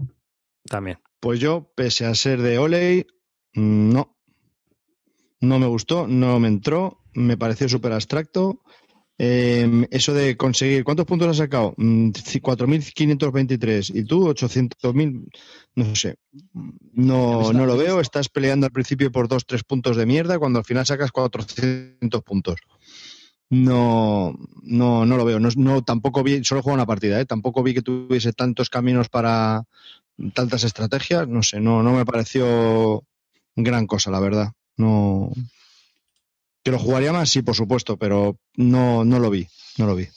También. 0.65 0.99
Pues 1.19 1.39
yo, 1.39 1.71
pese 1.75 2.05
a 2.05 2.13
ser 2.15 2.41
de 2.41 2.57
Oley, 2.57 3.07
no. 3.53 4.17
No 5.39 5.59
me 5.59 5.67
gustó, 5.67 6.07
no 6.07 6.39
me 6.39 6.47
entró, 6.47 7.01
me 7.13 7.38
pareció 7.38 7.67
súper 7.67 7.93
abstracto. 7.93 8.61
Eh, 9.18 9.88
eso 9.91 10.14
de 10.14 10.36
conseguir, 10.36 10.84
¿cuántos 10.84 11.05
puntos 11.05 11.28
has 11.28 11.38
sacado? 11.38 11.74
Mm, 11.78 12.09
4.523 12.09 13.91
y 13.93 14.03
tú 14.05 14.28
800.000, 14.28 15.30
no 15.76 15.95
sé. 15.95 16.16
No, 16.93 17.53
no 17.53 17.66
lo 17.66 17.78
veo, 17.78 17.99
estás 17.99 18.30
peleando 18.30 18.66
al 18.66 18.72
principio 18.72 19.11
por 19.11 19.28
2-3 19.28 19.64
puntos 19.66 19.97
de 19.97 20.05
mierda 20.05 20.39
cuando 20.39 20.59
al 20.59 20.66
final 20.66 20.86
sacas 20.86 21.11
400 21.11 22.24
puntos. 22.24 22.59
No, 23.49 24.36
no, 24.64 25.05
no 25.05 25.18
lo 25.18 25.26
veo. 25.26 25.39
No, 25.39 25.49
no, 25.55 25.84
tampoco 25.84 26.24
vi, 26.24 26.43
solo 26.43 26.64
juego 26.64 26.74
una 26.74 26.88
partida, 26.88 27.20
¿eh? 27.22 27.26
tampoco 27.26 27.61
vi 27.61 27.76
que 27.76 27.84
tuviese 27.84 28.34
tantos 28.34 28.70
caminos 28.70 29.09
para 29.09 29.64
tantas 30.34 30.64
estrategias. 30.64 31.28
No 31.28 31.43
sé, 31.43 31.59
no, 31.59 31.84
no 31.84 31.93
me 31.93 32.05
pareció 32.05 33.03
gran 33.55 33.86
cosa, 33.86 34.09
la 34.09 34.20
verdad. 34.20 34.53
No. 34.78 35.32
Que 36.64 36.72
lo 36.72 36.80
jugaría 36.80 37.11
más, 37.11 37.30
sí, 37.30 37.41
por 37.41 37.55
supuesto, 37.55 37.97
pero 37.97 38.38
no, 38.55 39.03
no 39.03 39.20
lo 39.20 39.30
vi, 39.30 39.47
no 39.78 39.86
lo 39.86 39.95
vi. 39.95 40.07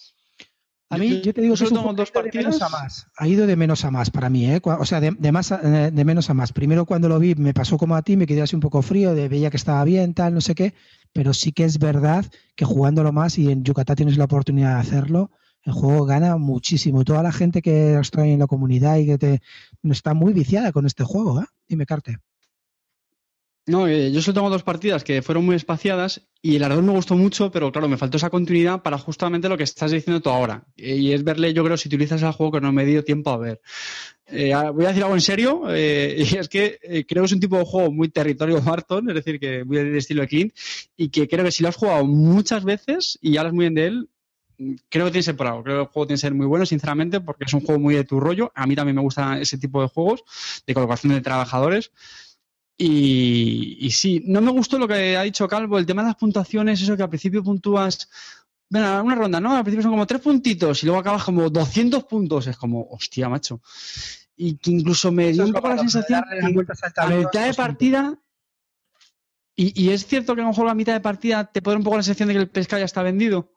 A 0.88 0.98
mí, 0.98 1.20
yo 1.20 1.34
te 1.34 1.40
digo 1.40 1.56
que 1.56 1.64
es 1.64 1.70
un 1.72 1.96
dos 1.96 2.12
de 2.12 2.30
menos 2.38 2.62
a 2.62 2.68
más. 2.68 3.06
Ha 3.16 3.26
ido 3.26 3.46
de 3.48 3.56
menos 3.56 3.84
a 3.84 3.90
más 3.90 4.10
para 4.10 4.30
mí, 4.30 4.46
¿eh? 4.48 4.60
O 4.62 4.84
sea, 4.86 5.00
de, 5.00 5.10
de 5.18 5.32
más 5.32 5.50
a- 5.50 5.86
eh, 5.86 5.90
de 5.90 6.04
menos 6.04 6.30
a 6.30 6.34
más. 6.34 6.52
Primero 6.52 6.86
cuando 6.86 7.08
lo 7.08 7.18
vi 7.18 7.34
me 7.34 7.52
pasó 7.52 7.76
como 7.76 7.96
a 7.96 8.02
ti, 8.02 8.16
me 8.16 8.26
quedé 8.26 8.42
así 8.42 8.54
un 8.54 8.60
poco 8.60 8.82
frío, 8.82 9.12
de 9.12 9.28
veía 9.28 9.50
que 9.50 9.56
estaba 9.56 9.82
bien, 9.82 10.14
tal, 10.14 10.32
no 10.34 10.40
sé 10.40 10.54
qué, 10.54 10.74
pero 11.12 11.34
sí 11.34 11.50
que 11.50 11.64
es 11.64 11.80
verdad 11.80 12.24
que 12.54 12.64
jugándolo 12.64 13.12
más 13.12 13.36
y 13.36 13.50
en 13.50 13.64
Yucatán 13.64 13.96
tienes 13.96 14.16
la 14.16 14.24
oportunidad 14.26 14.74
de 14.74 14.80
hacerlo, 14.80 15.32
el 15.64 15.72
juego 15.72 16.04
gana 16.04 16.36
muchísimo. 16.36 17.04
Toda 17.04 17.24
la 17.24 17.32
gente 17.32 17.62
que 17.62 17.98
está 17.98 18.24
en 18.24 18.38
la 18.38 18.46
comunidad 18.46 18.98
y 18.98 19.06
que 19.06 19.18
te 19.18 19.42
está 19.82 20.14
muy 20.14 20.32
viciada 20.32 20.70
con 20.70 20.86
este 20.86 21.02
juego, 21.02 21.40
¿eh? 21.40 21.46
Dime, 21.66 21.84
Carte. 21.84 22.18
No, 23.68 23.88
eh, 23.88 24.12
yo 24.12 24.22
solo 24.22 24.34
tengo 24.34 24.50
dos 24.50 24.62
partidas 24.62 25.02
que 25.02 25.22
fueron 25.22 25.44
muy 25.44 25.56
espaciadas 25.56 26.28
y 26.40 26.54
el 26.54 26.62
ardor 26.62 26.84
me 26.84 26.92
gustó 26.92 27.16
mucho, 27.16 27.50
pero 27.50 27.72
claro, 27.72 27.88
me 27.88 27.96
faltó 27.96 28.16
esa 28.16 28.30
continuidad 28.30 28.80
para 28.82 28.96
justamente 28.96 29.48
lo 29.48 29.56
que 29.56 29.64
estás 29.64 29.90
diciendo 29.90 30.20
tú 30.20 30.30
ahora. 30.30 30.64
Eh, 30.76 30.94
Y 30.94 31.12
es 31.12 31.24
verle, 31.24 31.52
yo 31.52 31.64
creo, 31.64 31.76
si 31.76 31.88
utilizas 31.88 32.22
el 32.22 32.30
juego 32.30 32.52
que 32.52 32.60
no 32.60 32.72
me 32.72 32.84
dio 32.84 33.02
tiempo 33.02 33.30
a 33.30 33.38
ver. 33.38 33.60
Eh, 34.28 34.54
voy 34.72 34.84
a 34.84 34.88
decir 34.88 35.02
algo 35.02 35.16
en 35.16 35.20
serio, 35.20 35.62
y 35.76 36.36
es 36.36 36.48
que 36.48 36.78
creo 37.08 37.22
que 37.22 37.26
es 37.26 37.32
un 37.32 37.40
tipo 37.40 37.58
de 37.58 37.64
juego 37.64 37.90
muy 37.90 38.08
territorio 38.08 38.60
Barton, 38.62 39.08
es 39.10 39.16
decir, 39.16 39.40
que 39.40 39.64
muy 39.64 39.78
del 39.78 39.96
estilo 39.96 40.22
de 40.22 40.28
Clint, 40.28 40.54
y 40.96 41.08
que 41.08 41.26
creo 41.28 41.44
que 41.44 41.52
si 41.52 41.64
lo 41.64 41.68
has 41.70 41.76
jugado 41.76 42.04
muchas 42.06 42.64
veces 42.64 43.18
y 43.20 43.36
hablas 43.36 43.52
muy 43.52 43.64
bien 43.64 43.74
de 43.74 43.86
él, 43.86 44.08
creo 44.88 45.06
que 45.06 45.10
tiene 45.10 45.12
que 45.12 45.22
ser 45.22 45.36
por 45.36 45.46
algo. 45.46 45.62
Creo 45.62 45.76
que 45.76 45.82
el 45.82 45.88
juego 45.88 46.06
tiene 46.06 46.16
que 46.16 46.20
ser 46.20 46.34
muy 46.34 46.46
bueno, 46.46 46.66
sinceramente, 46.66 47.20
porque 47.20 47.44
es 47.44 47.52
un 47.52 47.60
juego 47.60 47.80
muy 47.80 47.94
de 47.94 48.04
tu 48.04 48.20
rollo. 48.20 48.52
A 48.54 48.66
mí 48.66 48.74
también 48.74 48.96
me 48.96 49.02
gusta 49.02 49.38
ese 49.40 49.58
tipo 49.58 49.82
de 49.82 49.88
juegos, 49.88 50.22
de 50.66 50.74
colocación 50.74 51.12
de 51.12 51.20
trabajadores. 51.20 51.92
Y, 52.78 53.78
y 53.80 53.90
sí, 53.90 54.22
no 54.26 54.40
me 54.40 54.50
gustó 54.50 54.78
lo 54.78 54.86
que 54.86 55.16
ha 55.16 55.22
dicho 55.22 55.48
Calvo, 55.48 55.78
el 55.78 55.86
tema 55.86 56.02
de 56.02 56.08
las 56.08 56.16
puntuaciones, 56.16 56.80
eso 56.82 56.96
que 56.96 57.02
al 57.02 57.08
principio 57.08 57.42
puntúas, 57.42 58.08
venga, 58.68 59.02
una 59.02 59.14
ronda, 59.14 59.40
¿no? 59.40 59.56
Al 59.56 59.62
principio 59.62 59.84
son 59.84 59.92
como 59.92 60.06
tres 60.06 60.20
puntitos 60.20 60.82
y 60.82 60.86
luego 60.86 61.00
acabas 61.00 61.24
como 61.24 61.48
200 61.48 62.04
puntos, 62.04 62.46
es 62.46 62.56
como, 62.56 62.86
hostia, 62.90 63.28
macho. 63.28 63.62
Y 64.36 64.58
que 64.58 64.72
incluso 64.72 65.10
me 65.10 65.32
dio 65.32 65.44
un 65.44 65.52
poco 65.54 65.70
la 65.70 65.78
sensación 65.78 66.22
que 66.30 66.72
a 66.96 67.06
mitad 67.08 67.46
de 67.46 67.54
partida, 67.54 68.18
y, 69.54 69.82
y 69.82 69.90
es 69.90 70.06
cierto 70.06 70.34
que 70.34 70.42
a 70.42 70.44
lo 70.44 70.50
mejor 70.50 70.68
a 70.68 70.74
mitad 70.74 70.92
de 70.92 71.00
partida 71.00 71.50
te 71.50 71.62
puede 71.62 71.74
dar 71.74 71.78
un 71.78 71.84
poco 71.84 71.96
la 71.96 72.02
sensación 72.02 72.28
de 72.28 72.34
que 72.34 72.40
el 72.40 72.50
pescado 72.50 72.80
ya 72.80 72.84
está 72.84 73.02
vendido. 73.02 73.52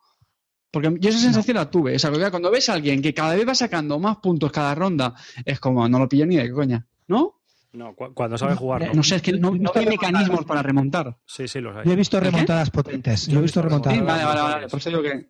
Porque 0.71 0.95
yo 0.99 1.09
esa 1.09 1.19
sensación 1.19 1.57
la 1.57 1.69
tuve. 1.69 1.95
O 1.95 1.99
sea, 1.99 2.11
cuando 2.29 2.51
ves 2.51 2.69
a 2.69 2.73
alguien 2.73 3.01
que 3.01 3.13
cada 3.13 3.35
vez 3.35 3.47
va 3.47 3.55
sacando 3.55 3.99
más 3.99 4.17
puntos 4.17 4.51
cada 4.51 4.75
ronda, 4.75 5.15
es 5.43 5.59
como, 5.59 5.89
no 5.89 5.99
lo 5.99 6.07
pillo 6.07 6.25
ni 6.25 6.37
de 6.37 6.51
coña, 6.51 6.85
¿no? 7.07 7.38
No, 7.71 7.93
cu- 7.93 8.13
cuando 8.13 8.37
sabe 8.37 8.55
jugar. 8.55 8.95
No 8.95 9.03
sé, 9.03 9.17
es 9.17 9.21
que 9.21 9.33
no, 9.33 9.51
no 9.51 9.71
hay 9.75 9.85
mecanismos 9.85 10.43
para 10.45 10.61
remontar. 10.63 11.17
Sí, 11.25 11.47
sí, 11.47 11.59
los 11.61 11.75
hay. 11.75 11.85
Yo 11.85 11.91
he 11.91 11.95
visto 11.95 12.17
¿El 12.17 12.23
qué? 12.23 12.31
remontadas 12.31 12.71
potentes. 12.71 13.27
Yo 13.27 13.39
he 13.39 13.41
visto 13.43 13.61
Sí, 13.61 13.67
remontadas. 13.67 14.03
vale, 14.05 14.23
vale, 14.25 14.41
vale. 14.41 14.67
Por 14.67 14.79
eso 14.79 14.89
digo 14.89 15.01
que. 15.03 15.29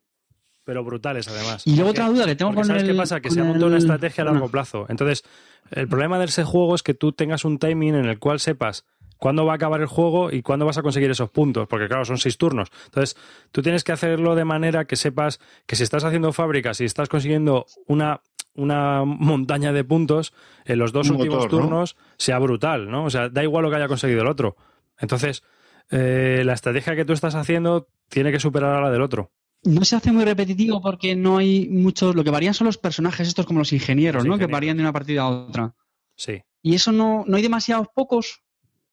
Pero 0.63 0.83
brutales, 0.83 1.27
además. 1.27 1.65
Y 1.65 1.71
luego 1.75 1.87
Porque- 1.89 2.01
otra 2.01 2.13
duda 2.13 2.25
que 2.27 2.35
tengo 2.35 2.53
con 2.53 2.63
¿sabes 2.65 2.83
el. 2.83 2.89
qué 2.91 2.95
pasa? 2.95 3.19
Que 3.21 3.31
se 3.31 3.41
ha 3.41 3.43
montado 3.43 3.67
una 3.67 3.77
estrategia 3.77 4.21
a 4.21 4.25
largo 4.25 4.49
plazo. 4.49 4.85
Entonces, 4.87 5.23
el 5.71 5.87
problema 5.87 6.19
de 6.19 6.25
ese 6.25 6.43
juego 6.43 6.75
es 6.75 6.83
que 6.83 6.93
tú 6.93 7.11
tengas 7.11 7.43
un 7.43 7.57
timing 7.59 7.95
en 7.95 8.05
el 8.05 8.19
cual 8.19 8.39
sepas 8.39 8.85
cuándo 9.17 9.45
va 9.45 9.53
a 9.53 9.55
acabar 9.55 9.81
el 9.81 9.87
juego 9.87 10.31
y 10.31 10.41
cuándo 10.43 10.65
vas 10.65 10.77
a 10.77 10.81
conseguir 10.83 11.09
esos 11.11 11.29
puntos. 11.31 11.67
Porque, 11.67 11.87
claro, 11.87 12.05
son 12.05 12.19
seis 12.19 12.37
turnos. 12.37 12.69
Entonces, 12.85 13.17
tú 13.51 13.61
tienes 13.63 13.83
que 13.83 13.91
hacerlo 13.91 14.35
de 14.35 14.45
manera 14.45 14.85
que 14.85 14.95
sepas 14.95 15.39
que 15.65 15.75
si 15.75 15.83
estás 15.83 16.03
haciendo 16.05 16.31
fábricas 16.33 16.79
y 16.81 16.85
estás 16.85 17.09
consiguiendo 17.09 17.65
una 17.87 18.21
una 18.55 19.03
montaña 19.05 19.71
de 19.71 19.83
puntos 19.83 20.33
en 20.65 20.79
los 20.79 20.91
dos 20.91 21.09
Un 21.09 21.17
últimos 21.17 21.37
motor, 21.43 21.51
¿no? 21.53 21.59
turnos 21.61 21.95
sea 22.17 22.39
brutal, 22.39 22.89
¿no? 22.89 23.05
O 23.05 23.09
sea, 23.09 23.29
da 23.29 23.43
igual 23.43 23.63
lo 23.63 23.69
que 23.69 23.77
haya 23.77 23.87
conseguido 23.87 24.21
el 24.21 24.27
otro. 24.27 24.55
Entonces, 24.99 25.43
eh, 25.91 26.41
la 26.45 26.53
estrategia 26.53 26.95
que 26.95 27.05
tú 27.05 27.13
estás 27.13 27.35
haciendo 27.35 27.87
tiene 28.09 28.31
que 28.31 28.39
superar 28.39 28.75
a 28.75 28.81
la 28.81 28.91
del 28.91 29.01
otro. 29.01 29.31
No 29.63 29.83
se 29.83 29.95
hace 29.95 30.11
muy 30.11 30.23
repetitivo 30.25 30.81
porque 30.81 31.15
no 31.15 31.37
hay 31.37 31.67
muchos. 31.69 32.15
Lo 32.15 32.23
que 32.23 32.31
varían 32.31 32.53
son 32.53 32.65
los 32.65 32.77
personajes, 32.77 33.27
estos 33.27 33.45
como 33.45 33.59
los 33.59 33.73
ingenieros, 33.73 34.23
Los 34.23 34.29
¿no? 34.29 34.37
Que 34.37 34.45
varían 34.51 34.77
de 34.77 34.83
una 34.83 34.93
partida 34.93 35.23
a 35.23 35.29
otra. 35.29 35.75
Sí. 36.15 36.41
Y 36.61 36.75
eso 36.75 36.91
no, 36.91 37.23
no 37.27 37.37
hay 37.37 37.43
demasiados 37.43 37.87
pocos 37.93 38.41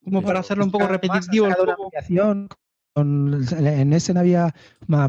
como 0.04 0.22
para 0.22 0.40
hacerlo 0.40 0.64
un 0.64 0.70
poco 0.70 0.86
repetitivo. 0.86 1.46
juego. 1.52 1.72
aplicación 1.86 2.48
con- 2.92 3.44
en 3.58 3.92
ese 3.92 4.14
no 4.14 4.20
había 4.20 4.54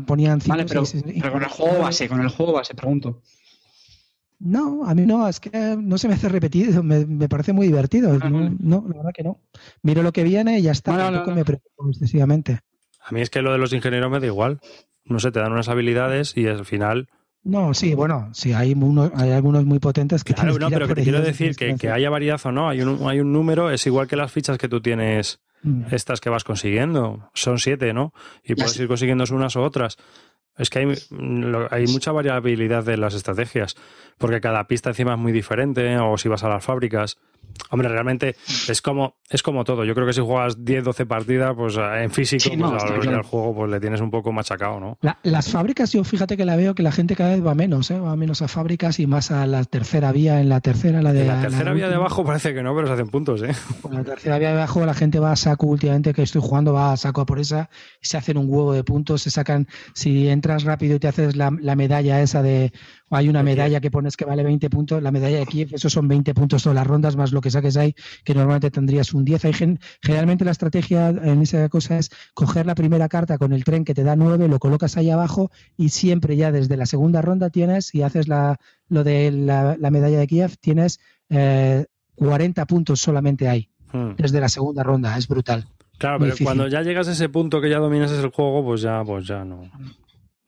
ponían 0.05 0.41
cinco, 0.41 0.57
Vale, 0.57 0.65
pero, 0.67 0.85
seis- 0.85 1.03
pero 1.21 1.31
con 1.33 1.43
el 1.43 1.49
juego 1.49 1.79
base, 1.79 2.09
con 2.09 2.21
el 2.21 2.29
juego 2.29 2.53
base, 2.53 2.73
pregunto. 2.75 3.21
No, 4.39 4.85
a 4.85 4.93
mí 4.93 5.05
no, 5.05 5.27
es 5.27 5.39
que 5.39 5.75
no 5.79 5.97
se 5.97 6.07
me 6.07 6.13
hace 6.13 6.29
repetido, 6.29 6.83
me, 6.83 7.05
me 7.05 7.27
parece 7.27 7.53
muy 7.53 7.67
divertido. 7.67 8.17
No, 8.19 8.55
no, 8.59 8.85
la 8.87 8.97
verdad 8.97 9.11
que 9.13 9.23
no. 9.23 9.39
Miro 9.81 10.03
lo 10.03 10.11
que 10.13 10.23
viene 10.23 10.59
y 10.59 10.61
ya 10.61 10.71
está, 10.71 10.91
vale, 10.91 11.03
tampoco 11.05 11.27
vale. 11.31 11.41
me 11.41 11.45
preocupo 11.45 11.89
excesivamente. 11.89 12.59
A 13.01 13.11
mí 13.11 13.21
es 13.21 13.29
que 13.29 13.41
lo 13.41 13.51
de 13.51 13.57
los 13.57 13.73
ingenieros 13.73 14.11
me 14.11 14.19
da 14.19 14.27
igual. 14.27 14.59
No 15.05 15.19
sé, 15.19 15.31
te 15.31 15.39
dan 15.39 15.53
unas 15.53 15.69
habilidades 15.69 16.35
y 16.35 16.45
al 16.47 16.65
final. 16.65 17.07
No, 17.43 17.73
sí, 17.73 17.93
bueno, 17.95 18.29
sí, 18.33 18.53
hay, 18.53 18.73
unos, 18.73 19.11
hay 19.15 19.31
algunos 19.31 19.65
muy 19.65 19.79
potentes 19.79 20.23
que 20.23 20.33
Claro, 20.33 20.59
no, 20.59 20.69
pero 20.69 20.87
que 20.87 21.01
quiero 21.01 21.21
decir 21.21 21.55
que, 21.55 21.75
que 21.75 21.89
haya 21.89 22.09
variedad 22.09 22.39
o 22.43 22.51
no. 22.51 22.69
Hay 22.69 22.81
un, 22.81 23.07
hay 23.07 23.21
un 23.21 23.31
número, 23.31 23.71
es 23.71 23.87
igual 23.87 24.07
que 24.07 24.17
las 24.17 24.31
fichas 24.31 24.57
que 24.57 24.67
tú 24.67 24.81
tienes, 24.81 25.39
Mm. 25.63 25.85
estas 25.91 26.21
que 26.21 26.29
vas 26.29 26.43
consiguiendo. 26.43 27.31
Son 27.33 27.57
siete, 27.57 27.91
¿no? 27.93 28.13
Y 28.43 28.53
puedes 28.53 28.79
ir 28.79 28.87
consiguiendo 28.87 29.23
unas 29.31 29.55
u 29.55 29.61
otras. 29.61 29.97
Es 30.57 30.69
que 30.69 30.79
hay, 30.79 30.95
hay 31.69 31.87
mucha 31.87 32.11
variabilidad 32.11 32.83
de 32.83 32.97
las 32.97 33.13
estrategias, 33.13 33.75
porque 34.17 34.41
cada 34.41 34.67
pista 34.67 34.89
encima 34.89 35.13
es 35.13 35.19
muy 35.19 35.31
diferente, 35.31 35.97
o 35.99 36.17
si 36.17 36.29
vas 36.29 36.43
a 36.43 36.49
las 36.49 36.63
fábricas. 36.63 37.17
Hombre, 37.69 37.89
realmente 37.89 38.35
es 38.69 38.81
como, 38.81 39.15
es 39.29 39.43
como 39.43 39.65
todo. 39.65 39.83
Yo 39.83 39.93
creo 39.93 40.07
que 40.07 40.13
si 40.13 40.21
juegas 40.21 40.63
10, 40.63 40.85
12 40.85 41.05
partidas, 41.05 41.53
pues 41.55 41.75
eh, 41.75 42.03
en 42.03 42.11
físico, 42.11 42.43
Sí, 42.43 42.55
no, 42.55 42.69
pues, 42.71 42.83
al, 42.83 42.99
claro. 42.99 43.17
al 43.17 43.23
juego 43.23 43.55
pues 43.55 43.71
le 43.71 43.79
tienes 43.81 43.99
un 43.99 44.09
poco 44.09 44.31
machacado, 44.31 44.79
¿no? 44.79 44.97
La- 45.01 45.17
las 45.23 45.49
fábricas, 45.51 45.91
yo 45.91 46.03
fíjate 46.05 46.37
que 46.37 46.45
la 46.45 46.55
veo 46.55 46.75
que 46.75 46.83
la 46.83 46.91
gente 46.93 47.15
cada 47.15 47.31
vez 47.31 47.45
va 47.45 47.55
menos, 47.55 47.91
¿eh? 47.91 47.99
va 47.99 48.15
menos 48.15 48.41
a 48.41 48.47
fábricas 48.47 48.99
y 49.01 49.07
más 49.07 49.31
a 49.31 49.45
la 49.47 49.63
tercera 49.65 50.11
vía. 50.13 50.39
En 50.39 50.47
la 50.49 50.61
tercera, 50.61 51.01
la 51.01 51.11
de 51.11 51.21
En 51.23 51.27
la 51.27 51.41
tercera 51.41 51.73
vía 51.73 51.89
de 51.89 51.95
abajo 51.95 52.23
parece 52.23 52.53
que 52.53 52.63
no, 52.63 52.73
pero 52.73 52.87
se 52.87 52.93
hacen 52.93 53.09
puntos, 53.09 53.41
¿eh? 53.43 53.51
En 53.89 53.95
la 53.95 54.03
tercera 54.03 54.37
vía 54.39 54.49
de 54.51 54.57
abajo 54.57 54.85
la 54.85 54.93
gente 54.93 55.19
va 55.19 55.31
a 55.33 55.35
saco 55.35 55.65
últimamente 55.67 56.13
que 56.13 56.21
estoy 56.23 56.41
jugando, 56.41 56.71
va 56.73 56.93
a 56.93 56.97
saco 56.97 57.19
a 57.21 57.25
por 57.25 57.39
esa, 57.39 57.69
se 58.01 58.15
hacen 58.17 58.37
un 58.37 58.45
huevo 58.49 58.71
de 58.71 58.83
puntos, 58.85 59.23
se 59.23 59.31
sacan, 59.31 59.67
si 59.93 60.29
entras 60.29 60.63
rápido 60.63 60.95
y 60.95 60.99
te 60.99 61.07
haces 61.09 61.35
la, 61.35 61.51
la 61.59 61.75
medalla 61.75 62.21
esa 62.21 62.41
de, 62.41 62.71
hay 63.09 63.29
una 63.29 63.41
medalla 63.43 63.79
que 63.79 63.89
pones 63.91 64.17
que 64.17 64.25
vale 64.25 64.43
20 64.43 64.69
puntos, 64.69 65.01
la 65.01 65.11
medalla 65.11 65.37
de 65.37 65.45
Kiev, 65.45 65.69
eso 65.73 65.89
son 65.89 66.07
20 66.07 66.33
puntos 66.33 66.63
todas 66.63 66.75
las 66.75 66.85
rondas 66.87 67.15
más 67.15 67.31
lo 67.31 67.41
que 67.41 67.49
saques 67.51 67.77
ahí, 67.77 67.95
que 68.23 68.33
normalmente 68.33 68.69
tendrías 68.71 69.13
un 69.13 69.23
10. 69.25 69.45
Hay 69.45 69.53
gen- 69.53 69.79
generalmente 70.01 70.43
la 70.45 70.51
estrategia 70.51 71.09
en 71.09 71.41
esa 71.41 71.69
cosa 71.69 71.97
es 71.97 72.09
coger 72.33 72.65
la 72.65 72.75
primera 72.75 73.07
carta 73.07 73.37
con 73.37 73.53
el 73.53 73.63
tren 73.63 73.85
que 73.85 73.93
te 73.93 74.03
da 74.03 74.15
9, 74.15 74.47
lo 74.47 74.59
colocas 74.59 74.97
ahí 74.97 75.09
abajo 75.09 75.51
y 75.77 75.89
siempre 75.89 76.35
ya 76.35 76.51
desde 76.51 76.75
la 76.77 76.85
segunda 76.85 77.21
ronda 77.21 77.49
tienes, 77.49 77.95
y 77.95 78.01
haces 78.01 78.27
la, 78.27 78.57
lo 78.89 79.03
de 79.03 79.31
la, 79.31 79.77
la 79.79 79.91
medalla 79.91 80.19
de 80.19 80.27
Kiev, 80.27 80.57
tienes 80.59 80.99
eh, 81.29 81.85
40 82.15 82.65
puntos 82.65 82.99
solamente 82.99 83.47
ahí 83.47 83.69
Hmm. 83.93 84.15
desde 84.17 84.41
la 84.41 84.49
segunda 84.49 84.83
ronda, 84.83 85.17
es 85.17 85.29
brutal. 85.29 85.65
Claro, 85.97 86.19
pero 86.19 86.35
cuando 86.43 86.67
ya 86.67 86.81
llegas 86.81 87.07
a 87.07 87.13
ese 87.13 87.29
punto 87.29 87.61
que 87.61 87.69
ya 87.69 87.77
dominas 87.79 88.11
el 88.11 88.29
juego, 88.31 88.61
pues 88.65 88.81
ya, 88.81 89.01
pues 89.05 89.25
ya 89.25 89.45
no. 89.45 89.71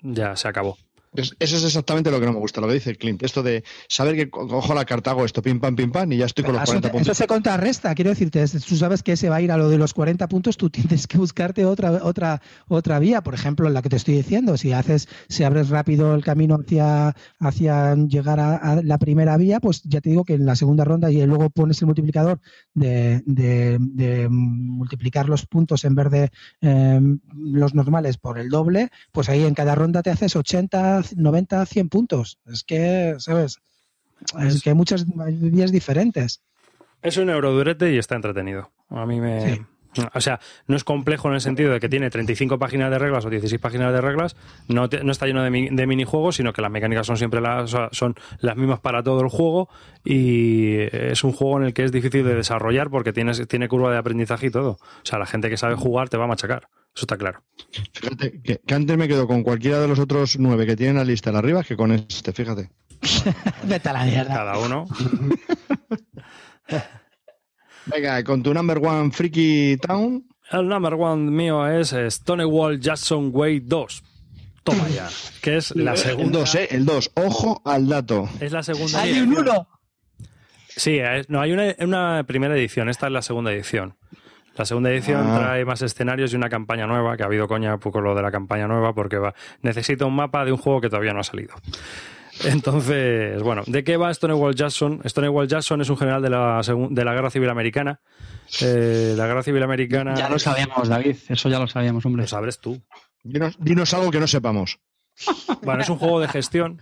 Ya 0.02 0.36
se 0.36 0.50
acabó. 0.50 0.78
Es- 1.14 1.36
Eso 1.40 1.58
es 1.58 1.64
exactamente 1.64 2.12
lo 2.12 2.20
que 2.20 2.26
no 2.28 2.34
me 2.34 2.40
gusta, 2.40 2.62
lo 2.62 2.68
que 2.68 2.74
dice 2.76 2.96
Clint. 2.96 3.24
Esto 3.24 3.42
de 3.42 3.64
saber 3.88 4.16
que 4.16 4.30
co- 4.30 4.48
cojo 4.48 4.74
la 4.76 4.86
carta, 4.86 5.10
hago 5.12 5.26
esto, 5.26 5.42
pim 5.42 5.60
pam, 5.60 5.76
pim 5.76 5.92
pam, 5.92 6.12
y 6.12 6.18
ya 6.18 6.26
estoy 6.28 6.44
con 6.44 6.54
los 6.54 6.62
Eso, 6.62 6.72
40 6.74 6.88
te- 6.88 6.92
puntos. 6.92 7.08
eso 7.08 7.18
se 7.18 7.28
contrarresta, 7.28 7.96
quiero 7.96 8.10
decirte, 8.12 8.46
tú 8.48 8.76
sabes 8.76 9.02
que 9.02 9.18
se 9.18 9.28
va 9.30 9.38
a 9.38 9.42
ir 9.42 9.52
a 9.52 9.58
lo 9.58 9.70
de 9.70 9.78
los 9.80 9.94
40 9.94 10.28
puntos, 10.28 10.56
tú 10.58 10.70
tienes 11.00 11.08
que 11.08 11.18
buscarte 11.18 11.66
otra 11.66 11.92
otra 12.04 12.42
otra 12.68 13.00
vía, 13.00 13.22
por 13.22 13.34
ejemplo, 13.34 13.68
la 13.70 13.82
que 13.82 13.90
te 13.90 13.96
estoy 13.96 14.16
diciendo, 14.18 14.56
si 14.58 14.72
haces 14.72 15.08
si 15.30 15.44
abres 15.44 15.70
rápido 15.70 16.14
el 16.14 16.24
camino 16.24 16.58
hacia 16.62 17.16
hacia 17.40 17.96
llegar 17.96 18.40
a, 18.40 18.56
a 18.58 18.82
la 18.84 18.98
primera 19.00 19.36
vía, 19.38 19.60
pues 19.60 19.82
ya 19.84 20.02
te 20.02 20.10
digo 20.12 20.24
que 20.26 20.34
en 20.36 20.46
la 20.46 20.56
segunda 20.56 20.84
ronda 20.86 21.12
y 21.12 21.26
luego 21.26 21.50
pones 21.50 21.82
el 21.82 21.88
multiplicador 21.88 22.40
de, 22.76 23.24
de- 23.26 23.78
de 23.80 24.30
multiplicar 24.30 25.28
los 25.28 25.46
puntos 25.48 25.86
en 25.86 25.96
vez 25.96 26.10
de 26.12 26.30
eh, 26.62 27.02
los 27.36 27.74
normales 27.74 28.18
por 28.18 28.38
el 28.40 28.50
doble, 28.50 28.90
pues 29.12 29.30
ahí 29.30 29.44
en 29.44 29.54
cada 29.56 29.76
ronda 29.76 30.02
te 30.04 30.12
haces 30.12 30.36
80, 30.36 30.99
90, 31.16 31.66
100 31.66 31.90
puntos. 31.90 32.40
Es 32.46 32.64
que, 32.64 33.16
¿sabes? 33.20 33.60
Es 34.40 34.56
Es- 34.56 34.64
que 34.64 34.70
hay 34.72 34.76
muchas 34.76 35.06
vías 35.08 35.72
diferentes. 35.72 36.42
Es 37.02 37.18
un 37.18 37.30
eurodurete 37.30 37.94
y 37.94 37.98
está 37.98 38.16
entretenido. 38.16 38.72
A 38.90 39.06
mí 39.06 39.20
me. 39.22 39.56
Sí. 39.56 39.62
O 40.14 40.22
sea, 40.22 40.40
no 40.68 40.76
es 40.76 40.84
complejo 40.84 41.30
en 41.30 41.34
el 41.34 41.42
sentido 41.42 41.72
de 41.74 41.80
que 41.80 41.90
tiene 41.90 42.12
35 42.12 42.60
páginas 42.60 42.92
de 42.92 43.00
reglas 43.00 43.26
o 43.26 43.30
16 43.32 43.60
páginas 43.60 43.92
de 43.92 44.00
reglas, 44.02 44.36
no, 44.68 44.88
te- 44.88 45.04
no 45.04 45.12
está 45.12 45.26
lleno 45.26 45.42
de, 45.44 45.50
mi- 45.50 45.70
de 45.70 45.88
minijuegos, 45.88 46.36
sino 46.36 46.54
que 46.54 46.62
las 46.62 46.70
mecánicas 46.70 47.08
son 47.08 47.18
siempre 47.18 47.42
las, 47.42 47.76
son 47.92 48.14
las 48.40 48.56
mismas 48.56 48.82
para 48.82 49.02
todo 49.02 49.22
el 49.22 49.30
juego 49.30 49.68
y 50.04 50.76
es 50.92 51.24
un 51.24 51.32
juego 51.32 51.58
en 51.60 51.66
el 51.66 51.74
que 51.74 51.84
es 51.86 51.92
difícil 51.92 52.24
de 52.24 52.36
desarrollar 52.36 52.90
porque 52.92 53.14
tienes, 53.14 53.48
tiene 53.48 53.68
curva 53.68 53.92
de 53.92 53.98
aprendizaje 53.98 54.48
y 54.48 54.52
todo. 54.52 54.72
O 54.74 54.80
sea, 55.06 55.18
la 55.18 55.26
gente 55.26 55.50
que 55.50 55.58
sabe 55.58 55.74
jugar 55.76 56.10
te 56.10 56.18
va 56.18 56.26
a 56.26 56.28
machacar, 56.28 56.68
eso 56.96 57.04
está 57.04 57.18
claro. 57.18 57.44
Fíjate, 57.94 58.42
que, 58.42 58.60
que 58.66 58.74
antes 58.74 58.98
me 58.98 59.08
quedo 59.08 59.28
con 59.28 59.44
cualquiera 59.44 59.80
de 59.80 59.88
los 59.88 60.00
otros 60.00 60.38
nueve 60.40 60.66
que 60.66 60.76
tienen 60.76 60.96
la 60.98 61.04
lista 61.06 61.32
de 61.32 61.38
arriba 61.38 61.64
que 61.64 61.78
con 61.78 61.92
este, 61.92 62.32
fíjate. 62.34 62.70
Vete 63.64 63.90
a 63.90 63.94
la 63.94 64.04
mierda. 64.06 64.34
Cada 64.36 64.58
uno. 64.58 64.86
Venga, 67.86 68.24
con 68.24 68.44
tu 68.44 68.54
number 68.54 68.78
one 68.78 69.12
Freaky 69.12 69.78
Town. 69.78 70.26
El 70.52 70.68
number 70.68 70.94
one 70.96 71.32
mío 71.32 71.68
es 71.68 71.94
eh, 71.94 72.10
Stonewall 72.10 72.80
Jackson 72.80 73.30
Way 73.34 73.62
2. 73.62 74.04
Toma 74.64 74.88
ya. 74.90 75.08
Que 75.42 75.58
es 75.58 75.76
la 75.76 75.92
El 75.94 75.98
segunda. 75.98 76.40
2, 76.40 76.56
¿eh? 76.56 76.68
El 76.72 76.86
2. 76.86 77.12
Ojo 77.16 77.62
al 77.66 77.88
dato. 77.88 78.30
Es 78.40 78.52
la 78.52 78.64
segunda. 78.64 79.02
Hay 79.02 79.12
un 79.22 79.34
edición. 79.34 79.48
uno. 79.48 79.68
Sí, 80.68 80.98
es- 81.00 81.30
no, 81.30 81.42
hay 81.42 81.52
una, 81.52 81.76
una 81.80 82.24
primera 82.26 82.56
edición, 82.56 82.90
esta 82.90 83.08
es 83.08 83.14
la 83.14 83.22
segunda 83.22 83.52
edición. 83.52 83.96
La 84.60 84.66
segunda 84.66 84.92
edición 84.92 85.26
Ah. 85.26 85.40
trae 85.40 85.64
más 85.64 85.82
escenarios 85.82 86.34
y 86.34 86.36
una 86.36 86.50
campaña 86.50 86.86
nueva, 86.86 87.16
que 87.16 87.24
ha 87.24 87.28
habido 87.28 87.48
coña 87.48 87.78
poco 87.78 88.02
lo 88.02 88.14
de 88.14 88.22
la 88.22 88.30
campaña 88.30 88.68
nueva, 88.68 88.94
porque 88.94 89.18
va, 89.18 89.34
necesita 89.62 90.06
un 90.06 90.14
mapa 90.16 90.44
de 90.44 90.52
un 90.52 90.58
juego 90.58 90.82
que 90.82 90.90
todavía 90.90 91.14
no 91.14 91.22
ha 91.22 91.24
salido. 91.24 91.56
Entonces, 92.44 93.42
bueno, 93.42 93.64
¿de 93.68 93.84
qué 93.86 93.96
va 93.96 94.14
Stonewall 94.14 94.56
Jackson? 94.56 95.02
Stonewall 95.06 95.48
Jackson 95.48 95.80
es 95.80 95.90
un 95.90 95.96
general 95.98 96.22
de 96.22 96.30
la, 96.30 96.62
de 96.90 97.06
la 97.06 97.14
Guerra 97.14 97.30
Civil 97.30 97.50
Americana. 97.50 98.02
Eh, 98.62 99.14
la 99.16 99.28
Guerra 99.28 99.44
Civil 99.44 99.64
Americana... 99.64 100.14
Ya 100.16 100.30
lo 100.30 100.38
sabíamos, 100.40 100.90
David. 100.90 101.16
Eso 101.30 101.48
ya 101.48 101.60
lo 101.60 101.68
sabíamos, 101.68 102.06
hombre. 102.06 102.24
Lo 102.24 102.28
sabres 102.28 102.60
tú. 102.60 102.82
Dinos, 103.24 103.56
dinos 103.60 103.94
algo 103.94 104.12
que 104.12 104.20
no 104.20 104.28
sepamos. 104.28 104.80
Bueno, 105.64 105.82
es 105.84 105.90
un 105.90 105.98
juego 105.98 106.20
de 106.20 106.28
gestión. 106.28 106.82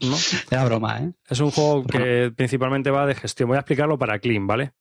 ¿no? 0.00 0.16
Era 0.50 0.64
broma, 0.64 0.98
¿eh? 1.00 1.12
Es 1.28 1.40
un 1.40 1.50
juego 1.50 1.84
que 1.86 2.32
principalmente 2.34 2.90
va 2.90 3.06
de 3.06 3.14
gestión. 3.14 3.48
Voy 3.48 3.56
a 3.56 3.60
explicarlo 3.60 3.98
para 3.98 4.18
clean, 4.18 4.46
¿vale? 4.46 4.72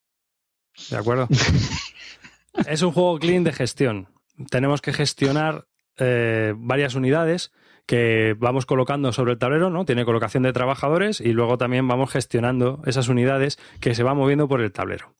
¿De 0.90 0.98
acuerdo? 0.98 1.28
es 2.68 2.82
un 2.82 2.92
juego 2.92 3.20
clean 3.20 3.44
de 3.44 3.54
gestión. 3.54 4.08
Tenemos 4.50 4.82
que 4.82 4.94
gestionar 4.94 5.68
eh, 5.98 6.54
varias 6.58 6.96
unidades 6.96 7.52
que 7.86 8.36
vamos 8.38 8.66
colocando 8.66 9.12
sobre 9.12 9.34
el 9.34 9.40
tablero, 9.40 9.70
¿no? 9.70 9.84
Tiene 9.84 10.06
colocación 10.06 10.44
de 10.44 10.54
trabajadores 10.54 11.20
y 11.22 11.34
luego 11.34 11.58
también 11.58 11.88
vamos 11.88 12.12
gestionando 12.12 12.82
esas 12.86 13.08
unidades 13.10 13.58
que 13.80 13.96
se 13.96 14.04
van 14.04 14.16
moviendo 14.18 14.48
por 14.48 14.62
el 14.62 14.72
tablero. 14.72 15.16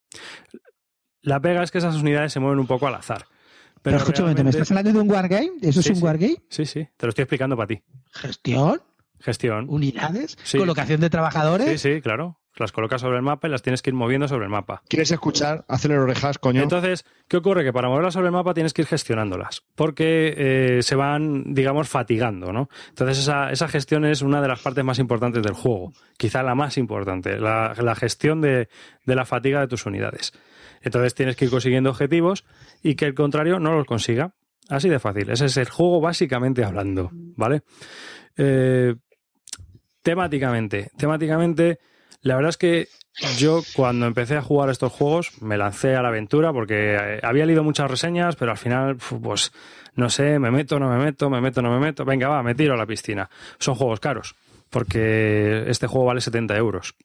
La 1.22 1.40
pega 1.42 1.64
es 1.64 1.72
que 1.72 1.80
esas 1.80 1.96
unidades 1.96 2.32
se 2.32 2.40
mueven 2.40 2.60
un 2.60 2.68
poco 2.68 2.88
al 2.88 2.96
azar. 2.96 3.26
Pero, 3.82 3.82
Pero 3.82 3.98
escúchame, 3.98 4.28
¿me 4.30 4.34
realmente- 4.36 4.58
estás 4.60 4.72
hablando 4.72 4.92
de 4.94 5.00
un 5.00 5.12
wargame? 5.12 5.52
¿Eso 5.62 5.82
Sí, 5.82 5.90
es 5.90 5.90
un 5.90 5.96
sí. 5.96 6.04
wargame? 6.04 6.38
Sí, 6.50 6.66
sí, 6.66 6.88
te 6.96 7.06
lo 7.06 7.10
estoy 7.10 7.24
explicando 7.24 7.58
para 7.58 7.68
ti. 7.68 7.82
¿Gestión? 8.12 8.82
Gestión. 9.20 9.66
¿Unidades? 9.70 10.38
Sí. 10.44 10.58
¿Colocación 10.58 11.02
de 11.02 11.10
trabajadores? 11.10 11.82
Sí, 11.82 11.96
sí, 11.96 12.02
claro. 12.02 12.40
Las 12.60 12.72
colocas 12.72 13.02
sobre 13.02 13.18
el 13.18 13.24
mapa 13.24 13.48
y 13.48 13.52
las 13.52 13.62
tienes 13.62 13.82
que 13.82 13.90
ir 13.90 13.94
moviendo 13.94 14.28
sobre 14.28 14.46
el 14.46 14.52
mapa. 14.52 14.82
¿Quieres 14.88 15.12
escuchar? 15.12 15.66
Hazle 15.68 15.98
orejas, 15.98 16.38
coño. 16.38 16.62
Entonces, 16.62 17.06
¿qué 17.28 17.38
ocurre? 17.38 17.64
Que 17.64 17.72
para 17.72 17.88
moverlas 17.88 18.14
sobre 18.14 18.28
el 18.28 18.34
mapa 18.34 18.54
tienes 18.54 18.74
que 18.74 18.82
ir 18.82 18.88
gestionándolas, 18.88 19.64
porque 19.76 20.34
eh, 20.38 20.84
se 20.84 20.96
van, 20.96 21.54
digamos, 21.54 21.88
fatigando, 21.88 22.52
¿no? 22.52 22.70
Entonces, 22.90 23.20
esa, 23.20 23.52
esa 23.52 23.68
gestión 23.68 24.06
es 24.06 24.22
una 24.22 24.42
de 24.42 24.48
las 24.48 24.60
partes 24.60 24.84
más 24.84 25.00
importantes 25.00 25.42
del 25.42 25.54
juego, 25.54 25.94
quizá 26.18 26.44
la 26.44 26.56
más 26.56 26.78
importante, 26.78 27.40
la, 27.40 27.74
la 27.80 27.96
gestión 27.96 28.42
de, 28.42 28.70
de 29.06 29.16
la 29.16 29.26
fatiga 29.26 29.62
de 29.62 29.68
tus 29.68 29.86
unidades. 29.86 30.34
Entonces, 30.82 31.16
tienes 31.16 31.36
que 31.36 31.46
ir 31.46 31.52
consiguiendo 31.52 31.90
objetivos 31.90 32.46
y 32.84 32.96
que 32.96 33.06
el 33.06 33.14
contrario 33.14 33.60
no 33.60 33.74
los 33.74 33.86
consiga. 33.86 34.34
Así 34.70 34.88
de 34.88 35.00
fácil. 35.00 35.32
Ese 35.32 35.46
es 35.46 35.58
el 35.58 35.68
juego 35.68 36.00
básicamente 36.00 36.64
hablando, 36.64 37.10
¿vale? 37.12 37.64
Eh, 38.38 38.94
temáticamente, 40.04 40.92
temáticamente, 40.96 41.80
la 42.22 42.36
verdad 42.36 42.50
es 42.50 42.58
que 42.58 42.88
yo 43.38 43.62
cuando 43.76 44.06
empecé 44.06 44.38
a 44.38 44.42
jugar 44.42 44.70
estos 44.70 44.92
juegos 44.92 45.42
me 45.42 45.58
lancé 45.58 45.96
a 45.96 46.02
la 46.02 46.10
aventura 46.10 46.54
porque 46.54 46.96
eh, 46.96 47.20
había 47.24 47.46
leído 47.46 47.64
muchas 47.64 47.90
reseñas, 47.90 48.36
pero 48.36 48.52
al 48.52 48.58
final, 48.58 48.98
pues 49.22 49.52
no 49.96 50.10
sé, 50.10 50.40
me 50.40 50.52
meto, 50.52 50.80
no 50.80 50.90
me 50.90 50.98
meto, 50.98 51.30
me 51.30 51.42
meto, 51.42 51.62
no 51.62 51.72
me 51.72 51.80
meto. 51.80 52.06
Venga, 52.06 52.30
va, 52.30 52.44
me 52.44 52.56
tiro 52.56 52.74
a 52.74 52.78
la 52.78 52.86
piscina. 52.86 53.30
Son 53.58 53.76
juegos 53.76 54.00
caros. 54.00 54.36
porque 54.70 55.64
este 55.68 55.88
juego 55.88 56.06
vale 56.06 56.22
70 56.22 56.56
euros. 56.56 56.96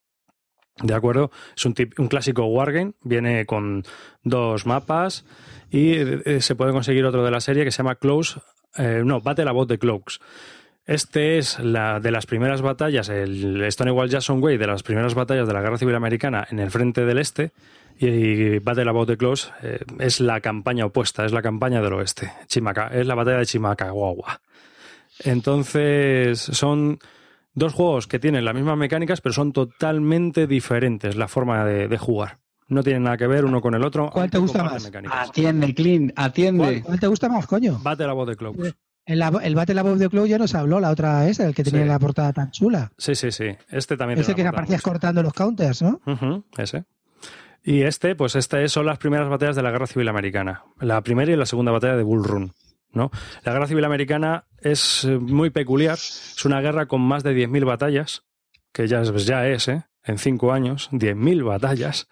¿De 0.82 0.94
acuerdo? 0.94 1.30
Es 1.56 1.64
un, 1.64 1.74
un 1.98 2.08
clásico 2.08 2.44
Wargame, 2.46 2.94
viene 3.02 3.46
con 3.46 3.84
dos 4.22 4.66
mapas 4.66 5.24
y 5.70 5.92
eh, 5.92 6.40
se 6.40 6.54
puede 6.56 6.72
conseguir 6.72 7.04
otro 7.04 7.24
de 7.24 7.30
la 7.30 7.40
serie 7.40 7.64
que 7.64 7.70
se 7.70 7.78
llama 7.78 7.94
Close, 7.94 8.40
eh, 8.76 9.02
no, 9.04 9.20
Battle 9.20 9.48
About 9.48 9.68
the 9.68 9.78
Cloaks. 9.78 10.20
Este 10.86 11.38
es 11.38 11.58
la 11.60 11.98
de 11.98 12.10
las 12.10 12.26
primeras 12.26 12.60
batallas, 12.60 13.08
el 13.08 13.64
Stonewall 13.72 14.10
Jackson 14.10 14.42
Way, 14.42 14.58
de 14.58 14.66
las 14.66 14.82
primeras 14.82 15.14
batallas 15.14 15.48
de 15.48 15.54
la 15.54 15.62
Guerra 15.62 15.78
Civil 15.78 15.94
Americana 15.94 16.46
en 16.50 16.58
el 16.58 16.70
frente 16.70 17.06
del 17.06 17.18
este, 17.18 17.52
y 17.98 18.58
Battle 18.58 18.90
About 18.90 19.08
the 19.08 19.16
Close 19.16 19.50
eh, 19.62 19.78
es 19.98 20.20
la 20.20 20.40
campaña 20.40 20.84
opuesta, 20.84 21.24
es 21.24 21.32
la 21.32 21.40
campaña 21.40 21.80
del 21.80 21.94
oeste, 21.94 22.32
Chimaca, 22.48 22.88
es 22.88 23.06
la 23.06 23.14
batalla 23.14 23.38
de 23.38 23.46
Chimacagua. 23.46 24.42
Entonces, 25.20 26.40
son 26.40 26.98
dos 27.54 27.72
juegos 27.72 28.06
que 28.06 28.18
tienen 28.18 28.44
las 28.44 28.54
mismas 28.54 28.76
mecánicas, 28.76 29.22
pero 29.22 29.32
son 29.32 29.52
totalmente 29.52 30.46
diferentes 30.46 31.16
la 31.16 31.28
forma 31.28 31.64
de, 31.64 31.96
jugar. 31.96 32.38
No 32.68 32.82
tienen 32.82 33.04
nada 33.04 33.16
que 33.16 33.26
ver 33.26 33.44
uno 33.44 33.60
con 33.60 33.74
el 33.74 33.84
otro. 33.84 34.10
¿Cuál 34.10 34.30
te 34.30 34.38
gusta 34.38 34.64
más? 34.64 34.90
Atiende, 35.10 35.74
Clint, 35.74 36.12
atiende. 36.16 36.82
¿Cuál, 36.82 37.00
te 37.00 37.06
gusta 37.06 37.28
más, 37.28 37.46
coño? 37.46 37.78
Battle 37.82 38.06
About 38.06 38.28
the 38.28 38.36
Close. 38.36 38.74
El, 39.06 39.22
el 39.42 39.54
Battle 39.54 39.80
Above 39.80 39.98
the 39.98 40.08
Cloud 40.08 40.26
ya 40.26 40.38
nos 40.38 40.54
habló, 40.54 40.80
la 40.80 40.90
otra 40.90 41.28
es 41.28 41.38
el 41.40 41.54
que 41.54 41.62
tenía 41.62 41.84
la 41.84 41.98
portada 41.98 42.32
tan 42.32 42.50
chula. 42.50 42.90
Sí, 42.96 43.14
sí, 43.14 43.30
sí. 43.30 43.56
Este 43.68 43.96
también. 43.96 44.18
Ese 44.18 44.34
que 44.34 44.46
aparecías 44.46 44.80
cortando 44.80 45.22
los 45.22 45.34
counters, 45.34 45.82
¿no? 45.82 46.00
ese. 46.56 46.84
Y 47.62 47.82
este, 47.82 48.14
pues 48.14 48.36
este 48.36 48.68
son 48.68 48.86
las 48.86 48.98
primeras 48.98 49.28
batallas 49.28 49.56
de 49.56 49.62
la 49.62 49.70
Guerra 49.70 49.86
Civil 49.86 50.08
Americana. 50.08 50.64
La 50.80 51.00
primera 51.02 51.32
y 51.32 51.36
la 51.36 51.46
segunda 51.46 51.72
batalla 51.72 51.96
de 51.96 52.02
Bull 52.02 52.24
Run. 52.24 52.52
¿no? 52.92 53.10
La 53.42 53.52
Guerra 53.52 53.66
Civil 53.66 53.84
Americana 53.84 54.44
es 54.58 55.04
eh, 55.04 55.18
muy 55.18 55.50
peculiar. 55.50 55.94
Es 55.94 56.44
una 56.44 56.60
guerra 56.60 56.86
con 56.86 57.00
más 57.00 57.22
de 57.22 57.34
10.000 57.34 57.64
batallas, 57.64 58.24
que 58.72 58.86
ya 58.86 59.00
es, 59.00 59.26
ya 59.26 59.46
es 59.48 59.68
¿eh? 59.68 59.84
en 60.04 60.18
cinco 60.18 60.52
años, 60.52 60.90
10.000 60.92 61.44
batallas. 61.44 62.08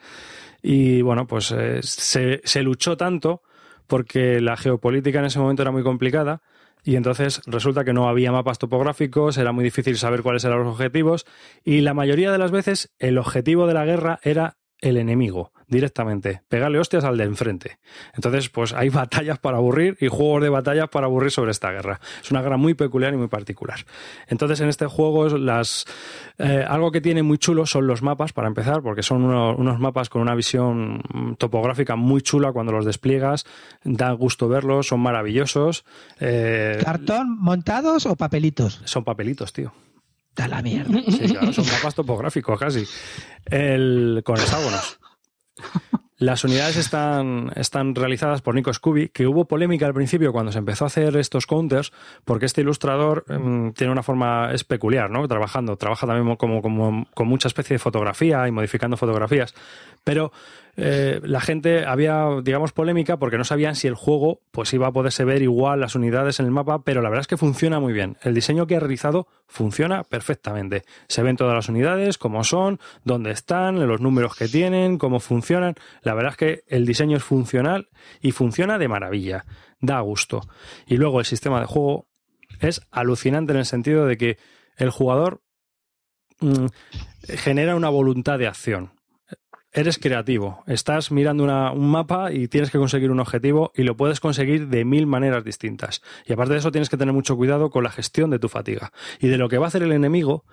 Y 0.63 1.03
bueno, 1.03 1.27
pues 1.27 1.53
eh, 1.53 1.81
se, 1.83 2.41
se 2.45 2.63
luchó 2.63 2.97
tanto 2.97 3.43
porque 3.87 4.41
la 4.41 4.57
geopolítica 4.57 5.19
en 5.19 5.27
ese 5.27 5.39
momento 5.39 5.63
era 5.63 5.71
muy 5.71 5.83
complicada 5.83 6.43
y 6.85 6.97
entonces 6.97 7.43
resulta 7.47 7.85
que 7.85 7.93
no 7.93 8.09
había 8.09 8.33
mapas 8.33 8.59
topográficos, 8.59 9.39
era 9.39 9.53
muy 9.53 9.65
difícil 9.65 9.97
saber 9.99 10.23
cuáles 10.23 10.45
eran 10.45 10.59
los 10.59 10.73
objetivos 10.73 11.27
y 11.65 11.81
la 11.81 11.95
mayoría 11.95 12.33
de 12.33 12.39
las 12.39 12.51
veces 12.51 12.93
el 12.99 13.19
objetivo 13.19 13.67
de 13.67 13.75
la 13.75 13.85
guerra 13.85 14.21
era 14.23 14.57
el 14.83 14.99
enemigo 14.99 15.53
directamente, 15.73 16.43
pegarle 16.49 16.79
hostias 16.79 17.03
al 17.05 17.17
de 17.17 17.25
enfrente. 17.25 17.79
Entonces, 18.15 18.51
pues 18.51 18.75
hay 18.75 18.89
batallas 18.91 19.39
para 19.39 19.57
aburrir 19.57 19.97
y 20.01 20.09
juegos 20.09 20.43
de 20.43 20.51
batallas 20.51 20.89
para 20.91 21.07
aburrir 21.07 21.31
sobre 21.31 21.51
esta 21.51 21.73
guerra. 21.73 21.99
Es 22.23 22.31
una 22.31 22.43
guerra 22.43 22.59
muy 22.59 22.75
peculiar 22.75 23.15
y 23.15 23.17
muy 23.17 23.29
particular. 23.29 23.81
Entonces, 24.29 24.61
en 24.61 24.69
este 24.69 24.87
juego, 24.87 25.29
las, 25.31 25.87
eh, 26.39 26.65
algo 26.69 26.93
que 26.93 27.01
tiene 27.01 27.23
muy 27.23 27.39
chulo 27.39 27.65
son 27.65 27.87
los 27.87 28.03
mapas, 28.03 28.33
para 28.33 28.49
empezar, 28.49 28.83
porque 28.83 29.03
son 29.03 29.25
unos 29.25 29.81
mapas 29.81 30.11
con 30.11 30.21
una 30.21 30.35
visión 30.35 31.03
topográfica 31.39 31.97
muy 31.97 32.21
chula 32.21 32.53
cuando 32.53 32.73
los 32.73 32.85
despliegas. 32.85 33.47
Da 33.85 34.13
gusto 34.13 34.49
verlos, 34.49 34.89
son 34.89 35.01
maravillosos. 35.01 35.85
Eh, 36.21 36.79
¿Cartón 36.85 37.39
montados 37.41 38.05
o 38.05 38.15
papelitos? 38.17 38.83
Son 38.85 39.05
papelitos, 39.05 39.53
tío. 39.53 39.73
Da 40.35 40.49
la 40.49 40.63
mierda. 40.63 41.01
Sí, 41.11 41.29
claro, 41.29 41.53
son 41.53 41.67
mapas 41.67 41.95
topográficos 41.95 42.59
casi. 42.59 42.85
El, 43.47 44.23
con 44.25 44.37
hexágonos. 44.37 44.99
Las 46.23 46.45
unidades 46.45 46.77
están, 46.77 47.51
están 47.57 47.97
realizadas 47.97 48.43
por 48.43 48.55
Nico 48.55 48.73
Scooby, 48.73 49.09
que 49.09 49.27
hubo 49.27 49.47
polémica 49.47 49.87
al 49.87 49.93
principio 49.93 50.33
cuando 50.33 50.53
se 50.53 50.59
empezó 50.59 50.85
a 50.85 50.87
hacer 50.87 51.17
estos 51.17 51.47
counters, 51.47 51.93
porque 52.25 52.47
este 52.47 52.61
ilustrador 52.61 53.25
em, 53.29 53.73
tiene 53.73 53.93
una 53.93 54.05
forma, 54.05 54.53
es 54.53 54.63
peculiar, 54.63 55.11
¿no? 55.11 55.27
Trabajando, 55.27 55.77
trabaja 55.77 56.07
también 56.07 56.37
como, 56.37 56.63
como, 56.63 57.09
con 57.13 57.27
mucha 57.27 57.49
especie 57.49 57.75
de 57.75 57.79
fotografía 57.81 58.47
y 58.47 58.53
modificando 58.53 58.97
fotografías. 58.97 59.53
Pero 60.05 60.31
eh, 60.75 61.21
la 61.23 61.41
gente 61.41 61.85
había, 61.85 62.27
digamos, 62.43 62.73
polémica 62.73 63.19
porque 63.19 63.37
no 63.37 63.45
sabían 63.45 63.77
si 63.77 63.89
el 63.89 63.95
juego 63.95 64.41
pues 64.51 64.73
iba 64.73 64.87
a 64.87 64.93
poderse 64.93 65.25
ver 65.25 65.43
igual 65.43 65.81
las 65.81 65.95
unidades 65.95 66.41
en 66.41 66.47
el 66.47 66.53
mapa, 66.53 66.83
pero 66.83 67.03
la 67.03 67.11
verdad 67.11 67.23
es 67.23 67.27
que 67.27 67.37
funciona 67.37 67.79
muy 67.79 67.93
bien. 67.93 68.17
El 68.23 68.35
diseño 68.35 68.67
que 68.67 68.77
ha 68.77 68.81
realizado 68.81 69.29
funciona 69.47 70.03
perfectamente. 70.05 70.85
Se 71.09 71.23
ven 71.23 71.37
todas 71.37 71.55
las 71.55 71.69
unidades, 71.69 72.17
cómo 72.17 72.43
son, 72.43 72.81
dónde 73.05 73.33
están, 73.33 73.87
los 73.87 74.01
números 74.01 74.35
que 74.35 74.49
tienen, 74.49 74.97
cómo 74.97 75.21
funcionan. 75.21 75.75
La 76.03 76.15
verdad 76.15 76.33
es 76.33 76.37
que 76.39 76.65
el 76.69 76.87
diseño 76.87 77.19
es 77.19 77.25
funcional 77.25 77.89
y 78.21 78.33
funciona 78.33 78.79
de 78.79 78.89
maravilla. 78.89 79.45
Da 79.81 80.01
gusto. 80.01 80.41
Y 80.87 80.97
luego 80.97 81.21
el 81.21 81.27
sistema 81.27 81.61
de 81.61 81.67
juego 81.67 82.07
es 82.61 82.81
alucinante 82.91 83.53
en 83.53 83.59
el 83.59 83.67
sentido 83.67 84.07
de 84.07 84.17
que 84.17 84.39
el 84.77 84.89
jugador 84.89 85.43
mm, 86.41 86.67
genera 87.25 87.77
una 87.77 87.91
voluntad 87.91 88.39
de 88.39 88.47
acción 88.47 89.02
eres 89.73 89.99
creativo. 89.99 90.63
Estás 90.67 91.11
mirando 91.11 91.45
un 91.45 91.91
mapa 91.91 92.33
y 92.33 92.49
tienes 92.49 92.71
que 92.71 92.79
conseguir 92.79 93.11
un 93.11 93.21
objetivo 93.21 93.73
y 93.75 93.83
lo 93.83 93.97
puedes 93.97 94.21
conseguir 94.21 94.69
de 94.69 94.85
mil 94.85 95.07
maneras 95.07 95.45
distintas. 95.45 96.03
Y 96.27 96.33
aparte 96.33 96.53
de 96.53 96.59
eso 96.59 96.71
tienes 96.73 96.91
que 96.91 96.97
tener 96.97 97.15
mucho 97.15 97.37
cuidado 97.37 97.71
con 97.71 97.85
la 97.85 97.91
gestión 97.91 98.31
de 98.31 98.39
tu 98.39 98.49
fatiga 98.49 98.93
y 99.19 99.29
de 99.29 99.39
lo 99.39 99.49
que 99.49 99.59
va 99.59 99.67
a 99.67 99.69
hacer 99.69 99.83
el 99.83 99.93
enemigo, 99.93 100.45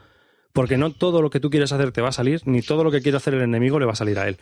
porque 0.54 0.78
no 0.78 0.92
todo 0.92 1.22
lo 1.22 1.30
que 1.30 1.40
tú 1.40 1.50
quieres 1.50 1.72
hacer 1.72 1.92
te 1.92 2.02
va 2.02 2.10
a 2.10 2.14
salir, 2.14 2.42
ni 2.46 2.62
todo 2.62 2.84
lo 2.84 2.92
que 2.92 3.02
quiere 3.02 3.18
hacer 3.18 3.34
el 3.34 3.42
enemigo 3.42 3.80
le 3.80 3.86
va 3.86 3.92
a 3.92 3.96
salir 3.96 4.18
a 4.20 4.28
él. 4.28 4.38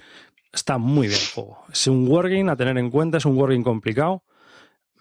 Está 0.53 0.77
muy 0.77 1.07
bien 1.07 1.19
el 1.19 1.27
juego. 1.27 1.59
Es 1.71 1.87
un 1.87 2.07
wargame 2.07 2.51
a 2.51 2.55
tener 2.55 2.77
en 2.77 2.89
cuenta, 2.89 3.17
es 3.17 3.25
un 3.25 3.35
wargame 3.35 3.63
complicado, 3.63 4.23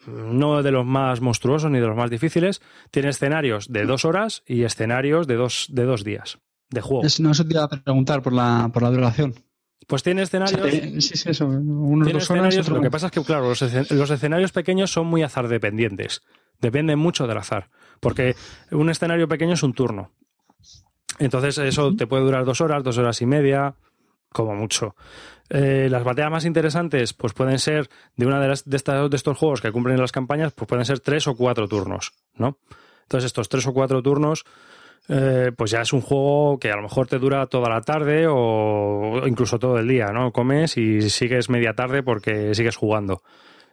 no 0.07 0.63
de 0.63 0.71
los 0.71 0.87
más 0.87 1.21
monstruosos 1.21 1.71
ni 1.71 1.81
de 1.81 1.87
los 1.87 1.97
más 1.97 2.11
difíciles. 2.11 2.63
Tiene 2.91 3.11
escenarios 3.11 3.71
de 3.71 3.85
dos 3.85 4.05
horas 4.05 4.43
y 4.47 4.63
escenarios 4.63 5.27
de 5.27 5.35
dos, 5.35 5.67
de 5.71 5.85
dos 5.85 6.03
días 6.03 6.39
de 6.71 6.81
juego. 6.81 7.03
no 7.21 7.35
se 7.35 7.45
te 7.45 7.55
iba 7.55 7.65
a 7.65 7.69
preguntar 7.69 8.23
por 8.23 8.33
la, 8.33 8.71
por 8.73 8.83
la 8.83 8.91
duración. 8.91 9.35
Pues 9.87 10.03
tiene 10.03 10.23
escenarios. 10.23 11.05
Sí, 11.05 11.17
sí, 11.17 11.31
eso. 11.31 11.47
Unos 11.47 12.13
dos 12.13 12.25
escenarios, 12.25 12.69
lo 12.69 12.81
que 12.81 12.91
pasa 12.91 13.07
es 13.07 13.13
que, 13.13 13.23
claro, 13.23 13.49
los, 13.49 13.63
escenarios 13.63 14.53
pequeños 14.53 14.91
son 14.91 15.07
muy 15.07 15.23
azar 15.23 15.47
dependientes. 15.49 16.23
Dependen 16.61 16.99
mucho 16.99 17.27
del 17.27 17.39
azar. 17.39 17.71
Porque 18.01 18.35
un 18.73 18.91
escenario 18.91 19.29
pequeño 19.29 19.55
es 19.55 19.63
un 19.63 19.75
turno. 19.75 20.11
Entonces, 21.19 21.59
eso 21.59 21.95
te 21.95 22.07
puede 22.07 22.25
durar 22.25 22.45
dos 22.45 22.61
horas, 22.61 22.83
dos 22.83 22.99
horas 22.99 23.23
y 23.23 23.27
media, 23.27 23.77
como 24.33 24.55
mucho. 24.55 24.97
Eh, 25.49 25.87
las 25.89 26.03
batallas 26.03 26.33
más 26.33 26.45
interesantes, 26.45 27.13
pues 27.13 27.33
pueden 27.33 27.59
ser 27.61 27.89
de 28.17 28.27
una 28.27 28.41
de, 28.41 28.49
las, 28.49 28.69
de, 28.69 29.09
de 29.09 29.17
estos 29.17 29.39
juegos 29.39 29.61
que 29.61 29.71
cumplen 29.71 30.01
las 30.01 30.11
campañas, 30.11 30.53
pues 30.53 30.69
pueden 30.69 30.85
ser 30.85 30.99
tres 30.99 31.29
o 31.29 31.37
cuatro 31.37 31.69
turnos, 31.69 32.13
¿no? 32.35 32.59
Entonces, 33.03 33.27
estos 33.27 33.49
tres 33.49 33.67
o 33.69 33.73
cuatro 33.73 34.03
turnos 34.03 34.45
eh, 35.09 35.53
pues 35.57 35.71
ya 35.71 35.83
es 35.83 35.93
un 35.93 36.01
juego 36.01 36.59
que 36.59 36.71
a 36.71 36.77
lo 36.77 36.83
mejor 36.83 37.07
te 37.07 37.19
dura 37.19 37.47
toda 37.47 37.69
la 37.69 37.81
tarde 37.81 38.27
o 38.29 39.23
incluso 39.27 39.59
todo 39.59 39.79
el 39.79 39.87
día, 39.87 40.07
¿no? 40.09 40.33
Comes 40.33 40.77
y 40.77 41.09
sigues 41.11 41.49
media 41.49 41.75
tarde 41.75 42.03
porque 42.03 42.55
sigues 42.55 42.77
jugando. 42.77 43.23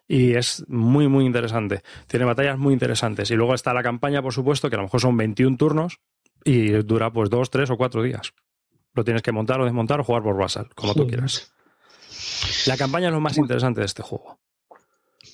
Y 0.07 0.35
es 0.35 0.63
muy, 0.67 1.07
muy 1.07 1.25
interesante. 1.25 1.81
Tiene 2.07 2.25
batallas 2.25 2.57
muy 2.57 2.73
interesantes. 2.73 3.31
Y 3.31 3.35
luego 3.35 3.55
está 3.55 3.73
la 3.73 3.83
campaña, 3.83 4.21
por 4.21 4.33
supuesto, 4.33 4.69
que 4.69 4.75
a 4.75 4.79
lo 4.79 4.83
mejor 4.83 4.99
son 4.99 5.17
21 5.17 5.57
turnos 5.57 5.99
y 6.43 6.69
dura 6.83 7.11
pues 7.11 7.29
dos, 7.29 7.49
tres 7.49 7.69
o 7.69 7.77
cuatro 7.77 8.03
días. 8.03 8.33
Lo 8.93 9.03
tienes 9.03 9.23
que 9.23 9.31
montar 9.31 9.59
o 9.61 9.65
desmontar 9.65 10.01
o 10.01 10.03
jugar 10.03 10.21
por 10.23 10.37
basal, 10.37 10.69
como 10.75 10.93
tú 10.93 11.07
quieras. 11.07 11.51
La 12.67 12.77
campaña 12.77 13.07
es 13.07 13.13
lo 13.13 13.21
más 13.21 13.37
interesante 13.37 13.79
de 13.79 13.85
este 13.85 14.03
juego 14.03 14.37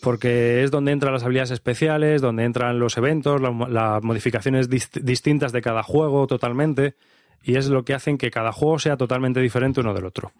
porque 0.02 0.64
es 0.64 0.72
donde 0.72 0.92
entran 0.92 1.14
las 1.14 1.24
habilidades 1.24 1.52
especiales, 1.52 2.22
donde 2.22 2.44
entran 2.44 2.80
los 2.80 2.98
eventos, 2.98 3.42
las 3.42 4.04
modificaciones 4.04 4.70
distintas 4.70 5.52
de 5.52 5.62
cada 5.62 5.84
juego 5.84 6.28
totalmente, 6.28 6.96
y 7.44 7.56
es 7.56 7.68
lo 7.68 7.84
que 7.84 7.94
hacen 7.94 8.18
que 8.18 8.32
cada 8.32 8.52
juego 8.52 8.80
sea 8.80 8.98
totalmente 8.98 9.40
diferente 9.40 9.82
uno 9.82 9.94
del 9.94 10.06
otro. 10.06 10.32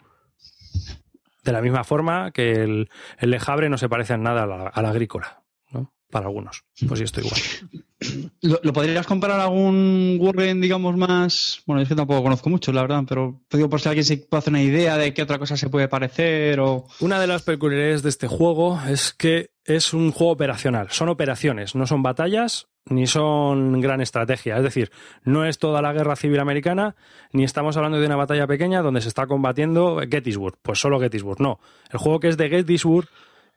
De 1.44 1.52
la 1.52 1.62
misma 1.62 1.84
forma 1.84 2.32
que 2.32 2.52
el, 2.52 2.90
el 3.18 3.30
Lejabre 3.30 3.68
no 3.68 3.78
se 3.78 3.88
parece 3.88 4.14
en 4.14 4.22
nada 4.22 4.42
a 4.42 4.82
la, 4.82 4.88
agrícola, 4.88 5.42
¿no? 5.70 5.92
Para 6.10 6.26
algunos. 6.26 6.64
Pues 6.86 6.98
sí, 6.98 7.04
estoy 7.04 7.24
igual. 7.24 7.84
¿Lo, 8.40 8.72
podrías 8.72 9.06
comparar 9.06 9.40
a 9.40 9.44
algún 9.44 10.18
Wargame, 10.20 10.60
digamos, 10.60 10.96
más? 10.96 11.62
Bueno, 11.66 11.82
es 11.82 11.88
que 11.88 11.94
tampoco 11.94 12.22
conozco 12.22 12.48
mucho, 12.48 12.72
la 12.72 12.82
verdad, 12.82 13.04
pero 13.08 13.40
digo 13.50 13.68
por 13.68 13.80
si 13.80 13.88
alguien 13.88 14.04
se 14.04 14.16
puede 14.16 14.38
hacer 14.38 14.52
una 14.52 14.62
idea 14.62 14.96
de 14.96 15.12
qué 15.12 15.22
otra 15.22 15.38
cosa 15.38 15.56
se 15.56 15.68
puede 15.68 15.88
parecer 15.88 16.60
o... 16.60 16.86
Una 17.00 17.20
de 17.20 17.26
las 17.26 17.42
peculiaridades 17.42 18.02
de 18.02 18.08
este 18.08 18.26
juego 18.26 18.80
es 18.88 19.12
que 19.12 19.50
es 19.64 19.92
un 19.92 20.12
juego 20.12 20.32
operacional. 20.32 20.88
Son 20.90 21.08
operaciones, 21.08 21.74
no 21.74 21.86
son 21.86 22.02
batallas 22.02 22.68
ni 22.86 23.06
son 23.06 23.80
gran 23.80 24.00
estrategia. 24.00 24.56
Es 24.56 24.62
decir, 24.62 24.90
no 25.22 25.44
es 25.44 25.58
toda 25.58 25.82
la 25.82 25.92
guerra 25.92 26.16
civil 26.16 26.40
americana, 26.40 26.96
ni 27.32 27.44
estamos 27.44 27.76
hablando 27.76 28.00
de 28.00 28.06
una 28.06 28.16
batalla 28.16 28.46
pequeña 28.46 28.82
donde 28.82 29.02
se 29.02 29.08
está 29.08 29.26
combatiendo 29.26 30.00
Gettysburg. 30.10 30.56
Pues 30.62 30.80
solo 30.80 30.98
Gettysburg, 30.98 31.40
no. 31.40 31.60
El 31.90 31.98
juego 31.98 32.20
que 32.20 32.28
es 32.28 32.36
de 32.36 32.48
Gettysburg 32.48 33.08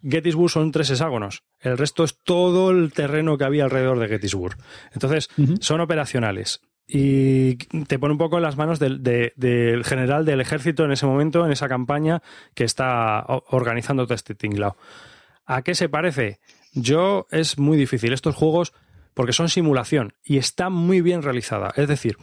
Gettysburg 0.03 0.49
son 0.49 0.71
tres 0.71 0.89
hexágonos. 0.89 1.43
El 1.59 1.77
resto 1.77 2.03
es 2.03 2.19
todo 2.23 2.71
el 2.71 2.91
terreno 2.91 3.37
que 3.37 3.45
había 3.45 3.63
alrededor 3.63 3.99
de 3.99 4.07
Gettysburg. 4.07 4.57
Entonces, 4.93 5.29
son 5.61 5.81
operacionales. 5.81 6.61
Y 6.85 7.55
te 7.85 7.97
pone 7.97 8.11
un 8.11 8.17
poco 8.17 8.37
en 8.37 8.43
las 8.43 8.57
manos 8.57 8.79
del, 8.79 9.83
general 9.85 10.25
del 10.25 10.41
ejército 10.41 10.83
en 10.83 10.91
ese 10.91 11.05
momento, 11.05 11.45
en 11.45 11.51
esa 11.51 11.69
campaña 11.69 12.21
que 12.53 12.65
está 12.65 13.23
organizando 13.27 14.05
todo 14.05 14.15
este 14.15 14.35
tinglao. 14.35 14.75
¿A 15.45 15.61
qué 15.61 15.75
se 15.75 15.89
parece? 15.89 16.39
Yo 16.73 17.27
es 17.31 17.57
muy 17.57 17.77
difícil. 17.77 18.11
Estos 18.13 18.35
juegos 18.35 18.73
porque 19.13 19.33
son 19.33 19.49
simulación 19.49 20.13
y 20.23 20.37
está 20.37 20.69
muy 20.69 21.01
bien 21.01 21.21
realizada. 21.21 21.71
Es 21.75 21.87
decir, 21.87 22.17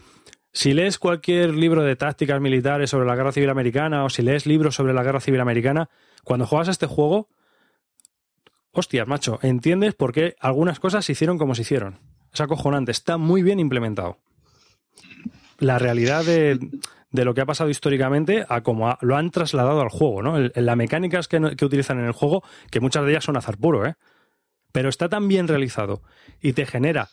si 0.52 0.74
lees 0.74 0.98
cualquier 0.98 1.54
libro 1.54 1.82
de 1.82 1.96
tácticas 1.96 2.40
militares 2.40 2.90
sobre 2.90 3.06
la 3.06 3.14
guerra 3.14 3.32
civil 3.32 3.50
americana 3.50 4.04
o 4.04 4.10
si 4.10 4.22
lees 4.22 4.46
libros 4.46 4.74
sobre 4.74 4.92
la 4.92 5.02
guerra 5.02 5.20
civil 5.20 5.40
americana, 5.40 5.88
cuando 6.24 6.46
juegas 6.46 6.68
a 6.68 6.72
este 6.72 6.86
juego, 6.86 7.28
hostias, 8.72 9.06
macho, 9.06 9.38
entiendes 9.42 9.94
por 9.94 10.12
qué 10.12 10.36
algunas 10.40 10.80
cosas 10.80 11.04
se 11.04 11.12
hicieron 11.12 11.38
como 11.38 11.54
se 11.54 11.62
hicieron. 11.62 11.98
Es 12.32 12.40
acojonante, 12.40 12.92
está 12.92 13.16
muy 13.16 13.42
bien 13.42 13.60
implementado. 13.60 14.18
La 15.58 15.78
realidad 15.78 16.24
de, 16.24 16.58
de 17.10 17.24
lo 17.24 17.34
que 17.34 17.40
ha 17.40 17.46
pasado 17.46 17.70
históricamente 17.70 18.44
a 18.48 18.62
cómo 18.62 18.96
lo 19.00 19.16
han 19.16 19.30
trasladado 19.30 19.80
al 19.80 19.88
juego, 19.88 20.22
¿no? 20.22 20.38
las 20.38 20.76
mecánicas 20.76 21.28
que, 21.28 21.56
que, 21.56 21.64
utilizan 21.64 21.98
en 21.98 22.06
el 22.06 22.12
juego, 22.12 22.42
que 22.70 22.80
muchas 22.80 23.04
de 23.04 23.10
ellas 23.10 23.24
son 23.24 23.36
azar 23.36 23.58
puro, 23.58 23.86
¿eh? 23.86 23.94
Pero 24.72 24.88
está 24.88 25.08
tan 25.08 25.26
bien 25.26 25.48
realizado 25.48 26.02
y 26.40 26.52
te 26.52 26.64
genera 26.64 27.08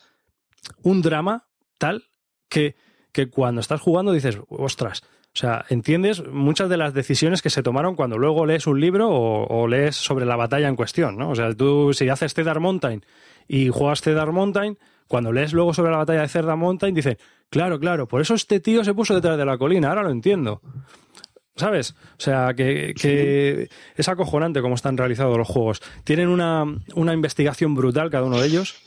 un 0.84 1.02
drama 1.02 1.48
tal 1.80 2.04
que, 2.50 2.76
que 3.12 3.30
cuando 3.30 3.62
estás 3.62 3.82
jugando 3.82 4.12
dices, 4.12 4.40
ostras, 4.48 5.04
o 5.38 5.40
sea, 5.40 5.66
entiendes 5.70 6.26
muchas 6.28 6.68
de 6.68 6.78
las 6.78 6.96
decisiones 6.96 7.44
que 7.44 7.52
se 7.52 7.62
tomaron 7.62 7.96
cuando 7.96 8.18
luego 8.18 8.48
lees 8.48 8.66
un 8.66 8.82
libro 8.82 9.08
o, 9.08 9.46
o, 9.46 9.68
lees 9.68 9.96
sobre 9.96 10.26
la 10.26 10.36
batalla 10.36 10.68
en 10.68 10.76
cuestión, 10.76 11.16
¿no? 11.16 11.30
O 11.30 11.36
sea, 11.36 11.54
tú 11.54 11.94
si 11.94 12.10
haces 12.10 12.34
Cedar 12.34 12.60
Mountain 12.60 13.06
y 13.48 13.70
juegas 13.70 14.02
Cedar 14.02 14.32
Mountain, 14.32 14.80
cuando 15.08 15.32
lees 15.32 15.54
luego 15.54 15.76
sobre 15.76 15.92
la 15.92 15.98
batalla 15.98 16.22
de 16.22 16.28
Cedar 16.28 16.58
Mountain, 16.58 16.96
dices, 16.96 17.18
claro, 17.52 17.80
claro, 17.80 18.08
por 18.08 18.20
eso 18.20 18.34
este 18.34 18.60
tío 18.60 18.84
se 18.84 18.96
puso 18.96 19.14
detrás 19.14 19.38
de 19.38 19.46
la 19.46 19.60
colina, 19.60 19.90
ahora 19.90 20.02
lo 20.02 20.10
entiendo. 20.10 20.60
¿Sabes? 21.56 21.92
O 21.92 22.20
sea, 22.20 22.56
que, 22.56 22.96
que 23.00 23.70
es 23.96 24.10
acojonante 24.10 24.62
cómo 24.64 24.74
están 24.74 24.98
realizados 24.98 25.38
los 25.38 25.48
juegos. 25.48 25.84
Tienen 26.04 26.30
una, 26.30 26.64
una, 26.96 27.14
investigación 27.14 27.76
brutal 27.76 28.10
cada 28.10 28.26
uno 28.26 28.40
de 28.40 28.48
ellos. 28.48 28.82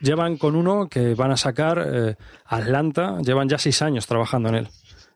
Llevan 0.00 0.36
con 0.36 0.54
uno 0.54 0.88
que 0.88 1.16
van 1.16 1.32
a 1.32 1.36
sacar 1.36 1.84
eh, 1.92 2.14
Atlanta, 2.44 3.18
llevan 3.20 3.48
ya 3.48 3.58
seis 3.58 3.82
años 3.82 4.06
trabajando 4.06 4.48
en 4.50 4.54
él. 4.54 4.68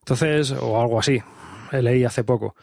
Entonces, 0.03 0.51
o 0.53 0.81
algo 0.81 0.99
así, 0.99 1.21
leí 1.71 2.05
hace 2.05 2.25
poco. 2.25 2.57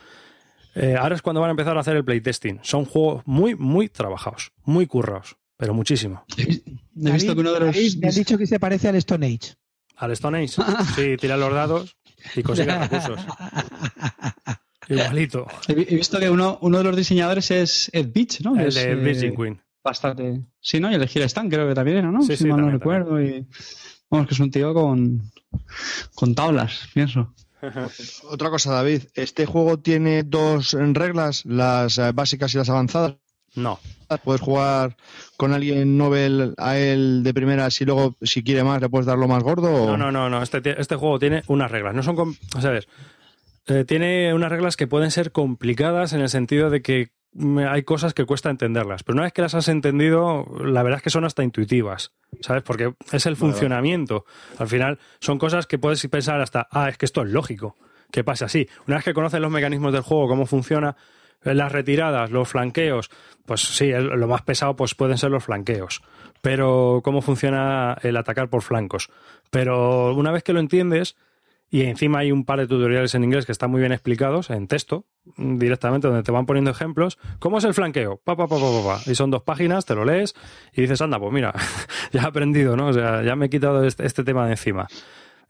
Eh, 0.75 0.95
ahora 0.95 1.15
es 1.15 1.21
cuando 1.21 1.41
van 1.41 1.49
a 1.49 1.51
empezar 1.51 1.75
a 1.77 1.79
hacer 1.79 1.95
el 1.95 2.05
playtesting. 2.05 2.59
Son 2.63 2.85
juegos 2.85 3.23
muy, 3.25 3.55
muy 3.55 3.89
trabajados, 3.89 4.51
muy 4.63 4.87
currados, 4.87 5.37
pero 5.57 5.73
muchísimo. 5.73 6.25
He 6.37 7.11
visto 7.11 7.33
que 7.33 7.41
uno 7.41 7.53
de 7.53 7.59
los... 7.59 7.75
Me 7.97 8.07
han 8.09 8.15
dicho 8.15 8.37
que 8.37 8.45
se 8.45 8.59
parece 8.59 8.89
al 8.89 8.95
Stone 8.95 9.25
Age. 9.25 9.55
¿Al 9.95 10.11
Stone 10.11 10.37
Age? 10.37 10.61
Sí, 10.95 11.17
tira 11.17 11.37
los 11.37 11.53
dados 11.53 11.97
y 12.35 12.43
consigue 12.43 12.77
recursos. 12.77 13.19
Igualito. 14.89 15.47
He 15.67 15.95
visto 15.95 16.19
que 16.19 16.29
uno, 16.29 16.57
uno 16.61 16.79
de 16.79 16.83
los 16.83 16.95
diseñadores 16.95 17.51
es 17.51 17.89
Ed 17.93 18.09
Beach, 18.13 18.41
¿no? 18.41 18.59
El 18.59 18.67
es, 18.67 18.75
de 18.75 18.95
Virgin 18.95 19.33
eh, 19.33 19.35
Queen. 19.35 19.61
Bastante. 19.83 20.41
Sí, 20.59 20.79
¿no? 20.79 20.91
Y 20.91 20.95
el 20.95 21.05
de 21.05 21.23
Stan 21.23 21.49
creo 21.49 21.67
que 21.67 21.75
también 21.75 21.97
era, 21.97 22.11
¿no? 22.11 22.21
Sí, 22.21 22.35
si 22.35 22.43
sí, 22.43 22.49
mal 22.49 22.61
no 22.61 22.63
también, 22.63 22.79
recuerdo. 22.79 23.21
Y... 23.21 23.47
Vamos, 24.09 24.27
que 24.27 24.33
es 24.33 24.39
un 24.39 24.51
tío 24.51 24.73
con, 24.73 25.21
con 26.15 26.35
tablas, 26.35 26.89
pienso. 26.93 27.33
Otra 28.29 28.49
cosa, 28.49 28.73
David. 28.73 29.03
¿Este 29.13 29.45
juego 29.45 29.79
tiene 29.79 30.23
dos 30.23 30.73
reglas, 30.73 31.45
las 31.45 31.97
eh, 31.97 32.11
básicas 32.13 32.53
y 32.53 32.57
las 32.57 32.69
avanzadas? 32.69 33.15
No. 33.55 33.79
Puedes 34.23 34.41
jugar 34.41 34.95
con 35.37 35.53
alguien 35.53 35.97
Nobel 35.97 36.53
a 36.57 36.77
él 36.77 37.21
de 37.23 37.33
primeras 37.33 37.79
y 37.81 37.85
luego, 37.85 38.15
si 38.21 38.43
quiere 38.43 38.63
más, 38.63 38.81
le 38.81 38.89
puedes 38.89 39.05
dar 39.05 39.17
lo 39.17 39.27
más 39.27 39.43
gordo. 39.43 39.71
O... 39.71 39.85
No, 39.85 39.97
no, 39.97 40.11
no, 40.11 40.29
no. 40.29 40.41
Este, 40.41 40.79
este 40.79 40.95
juego 40.95 41.19
tiene 41.19 41.43
unas 41.47 41.69
reglas. 41.69 41.93
No 41.93 42.03
son. 42.03 42.15
Com... 42.15 42.35
O 42.55 42.61
sea, 42.61 42.69
a 42.69 42.73
ver, 42.73 42.87
eh, 43.67 43.85
tiene 43.85 44.33
unas 44.33 44.49
reglas 44.49 44.77
que 44.77 44.87
pueden 44.87 45.11
ser 45.11 45.31
complicadas 45.31 46.13
en 46.13 46.21
el 46.21 46.29
sentido 46.29 46.69
de 46.69 46.81
que 46.81 47.09
hay 47.69 47.83
cosas 47.83 48.13
que 48.13 48.25
cuesta 48.25 48.49
entenderlas. 48.49 49.03
Pero 49.03 49.15
una 49.15 49.23
vez 49.23 49.33
que 49.33 49.41
las 49.41 49.53
has 49.55 49.67
entendido, 49.67 50.45
la 50.63 50.83
verdad 50.83 50.97
es 50.97 51.03
que 51.03 51.09
son 51.09 51.25
hasta 51.25 51.43
intuitivas. 51.43 52.11
¿Sabes? 52.41 52.63
Porque 52.63 52.93
es 53.11 53.25
el 53.25 53.35
funcionamiento. 53.35 54.25
Al 54.57 54.67
final, 54.67 54.99
son 55.19 55.37
cosas 55.37 55.67
que 55.67 55.77
puedes 55.77 56.05
pensar 56.07 56.41
hasta, 56.41 56.67
ah, 56.71 56.89
es 56.89 56.97
que 56.97 57.05
esto 57.05 57.21
es 57.21 57.29
lógico. 57.29 57.75
Que 58.11 58.23
pasa 58.23 58.45
así. 58.45 58.67
Una 58.87 58.97
vez 58.97 59.05
que 59.05 59.13
conoces 59.13 59.39
los 59.39 59.51
mecanismos 59.51 59.93
del 59.93 60.01
juego, 60.01 60.27
cómo 60.27 60.45
funciona, 60.45 60.95
las 61.43 61.71
retiradas, 61.71 62.31
los 62.31 62.47
flanqueos, 62.47 63.09
pues 63.45 63.61
sí, 63.61 63.91
lo 63.91 64.27
más 64.27 64.41
pesado 64.41 64.75
pues 64.75 64.95
pueden 64.95 65.17
ser 65.17 65.31
los 65.31 65.43
flanqueos. 65.43 66.01
Pero 66.41 67.01
cómo 67.03 67.21
funciona 67.21 67.97
el 68.01 68.17
atacar 68.17 68.49
por 68.49 68.61
flancos. 68.61 69.09
Pero 69.49 70.13
una 70.15 70.31
vez 70.31 70.43
que 70.43 70.53
lo 70.53 70.59
entiendes, 70.59 71.15
y 71.69 71.81
encima 71.81 72.19
hay 72.19 72.31
un 72.31 72.45
par 72.45 72.59
de 72.59 72.67
tutoriales 72.67 73.13
en 73.13 73.23
inglés 73.23 73.45
que 73.45 73.51
están 73.51 73.69
muy 73.69 73.79
bien 73.79 73.91
explicados, 73.91 74.49
en 74.49 74.67
texto, 74.67 75.05
directamente, 75.37 76.07
donde 76.07 76.23
te 76.23 76.31
van 76.31 76.45
poniendo 76.45 76.71
ejemplos. 76.71 77.19
¿Cómo 77.37 77.59
es 77.59 77.63
el 77.63 77.73
flanqueo? 77.73 78.19
Pa, 78.23 78.35
pa, 78.35 78.47
pa, 78.47 78.55
pa, 78.57 78.83
pa, 78.83 79.11
Y 79.11 79.15
son 79.15 79.29
dos 79.29 79.43
páginas, 79.43 79.85
te 79.85 79.93
lo 79.93 80.03
lees 80.03 80.35
y 80.73 80.81
dices, 80.81 81.01
anda, 81.01 81.19
pues 81.19 81.31
mira, 81.31 81.53
ya 82.11 82.21
he 82.21 82.25
aprendido, 82.25 82.75
¿no? 82.75 82.87
O 82.87 82.93
sea, 82.93 83.23
ya 83.23 83.35
me 83.35 83.47
he 83.47 83.49
quitado 83.49 83.83
este, 83.85 84.05
este 84.05 84.23
tema 84.23 84.45
de 84.45 84.51
encima. 84.51 84.87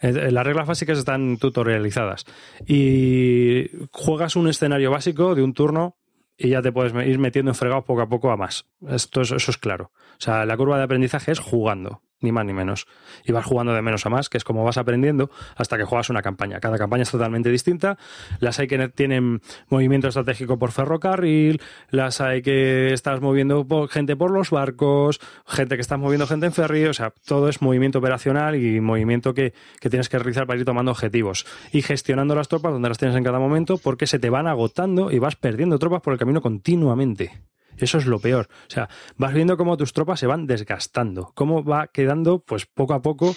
Las 0.01 0.45
reglas 0.45 0.67
básicas 0.67 0.97
están 0.97 1.37
tutorializadas. 1.37 2.25
Y 2.65 3.69
juegas 3.91 4.35
un 4.37 4.47
escenario 4.47 4.91
básico 4.91 5.35
de 5.35 5.43
un 5.43 5.53
turno 5.53 5.97
y 6.37 6.49
ya 6.49 6.61
te 6.61 6.71
puedes 6.71 6.93
ir 7.05 7.19
metiendo 7.19 7.51
en 7.51 7.55
fregados 7.55 7.83
poco 7.83 8.01
a 8.01 8.07
poco 8.07 8.31
a 8.31 8.37
más. 8.37 8.65
Esto 8.87 9.21
es, 9.21 9.31
eso 9.31 9.51
es 9.51 9.57
claro. 9.57 9.91
O 10.13 10.21
sea, 10.21 10.45
la 10.45 10.55
curva 10.55 10.77
de 10.77 10.83
aprendizaje 10.83 11.33
es 11.33 11.39
jugando, 11.39 12.01
ni 12.21 12.31
más 12.31 12.45
ni 12.45 12.53
menos. 12.53 12.87
Y 13.23 13.31
vas 13.31 13.45
jugando 13.45 13.73
de 13.73 13.81
menos 13.81 14.05
a 14.05 14.09
más, 14.09 14.29
que 14.29 14.37
es 14.37 14.43
como 14.43 14.63
vas 14.63 14.77
aprendiendo 14.77 15.29
hasta 15.55 15.77
que 15.77 15.83
juegas 15.83 16.09
una 16.09 16.21
campaña. 16.21 16.59
Cada 16.59 16.77
campaña 16.77 17.03
es 17.03 17.11
totalmente 17.11 17.49
distinta. 17.49 17.97
Las 18.39 18.59
hay 18.59 18.67
que 18.67 18.89
tienen 18.89 19.41
movimiento 19.69 20.07
estratégico 20.07 20.57
por 20.57 20.71
ferrocarril, 20.71 21.61
las 21.89 22.21
hay 22.21 22.41
que 22.41 22.93
estás 22.93 23.21
moviendo 23.21 23.65
gente 23.89 24.15
por 24.15 24.31
los 24.31 24.49
barcos, 24.49 25.19
gente 25.45 25.75
que 25.75 25.81
estás 25.81 25.99
moviendo 25.99 26.27
gente 26.27 26.45
en 26.45 26.53
ferry, 26.53 26.85
o 26.85 26.93
sea, 26.93 27.13
todo 27.25 27.49
es 27.49 27.61
movimiento 27.61 27.99
operacional 27.99 28.55
y 28.55 28.79
movimiento 28.79 29.33
que, 29.33 29.53
que 29.79 29.89
tienes 29.89 30.09
que 30.09 30.17
realizar 30.17 30.47
para 30.47 30.59
ir 30.59 30.65
tomando 30.65 30.91
objetivos 30.91 31.45
y 31.71 31.81
gestionando 31.81 32.35
las 32.35 32.47
tropas 32.47 32.71
donde 32.71 32.89
las 32.89 32.97
tienes 32.97 33.17
en 33.17 33.23
cada 33.23 33.39
momento 33.39 33.77
porque 33.77 34.07
se 34.07 34.19
te 34.19 34.29
van 34.29 34.47
agotando 34.47 35.11
y 35.11 35.19
vas 35.19 35.35
perdiendo 35.35 35.79
tropas 35.79 36.01
por 36.01 36.13
el 36.13 36.19
camino 36.19 36.41
continuamente. 36.41 37.31
Eso 37.79 37.97
es 37.97 38.05
lo 38.05 38.19
peor. 38.19 38.47
O 38.67 38.71
sea, 38.71 38.89
vas 39.17 39.33
viendo 39.33 39.57
cómo 39.57 39.77
tus 39.77 39.93
tropas 39.93 40.19
se 40.19 40.27
van 40.27 40.47
desgastando, 40.47 41.31
cómo 41.33 41.63
va 41.63 41.87
quedando, 41.87 42.39
pues 42.39 42.65
poco 42.65 42.93
a 42.93 43.01
poco, 43.01 43.35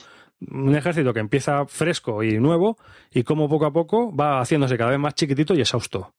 un 0.50 0.74
ejército 0.74 1.14
que 1.14 1.20
empieza 1.20 1.66
fresco 1.66 2.22
y 2.22 2.38
nuevo 2.38 2.76
y 3.10 3.22
cómo 3.22 3.48
poco 3.48 3.66
a 3.66 3.72
poco 3.72 4.14
va 4.14 4.40
haciéndose 4.40 4.76
cada 4.76 4.90
vez 4.90 4.98
más 4.98 5.14
chiquitito 5.14 5.54
y 5.54 5.60
exhausto. 5.60 6.14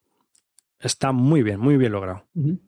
Está 0.79 1.11
muy 1.11 1.43
bien, 1.43 1.59
muy 1.59 1.77
bien 1.77 1.91
logrado. 1.91 2.25
Uh 2.35 2.41
-huh. 2.41 2.59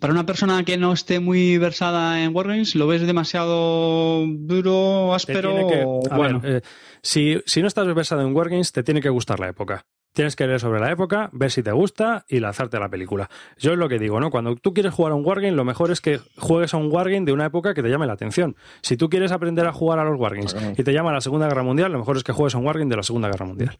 Para 0.00 0.12
una 0.12 0.24
persona 0.24 0.64
que 0.64 0.78
no 0.78 0.92
esté 0.92 1.20
muy 1.20 1.58
versada 1.58 2.22
en 2.22 2.34
Wargames, 2.34 2.74
¿lo 2.74 2.86
ves 2.86 3.06
demasiado 3.06 4.24
duro, 4.26 5.14
áspero? 5.14 5.68
Que, 5.68 5.84
o... 5.86 6.00
bueno. 6.16 6.40
Ver, 6.40 6.56
eh, 6.56 6.62
si, 7.02 7.40
si 7.44 7.60
no 7.60 7.68
estás 7.68 7.92
versado 7.94 8.22
en 8.22 8.34
Wargames, 8.34 8.72
te 8.72 8.82
tiene 8.82 9.02
que 9.02 9.10
gustar 9.10 9.38
la 9.38 9.48
época. 9.48 9.84
Tienes 10.12 10.36
que 10.36 10.46
leer 10.46 10.60
sobre 10.60 10.80
la 10.80 10.90
época, 10.90 11.30
ver 11.32 11.50
si 11.50 11.62
te 11.62 11.72
gusta 11.72 12.24
y 12.28 12.40
lanzarte 12.40 12.76
a 12.76 12.80
la 12.80 12.88
película. 12.88 13.30
Yo 13.58 13.72
es 13.72 13.78
lo 13.78 13.88
que 13.88 13.98
digo, 13.98 14.20
¿no? 14.20 14.30
Cuando 14.30 14.54
tú 14.56 14.74
quieres 14.74 14.92
jugar 14.92 15.12
a 15.12 15.14
un 15.14 15.24
wargame, 15.24 15.52
lo 15.52 15.64
mejor 15.64 15.90
es 15.90 16.00
que 16.00 16.20
juegues 16.36 16.74
a 16.74 16.76
un 16.76 16.92
wargame 16.92 17.24
de 17.24 17.32
una 17.32 17.46
época 17.46 17.72
que 17.72 17.82
te 17.82 17.88
llame 17.88 18.06
la 18.06 18.12
atención. 18.12 18.56
Si 18.82 18.96
tú 18.96 19.08
quieres 19.08 19.32
aprender 19.32 19.66
a 19.66 19.72
jugar 19.72 19.98
a 19.98 20.04
los 20.04 20.18
wargames 20.18 20.52
claro. 20.52 20.74
y 20.76 20.82
te 20.82 20.92
llama 20.92 21.12
la 21.12 21.20
Segunda 21.20 21.48
Guerra 21.48 21.62
Mundial, 21.62 21.92
lo 21.92 21.98
mejor 21.98 22.16
es 22.16 22.24
que 22.24 22.32
juegues 22.32 22.54
a 22.54 22.58
un 22.58 22.66
wargame 22.66 22.90
de 22.90 22.96
la 22.96 23.02
Segunda 23.02 23.28
Guerra 23.28 23.46
Mundial. 23.46 23.78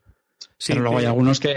Sí, 0.59 0.73
pero 0.73 0.83
luego 0.83 0.99
hay 0.99 1.05
algunos 1.05 1.41
que 1.41 1.55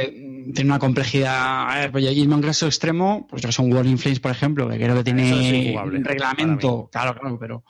tienen 0.53 0.71
una 0.71 0.79
complejidad. 0.79 1.69
A 1.69 1.79
ver, 1.79 1.91
pues 1.91 2.05
a 2.05 2.35
un 2.35 2.41
caso 2.41 2.65
extremo, 2.65 3.27
pues 3.29 3.41
yo 3.41 3.49
que 3.49 3.53
son 3.53 3.71
Warring 3.71 3.97
Flames, 3.97 4.19
por 4.19 4.31
ejemplo, 4.31 4.67
que 4.69 4.77
creo 4.77 4.95
que 4.95 5.03
tiene 5.03 5.29
es 5.29 5.75
un 5.77 6.03
reglamento. 6.03 6.89
Claro, 6.91 7.17
claro, 7.19 7.37
pero 7.39 7.63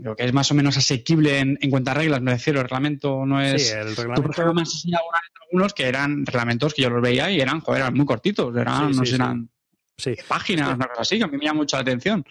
creo 0.00 0.16
que 0.16 0.24
es 0.24 0.32
más 0.32 0.50
o 0.50 0.54
menos 0.54 0.76
asequible 0.76 1.38
en, 1.38 1.58
en 1.60 1.70
cuanto 1.70 1.90
a 1.90 1.94
reglas, 1.94 2.20
me 2.20 2.32
refiero, 2.32 2.60
el 2.60 2.64
reglamento 2.64 3.24
no 3.26 3.40
es... 3.40 3.68
Sí, 3.68 3.72
el 3.74 3.96
reglamento... 3.96 4.54
Me 4.54 4.62
has 4.62 4.74
enseñado 4.74 5.04
algunos 5.44 5.74
que 5.74 5.86
eran 5.86 6.24
reglamentos 6.26 6.74
que 6.74 6.82
yo 6.82 6.90
los 6.90 7.02
veía 7.02 7.30
y 7.30 7.40
eran, 7.40 7.60
joder, 7.60 7.82
eran 7.82 7.94
muy 7.94 8.06
cortitos, 8.06 8.54
eran, 8.56 8.92
Sí, 8.92 8.98
no 8.98 9.04
sí, 9.04 9.10
sé, 9.10 9.14
eran 9.16 9.50
Sí. 9.98 10.14
páginas, 10.28 10.74
una 10.74 10.86
cosa 10.88 11.02
así, 11.02 11.16
que 11.18 11.24
a 11.24 11.28
mí 11.28 11.38
me 11.38 11.44
llama 11.46 11.60
mucho 11.60 11.76
la 11.76 11.80
atención. 11.82 12.24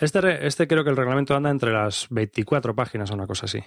Este, 0.00 0.20
re- 0.20 0.46
este 0.46 0.66
creo 0.66 0.82
que 0.82 0.90
el 0.90 0.96
reglamento 0.96 1.36
anda 1.36 1.50
entre 1.50 1.72
las 1.72 2.08
24 2.10 2.74
páginas 2.74 3.10
o 3.10 3.14
una 3.14 3.26
cosa 3.28 3.46
así. 3.46 3.60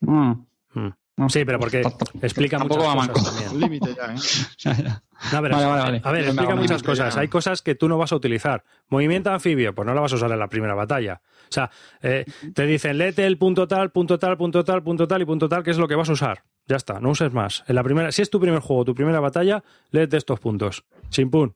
Mm. 0.00 0.32
Mm. 0.74 0.88
No. 1.16 1.28
Sí, 1.28 1.44
pero 1.44 1.58
porque 1.58 1.82
explica 2.22 2.58
Tampoco 2.58 2.80
muchas 2.80 3.08
va 3.08 3.12
cosas 3.12 3.36
también. 3.36 3.60
Límite 3.60 3.94
ya, 3.94 4.14
¿eh? 4.14 4.18
Ya, 4.58 4.72
ya. 4.74 5.02
No, 5.32 5.42
verás, 5.42 5.58
Vale, 5.58 5.68
vale, 5.68 5.82
vale. 5.82 6.00
A 6.02 6.12
ver, 6.12 6.24
explica 6.24 6.54
muchas 6.54 6.82
cosas. 6.82 7.14
ya. 7.14 7.20
Hay 7.20 7.28
cosas 7.28 7.60
que 7.60 7.74
tú 7.74 7.88
no 7.88 7.98
vas 7.98 8.12
a 8.12 8.16
utilizar. 8.16 8.64
Movimiento 8.88 9.30
anfibio, 9.30 9.74
pues 9.74 9.84
no 9.86 9.92
la 9.94 10.00
vas 10.00 10.12
a 10.12 10.16
usar 10.16 10.32
en 10.32 10.38
la 10.38 10.48
primera 10.48 10.74
batalla. 10.74 11.20
O 11.24 11.52
sea, 11.52 11.70
eh, 12.00 12.24
te 12.54 12.64
dicen, 12.64 12.96
léete 12.96 13.26
el 13.26 13.36
punto 13.36 13.68
tal, 13.68 13.90
punto 13.90 14.18
tal, 14.18 14.38
punto 14.38 14.64
tal, 14.64 14.82
punto 14.82 15.06
tal 15.06 15.20
y 15.20 15.24
punto 15.26 15.48
tal, 15.48 15.62
que 15.62 15.72
es 15.72 15.78
lo 15.78 15.88
que 15.88 15.94
vas 15.96 16.08
a 16.08 16.12
usar. 16.12 16.44
Ya 16.66 16.76
está, 16.76 17.00
no 17.00 17.10
uses 17.10 17.32
más. 17.32 17.64
En 17.66 17.74
la 17.74 17.82
primera, 17.82 18.12
si 18.12 18.22
es 18.22 18.30
tu 18.30 18.40
primer 18.40 18.60
juego, 18.60 18.84
tu 18.84 18.94
primera 18.94 19.20
batalla, 19.20 19.62
léete 19.90 20.16
estos 20.16 20.40
puntos. 20.40 20.84
Chimpún. 21.10 21.54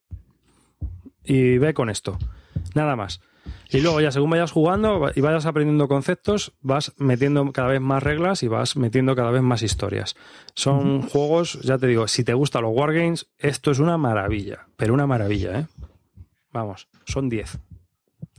Y 1.22 1.56
ve 1.58 1.72
con 1.72 1.88
esto. 1.88 2.18
Nada 2.74 2.96
más. 2.96 3.20
Y 3.70 3.80
luego 3.80 4.00
ya 4.00 4.10
según 4.12 4.30
vayas 4.30 4.52
jugando 4.52 5.10
y 5.14 5.20
vayas 5.20 5.46
aprendiendo 5.46 5.88
conceptos, 5.88 6.52
vas 6.60 6.92
metiendo 6.96 7.52
cada 7.52 7.68
vez 7.68 7.80
más 7.80 8.02
reglas 8.02 8.42
y 8.42 8.48
vas 8.48 8.76
metiendo 8.76 9.16
cada 9.16 9.30
vez 9.30 9.42
más 9.42 9.62
historias. 9.62 10.14
Son 10.54 11.02
juegos, 11.02 11.58
ya 11.62 11.76
te 11.78 11.86
digo, 11.88 12.06
si 12.08 12.24
te 12.24 12.34
gustan 12.34 12.62
los 12.62 12.72
wargames, 12.74 13.26
esto 13.38 13.70
es 13.70 13.78
una 13.80 13.96
maravilla, 13.98 14.66
pero 14.76 14.94
una 14.94 15.06
maravilla, 15.06 15.60
¿eh? 15.60 15.66
Vamos, 16.52 16.88
son 17.06 17.28
10. 17.28 17.58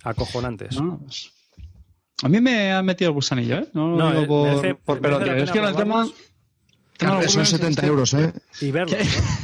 Acojonantes. 0.04 0.80
No, 0.80 1.00
pues, 1.00 1.32
A 2.24 2.30
mí 2.30 2.40
me 2.40 2.72
ha 2.72 2.82
metido 2.82 3.10
el 3.10 3.16
gusanillo, 3.16 3.58
¿eh? 3.58 3.68
No, 3.74 3.96
No, 3.98 4.14
lo 4.14 4.22
digo 4.22 4.48
eh, 4.64 4.76
por, 4.76 5.02
merece- 5.02 5.18
por 5.26 5.38
Es 5.38 5.52
que 5.52 5.60
el 5.60 5.76
tema... 5.76 6.04
los 6.06 6.14
Son 7.00 7.10
Wargames 7.10 7.50
70 7.50 7.82
es- 7.82 7.88
euros, 7.88 8.14
¿eh? 8.14 8.34
Y 8.62 8.72
verlos. 8.72 8.98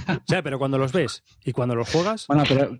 ¿no? 0.08 0.14
O 0.16 0.22
sea, 0.28 0.42
pero 0.42 0.58
cuando 0.58 0.78
los 0.78 0.92
ves 0.94 1.24
y 1.44 1.52
cuando 1.52 1.76
los 1.76 1.90
juegas, 1.92 2.28
Bueno, 2.28 2.44
pero 2.48 2.80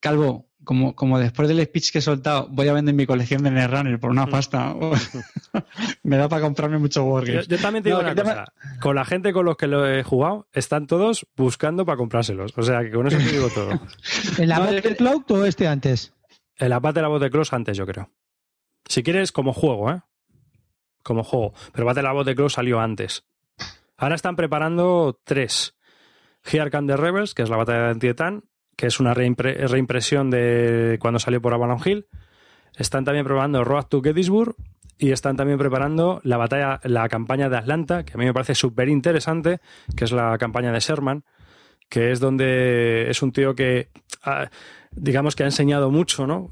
Calvo, 0.00 0.49
como, 0.64 0.94
como 0.94 1.18
después 1.18 1.48
del 1.48 1.62
speech 1.64 1.90
que 1.90 1.98
he 1.98 2.02
soltado, 2.02 2.46
voy 2.50 2.68
a 2.68 2.72
vender 2.72 2.94
mi 2.94 3.06
colección 3.06 3.42
de 3.42 3.50
Netrunner 3.50 3.98
por 3.98 4.10
una 4.10 4.26
pasta. 4.26 4.74
me 6.02 6.16
da 6.16 6.28
para 6.28 6.42
comprarme 6.42 6.78
muchos 6.78 7.02
Wargames. 7.04 7.48
yo 7.48 7.58
también 7.58 7.82
te 7.82 7.88
digo 7.90 7.98
No, 7.98 8.02
una 8.02 8.10
el 8.10 8.16
tema- 8.16 8.44
cosa. 8.44 8.78
Con 8.80 8.94
la 8.96 9.04
gente 9.04 9.32
con 9.32 9.44
los 9.46 9.56
que 9.56 9.66
lo 9.66 9.86
he 9.86 10.02
jugado, 10.02 10.48
están 10.52 10.86
todos 10.86 11.26
buscando 11.36 11.84
para 11.86 11.96
comprárselos. 11.96 12.52
O 12.56 12.62
sea, 12.62 12.80
que 12.82 12.90
con 12.90 13.06
eso 13.06 13.16
te 13.18 13.24
digo 13.24 13.48
todo. 13.48 13.70
¿En 14.38 14.48
la 14.48 14.58
No, 14.58 14.82
que- 14.82 14.96
Cloud 14.96 15.22
o 15.30 15.44
este 15.44 15.66
antes? 15.68 16.12
El 16.56 16.72
abate 16.72 16.96
de 16.98 17.02
la 17.02 17.08
voz 17.08 17.20
de 17.20 17.30
Close 17.30 17.54
antes, 17.56 17.76
yo 17.76 17.86
creo. 17.86 18.10
Si 18.86 19.02
quieres, 19.02 19.32
como 19.32 19.52
juego, 19.52 19.90
¿eh? 19.92 20.00
Como 21.02 21.24
juego. 21.24 21.54
Pero 21.72 21.86
Battle 21.86 22.02
la 22.02 22.12
voz 22.12 22.26
de 22.26 22.34
Close 22.34 22.56
salió 22.56 22.80
antes. 22.80 23.24
Ahora 23.96 24.14
están 24.14 24.36
preparando 24.36 25.18
tres. 25.24 25.74
Here 26.44 26.70
Come 26.70 26.88
the 26.92 26.96
Rebels, 26.96 27.34
que 27.34 27.42
es 27.42 27.48
la 27.50 27.56
batalla 27.56 27.84
de 27.84 27.90
Antietam, 27.90 28.42
que 28.80 28.86
es 28.86 28.98
una 28.98 29.14
reimpre- 29.14 29.68
reimpresión 29.68 30.30
de 30.30 30.96
cuando 31.02 31.18
salió 31.18 31.42
por 31.42 31.52
Avalon 31.52 31.80
Hill. 31.84 32.06
Están 32.78 33.04
también 33.04 33.26
preparando 33.26 33.62
Road 33.62 33.84
to 33.88 34.00
Gettysburg 34.00 34.54
y 34.96 35.10
están 35.10 35.36
también 35.36 35.58
preparando 35.58 36.22
la 36.24 36.38
batalla, 36.38 36.80
la 36.84 37.06
campaña 37.10 37.50
de 37.50 37.58
Atlanta, 37.58 38.06
que 38.06 38.14
a 38.14 38.16
mí 38.16 38.24
me 38.24 38.32
parece 38.32 38.54
súper 38.54 38.88
interesante, 38.88 39.58
que 39.94 40.04
es 40.04 40.12
la 40.12 40.38
campaña 40.38 40.72
de 40.72 40.80
Sherman, 40.80 41.24
que 41.90 42.10
es 42.10 42.20
donde 42.20 43.10
es 43.10 43.20
un 43.20 43.32
tío 43.32 43.54
que 43.54 43.88
ah, 44.24 44.48
digamos 44.92 45.36
que 45.36 45.42
ha 45.42 45.46
enseñado 45.46 45.90
mucho, 45.90 46.26
¿no? 46.26 46.50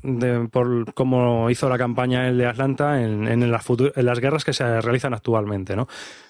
Por 0.50 0.92
cómo 0.92 1.48
hizo 1.48 1.70
la 1.70 1.78
campaña 1.78 2.28
él 2.28 2.36
de 2.36 2.44
Atlanta 2.46 3.02
en, 3.02 3.26
en 3.26 3.50
las 3.50 3.64
en 3.70 4.04
las 4.04 4.20
guerras 4.20 4.44
que 4.44 4.52
se 4.52 4.82
realizan 4.82 5.14
actualmente, 5.14 5.76
¿no? 5.76 5.88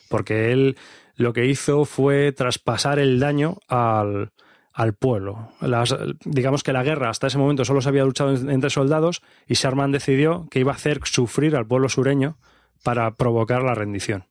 Porque 0.09 0.53
él 0.53 0.77
lo 1.17 1.33
que 1.33 1.47
hizo 1.47 1.85
fue 1.85 2.31
traspasar 2.31 3.01
el 3.01 3.19
daño 3.19 3.57
al, 3.67 4.31
al 4.79 4.95
pueblo. 4.95 5.51
Las- 5.61 5.97
digamos 6.25 6.63
que 6.63 6.73
la 6.73 6.85
guerra 6.85 7.11
hasta 7.11 7.27
ese 7.27 7.37
momento 7.37 7.65
solo 7.65 7.81
se 7.81 7.89
había 7.89 8.05
luchado 8.05 8.33
en- 8.35 8.49
entre 8.49 8.71
soldados 8.71 9.23
y 9.49 9.55
Sherman 9.55 9.91
decidió 9.91 10.47
que 10.53 10.61
iba 10.61 10.71
a 10.71 10.77
hacer 10.77 11.01
sufrir 11.03 11.57
al 11.57 11.67
pueblo 11.67 11.89
sureño 11.89 12.39
para 12.85 13.11
provocar 13.17 13.63
la 13.65 13.75
rendición. 13.75 14.27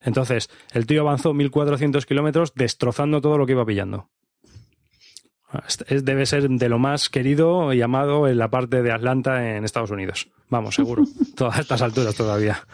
Entonces, 0.00 0.48
el 0.72 0.86
tío 0.86 1.02
avanzó 1.02 1.34
1400 1.34 2.06
kilómetros 2.06 2.54
destrozando 2.54 3.20
todo 3.20 3.36
lo 3.36 3.44
que 3.44 3.52
iba 3.52 3.66
pillando. 3.66 4.08
Debe 5.88 6.24
ser 6.26 6.48
de 6.48 6.68
lo 6.70 6.78
más 6.78 7.10
querido 7.10 7.72
y 7.74 7.82
amado 7.82 8.26
en 8.26 8.38
la 8.38 8.48
parte 8.50 8.82
de 8.82 8.90
Atlanta 8.90 9.54
en 9.56 9.64
Estados 9.64 9.90
Unidos. 9.90 10.28
Vamos, 10.48 10.74
seguro. 10.74 11.04
Todas 11.36 11.58
estas 11.58 11.80
alturas 11.82 12.14
todavía. 12.14 12.66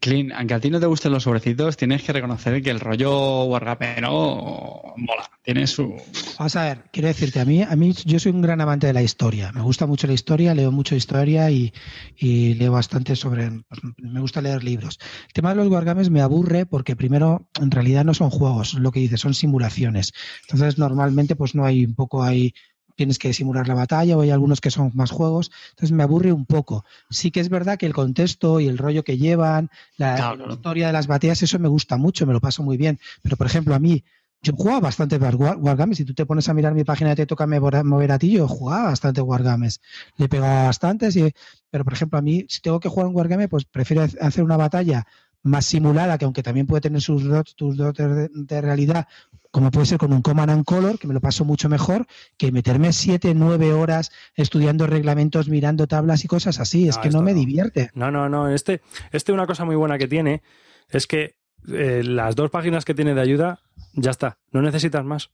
Clean, 0.00 0.32
aunque 0.32 0.54
a 0.54 0.60
ti 0.60 0.70
no 0.70 0.80
te 0.80 0.86
gusten 0.86 1.12
los 1.12 1.22
sobrecitos, 1.22 1.76
tienes 1.76 2.02
que 2.02 2.12
reconocer 2.12 2.62
que 2.62 2.70
el 2.70 2.80
rollo 2.80 3.44
wargamero 3.44 4.94
mola. 4.96 5.30
Tiene 5.42 5.66
su. 5.66 5.94
Vamos 6.38 6.56
a 6.56 6.64
ver, 6.64 6.84
quiero 6.90 7.08
decirte, 7.08 7.40
a 7.40 7.44
mí, 7.44 7.62
a 7.62 7.76
mí 7.76 7.92
yo 8.04 8.18
soy 8.18 8.32
un 8.32 8.40
gran 8.40 8.60
amante 8.60 8.86
de 8.86 8.94
la 8.94 9.02
historia. 9.02 9.52
Me 9.52 9.60
gusta 9.60 9.86
mucho 9.86 10.06
la 10.06 10.14
historia, 10.14 10.54
leo 10.54 10.72
mucho 10.72 10.96
historia 10.96 11.50
y, 11.50 11.72
y 12.16 12.54
leo 12.54 12.72
bastante 12.72 13.14
sobre. 13.16 13.50
pues, 13.68 13.80
me 13.98 14.20
gusta 14.20 14.40
leer 14.40 14.64
libros. 14.64 14.98
El 15.26 15.32
tema 15.34 15.50
de 15.50 15.56
los 15.56 15.68
wargames 15.68 16.10
me 16.10 16.22
aburre 16.22 16.64
porque 16.64 16.96
primero, 16.96 17.48
en 17.60 17.70
realidad 17.70 18.04
no 18.04 18.14
son 18.14 18.30
juegos, 18.30 18.74
lo 18.74 18.90
que 18.90 19.00
dices, 19.00 19.20
son 19.20 19.34
simulaciones. 19.34 20.12
Entonces, 20.42 20.78
normalmente, 20.78 21.36
pues 21.36 21.54
no 21.54 21.66
hay 21.66 21.84
un 21.84 21.94
poco 21.94 22.22
hay 22.22 22.54
tienes 22.94 23.18
que 23.18 23.32
simular 23.32 23.66
la 23.68 23.74
batalla 23.74 24.16
o 24.16 24.20
hay 24.20 24.30
algunos 24.30 24.60
que 24.60 24.70
son 24.70 24.90
más 24.94 25.10
juegos, 25.10 25.50
entonces 25.70 25.92
me 25.92 26.02
aburre 26.02 26.32
un 26.32 26.46
poco. 26.46 26.84
Sí 27.10 27.30
que 27.30 27.40
es 27.40 27.48
verdad 27.48 27.78
que 27.78 27.86
el 27.86 27.92
contexto 27.94 28.60
y 28.60 28.68
el 28.68 28.78
rollo 28.78 29.02
que 29.04 29.18
llevan, 29.18 29.70
la, 29.96 30.16
Claro, 30.16 30.30
la 30.32 30.36
claro. 30.36 30.52
historia 30.54 30.86
de 30.88 30.92
las 30.92 31.06
batallas, 31.06 31.42
eso 31.42 31.58
me 31.58 31.68
gusta 31.68 31.96
mucho, 31.96 32.26
me 32.26 32.32
lo 32.32 32.40
paso 32.40 32.62
muy 32.62 32.76
bien. 32.76 32.98
Pero, 33.22 33.36
por 33.36 33.46
ejemplo, 33.46 33.74
a 33.74 33.78
mí, 33.78 34.04
yo 34.42 34.52
jugaba 34.54 34.80
bastante 34.80 35.16
War- 35.18 35.56
Wargames. 35.58 35.96
Si 35.96 36.04
tú 36.04 36.12
te 36.14 36.26
pones 36.26 36.48
a 36.48 36.54
mirar 36.54 36.74
mi 36.74 36.84
página 36.84 37.10
de 37.10 37.16
Te 37.16 37.26
Toca 37.26 37.46
Mover 37.46 37.82
mover 37.84 38.12
a 38.12 38.18
ti, 38.18 38.30
yo 38.32 38.46
jugaba 38.46 38.84
bastante 38.90 39.20
Wargames. 39.22 39.80
Le 40.16 40.28
pegaba 40.28 40.64
bastantes, 40.64 41.16
y, 41.16 41.32
pero 41.70 41.84
por 41.84 41.94
ejemplo, 41.94 42.18
a 42.18 42.22
mí, 42.22 42.44
si 42.48 42.60
tengo 42.60 42.78
que 42.78 42.88
jugar 42.90 43.06
un 43.08 43.16
Wargame, 43.16 43.48
pues 43.48 43.64
prefiero 43.64 44.02
hacer 44.02 44.44
una 44.44 44.56
batalla 44.58 45.06
más 45.44 45.64
simulada, 45.66 46.18
que 46.18 46.24
aunque 46.24 46.42
también 46.42 46.66
puede 46.66 46.80
tener 46.80 47.00
sus 47.00 47.22
dots, 47.24 47.54
tus 47.54 47.76
dotes 47.76 48.08
de, 48.08 48.28
de 48.32 48.60
realidad, 48.60 49.06
como 49.52 49.70
puede 49.70 49.86
ser 49.86 49.98
con 49.98 50.12
un 50.12 50.20
Command 50.20 50.50
and 50.50 50.64
Color, 50.64 50.98
que 50.98 51.06
me 51.06 51.14
lo 51.14 51.20
paso 51.20 51.44
mucho 51.44 51.68
mejor, 51.68 52.06
que 52.36 52.50
meterme 52.50 52.92
siete, 52.92 53.34
nueve 53.34 53.72
horas 53.72 54.10
estudiando 54.34 54.88
reglamentos, 54.88 55.48
mirando 55.48 55.86
tablas 55.86 56.24
y 56.24 56.28
cosas 56.28 56.58
así. 56.58 56.88
Es 56.88 56.96
No, 56.96 57.02
que 57.02 57.10
no 57.10 57.22
me 57.22 57.32
no. 57.34 57.38
divierte. 57.38 57.90
No, 57.94 58.10
no, 58.10 58.28
no. 58.28 58.48
Este, 58.48 58.80
este 59.12 59.30
una 59.32 59.46
cosa 59.46 59.64
muy 59.64 59.76
buena 59.76 59.96
que 59.96 60.08
tiene 60.08 60.42
es 60.88 61.06
que 61.06 61.36
eh, 61.68 62.02
las 62.04 62.34
dos 62.34 62.50
páginas 62.50 62.84
que 62.84 62.94
tiene 62.94 63.14
de 63.14 63.20
ayuda, 63.20 63.60
ya 63.92 64.10
está. 64.10 64.38
No 64.50 64.60
necesitas 64.60 65.04
más. 65.04 65.30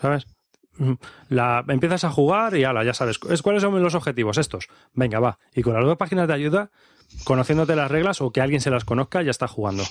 ¿Sabes? 0.00 0.26
Mm, 0.78 0.94
La, 1.28 1.62
empiezas 1.68 2.04
a 2.04 2.10
jugar 2.10 2.56
y 2.56 2.64
ala, 2.64 2.82
ya 2.82 2.94
sabes. 2.94 3.18
Es, 3.28 3.42
¿Cuáles 3.42 3.60
son 3.62 3.82
los 3.82 3.94
objetivos? 3.94 4.38
Estos. 4.38 4.68
Venga, 4.94 5.20
va. 5.20 5.38
Y 5.54 5.60
con 5.62 5.74
las 5.74 5.84
dos 5.84 5.98
páginas 5.98 6.26
de 6.28 6.34
ayuda, 6.34 6.70
conociéndote 7.24 7.76
las 7.76 7.90
reglas 7.90 8.20
o 8.20 8.32
que 8.32 8.40
alguien 8.40 8.60
se 8.60 8.70
las 8.70 8.84
conozca, 8.84 9.22
ya 9.22 9.30
está 9.30 9.48
jugando. 9.48 9.84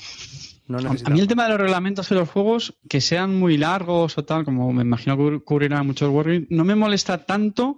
No 0.67 0.77
A 0.77 1.09
mí 1.09 1.19
el 1.19 1.27
tema 1.27 1.45
de 1.45 1.49
los 1.49 1.59
reglamentos 1.59 2.09
de 2.09 2.15
los 2.15 2.29
juegos, 2.29 2.77
que 2.87 3.01
sean 3.01 3.35
muy 3.35 3.57
largos 3.57 4.19
o 4.19 4.23
tal, 4.25 4.45
como 4.45 4.71
me 4.71 4.83
imagino 4.83 5.17
que 5.17 5.43
cubrirán 5.43 5.87
muchos 5.87 6.09
Wargames, 6.11 6.45
no 6.51 6.63
me 6.63 6.75
molesta 6.75 7.25
tanto 7.25 7.77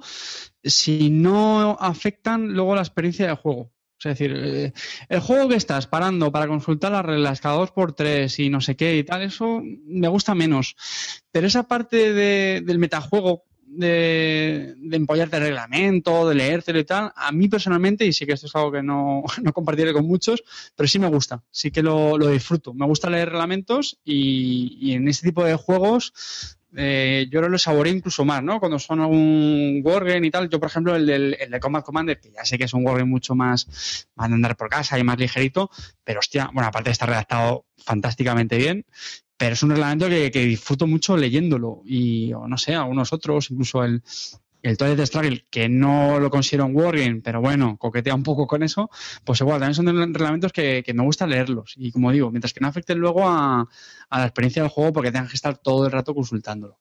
si 0.62 1.10
no 1.10 1.78
afectan 1.80 2.52
luego 2.52 2.76
la 2.76 2.82
experiencia 2.82 3.28
de 3.28 3.36
juego. 3.36 3.72
Es 3.98 4.04
decir, 4.04 4.34
eh, 4.36 4.74
el 5.10 5.20
juego 5.22 5.48
que 5.48 5.56
estás 5.56 5.88
parando 5.88 6.32
para 6.32 6.48
consultar 6.48 6.92
las 6.92 7.06
reglas 7.06 7.40
cada 7.40 7.56
dos 7.56 7.72
por 7.72 7.94
tres 7.94 8.40
y 8.40 8.50
no 8.50 8.60
sé 8.60 8.76
qué 8.76 8.98
y 8.98 9.04
tal, 9.06 9.22
eso 9.22 9.62
me 9.86 10.08
gusta 10.10 10.36
menos. 10.36 10.76
Pero 11.32 11.48
esa 11.48 11.64
parte 11.68 12.12
de- 12.12 12.62
del 12.66 12.80
metajuego, 12.80 13.46
de, 13.72 14.76
de 14.78 14.98
empollarte 14.98 15.38
el 15.38 15.44
reglamento, 15.44 16.28
de 16.28 16.36
leértelo 16.36 16.80
y 16.80 16.86
tal, 16.86 17.12
a 17.16 17.32
mí 17.32 17.48
personalmente, 17.48 18.06
y 18.06 18.14
sí 18.14 18.26
que 18.26 18.34
esto 18.34 18.48
es 18.48 18.56
algo 18.56 18.72
que 18.72 18.84
no, 18.84 19.24
no 19.44 19.54
compartiré 19.54 19.94
con 19.94 20.06
muchos, 20.06 20.44
pero 20.76 20.88
sí 20.88 21.00
me 21.00 21.08
gusta, 21.08 21.44
sí 21.52 21.72
que 21.72 21.82
lo, 21.82 22.18
lo 22.18 22.28
disfruto. 22.28 22.74
Me 22.74 22.86
gusta 22.86 23.10
leer 23.10 23.30
reglamentos 23.30 24.00
y, 24.04 24.78
y 24.82 24.94
en 24.94 25.08
este 25.08 25.28
tipo 25.28 25.44
de 25.44 25.56
juegos 25.56 26.14
eh, 26.76 27.28
yo 27.30 27.42
lo 27.42 27.58
saboreo 27.58 27.94
incluso 27.94 28.24
más, 28.24 28.42
¿no? 28.42 28.60
Cuando 28.60 28.80
son 28.80 29.02
algún 29.02 29.82
wargame 29.84 30.28
y 30.28 30.32
tal. 30.32 30.50
Yo, 30.50 30.60
por 30.60 30.70
ejemplo, 30.70 30.96
el, 30.96 31.06
del, 31.06 31.38
el 31.40 31.52
de 31.52 31.60
Combat 31.60 31.84
Commander, 31.84 32.20
que 32.20 32.32
ya 32.32 32.46
sé 32.46 32.58
que 32.58 32.64
es 32.64 32.74
un 32.74 32.86
wargame 32.86 33.10
mucho 33.10 33.36
más, 33.36 34.08
más 34.16 34.30
de 34.30 34.36
andar 34.36 34.56
por 34.56 34.70
casa 34.70 34.98
y 34.98 35.04
más 35.04 35.18
ligerito, 35.18 35.70
pero 36.04 36.20
hostia, 36.20 36.50
bueno, 36.54 36.68
aparte 36.70 36.92
está 36.92 37.06
redactado 37.06 37.66
fantásticamente 37.78 38.58
bien, 38.58 38.86
pero 39.42 39.54
es 39.54 39.64
un 39.64 39.72
reglamento 39.72 40.08
que, 40.08 40.30
disfruto 40.30 40.86
mucho 40.86 41.18
leyéndolo 41.18 41.82
y, 41.84 42.32
o 42.32 42.48
no 42.48 42.60
sé, 42.60 42.76
algunos 42.76 43.12
otros, 43.12 43.50
incluso 43.50 43.84
el, 43.84 44.04
el 44.62 44.78
Toilet 44.78 45.04
Struggle, 45.04 45.48
que 45.50 45.68
no 45.68 46.20
lo 46.20 46.30
considero 46.30 46.68
un 46.68 46.76
wargame, 46.76 47.22
pero 47.24 47.42
bueno, 47.42 47.76
coquetea 47.80 48.14
un 48.14 48.22
poco 48.22 48.46
con 48.46 48.62
eso, 48.62 48.92
pues 49.26 49.42
igual, 49.42 49.60
también 49.60 49.74
son 49.74 50.14
reglamentos 50.14 50.54
que, 50.54 50.84
que 50.86 50.94
me 50.94 51.02
gusta 51.02 51.26
leerlos. 51.26 51.74
Y 51.76 51.92
como 51.92 52.12
digo, 52.12 52.30
mientras 52.30 52.54
que 52.54 52.60
no 52.60 52.68
afecten 52.68 53.00
luego 53.00 53.28
a, 53.28 53.68
a 54.10 54.20
la 54.20 54.26
experiencia 54.26 54.62
del 54.62 54.70
juego 54.70 54.94
porque 54.94 55.12
tengan 55.12 55.28
que 55.28 55.34
estar 55.34 55.58
todo 55.58 55.88
el 55.88 55.92
rato 55.92 56.14
consultándolo. 56.14 56.78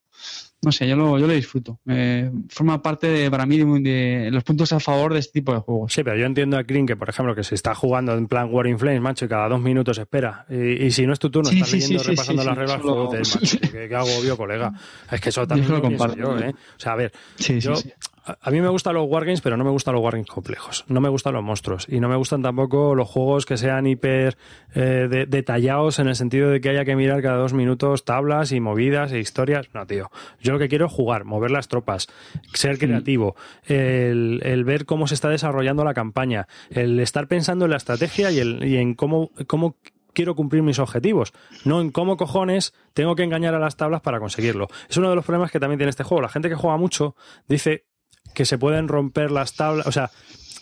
No 0.62 0.72
sé, 0.72 0.86
yo 0.86 0.94
lo, 0.94 1.18
yo 1.18 1.26
lo 1.26 1.32
disfruto. 1.32 1.80
Eh, 1.88 2.30
forma 2.50 2.82
parte 2.82 3.06
de, 3.06 3.30
para 3.30 3.46
mí 3.46 3.56
de, 3.56 3.80
de 4.24 4.30
los 4.30 4.44
puntos 4.44 4.70
a 4.74 4.78
favor 4.78 5.14
de 5.14 5.20
este 5.20 5.40
tipo 5.40 5.54
de 5.54 5.60
juegos. 5.60 5.90
Sí, 5.90 6.04
pero 6.04 6.18
yo 6.18 6.26
entiendo 6.26 6.58
a 6.58 6.64
Green 6.64 6.84
que, 6.86 6.96
por 6.96 7.08
ejemplo, 7.08 7.34
que 7.34 7.42
se 7.44 7.54
está 7.54 7.74
jugando 7.74 8.12
en 8.12 8.28
plan 8.28 8.50
War 8.52 8.66
in 8.66 8.78
Flames, 8.78 9.00
macho, 9.00 9.24
y 9.24 9.28
cada 9.28 9.48
dos 9.48 9.58
minutos 9.62 9.96
espera. 9.96 10.44
Y, 10.50 10.84
y 10.84 10.90
si 10.90 11.06
no 11.06 11.14
es 11.14 11.18
tu 11.18 11.30
turno, 11.30 11.48
Sí, 11.48 11.56
estás 11.56 11.70
sí, 11.70 11.76
leyendo, 11.80 12.04
sí, 12.04 12.10
repasando 12.10 12.44
las 12.44 12.58
reglas, 12.58 12.82
solo- 12.82 13.06
joder, 13.06 13.20
macho, 13.20 13.58
qué, 13.72 13.88
qué 13.88 13.94
agobio, 13.96 14.36
colega. 14.36 14.70
Es 15.10 15.20
que 15.22 15.30
eso 15.30 15.46
también 15.46 15.66
Yo 15.68 15.76
lo 15.76 15.80
lo 15.80 15.88
comparto. 15.88 16.16
yo, 16.18 16.38
¿eh? 16.38 16.50
O 16.76 16.78
sea, 16.80 16.92
a 16.92 16.96
ver, 16.96 17.12
yo, 17.38 17.74
sí, 17.76 17.88
sí. 17.88 17.92
A, 18.24 18.50
mí 18.50 18.60
me 18.60 18.68
gustan 18.68 18.94
los 18.94 19.08
wargames, 19.08 19.40
pero 19.40 19.56
no 19.56 19.64
me 19.64 19.70
gustan 19.70 19.94
los 19.94 20.02
wargames 20.02 20.26
complejos. 20.28 20.84
No 20.88 21.00
me 21.00 21.08
gustan 21.08 21.34
los 21.34 21.42
monstruos. 21.42 21.86
Y 21.88 22.00
no 22.00 22.08
me 22.08 22.16
gustan 22.16 22.42
tampoco 22.42 22.94
los 22.94 23.08
juegos 23.08 23.46
que 23.46 23.56
sean 23.56 23.86
hiper 23.86 24.36
eh, 24.74 25.06
de- 25.10 25.26
detallados 25.26 25.98
en 25.98 26.08
el 26.08 26.16
sentido 26.16 26.50
de 26.50 26.60
que 26.60 26.70
haya 26.70 26.84
que 26.84 26.96
mirar 26.96 27.22
cada 27.22 27.36
dos 27.36 27.52
minutos 27.52 28.04
tablas 28.04 28.52
y 28.52 28.60
movidas 28.60 29.12
e 29.12 29.18
historias. 29.18 29.68
No, 29.74 29.86
tío. 29.86 30.10
Yo 30.40 30.52
lo 30.52 30.58
que 30.58 30.68
quiero 30.68 30.86
es 30.86 30.92
jugar, 30.92 31.24
mover 31.24 31.50
las 31.50 31.68
tropas, 31.68 32.08
ser 32.54 32.78
creativo, 32.78 33.36
el, 33.66 34.40
el 34.44 34.64
ver 34.64 34.84
cómo 34.86 35.06
se 35.06 35.14
está 35.14 35.28
desarrollando 35.28 35.84
la 35.84 35.94
campaña, 35.94 36.46
el 36.70 36.98
estar 37.00 37.28
pensando 37.28 37.64
en 37.64 37.70
la 37.72 37.76
estrategia 37.76 38.30
y, 38.30 38.38
el, 38.38 38.64
y 38.64 38.76
en 38.76 38.94
cómo, 38.94 39.30
cómo 39.46 39.76
quiero 40.12 40.34
cumplir 40.34 40.62
mis 40.62 40.78
objetivos, 40.78 41.32
no 41.64 41.80
en 41.80 41.90
cómo 41.90 42.16
cojones 42.16 42.74
tengo 42.94 43.14
que 43.14 43.22
engañar 43.22 43.54
a 43.54 43.58
las 43.60 43.76
tablas 43.76 44.00
para 44.00 44.18
conseguirlo. 44.18 44.66
Es 44.88 44.96
uno 44.96 45.08
de 45.08 45.14
los 45.14 45.24
problemas 45.24 45.50
que 45.52 45.60
también 45.60 45.78
tiene 45.78 45.90
este 45.90 46.02
juego. 46.02 46.22
La 46.22 46.28
gente 46.28 46.48
que 46.48 46.56
juega 46.56 46.76
mucho 46.76 47.14
dice 47.46 47.84
que 48.34 48.44
se 48.44 48.58
pueden 48.58 48.88
romper 48.88 49.30
las 49.30 49.54
tablas, 49.54 49.86
o 49.86 49.92
sea, 49.92 50.10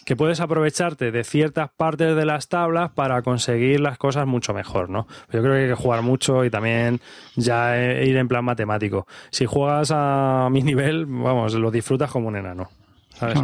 que 0.09 0.16
puedes 0.16 0.40
aprovecharte 0.40 1.11
de 1.11 1.23
ciertas 1.23 1.69
partes 1.70 2.16
de 2.16 2.24
las 2.24 2.49
tablas 2.49 2.93
para 2.93 3.20
conseguir 3.20 3.81
las 3.81 3.99
cosas 3.99 4.27
mucho 4.27 4.55
mejor, 4.55 4.89
¿no? 4.89 5.07
Yo 5.31 5.43
creo 5.43 5.53
que 5.53 5.61
hay 5.61 5.69
que 5.69 5.74
jugar 5.74 6.01
mucho 6.01 6.47
y 6.47 6.51
también 6.51 7.01
ya 7.36 7.78
eh, 7.78 8.07
ir 8.09 8.16
en 8.16 8.27
plan 8.27 8.43
matemático. 8.43 9.07
Si 9.31 9.45
juegas 9.45 9.90
a 9.93 10.49
mi 10.51 10.62
nivel, 10.62 11.05
vamos, 11.05 11.53
lo 11.53 11.70
disfrutas 11.70 12.11
como 12.11 12.28
un 12.28 12.36
enano, 12.36 12.70
¿sabes? 13.19 13.39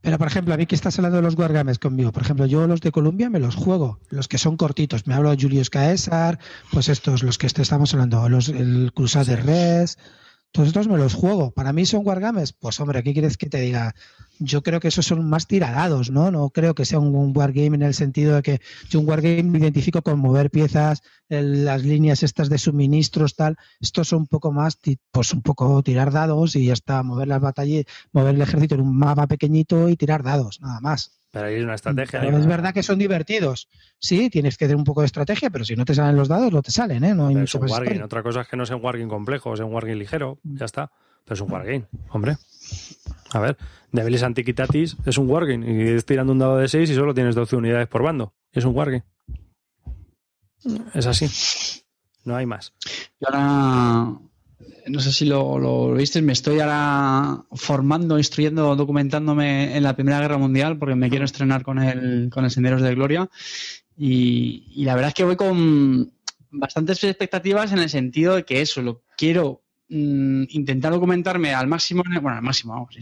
Pero, 0.00 0.18
por 0.18 0.26
ejemplo, 0.26 0.54
a 0.54 0.56
mí 0.56 0.66
que 0.66 0.74
estás 0.74 0.98
hablando 0.98 1.18
de 1.18 1.22
los 1.22 1.36
Wargames 1.36 1.78
conmigo, 1.78 2.10
por 2.10 2.24
ejemplo, 2.24 2.46
yo 2.46 2.66
los 2.66 2.80
de 2.80 2.90
Colombia 2.90 3.30
me 3.30 3.38
los 3.38 3.54
juego, 3.54 4.00
los 4.08 4.26
que 4.26 4.38
son 4.38 4.56
cortitos. 4.56 5.06
Me 5.06 5.14
hablo 5.14 5.30
de 5.30 5.40
Julius 5.40 5.70
Caesar, 5.70 6.40
pues 6.72 6.88
estos, 6.88 7.22
los 7.22 7.38
que 7.38 7.46
estamos 7.46 7.94
hablando, 7.94 8.28
los, 8.28 8.48
el 8.48 8.90
Crusader 8.92 9.46
Res, 9.46 9.98
todos 10.52 10.68
estos 10.68 10.88
me 10.88 10.98
los 10.98 11.14
juego. 11.14 11.50
Para 11.52 11.72
mí 11.72 11.86
son 11.86 12.06
Wargames, 12.06 12.52
pues 12.52 12.80
hombre, 12.80 13.02
¿qué 13.02 13.12
quieres 13.12 13.36
que 13.36 13.48
te 13.48 13.60
diga? 13.60 13.94
yo 14.40 14.62
creo 14.62 14.80
que 14.80 14.88
esos 14.88 15.06
son 15.06 15.28
más 15.28 15.46
tiradados, 15.46 16.10
¿no? 16.10 16.30
No 16.30 16.48
creo 16.48 16.74
que 16.74 16.86
sea 16.86 16.98
un, 16.98 17.36
wargame 17.36 17.76
en 17.76 17.82
el 17.82 17.94
sentido 17.94 18.36
de 18.36 18.42
que 18.42 18.60
yo 18.88 19.00
un 19.00 19.08
wargame 19.08 19.42
me 19.42 19.58
identifico 19.58 20.02
con 20.02 20.18
mover 20.18 20.50
piezas, 20.50 21.02
las 21.28 21.84
líneas 21.84 22.22
estas 22.22 22.48
de 22.48 22.58
suministros, 22.58 23.36
tal. 23.36 23.56
Estos 23.80 24.08
son 24.08 24.20
un 24.20 24.26
poco 24.26 24.50
más, 24.50 24.78
pues 25.12 25.32
un 25.34 25.42
poco 25.42 25.82
tirar 25.82 26.10
dados 26.10 26.56
y 26.56 26.70
hasta 26.70 27.02
mover 27.02 27.28
las 27.28 27.40
batallas, 27.40 27.84
mover 28.12 28.34
el 28.34 28.42
ejército 28.42 28.74
en 28.74 28.80
un 28.80 28.96
mapa 28.96 29.26
pequeñito 29.26 29.88
y 29.90 29.96
tirar 29.96 30.22
dados, 30.22 30.60
nada 30.62 30.80
más. 30.80 31.19
Pero 31.30 31.46
hay 31.46 31.60
una 31.60 31.74
estrategia. 31.74 32.22
es 32.24 32.46
verdad 32.46 32.74
que 32.74 32.82
son 32.82 32.98
divertidos. 32.98 33.68
Sí, 33.98 34.30
tienes 34.30 34.56
que 34.56 34.64
tener 34.64 34.76
un 34.76 34.84
poco 34.84 35.02
de 35.02 35.06
estrategia, 35.06 35.50
pero 35.50 35.64
si 35.64 35.76
no 35.76 35.84
te 35.84 35.94
salen 35.94 36.16
los 36.16 36.28
dados, 36.28 36.52
no 36.52 36.62
te 36.62 36.72
salen, 36.72 37.04
¿eh? 37.04 37.14
No 37.14 37.28
hay 37.28 37.36
mucho 37.36 37.58
wargame. 37.60 38.02
Otra 38.02 38.22
cosa 38.22 38.40
es 38.40 38.48
que 38.48 38.56
no 38.56 38.64
es 38.64 38.70
un 38.70 38.82
wargame 38.82 39.08
complejo, 39.08 39.54
es 39.54 39.60
un 39.60 39.72
wargame 39.72 39.96
ligero, 39.96 40.38
ya 40.42 40.64
está. 40.64 40.90
Pero 41.24 41.34
es 41.34 41.40
un 41.40 41.52
wargame, 41.52 41.86
hombre. 42.08 42.36
A 43.32 43.38
ver, 43.38 43.56
Devilis 43.92 44.22
Antiquitatis 44.24 44.96
es 45.06 45.18
un 45.18 45.30
wargame 45.30 45.70
y 45.70 45.88
es 45.90 46.04
tirando 46.04 46.32
un 46.32 46.38
dado 46.40 46.56
de 46.56 46.66
6 46.66 46.90
y 46.90 46.94
solo 46.94 47.14
tienes 47.14 47.34
12 47.36 47.56
unidades 47.56 47.86
por 47.86 48.02
bando. 48.02 48.34
Es 48.52 48.64
un 48.64 48.74
wargame. 48.74 49.04
Es 50.94 51.06
así. 51.06 51.28
No 52.24 52.34
hay 52.36 52.46
más. 52.46 52.74
Y 53.20 53.26
ahora, 53.26 54.18
no 54.86 55.00
sé 55.00 55.12
si 55.12 55.24
lo, 55.24 55.58
lo, 55.58 55.92
viste, 55.94 56.22
me 56.22 56.32
estoy 56.32 56.60
ahora 56.60 57.44
formando, 57.52 58.18
instruyendo, 58.18 58.74
documentándome 58.76 59.76
en 59.76 59.82
la 59.82 59.94
Primera 59.94 60.20
Guerra 60.20 60.38
Mundial 60.38 60.78
porque 60.78 60.94
me 60.94 61.10
quiero 61.10 61.24
estrenar 61.24 61.62
con 61.62 61.78
el, 61.78 62.30
con 62.30 62.44
el 62.44 62.50
Senderos 62.50 62.82
de 62.82 62.94
Gloria. 62.94 63.30
Y, 63.96 64.64
y 64.74 64.84
la 64.84 64.94
verdad 64.94 65.08
es 65.08 65.14
que 65.14 65.24
voy 65.24 65.36
con 65.36 66.12
bastantes 66.50 67.02
expectativas 67.04 67.72
en 67.72 67.78
el 67.78 67.90
sentido 67.90 68.34
de 68.34 68.44
que 68.44 68.60
eso, 68.60 68.82
lo 68.82 69.02
quiero 69.16 69.62
Mm, 69.92 70.44
intentar 70.50 70.92
documentarme 70.92 71.52
al 71.52 71.66
máximo, 71.66 72.04
bueno, 72.22 72.36
al 72.36 72.42
máximo, 72.42 72.74
vamos, 72.74 72.94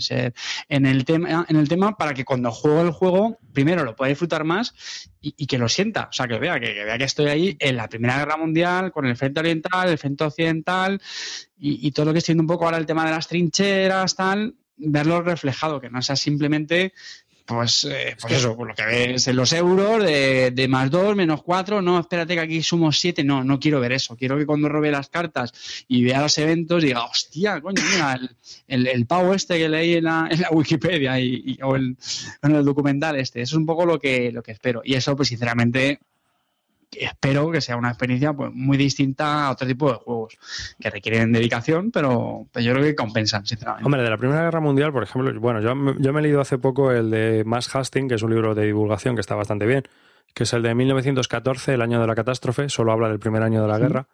en 0.71 0.87
el 0.87 1.05
tema, 1.05 1.45
en 1.47 1.57
el 1.57 1.69
tema 1.69 1.99
para 1.99 2.15
que 2.15 2.25
cuando 2.25 2.51
juego 2.51 2.81
el 2.81 2.93
juego, 2.93 3.39
primero 3.53 3.85
lo 3.85 3.95
pueda 3.95 4.09
disfrutar 4.09 4.45
más 4.45 4.75
y, 5.21 5.47
que 5.47 5.59
lo 5.59 5.69
sienta, 5.69 6.09
o 6.11 6.13
sea, 6.15 6.27
que 6.27 6.39
vea, 6.39 6.59
que, 6.59 6.73
vea 6.73 6.97
que 6.97 7.05
estoy 7.05 7.27
ahí 7.27 7.57
en 7.61 7.77
la 7.77 7.91
Primera 7.91 8.17
Guerra 8.17 8.39
Mundial, 8.39 8.91
con 8.91 9.05
el 9.05 9.19
frente 9.19 9.41
oriental, 9.41 9.91
el 9.91 9.99
frente 9.99 10.25
occidental 10.25 10.99
y, 11.59 11.87
y 11.87 11.91
todo 11.93 12.07
lo 12.07 12.13
que 12.15 12.21
estoy 12.21 12.33
viendo 12.33 12.45
un 12.45 12.57
poco 12.57 12.65
ahora 12.65 12.79
el 12.79 12.87
tema 12.87 13.05
de 13.05 13.11
las 13.11 13.29
trincheras, 13.29 14.17
tal, 14.17 14.55
verlo 14.79 15.21
reflejado, 15.21 15.83
que 15.83 15.91
no 15.91 16.01
sea 16.01 16.17
simplemente 16.17 16.95
pues, 17.49 17.85
eh, 17.85 18.15
pues 18.21 18.35
eso, 18.35 18.55
por 18.55 18.69
lo 18.69 18.75
que 18.75 18.85
ves 18.85 19.27
en 19.27 19.35
los 19.35 19.55
euros, 19.55 20.05
de, 20.05 20.67
más 20.69 20.91
2, 20.91 21.17
menos 21.17 21.43
4, 21.43 21.81
no, 21.81 21.99
espérate 21.99 22.35
que 22.35 22.41
aquí 22.41 22.63
somos 22.63 23.01
7, 23.01 23.25
no, 23.25 23.43
no 23.43 23.59
quiero 23.59 23.81
ver 23.81 23.93
eso. 23.93 24.17
Quiero 24.17 24.37
que 24.37 24.45
cuando 24.45 24.69
robe 24.69 24.91
las 24.91 25.09
cartas 25.09 25.55
y 25.89 26.05
vea 26.05 26.21
los 26.21 26.37
eventos 26.37 26.83
diga, 26.83 27.07
hostia, 27.07 27.63
coño, 27.63 27.81
mira, 27.91 28.21
el, 28.67 28.87
el, 28.87 29.07
pavo 29.07 29.33
este 29.33 29.57
que 29.57 29.71
leí 29.71 29.95
en 29.95 30.05
la, 30.05 30.29
en 30.31 30.43
la 30.43 30.51
Wikipedia 30.51 31.19
y, 31.19 31.59
o 31.63 31.75
el, 31.75 31.97
en 32.43 32.55
el 32.55 32.65
documental 32.67 33.17
este. 33.17 33.41
Eso 33.41 33.57
es 33.57 33.59
un 33.59 33.65
poco 33.65 33.87
lo 33.87 33.99
que, 33.99 34.31
lo 34.31 34.43
que 34.43 34.53
espero. 34.53 34.83
Y 34.85 34.93
eso, 34.93 35.17
pues 35.17 35.31
sinceramente, 35.31 36.01
espero 36.93 37.51
que 37.51 37.61
sea 37.61 37.77
una 37.77 37.89
experiencia 37.89 38.33
pues, 38.33 38.53
muy 38.53 38.77
distinta 38.77 39.47
a 39.47 39.51
otro 39.51 39.67
tipo 39.67 39.91
de 39.91 39.99
juegos 39.99 40.39
que 40.79 40.91
requieren 40.91 41.33
dedicación, 41.33 41.91
pero, 41.91 42.47
yo 42.55 42.73
creo 42.73 42.85
que 42.85 42.95
compensan, 42.95 43.47
sinceramente. 43.47 43.85
Hombre, 43.85 44.03
de 44.03 44.11
la 44.11 44.17
Primera 44.17 44.43
Guerra 44.43 44.61
Mundial, 44.61 44.93
por 44.93 45.03
ejemplo, 45.03 45.39
bueno, 45.41 45.61
yo, 45.61 45.75
yo 45.99 46.13
me 46.13 46.21
he 46.21 46.23
leído 46.23 46.41
hace 46.41 46.59
poco 46.59 46.93
el 46.93 47.11
de 47.11 47.43
Max 47.45 47.75
Hastings, 47.75 48.09
que 48.09 48.15
es 48.15 48.23
un 48.23 48.31
libro 48.31 48.55
de 48.55 48.67
divulgación 48.67 49.15
que 49.15 49.21
está 49.21 49.35
bastante 49.35 49.67
bien, 49.67 49.85
que 50.35 50.45
es 50.45 50.53
el 50.53 50.63
de 50.63 50.75
1914, 50.75 51.75
el 51.75 51.83
año 51.83 52.01
de 52.01 52.07
la 52.07 52.15
catástrofe, 52.15 52.69
solo 52.69 52.93
habla 52.93 53.09
del 53.09 53.19
primer 53.19 53.43
año 53.43 53.63
de 53.63 53.69
la 53.69 53.79
guerra. 53.79 54.09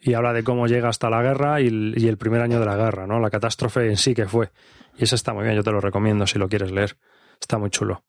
Y 0.00 0.12
habla 0.12 0.34
de 0.34 0.44
cómo 0.44 0.66
llega 0.66 0.90
hasta 0.90 1.08
la 1.08 1.22
guerra 1.22 1.62
y 1.62 1.68
el, 1.68 1.94
y 1.96 2.08
el 2.08 2.18
primer 2.18 2.42
año 2.42 2.60
de 2.60 2.66
la 2.66 2.76
guerra, 2.76 3.06
¿no? 3.06 3.20
La 3.20 3.30
catástrofe 3.30 3.88
en 3.88 3.96
sí 3.96 4.14
que 4.14 4.26
fue. 4.26 4.50
Y 4.98 5.04
ese 5.04 5.14
está 5.14 5.32
muy 5.32 5.44
bien, 5.44 5.56
yo 5.56 5.62
te 5.62 5.70
lo 5.70 5.80
recomiendo 5.80 6.26
si 6.26 6.38
lo 6.38 6.46
quieres 6.46 6.72
leer. 6.72 6.98
Está 7.40 7.56
muy 7.56 7.70
chulo. 7.70 8.04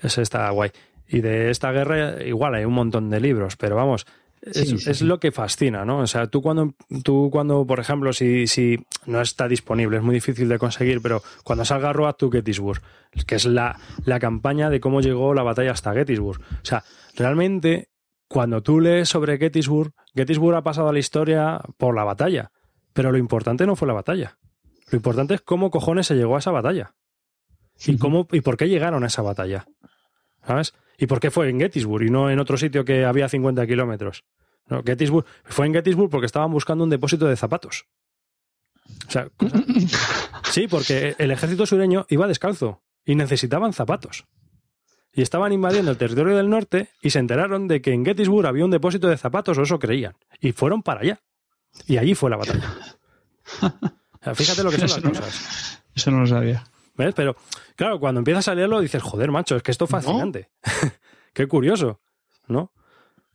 Ese 0.00 0.22
está 0.22 0.48
guay. 0.50 0.70
Y 1.08 1.20
de 1.20 1.50
esta 1.50 1.72
guerra 1.72 2.22
igual 2.22 2.54
hay 2.54 2.64
un 2.64 2.74
montón 2.74 3.10
de 3.10 3.20
libros, 3.20 3.56
pero 3.56 3.76
vamos, 3.76 4.06
es, 4.42 5.02
lo 5.02 5.18
que 5.18 5.32
fascina, 5.32 5.84
¿no? 5.84 5.98
O 5.98 6.06
sea, 6.06 6.28
tú 6.28 6.42
cuando, 6.42 6.74
tú 7.02 7.28
cuando 7.32 7.66
por 7.66 7.80
ejemplo, 7.80 8.12
si, 8.12 8.46
si 8.46 8.78
no 9.06 9.20
está 9.20 9.48
disponible, 9.48 9.96
es 9.96 10.02
muy 10.02 10.14
difícil 10.14 10.48
de 10.48 10.58
conseguir, 10.58 11.00
pero 11.02 11.22
cuando 11.44 11.64
salga 11.64 11.92
Road 11.92 12.14
to 12.14 12.30
Gettysburg, 12.30 12.80
que 13.26 13.34
es 13.34 13.46
la, 13.46 13.78
la 14.04 14.20
campaña 14.20 14.70
de 14.70 14.80
cómo 14.80 15.00
llegó 15.00 15.34
la 15.34 15.42
batalla 15.42 15.72
hasta 15.72 15.92
Gettysburg. 15.92 16.40
O 16.40 16.64
sea, 16.64 16.84
realmente, 17.16 17.88
cuando 18.28 18.62
tú 18.62 18.80
lees 18.80 19.08
sobre 19.08 19.38
Gettysburg, 19.38 19.92
Gettysburg 20.14 20.56
ha 20.56 20.62
pasado 20.62 20.88
a 20.88 20.92
la 20.92 20.98
historia 20.98 21.60
por 21.76 21.94
la 21.94 22.04
batalla, 22.04 22.52
pero 22.92 23.10
lo 23.10 23.18
importante 23.18 23.66
no 23.66 23.76
fue 23.76 23.88
la 23.88 23.94
batalla. 23.94 24.38
Lo 24.90 24.96
importante 24.96 25.34
es 25.34 25.42
cómo 25.42 25.70
cojones 25.70 26.06
se 26.06 26.14
llegó 26.14 26.36
a 26.36 26.38
esa 26.38 26.50
batalla. 26.50 26.94
Y, 27.86 27.96
cómo, 27.98 28.26
y 28.32 28.40
por 28.40 28.56
qué 28.56 28.68
llegaron 28.68 29.04
a 29.04 29.06
esa 29.06 29.22
batalla. 29.22 29.66
¿Sabes? 30.46 30.74
¿Y 30.98 31.06
por 31.06 31.20
qué 31.20 31.30
fue 31.30 31.48
en 31.48 31.60
Gettysburg 31.60 32.04
y 32.04 32.10
no 32.10 32.30
en 32.30 32.38
otro 32.40 32.56
sitio 32.56 32.84
que 32.84 33.04
había 33.04 33.28
50 33.28 33.66
kilómetros? 33.66 34.24
No, 34.66 34.82
Gettysburg, 34.84 35.24
fue 35.44 35.66
en 35.66 35.74
Gettysburg 35.74 36.10
porque 36.10 36.26
estaban 36.26 36.50
buscando 36.50 36.84
un 36.84 36.90
depósito 36.90 37.26
de 37.26 37.36
zapatos. 37.36 37.86
O 39.06 39.10
sea, 39.10 39.28
sí, 40.50 40.66
porque 40.68 41.14
el 41.18 41.30
ejército 41.30 41.66
sureño 41.66 42.06
iba 42.08 42.26
descalzo 42.26 42.82
y 43.04 43.14
necesitaban 43.14 43.72
zapatos. 43.72 44.26
Y 45.12 45.22
estaban 45.22 45.52
invadiendo 45.52 45.90
el 45.90 45.96
territorio 45.96 46.36
del 46.36 46.50
norte 46.50 46.90
y 47.02 47.10
se 47.10 47.18
enteraron 47.18 47.66
de 47.66 47.80
que 47.80 47.92
en 47.92 48.04
Gettysburg 48.04 48.46
había 48.46 48.64
un 48.64 48.70
depósito 48.70 49.08
de 49.08 49.16
zapatos, 49.16 49.56
o 49.58 49.62
eso 49.62 49.78
creían. 49.78 50.14
Y 50.40 50.52
fueron 50.52 50.82
para 50.82 51.00
allá. 51.00 51.20
Y 51.86 51.96
allí 51.96 52.14
fue 52.14 52.30
la 52.30 52.36
batalla. 52.36 52.74
fíjate 54.34 54.62
lo 54.62 54.70
que 54.70 54.78
son 54.78 54.88
las 54.88 55.00
cosas. 55.00 55.82
Eso 55.94 56.10
no 56.10 56.20
lo 56.20 56.26
sabía. 56.26 56.64
¿Ves? 56.98 57.14
Pero, 57.14 57.36
claro, 57.76 58.00
cuando 58.00 58.18
empiezas 58.18 58.48
a 58.48 58.54
leerlo 58.54 58.80
dices, 58.80 59.02
joder, 59.02 59.30
macho, 59.30 59.56
es 59.56 59.62
que 59.62 59.70
esto 59.70 59.84
es 59.84 59.90
fascinante. 59.90 60.50
Qué 61.32 61.46
curioso, 61.46 62.00
¿no? 62.48 62.72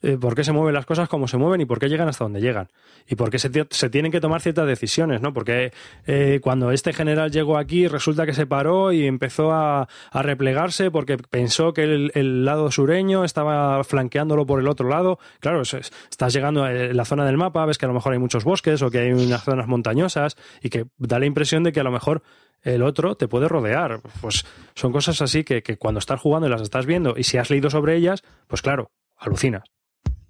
Eh, 0.03 0.17
por 0.19 0.35
qué 0.35 0.43
se 0.43 0.51
mueven 0.51 0.73
las 0.73 0.85
cosas 0.85 1.07
como 1.07 1.29
se 1.29 1.37
mueven 1.37 1.61
y 1.61 1.65
por 1.65 1.79
qué 1.79 1.87
llegan 1.87 2.09
hasta 2.09 2.25
donde 2.25 2.41
llegan. 2.41 2.67
Y 3.07 3.15
por 3.15 3.29
qué 3.29 3.39
se, 3.39 3.89
tienen 3.89 4.11
que 4.11 4.19
tomar 4.19 4.41
ciertas 4.41 4.67
decisiones, 4.67 5.21
¿no? 5.21 5.31
Porque 5.31 5.71
eh, 6.05 6.41
cuando 6.43 6.71
este 6.71 6.91
general 6.91 7.31
llegó 7.31 7.57
aquí 7.57 7.87
resulta 7.87 8.25
que 8.25 8.33
se 8.33 8.45
paró 8.45 8.91
y 8.91 9.07
empezó 9.07 9.53
a, 9.53 9.87
replegarse 10.13 10.91
porque 10.91 11.17
pensó 11.17 11.73
que 11.73 11.83
el, 11.83 12.43
lado 12.43 12.69
sureño 12.69 13.23
estaba 13.23 13.81
flanqueándolo 13.85 14.45
por 14.45 14.59
el 14.59 14.67
otro 14.67 14.89
lado. 14.89 15.19
Claro, 15.39 15.61
estás 15.61 16.33
llegando 16.33 16.65
a 16.65 16.71
la 16.71 17.05
zona 17.05 17.25
del 17.25 17.37
mapa, 17.37 17.65
ves 17.65 17.77
que 17.77 17.85
a 17.85 17.87
lo 17.87 17.93
mejor 17.93 18.11
hay 18.11 18.19
muchos 18.19 18.43
bosques 18.43 18.81
o 18.81 18.91
que 18.91 18.99
hay 18.99 19.13
unas 19.13 19.43
zonas 19.43 19.67
montañosas 19.67 20.35
y 20.61 20.69
que 20.69 20.85
da 20.97 21.17
la 21.17 21.27
impresión 21.27 21.63
de 21.63 21.71
que 21.71 21.79
a 21.79 21.83
lo 21.83 21.91
mejor 21.91 22.23
el 22.61 22.83
otro 22.83 23.15
te 23.15 23.29
puede 23.29 23.47
rodear. 23.47 24.01
Pues 24.19 24.45
son 24.75 24.91
cosas 24.91 25.21
así 25.21 25.45
que, 25.45 25.63
que 25.63 25.77
cuando 25.77 25.99
estás 25.99 26.19
jugando 26.19 26.47
y 26.47 26.51
las 26.51 26.61
estás 26.61 26.85
viendo 26.85 27.13
y 27.15 27.23
si 27.23 27.37
has 27.37 27.49
leído 27.49 27.69
sobre 27.69 27.95
ellas, 27.95 28.21
pues 28.47 28.61
claro, 28.61 28.91
alucinas. 29.17 29.63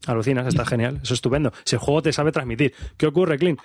Alucinas, 0.08 0.48
está 0.48 0.66
genial, 0.66 0.96
eso 0.96 1.14
es 1.14 1.20
estupendo. 1.20 1.54
Si 1.64 1.76
el 1.76 1.80
juego 1.80 2.02
te 2.02 2.12
sabe 2.12 2.32
transmitir. 2.32 2.74
¿Qué 2.98 3.08
ocurre, 3.08 3.38
Clint? 3.38 3.60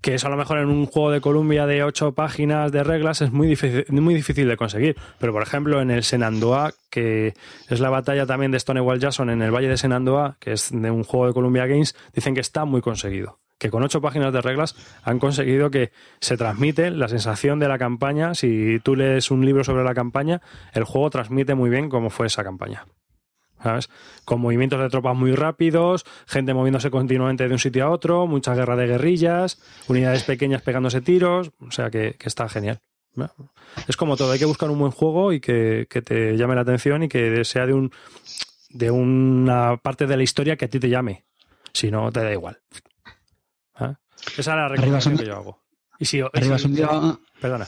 Que 0.00 0.14
eso 0.14 0.26
a 0.26 0.30
lo 0.30 0.36
mejor 0.36 0.58
en 0.58 0.68
un 0.68 0.86
juego 0.86 1.12
de 1.12 1.20
Columbia 1.20 1.66
de 1.66 1.84
ocho 1.84 2.12
páginas 2.12 2.72
de 2.72 2.82
reglas 2.82 3.20
es 3.20 3.30
muy 3.30 3.46
difícil, 3.46 3.84
muy 3.90 4.14
difícil 4.14 4.48
de 4.48 4.56
conseguir. 4.56 4.96
Pero 5.20 5.32
por 5.32 5.42
ejemplo 5.42 5.80
en 5.80 5.92
el 5.92 6.02
Senandoa, 6.02 6.72
que 6.90 7.34
es 7.68 7.78
la 7.78 7.90
batalla 7.90 8.26
también 8.26 8.50
de 8.50 8.58
Stonewall 8.58 8.98
Jackson 8.98 9.30
en 9.30 9.42
el 9.42 9.52
Valle 9.52 9.68
de 9.68 9.76
Senandoa, 9.76 10.36
que 10.40 10.52
es 10.54 10.70
de 10.72 10.90
un 10.90 11.04
juego 11.04 11.28
de 11.28 11.32
Columbia 11.32 11.66
Games, 11.66 11.94
dicen 12.12 12.34
que 12.34 12.40
está 12.40 12.64
muy 12.64 12.80
conseguido 12.80 13.38
que 13.62 13.70
con 13.70 13.84
ocho 13.84 14.00
páginas 14.00 14.32
de 14.32 14.40
reglas 14.40 14.74
han 15.04 15.20
conseguido 15.20 15.70
que 15.70 15.92
se 16.18 16.36
transmite 16.36 16.90
la 16.90 17.06
sensación 17.06 17.60
de 17.60 17.68
la 17.68 17.78
campaña. 17.78 18.34
Si 18.34 18.80
tú 18.80 18.96
lees 18.96 19.30
un 19.30 19.46
libro 19.46 19.62
sobre 19.62 19.84
la 19.84 19.94
campaña, 19.94 20.42
el 20.72 20.82
juego 20.82 21.10
transmite 21.10 21.54
muy 21.54 21.70
bien 21.70 21.88
cómo 21.88 22.10
fue 22.10 22.26
esa 22.26 22.42
campaña. 22.42 22.86
¿Sabes? 23.62 23.90
Con 24.24 24.40
movimientos 24.40 24.80
de 24.80 24.88
tropas 24.88 25.16
muy 25.16 25.34
rápidos, 25.34 26.04
gente 26.26 26.52
moviéndose 26.52 26.90
continuamente 26.90 27.46
de 27.46 27.52
un 27.52 27.58
sitio 27.58 27.84
a 27.84 27.90
otro, 27.90 28.26
mucha 28.26 28.54
guerra 28.54 28.76
de 28.76 28.86
guerrillas, 28.86 29.60
unidades 29.88 30.24
pequeñas 30.24 30.62
pegándose 30.62 31.00
tiros, 31.00 31.52
o 31.60 31.70
sea 31.70 31.90
que, 31.90 32.16
está 32.24 32.48
genial. 32.48 32.80
Es 33.86 33.96
como 33.96 34.16
todo, 34.16 34.32
hay 34.32 34.38
que 34.38 34.46
buscar 34.46 34.70
un 34.70 34.78
buen 34.78 34.90
juego 34.90 35.32
y 35.32 35.40
que, 35.40 35.86
que, 35.88 36.02
te 36.02 36.36
llame 36.36 36.54
la 36.54 36.62
atención 36.62 37.02
y 37.02 37.08
que 37.08 37.44
sea 37.44 37.66
de 37.66 37.74
un 37.74 37.92
de 38.70 38.90
una 38.90 39.76
parte 39.76 40.06
de 40.06 40.16
la 40.16 40.22
historia 40.22 40.56
que 40.56 40.64
a 40.64 40.68
ti 40.68 40.80
te 40.80 40.88
llame. 40.88 41.24
Si 41.72 41.90
no, 41.90 42.10
te 42.10 42.20
da 42.20 42.32
igual. 42.32 42.58
¿Ah? 43.74 43.98
Esa 44.36 44.40
es 44.40 44.46
la 44.46 44.68
recomendación 44.68 45.16
que 45.16 45.26
yo 45.26 45.36
hago. 45.36 45.62
Y 45.98 46.04
si, 46.04 46.20
Perdona. 47.40 47.66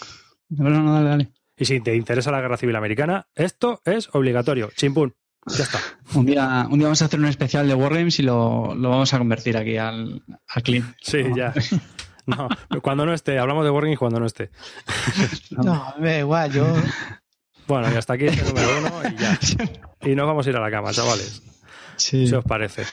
Y 1.56 1.64
si 1.64 1.80
te 1.80 1.94
interesa 1.94 2.30
la 2.30 2.40
guerra 2.40 2.56
civil 2.56 2.76
americana, 2.76 3.28
esto 3.34 3.80
es 3.84 4.12
obligatorio. 4.14 4.70
Chimpún. 4.76 5.14
Ya 5.46 5.64
está. 5.64 5.78
Un 6.14 6.26
día, 6.26 6.66
un 6.70 6.78
día 6.78 6.88
vamos 6.88 7.02
a 7.02 7.04
hacer 7.04 7.20
un 7.20 7.26
especial 7.26 7.68
de 7.68 7.74
Wargames 7.74 8.18
y 8.18 8.22
lo, 8.22 8.74
lo 8.74 8.90
vamos 8.90 9.12
a 9.12 9.18
convertir 9.18 9.56
aquí 9.56 9.76
al, 9.76 10.22
al 10.48 10.62
clean. 10.62 10.94
Sí, 11.00 11.22
ya. 11.36 11.52
No, 12.26 12.48
cuando 12.80 13.04
no 13.04 13.12
esté, 13.12 13.38
hablamos 13.38 13.64
de 13.64 13.70
Wargames 13.70 13.98
cuando 13.98 14.18
no 14.18 14.24
esté. 14.24 14.50
No, 15.50 15.92
me 15.98 16.12
da 16.12 16.18
igual, 16.20 16.50
yo 16.50 16.66
Bueno, 17.66 17.92
y 17.92 17.96
hasta 17.96 18.14
aquí 18.14 18.24
este 18.24 18.44
número 18.44 18.78
uno 18.78 18.90
y 19.10 19.16
ya. 19.20 19.38
Y 20.10 20.14
nos 20.14 20.26
vamos 20.26 20.46
a 20.46 20.50
ir 20.50 20.56
a 20.56 20.60
la 20.60 20.70
cama, 20.70 20.90
chavales. 20.92 21.42
Sí. 21.96 22.26
Si 22.26 22.34
os 22.34 22.44
parece. 22.44 22.84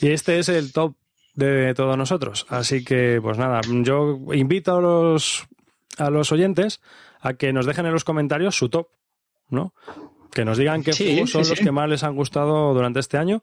Y 0.00 0.08
este 0.08 0.38
es 0.38 0.48
el 0.48 0.72
top 0.72 0.96
de 1.34 1.74
todos 1.74 1.96
nosotros. 1.98 2.46
Así 2.48 2.82
que, 2.82 3.18
pues 3.22 3.36
nada, 3.36 3.60
yo 3.68 4.18
invito 4.32 4.76
a 4.76 4.80
los, 4.80 5.46
a 5.98 6.08
los 6.08 6.32
oyentes 6.32 6.80
a 7.20 7.34
que 7.34 7.52
nos 7.52 7.66
dejen 7.66 7.84
en 7.84 7.92
los 7.92 8.04
comentarios 8.04 8.56
su 8.56 8.70
top, 8.70 8.88
¿no? 9.50 9.74
Que 10.32 10.44
nos 10.44 10.58
digan 10.58 10.82
qué 10.82 10.92
Sí, 10.92 11.04
juegos 11.04 11.30
sí, 11.30 11.32
son 11.32 11.40
los 11.48 11.58
sí. 11.58 11.64
que 11.64 11.72
más 11.72 11.88
les 11.88 12.02
han 12.04 12.14
gustado 12.14 12.72
durante 12.74 13.00
este 13.00 13.18
año. 13.18 13.42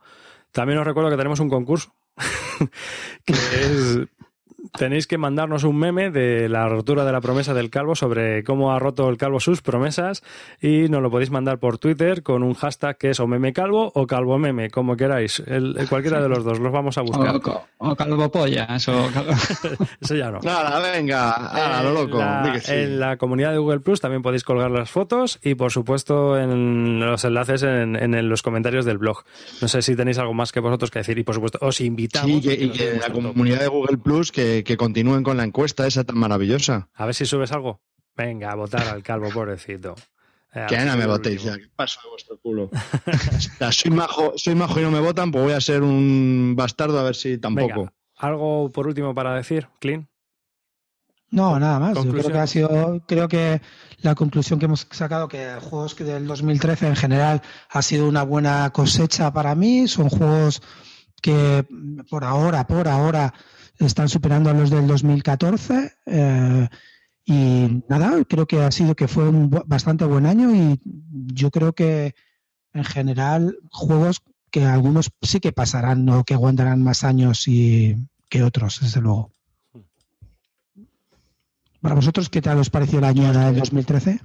También 0.51 0.79
os 0.79 0.85
recuerdo 0.85 1.09
que 1.09 1.17
tenemos 1.17 1.39
un 1.39 1.49
concurso. 1.49 1.93
que 3.25 3.33
es. 3.33 3.99
Tenéis 4.77 5.07
que 5.07 5.17
mandarnos 5.17 5.63
un 5.63 5.77
meme 5.77 6.11
de 6.11 6.49
la 6.49 6.67
rotura 6.67 7.05
de 7.05 7.11
la 7.11 7.21
promesa 7.21 7.53
del 7.53 7.69
calvo 7.69 7.95
sobre 7.95 8.43
cómo 8.43 8.73
ha 8.73 8.79
roto 8.79 9.09
el 9.09 9.17
calvo 9.17 9.39
sus 9.39 9.61
promesas 9.61 10.23
y 10.61 10.89
nos 10.89 11.01
lo 11.01 11.09
podéis 11.09 11.31
mandar 11.31 11.57
por 11.57 11.77
Twitter 11.77 12.21
con 12.21 12.43
un 12.43 12.53
hashtag 12.53 12.97
que 12.97 13.09
es 13.11 13.19
o 13.19 13.27
meme 13.27 13.53
calvo 13.53 13.91
o 13.95 14.05
calvo 14.05 14.37
meme, 14.37 14.69
como 14.69 14.97
queráis. 14.97 15.39
El, 15.47 15.75
el- 15.77 15.87
cualquiera 15.87 16.21
de 16.21 16.27
los 16.29 16.43
dos, 16.43 16.59
los 16.59 16.71
vamos 16.71 16.97
a 16.97 17.01
buscar. 17.01 17.35
O, 17.37 17.65
o, 17.77 17.91
o 17.91 17.95
calvo 17.95 18.29
pollas, 18.29 18.87
o 18.89 19.09
calvo... 19.13 19.31
Eso 20.01 20.15
ya 20.15 20.31
no. 20.31 20.39
Nada, 20.43 20.79
venga, 20.91 21.31
a 21.79 21.81
lo 21.83 21.93
loco. 21.93 22.19
En 22.19 22.27
la, 22.43 22.51
que 22.53 22.59
sí. 22.59 22.73
en 22.73 22.99
la 22.99 23.17
comunidad 23.17 23.51
de 23.53 23.57
Google 23.59 23.79
Plus 23.79 24.01
también 24.01 24.21
podéis 24.21 24.43
colgar 24.43 24.69
las 24.69 24.91
fotos 24.91 25.39
y, 25.41 25.55
por 25.55 25.71
supuesto, 25.71 26.37
en 26.37 26.99
los 26.99 27.23
enlaces 27.23 27.63
en, 27.63 27.95
en 27.95 28.29
los 28.29 28.41
comentarios 28.43 28.83
del 28.85 28.97
blog. 28.97 29.23
No 29.61 29.67
sé 29.69 29.81
si 29.81 29.95
tenéis 29.95 30.17
algo 30.17 30.33
más 30.33 30.51
que 30.51 30.59
vosotros 30.59 30.91
que 30.91 30.99
decir 30.99 31.17
y, 31.17 31.23
por 31.23 31.35
supuesto, 31.35 31.57
os 31.61 31.79
invitamos. 31.81 32.29
Sí, 32.29 32.41
que- 32.41 32.51
a 32.51 32.65
y 32.65 32.69
que 32.69 32.93
la 32.99 33.09
comunidad 33.11 33.61
de 33.61 33.67
Google 33.67 33.97
Plus 33.97 34.31
que, 34.37 34.63
que 34.63 34.77
continúen 34.77 35.23
con 35.23 35.35
la 35.35 35.43
encuesta 35.43 35.87
esa 35.87 36.03
tan 36.03 36.15
maravillosa. 36.19 36.89
A 36.93 37.07
ver 37.07 37.15
si 37.15 37.25
subes 37.25 37.51
algo. 37.51 37.81
Venga, 38.15 38.51
a 38.51 38.55
votar 38.55 38.87
al 38.87 39.01
calvo, 39.01 39.29
pobrecito. 39.29 39.95
Eh, 40.53 40.67
Que 40.69 40.77
no 40.77 40.95
me 40.95 41.07
votéis 41.07 41.41
ya. 41.41 41.57
¿Qué 41.57 41.67
paso 41.75 41.99
de 42.03 42.09
vuestro 42.11 42.39
culo? 42.39 42.69
O 42.71 43.39
sea, 43.57 43.71
soy 43.71 43.89
majo, 43.89 44.33
soy 44.35 44.53
majo 44.53 44.79
y 44.79 44.83
no 44.83 44.91
me 44.91 44.99
votan, 44.99 45.31
pues 45.31 45.43
voy 45.43 45.53
a 45.53 45.59
ser 45.61 45.81
un 45.81 46.53
bastardo 46.55 46.99
a 46.99 47.03
ver 47.03 47.15
si 47.15 47.39
tampoco. 47.39 47.79
Venga, 47.79 47.93
algo 48.17 48.71
por 48.71 48.85
último 48.85 49.15
para 49.15 49.33
decir, 49.33 49.67
Clean. 49.79 50.07
No, 51.31 51.59
nada 51.59 51.79
más. 51.79 51.95
Yo 51.95 52.11
creo 52.11 52.29
que 52.29 52.37
ha 52.37 52.45
sido, 52.45 53.03
creo 53.07 53.27
que 53.27 53.59
la 54.01 54.13
conclusión 54.13 54.59
que 54.59 54.65
hemos 54.65 54.87
sacado 54.91 55.27
que 55.27 55.55
juegos 55.61 55.95
del 55.95 56.27
2013 56.27 56.89
en 56.89 56.95
general 56.95 57.41
ha 57.69 57.81
sido 57.81 58.07
una 58.07 58.21
buena 58.21 58.69
cosecha 58.69 59.33
para 59.33 59.55
mí. 59.55 59.87
Son 59.87 60.09
juegos 60.09 60.61
que 61.21 61.65
por 62.07 62.23
ahora, 62.23 62.67
por 62.67 62.87
ahora, 62.87 63.33
están 63.79 64.09
superando 64.09 64.49
a 64.49 64.53
los 64.53 64.69
del 64.69 64.87
2014. 64.87 65.93
eh, 66.05 66.67
y 67.29 67.83
nada, 67.89 68.23
creo 68.23 68.47
que 68.47 68.61
ha 68.61 68.71
sido 68.71 68.95
que 68.95 69.09
fue 69.09 69.27
un 69.27 69.49
bastante 69.65 70.05
buen 70.05 70.25
año 70.25 70.55
y 70.55 70.79
yo 71.33 71.51
creo 71.51 71.73
que 71.73 72.15
en 72.73 72.85
general 72.85 73.57
juegos 73.69 74.21
que 74.49 74.63
algunos 74.63 75.11
sí 75.21 75.41
que 75.41 75.51
pasarán 75.51 76.07
o 76.07 76.23
que 76.23 76.35
aguantarán 76.35 76.81
más 76.81 77.03
años 77.03 77.49
y 77.49 77.97
que 78.29 78.43
otros, 78.43 78.79
desde 78.81 79.01
luego. 79.01 79.33
Para 81.81 81.95
vosotros, 81.95 82.29
¿qué 82.29 82.41
tal 82.41 82.59
os 82.59 82.69
pareció 82.69 82.99
el 82.99 83.05
año 83.05 83.31
del 83.33 83.55
2013? 83.57 84.21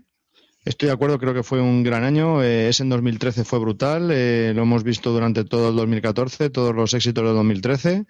Estoy 0.65 0.87
de 0.87 0.93
acuerdo, 0.93 1.19
creo 1.19 1.35
que 1.35 1.43
fue 1.43 1.61
un 1.61 1.83
gran 1.83 2.05
año. 2.05 2.41
Eh, 2.41 2.69
ese 2.69 2.85
en 2.85 2.89
2013 2.89 3.45
fue 3.45 3.59
brutal. 3.59 4.11
eh, 4.13 4.53
lo 4.55 4.63
hemos 4.63 4.85
visto 4.85 5.11
durante 5.11 5.45
todo 5.45 5.71
el 5.71 5.77
2014, 5.77 6.51
todos 6.51 6.73
los 6.73 6.95
éxitos 6.95 7.25
de 7.25 7.31
2013. 7.31 8.07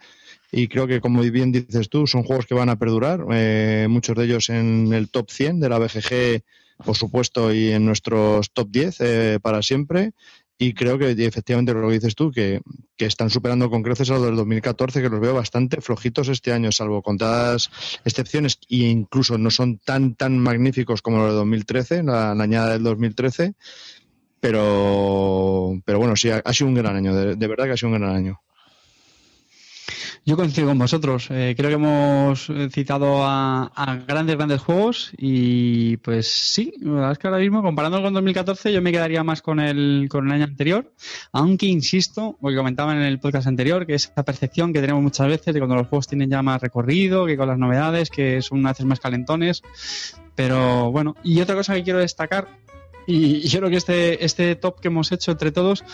Y 0.55 0.69
creo 0.69 0.87
que, 0.87 1.01
como 1.01 1.23
bien 1.23 1.51
dices 1.51 1.89
tú, 1.89 2.07
son 2.07 2.25
juegos 2.25 2.45
que 2.45 2.55
van 2.55 2.69
a 2.69 2.79
perdurar. 2.79 3.25
eh, 3.33 3.87
muchos 3.89 4.15
de 4.15 4.25
ellos 4.25 4.51
en 4.51 4.93
el 4.93 5.09
top 5.09 5.31
100 5.31 5.61
de 5.61 5.69
la 5.71 5.79
BGG, 5.79 6.43
por 6.85 6.95
supuesto, 6.95 7.55
y 7.55 7.71
en 7.71 7.87
nuestros 7.87 8.53
top 8.53 8.69
10 8.71 9.01
eh, 9.01 9.39
para 9.43 9.63
siempre. 9.63 10.13
Y 10.59 10.75
creo 10.75 10.99
que 10.99 11.13
efectivamente 11.13 11.73
lo 11.73 11.89
que 11.89 11.95
dices 11.95 12.15
tú, 12.15 12.31
que, 12.31 12.61
que 12.99 13.07
están 13.07 13.31
superando 13.31 13.71
con 13.71 13.83
creces 13.83 14.11
a 14.11 14.15
los 14.15 14.25
del 14.25 14.37
2014, 14.37 15.01
que 15.01 15.09
los 15.09 15.21
veo 15.21 15.35
bastante 15.35 15.81
flojitos 15.81 16.29
este 16.29 16.53
año, 16.53 16.71
salvo 16.71 17.01
contadas 17.01 17.71
excepciones, 18.05 18.59
e 18.69 18.77
incluso 18.77 19.39
no 19.39 19.51
son 19.51 19.79
tan, 19.79 20.15
tan 20.17 20.39
magníficos 20.39 21.01
como 21.01 21.17
los 21.17 21.29
de 21.29 21.37
2013, 21.37 22.03
la, 22.03 22.35
la 22.35 22.45
añada 22.45 22.75
del 22.75 22.83
2013. 22.83 23.55
Pero, 24.39 25.81
pero 25.87 25.99
bueno, 25.99 26.15
sí, 26.15 26.29
ha, 26.29 26.53
sido 26.53 26.69
un 26.69 26.75
gran 26.75 26.95
año, 26.95 27.15
de 27.15 27.47
verdad 27.47 27.65
que 27.65 27.71
ha 27.71 27.77
sido 27.77 27.91
un 27.91 27.99
gran 27.99 28.15
año. 28.15 28.41
Yo 30.25 30.37
coincido 30.37 30.69
con 30.69 30.79
vosotros. 30.79 31.29
Eh, 31.31 31.55
creo 31.57 31.71
que 31.71 31.75
hemos 31.75 32.51
citado 32.71 33.25
a, 33.25 33.71
grandes, 34.07 34.37
grandes 34.37 34.61
juegos 34.61 35.13
y 35.17 35.97
pues 35.99 36.29
sí, 36.29 36.75
la 36.81 36.93
verdad 36.93 37.13
es 37.13 37.19
que 37.19 37.27
ahora 37.27 37.41
mismo, 37.41 37.63
comparando 37.63 38.03
con 38.03 38.15
2014, 38.15 38.73
yo 38.73 38.83
me 38.83 38.93
quedaría 38.93 39.25
más 39.25 39.43
con 39.43 39.61
el, 39.61 40.09
con 40.11 40.27
el 40.27 40.33
año 40.33 40.45
anterior, 40.45 40.93
aunque 41.33 41.67
insisto, 41.67 42.37
lo 42.41 42.49
que 42.49 42.57
comentaba 42.57 42.93
en 42.95 43.03
el 43.03 43.19
podcast 43.21 43.47
anterior, 43.47 43.87
que 43.87 43.95
es 43.95 44.05
esa 44.05 44.25
percepción 44.25 44.73
que 44.73 44.81
tenemos 44.81 45.03
muchas 45.03 45.29
veces 45.29 45.55
de 45.55 45.61
cuando 45.61 45.77
los 45.77 45.89
juegos 45.89 46.07
tienen 46.07 46.31
ya 46.31 46.43
más 46.43 46.61
recorrido, 46.61 47.27
que 47.27 47.37
con 47.37 47.49
las 47.49 47.59
novedades, 47.59 48.11
que 48.11 48.43
son 48.43 48.65
a 48.67 48.71
veces 48.71 48.87
más 48.87 49.01
calentones. 49.01 49.63
Pero 50.35 50.91
bueno, 50.91 51.17
y 51.23 51.41
otra 51.41 51.55
cosa 51.55 51.75
que 51.75 51.83
quiero 51.83 51.99
destacar, 51.99 52.49
y 53.07 53.41
yo 53.49 53.59
creo 53.59 53.71
que 53.71 53.77
este, 53.77 54.25
este 54.25 54.55
top 54.57 54.81
que 54.81 54.89
hemos 54.89 55.13
hecho 55.13 55.33
entre 55.33 55.53
todos, 55.53 55.85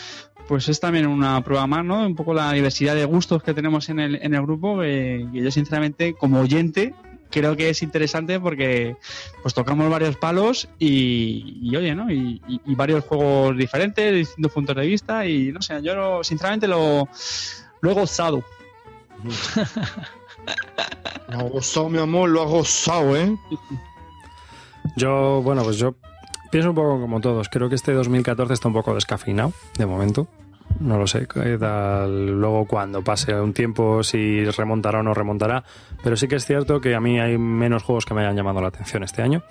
pues 0.49 0.67
es 0.67 0.79
también 0.81 1.07
una 1.07 1.41
prueba 1.43 1.65
más, 1.67 1.85
¿no? 1.85 2.05
Un 2.05 2.15
poco 2.15 2.33
la 2.33 2.51
diversidad 2.51 2.95
de 2.95 3.05
gustos 3.05 3.41
que 3.41 3.53
tenemos 3.53 3.87
en 3.87 3.99
el, 3.99 4.15
en 4.21 4.33
el 4.33 4.41
grupo, 4.41 4.83
eh, 4.83 5.25
que 5.31 5.41
yo 5.43 5.51
sinceramente, 5.51 6.13
como 6.15 6.41
oyente, 6.41 6.93
creo 7.31 7.55
que 7.55 7.69
es 7.69 7.83
interesante 7.83 8.39
porque 8.39 8.95
pues 9.43 9.53
tocamos 9.53 9.89
varios 9.91 10.15
palos 10.17 10.67
y, 10.79 11.59
y, 11.61 11.75
oye, 11.75 11.93
¿no? 11.95 12.11
Y, 12.11 12.41
y- 12.47 12.59
y 12.65 12.75
varios 12.75 13.05
juegos 13.05 13.55
diferentes, 13.55 14.13
distintos 14.13 14.51
puntos 14.51 14.75
de 14.75 14.85
vista 14.87 15.25
y 15.27 15.51
no 15.51 15.61
sé, 15.61 15.81
yo 15.83 15.95
lo- 15.95 16.23
sinceramente 16.23 16.67
lo, 16.67 17.07
lo 17.81 17.91
he 17.91 17.93
gozado. 17.93 18.43
Lo 21.29 21.39
ha 21.39 21.43
gozado, 21.43 21.89
mi 21.89 21.99
amor, 21.99 22.29
lo 22.29 22.41
ha 22.41 22.45
gozado, 22.45 23.15
¿eh? 23.15 23.35
Yo, 24.95 25.41
bueno, 25.43 25.63
pues 25.63 25.77
yo 25.77 25.93
pienso 26.51 26.69
un 26.69 26.75
poco 26.75 26.99
como 26.99 27.21
todos. 27.21 27.49
Creo 27.49 27.69
que 27.69 27.75
este 27.75 27.91
2014 27.93 28.53
está 28.53 28.67
un 28.67 28.73
poco 28.73 28.95
descafeinado, 28.95 29.53
de 29.77 29.85
momento. 29.85 30.27
No 30.79 30.97
lo 30.97 31.07
sé. 31.07 31.27
tal 31.59 32.39
Luego, 32.39 32.65
cuando 32.65 33.03
pase 33.03 33.33
un 33.33 33.53
tiempo, 33.53 34.03
si 34.03 34.45
remontará 34.45 34.99
o 34.99 35.03
no 35.03 35.13
remontará. 35.13 35.63
Pero 36.03 36.15
sí 36.15 36.27
que 36.27 36.35
es 36.35 36.45
cierto 36.45 36.79
que 36.79 36.95
a 36.95 37.01
mí 37.01 37.19
hay 37.19 37.37
menos 37.37 37.83
juegos 37.83 38.05
que 38.05 38.13
me 38.13 38.21
hayan 38.21 38.35
llamado 38.35 38.61
la 38.61 38.69
atención 38.69 39.03
este 39.03 39.21
año. 39.21 39.43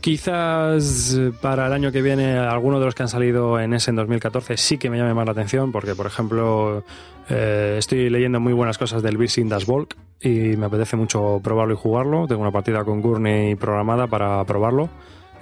Quizás 0.00 1.16
eh, 1.18 1.32
para 1.40 1.66
el 1.66 1.72
año 1.72 1.90
que 1.90 2.02
viene 2.02 2.38
alguno 2.38 2.78
de 2.78 2.86
los 2.86 2.94
que 2.94 3.02
han 3.02 3.08
salido 3.08 3.58
en 3.58 3.74
ese 3.74 3.90
en 3.90 3.96
2014 3.96 4.56
sí 4.56 4.78
que 4.78 4.90
me 4.90 4.96
llame 4.96 5.12
más 5.12 5.26
la 5.26 5.32
atención 5.32 5.72
porque, 5.72 5.96
por 5.96 6.06
ejemplo, 6.06 6.84
eh, 7.28 7.76
estoy 7.78 8.08
leyendo 8.08 8.38
muy 8.38 8.52
buenas 8.52 8.78
cosas 8.78 9.02
del 9.02 9.16
Beast 9.16 9.38
in 9.38 9.48
Das 9.48 9.66
Volk 9.66 9.96
y 10.20 10.56
me 10.56 10.66
apetece 10.66 10.96
mucho 10.96 11.40
probarlo 11.42 11.74
y 11.74 11.76
jugarlo. 11.76 12.28
Tengo 12.28 12.42
una 12.42 12.52
partida 12.52 12.84
con 12.84 13.00
Gurney 13.00 13.56
programada 13.56 14.06
para 14.06 14.44
probarlo, 14.44 14.88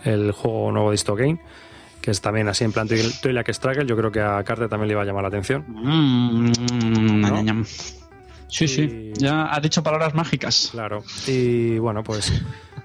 el 0.05 0.33
juego 0.33 0.73
nuevo 0.73 0.91
de 0.91 0.95
Histogame, 0.95 1.41
que 2.07 2.13
es 2.13 2.21
también 2.21 2.47
así 2.47 2.63
en 2.63 2.71
plan 2.71 2.87
Twilight 2.87 3.49
Struggle. 3.53 3.85
Yo 3.85 3.97
creo 3.97 4.13
que 4.13 4.21
a 4.21 4.41
Carter 4.45 4.69
también 4.69 4.87
le 4.87 4.93
iba 4.93 5.03
a 5.03 5.05
llamar 5.05 5.23
la 5.23 5.29
atención. 5.29 5.65
Mm, 5.67 6.53
¿No? 7.21 7.29
ñam, 7.29 7.45
ñam. 7.45 7.65
Sí, 8.49 8.65
Y- 8.65 8.69
sí, 8.69 9.13
ya 9.19 9.47
has 9.47 9.61
dicho 9.61 9.83
palabras 9.83 10.15
mágicas. 10.15 10.69
Claro. 10.71 11.03
Y 11.27 11.79
bueno, 11.79 12.05
pues 12.05 12.33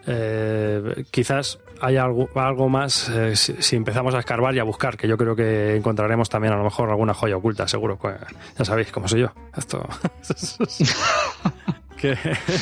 eh, 0.08 1.06
quizás 1.12 1.60
haya 1.82 2.04
algo, 2.04 2.30
algo 2.34 2.68
más 2.68 3.10
eh, 3.10 3.36
si, 3.36 3.54
si 3.60 3.76
empezamos 3.76 4.16
a 4.16 4.20
escarbar 4.20 4.56
y 4.56 4.60
a 4.60 4.64
buscar, 4.64 4.98
que 4.98 5.08
yo 5.08 5.18
creo 5.18 5.36
que 5.36 5.76
encontraremos 5.76 6.28
también 6.28 6.54
a 6.56 6.58
lo 6.58 6.64
mejor 6.64 6.90
alguna 6.90 7.14
joya 7.14 7.38
oculta, 7.38 7.68
seguro. 7.68 8.00
que- 8.00 8.10
Ya 8.58 8.66
sabéis 8.66 8.92
cómo 8.92 9.08
soy 9.08 9.22
yo. 9.22 9.28
Esto. 9.56 9.88
que, 12.02 12.16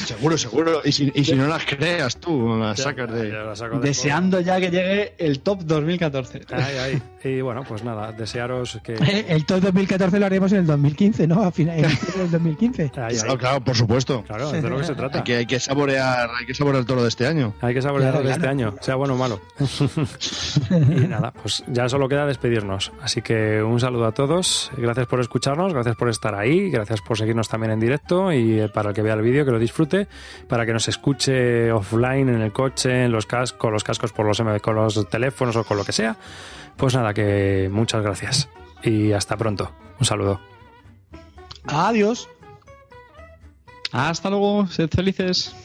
Seguro, 0.05 0.37
seguro. 0.37 0.81
Y 0.83 0.91
si, 0.91 1.11
y 1.15 1.23
si 1.23 1.33
no 1.35 1.47
las 1.47 1.65
creas 1.65 2.17
tú, 2.17 2.55
las 2.57 2.79
sacas 2.79 3.11
de. 3.11 3.29
Ya 3.31 3.37
la 3.43 3.55
saco 3.55 3.79
de 3.79 3.87
Deseando 3.87 4.39
ya 4.41 4.59
que 4.59 4.69
llegue 4.69 5.13
el 5.17 5.39
top 5.39 5.61
2014. 5.63 6.43
juego. 6.47 6.63
Ahí, 6.63 6.77
ahí. 6.77 7.01
Y 7.23 7.41
bueno, 7.41 7.63
pues 7.67 7.83
nada, 7.83 8.11
desearos 8.11 8.79
que. 8.83 8.93
El 9.29 9.45
top 9.45 9.61
2014 9.61 10.19
lo 10.19 10.25
haremos 10.25 10.51
en 10.51 10.59
el 10.59 10.65
2015, 10.65 11.27
¿no? 11.27 11.43
A 11.43 11.51
final, 11.51 11.77
en 11.79 11.89
diciembre 11.89 12.21
del 12.23 12.31
2015. 12.31 12.91
Ahí, 12.95 13.01
ahí. 13.01 13.15
Claro, 13.17 13.37
claro, 13.37 13.63
por 13.63 13.75
supuesto. 13.75 14.23
Claro, 14.23 14.53
es 14.53 14.63
de 14.63 14.69
lo 14.69 14.77
que 14.77 14.83
se 14.85 14.95
trata. 14.95 15.19
Hay 15.19 15.23
que, 15.23 15.35
hay 15.37 15.45
que 15.45 15.59
saborear, 15.59 16.29
hay 16.39 16.45
que 16.45 16.53
saborear 16.53 16.85
todo 16.85 16.97
lo 16.97 17.03
de 17.03 17.09
este 17.09 17.27
año. 17.27 17.53
Hay 17.61 17.73
que 17.73 17.81
saborear 17.81 18.11
Claro, 18.11 18.25
de 18.25 18.31
este 18.31 18.41
claro. 18.41 18.51
año, 18.51 18.75
sea 18.81 18.95
bueno 18.95 19.15
o 19.15 19.17
malo. 19.17 19.41
y 20.69 21.07
nada, 21.07 21.31
pues 21.31 21.63
ya 21.67 21.89
solo 21.89 22.07
queda 22.07 22.25
despedirnos. 22.25 22.91
Así 23.01 23.21
que 23.21 23.61
un 23.61 23.79
saludo 23.79 24.05
a 24.05 24.11
todos. 24.13 24.71
Gracias 24.77 25.07
por 25.07 25.19
escucharnos, 25.19 25.73
gracias 25.73 25.95
por 25.95 26.09
estar 26.09 26.35
ahí, 26.35 26.69
gracias 26.69 27.01
por 27.01 27.17
seguirnos 27.17 27.49
también 27.49 27.71
en 27.73 27.79
directo 27.79 28.31
y 28.31 28.61
eh, 28.61 28.69
para 28.69 28.89
el 28.89 28.95
que 28.95 29.01
vea 29.01 29.13
el 29.13 29.21
vídeo 29.21 29.28
que 29.45 29.51
lo 29.51 29.59
disfrute, 29.59 30.07
para 30.47 30.65
que 30.65 30.73
nos 30.73 30.87
escuche 30.87 31.71
offline 31.71 32.29
en 32.29 32.41
el 32.41 32.51
coche, 32.51 33.05
en 33.05 33.11
los 33.11 33.25
cascos, 33.25 33.71
los 33.71 33.83
cascos 33.83 34.11
por 34.11 34.25
los 34.25 34.39
M- 34.39 34.59
con 34.59 34.75
los 34.75 35.07
teléfonos 35.09 35.55
o 35.55 35.63
con 35.63 35.77
lo 35.77 35.85
que 35.85 35.91
sea. 35.93 36.17
Pues 36.77 36.95
nada, 36.95 37.13
que 37.13 37.69
muchas 37.71 38.01
gracias 38.03 38.49
y 38.83 39.11
hasta 39.11 39.35
pronto. 39.37 39.71
Un 39.99 40.05
saludo. 40.05 40.39
Adiós. 41.65 42.27
Hasta 43.91 44.29
luego, 44.29 44.67
sed 44.67 44.89
felices. 44.89 45.55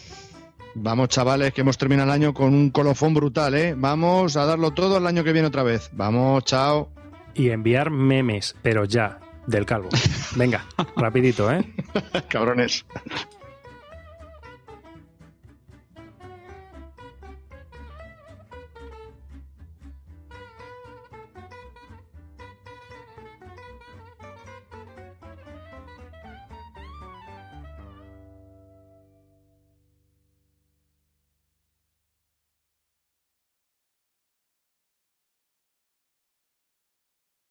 Vamos, 0.77 1.09
chavales, 1.09 1.53
que 1.53 1.61
hemos 1.61 1.79
terminado 1.79 2.09
el 2.09 2.15
año 2.15 2.35
con 2.35 2.53
un 2.53 2.71
colofón 2.71 3.15
brutal, 3.15 3.55
¿eh? 3.55 3.75
Vamos 3.77 4.37
a 4.37 4.45
darlo 4.45 4.73
todo 4.73 4.99
el 4.99 5.07
año 5.07 5.23
que 5.23 5.33
viene 5.33 5.47
otra 5.47 5.63
vez. 5.63 5.89
Vamos, 5.93 6.45
chao. 6.45 6.91
Y 7.35 7.51
enviar 7.51 7.91
memes, 7.91 8.57
pero 8.63 8.85
ya, 8.85 9.21
del 9.47 9.67
calvo. 9.67 9.89
Venga, 10.35 10.65
rapidito, 10.97 11.51
¿eh? 11.53 11.65
Cabrones. 12.29 12.85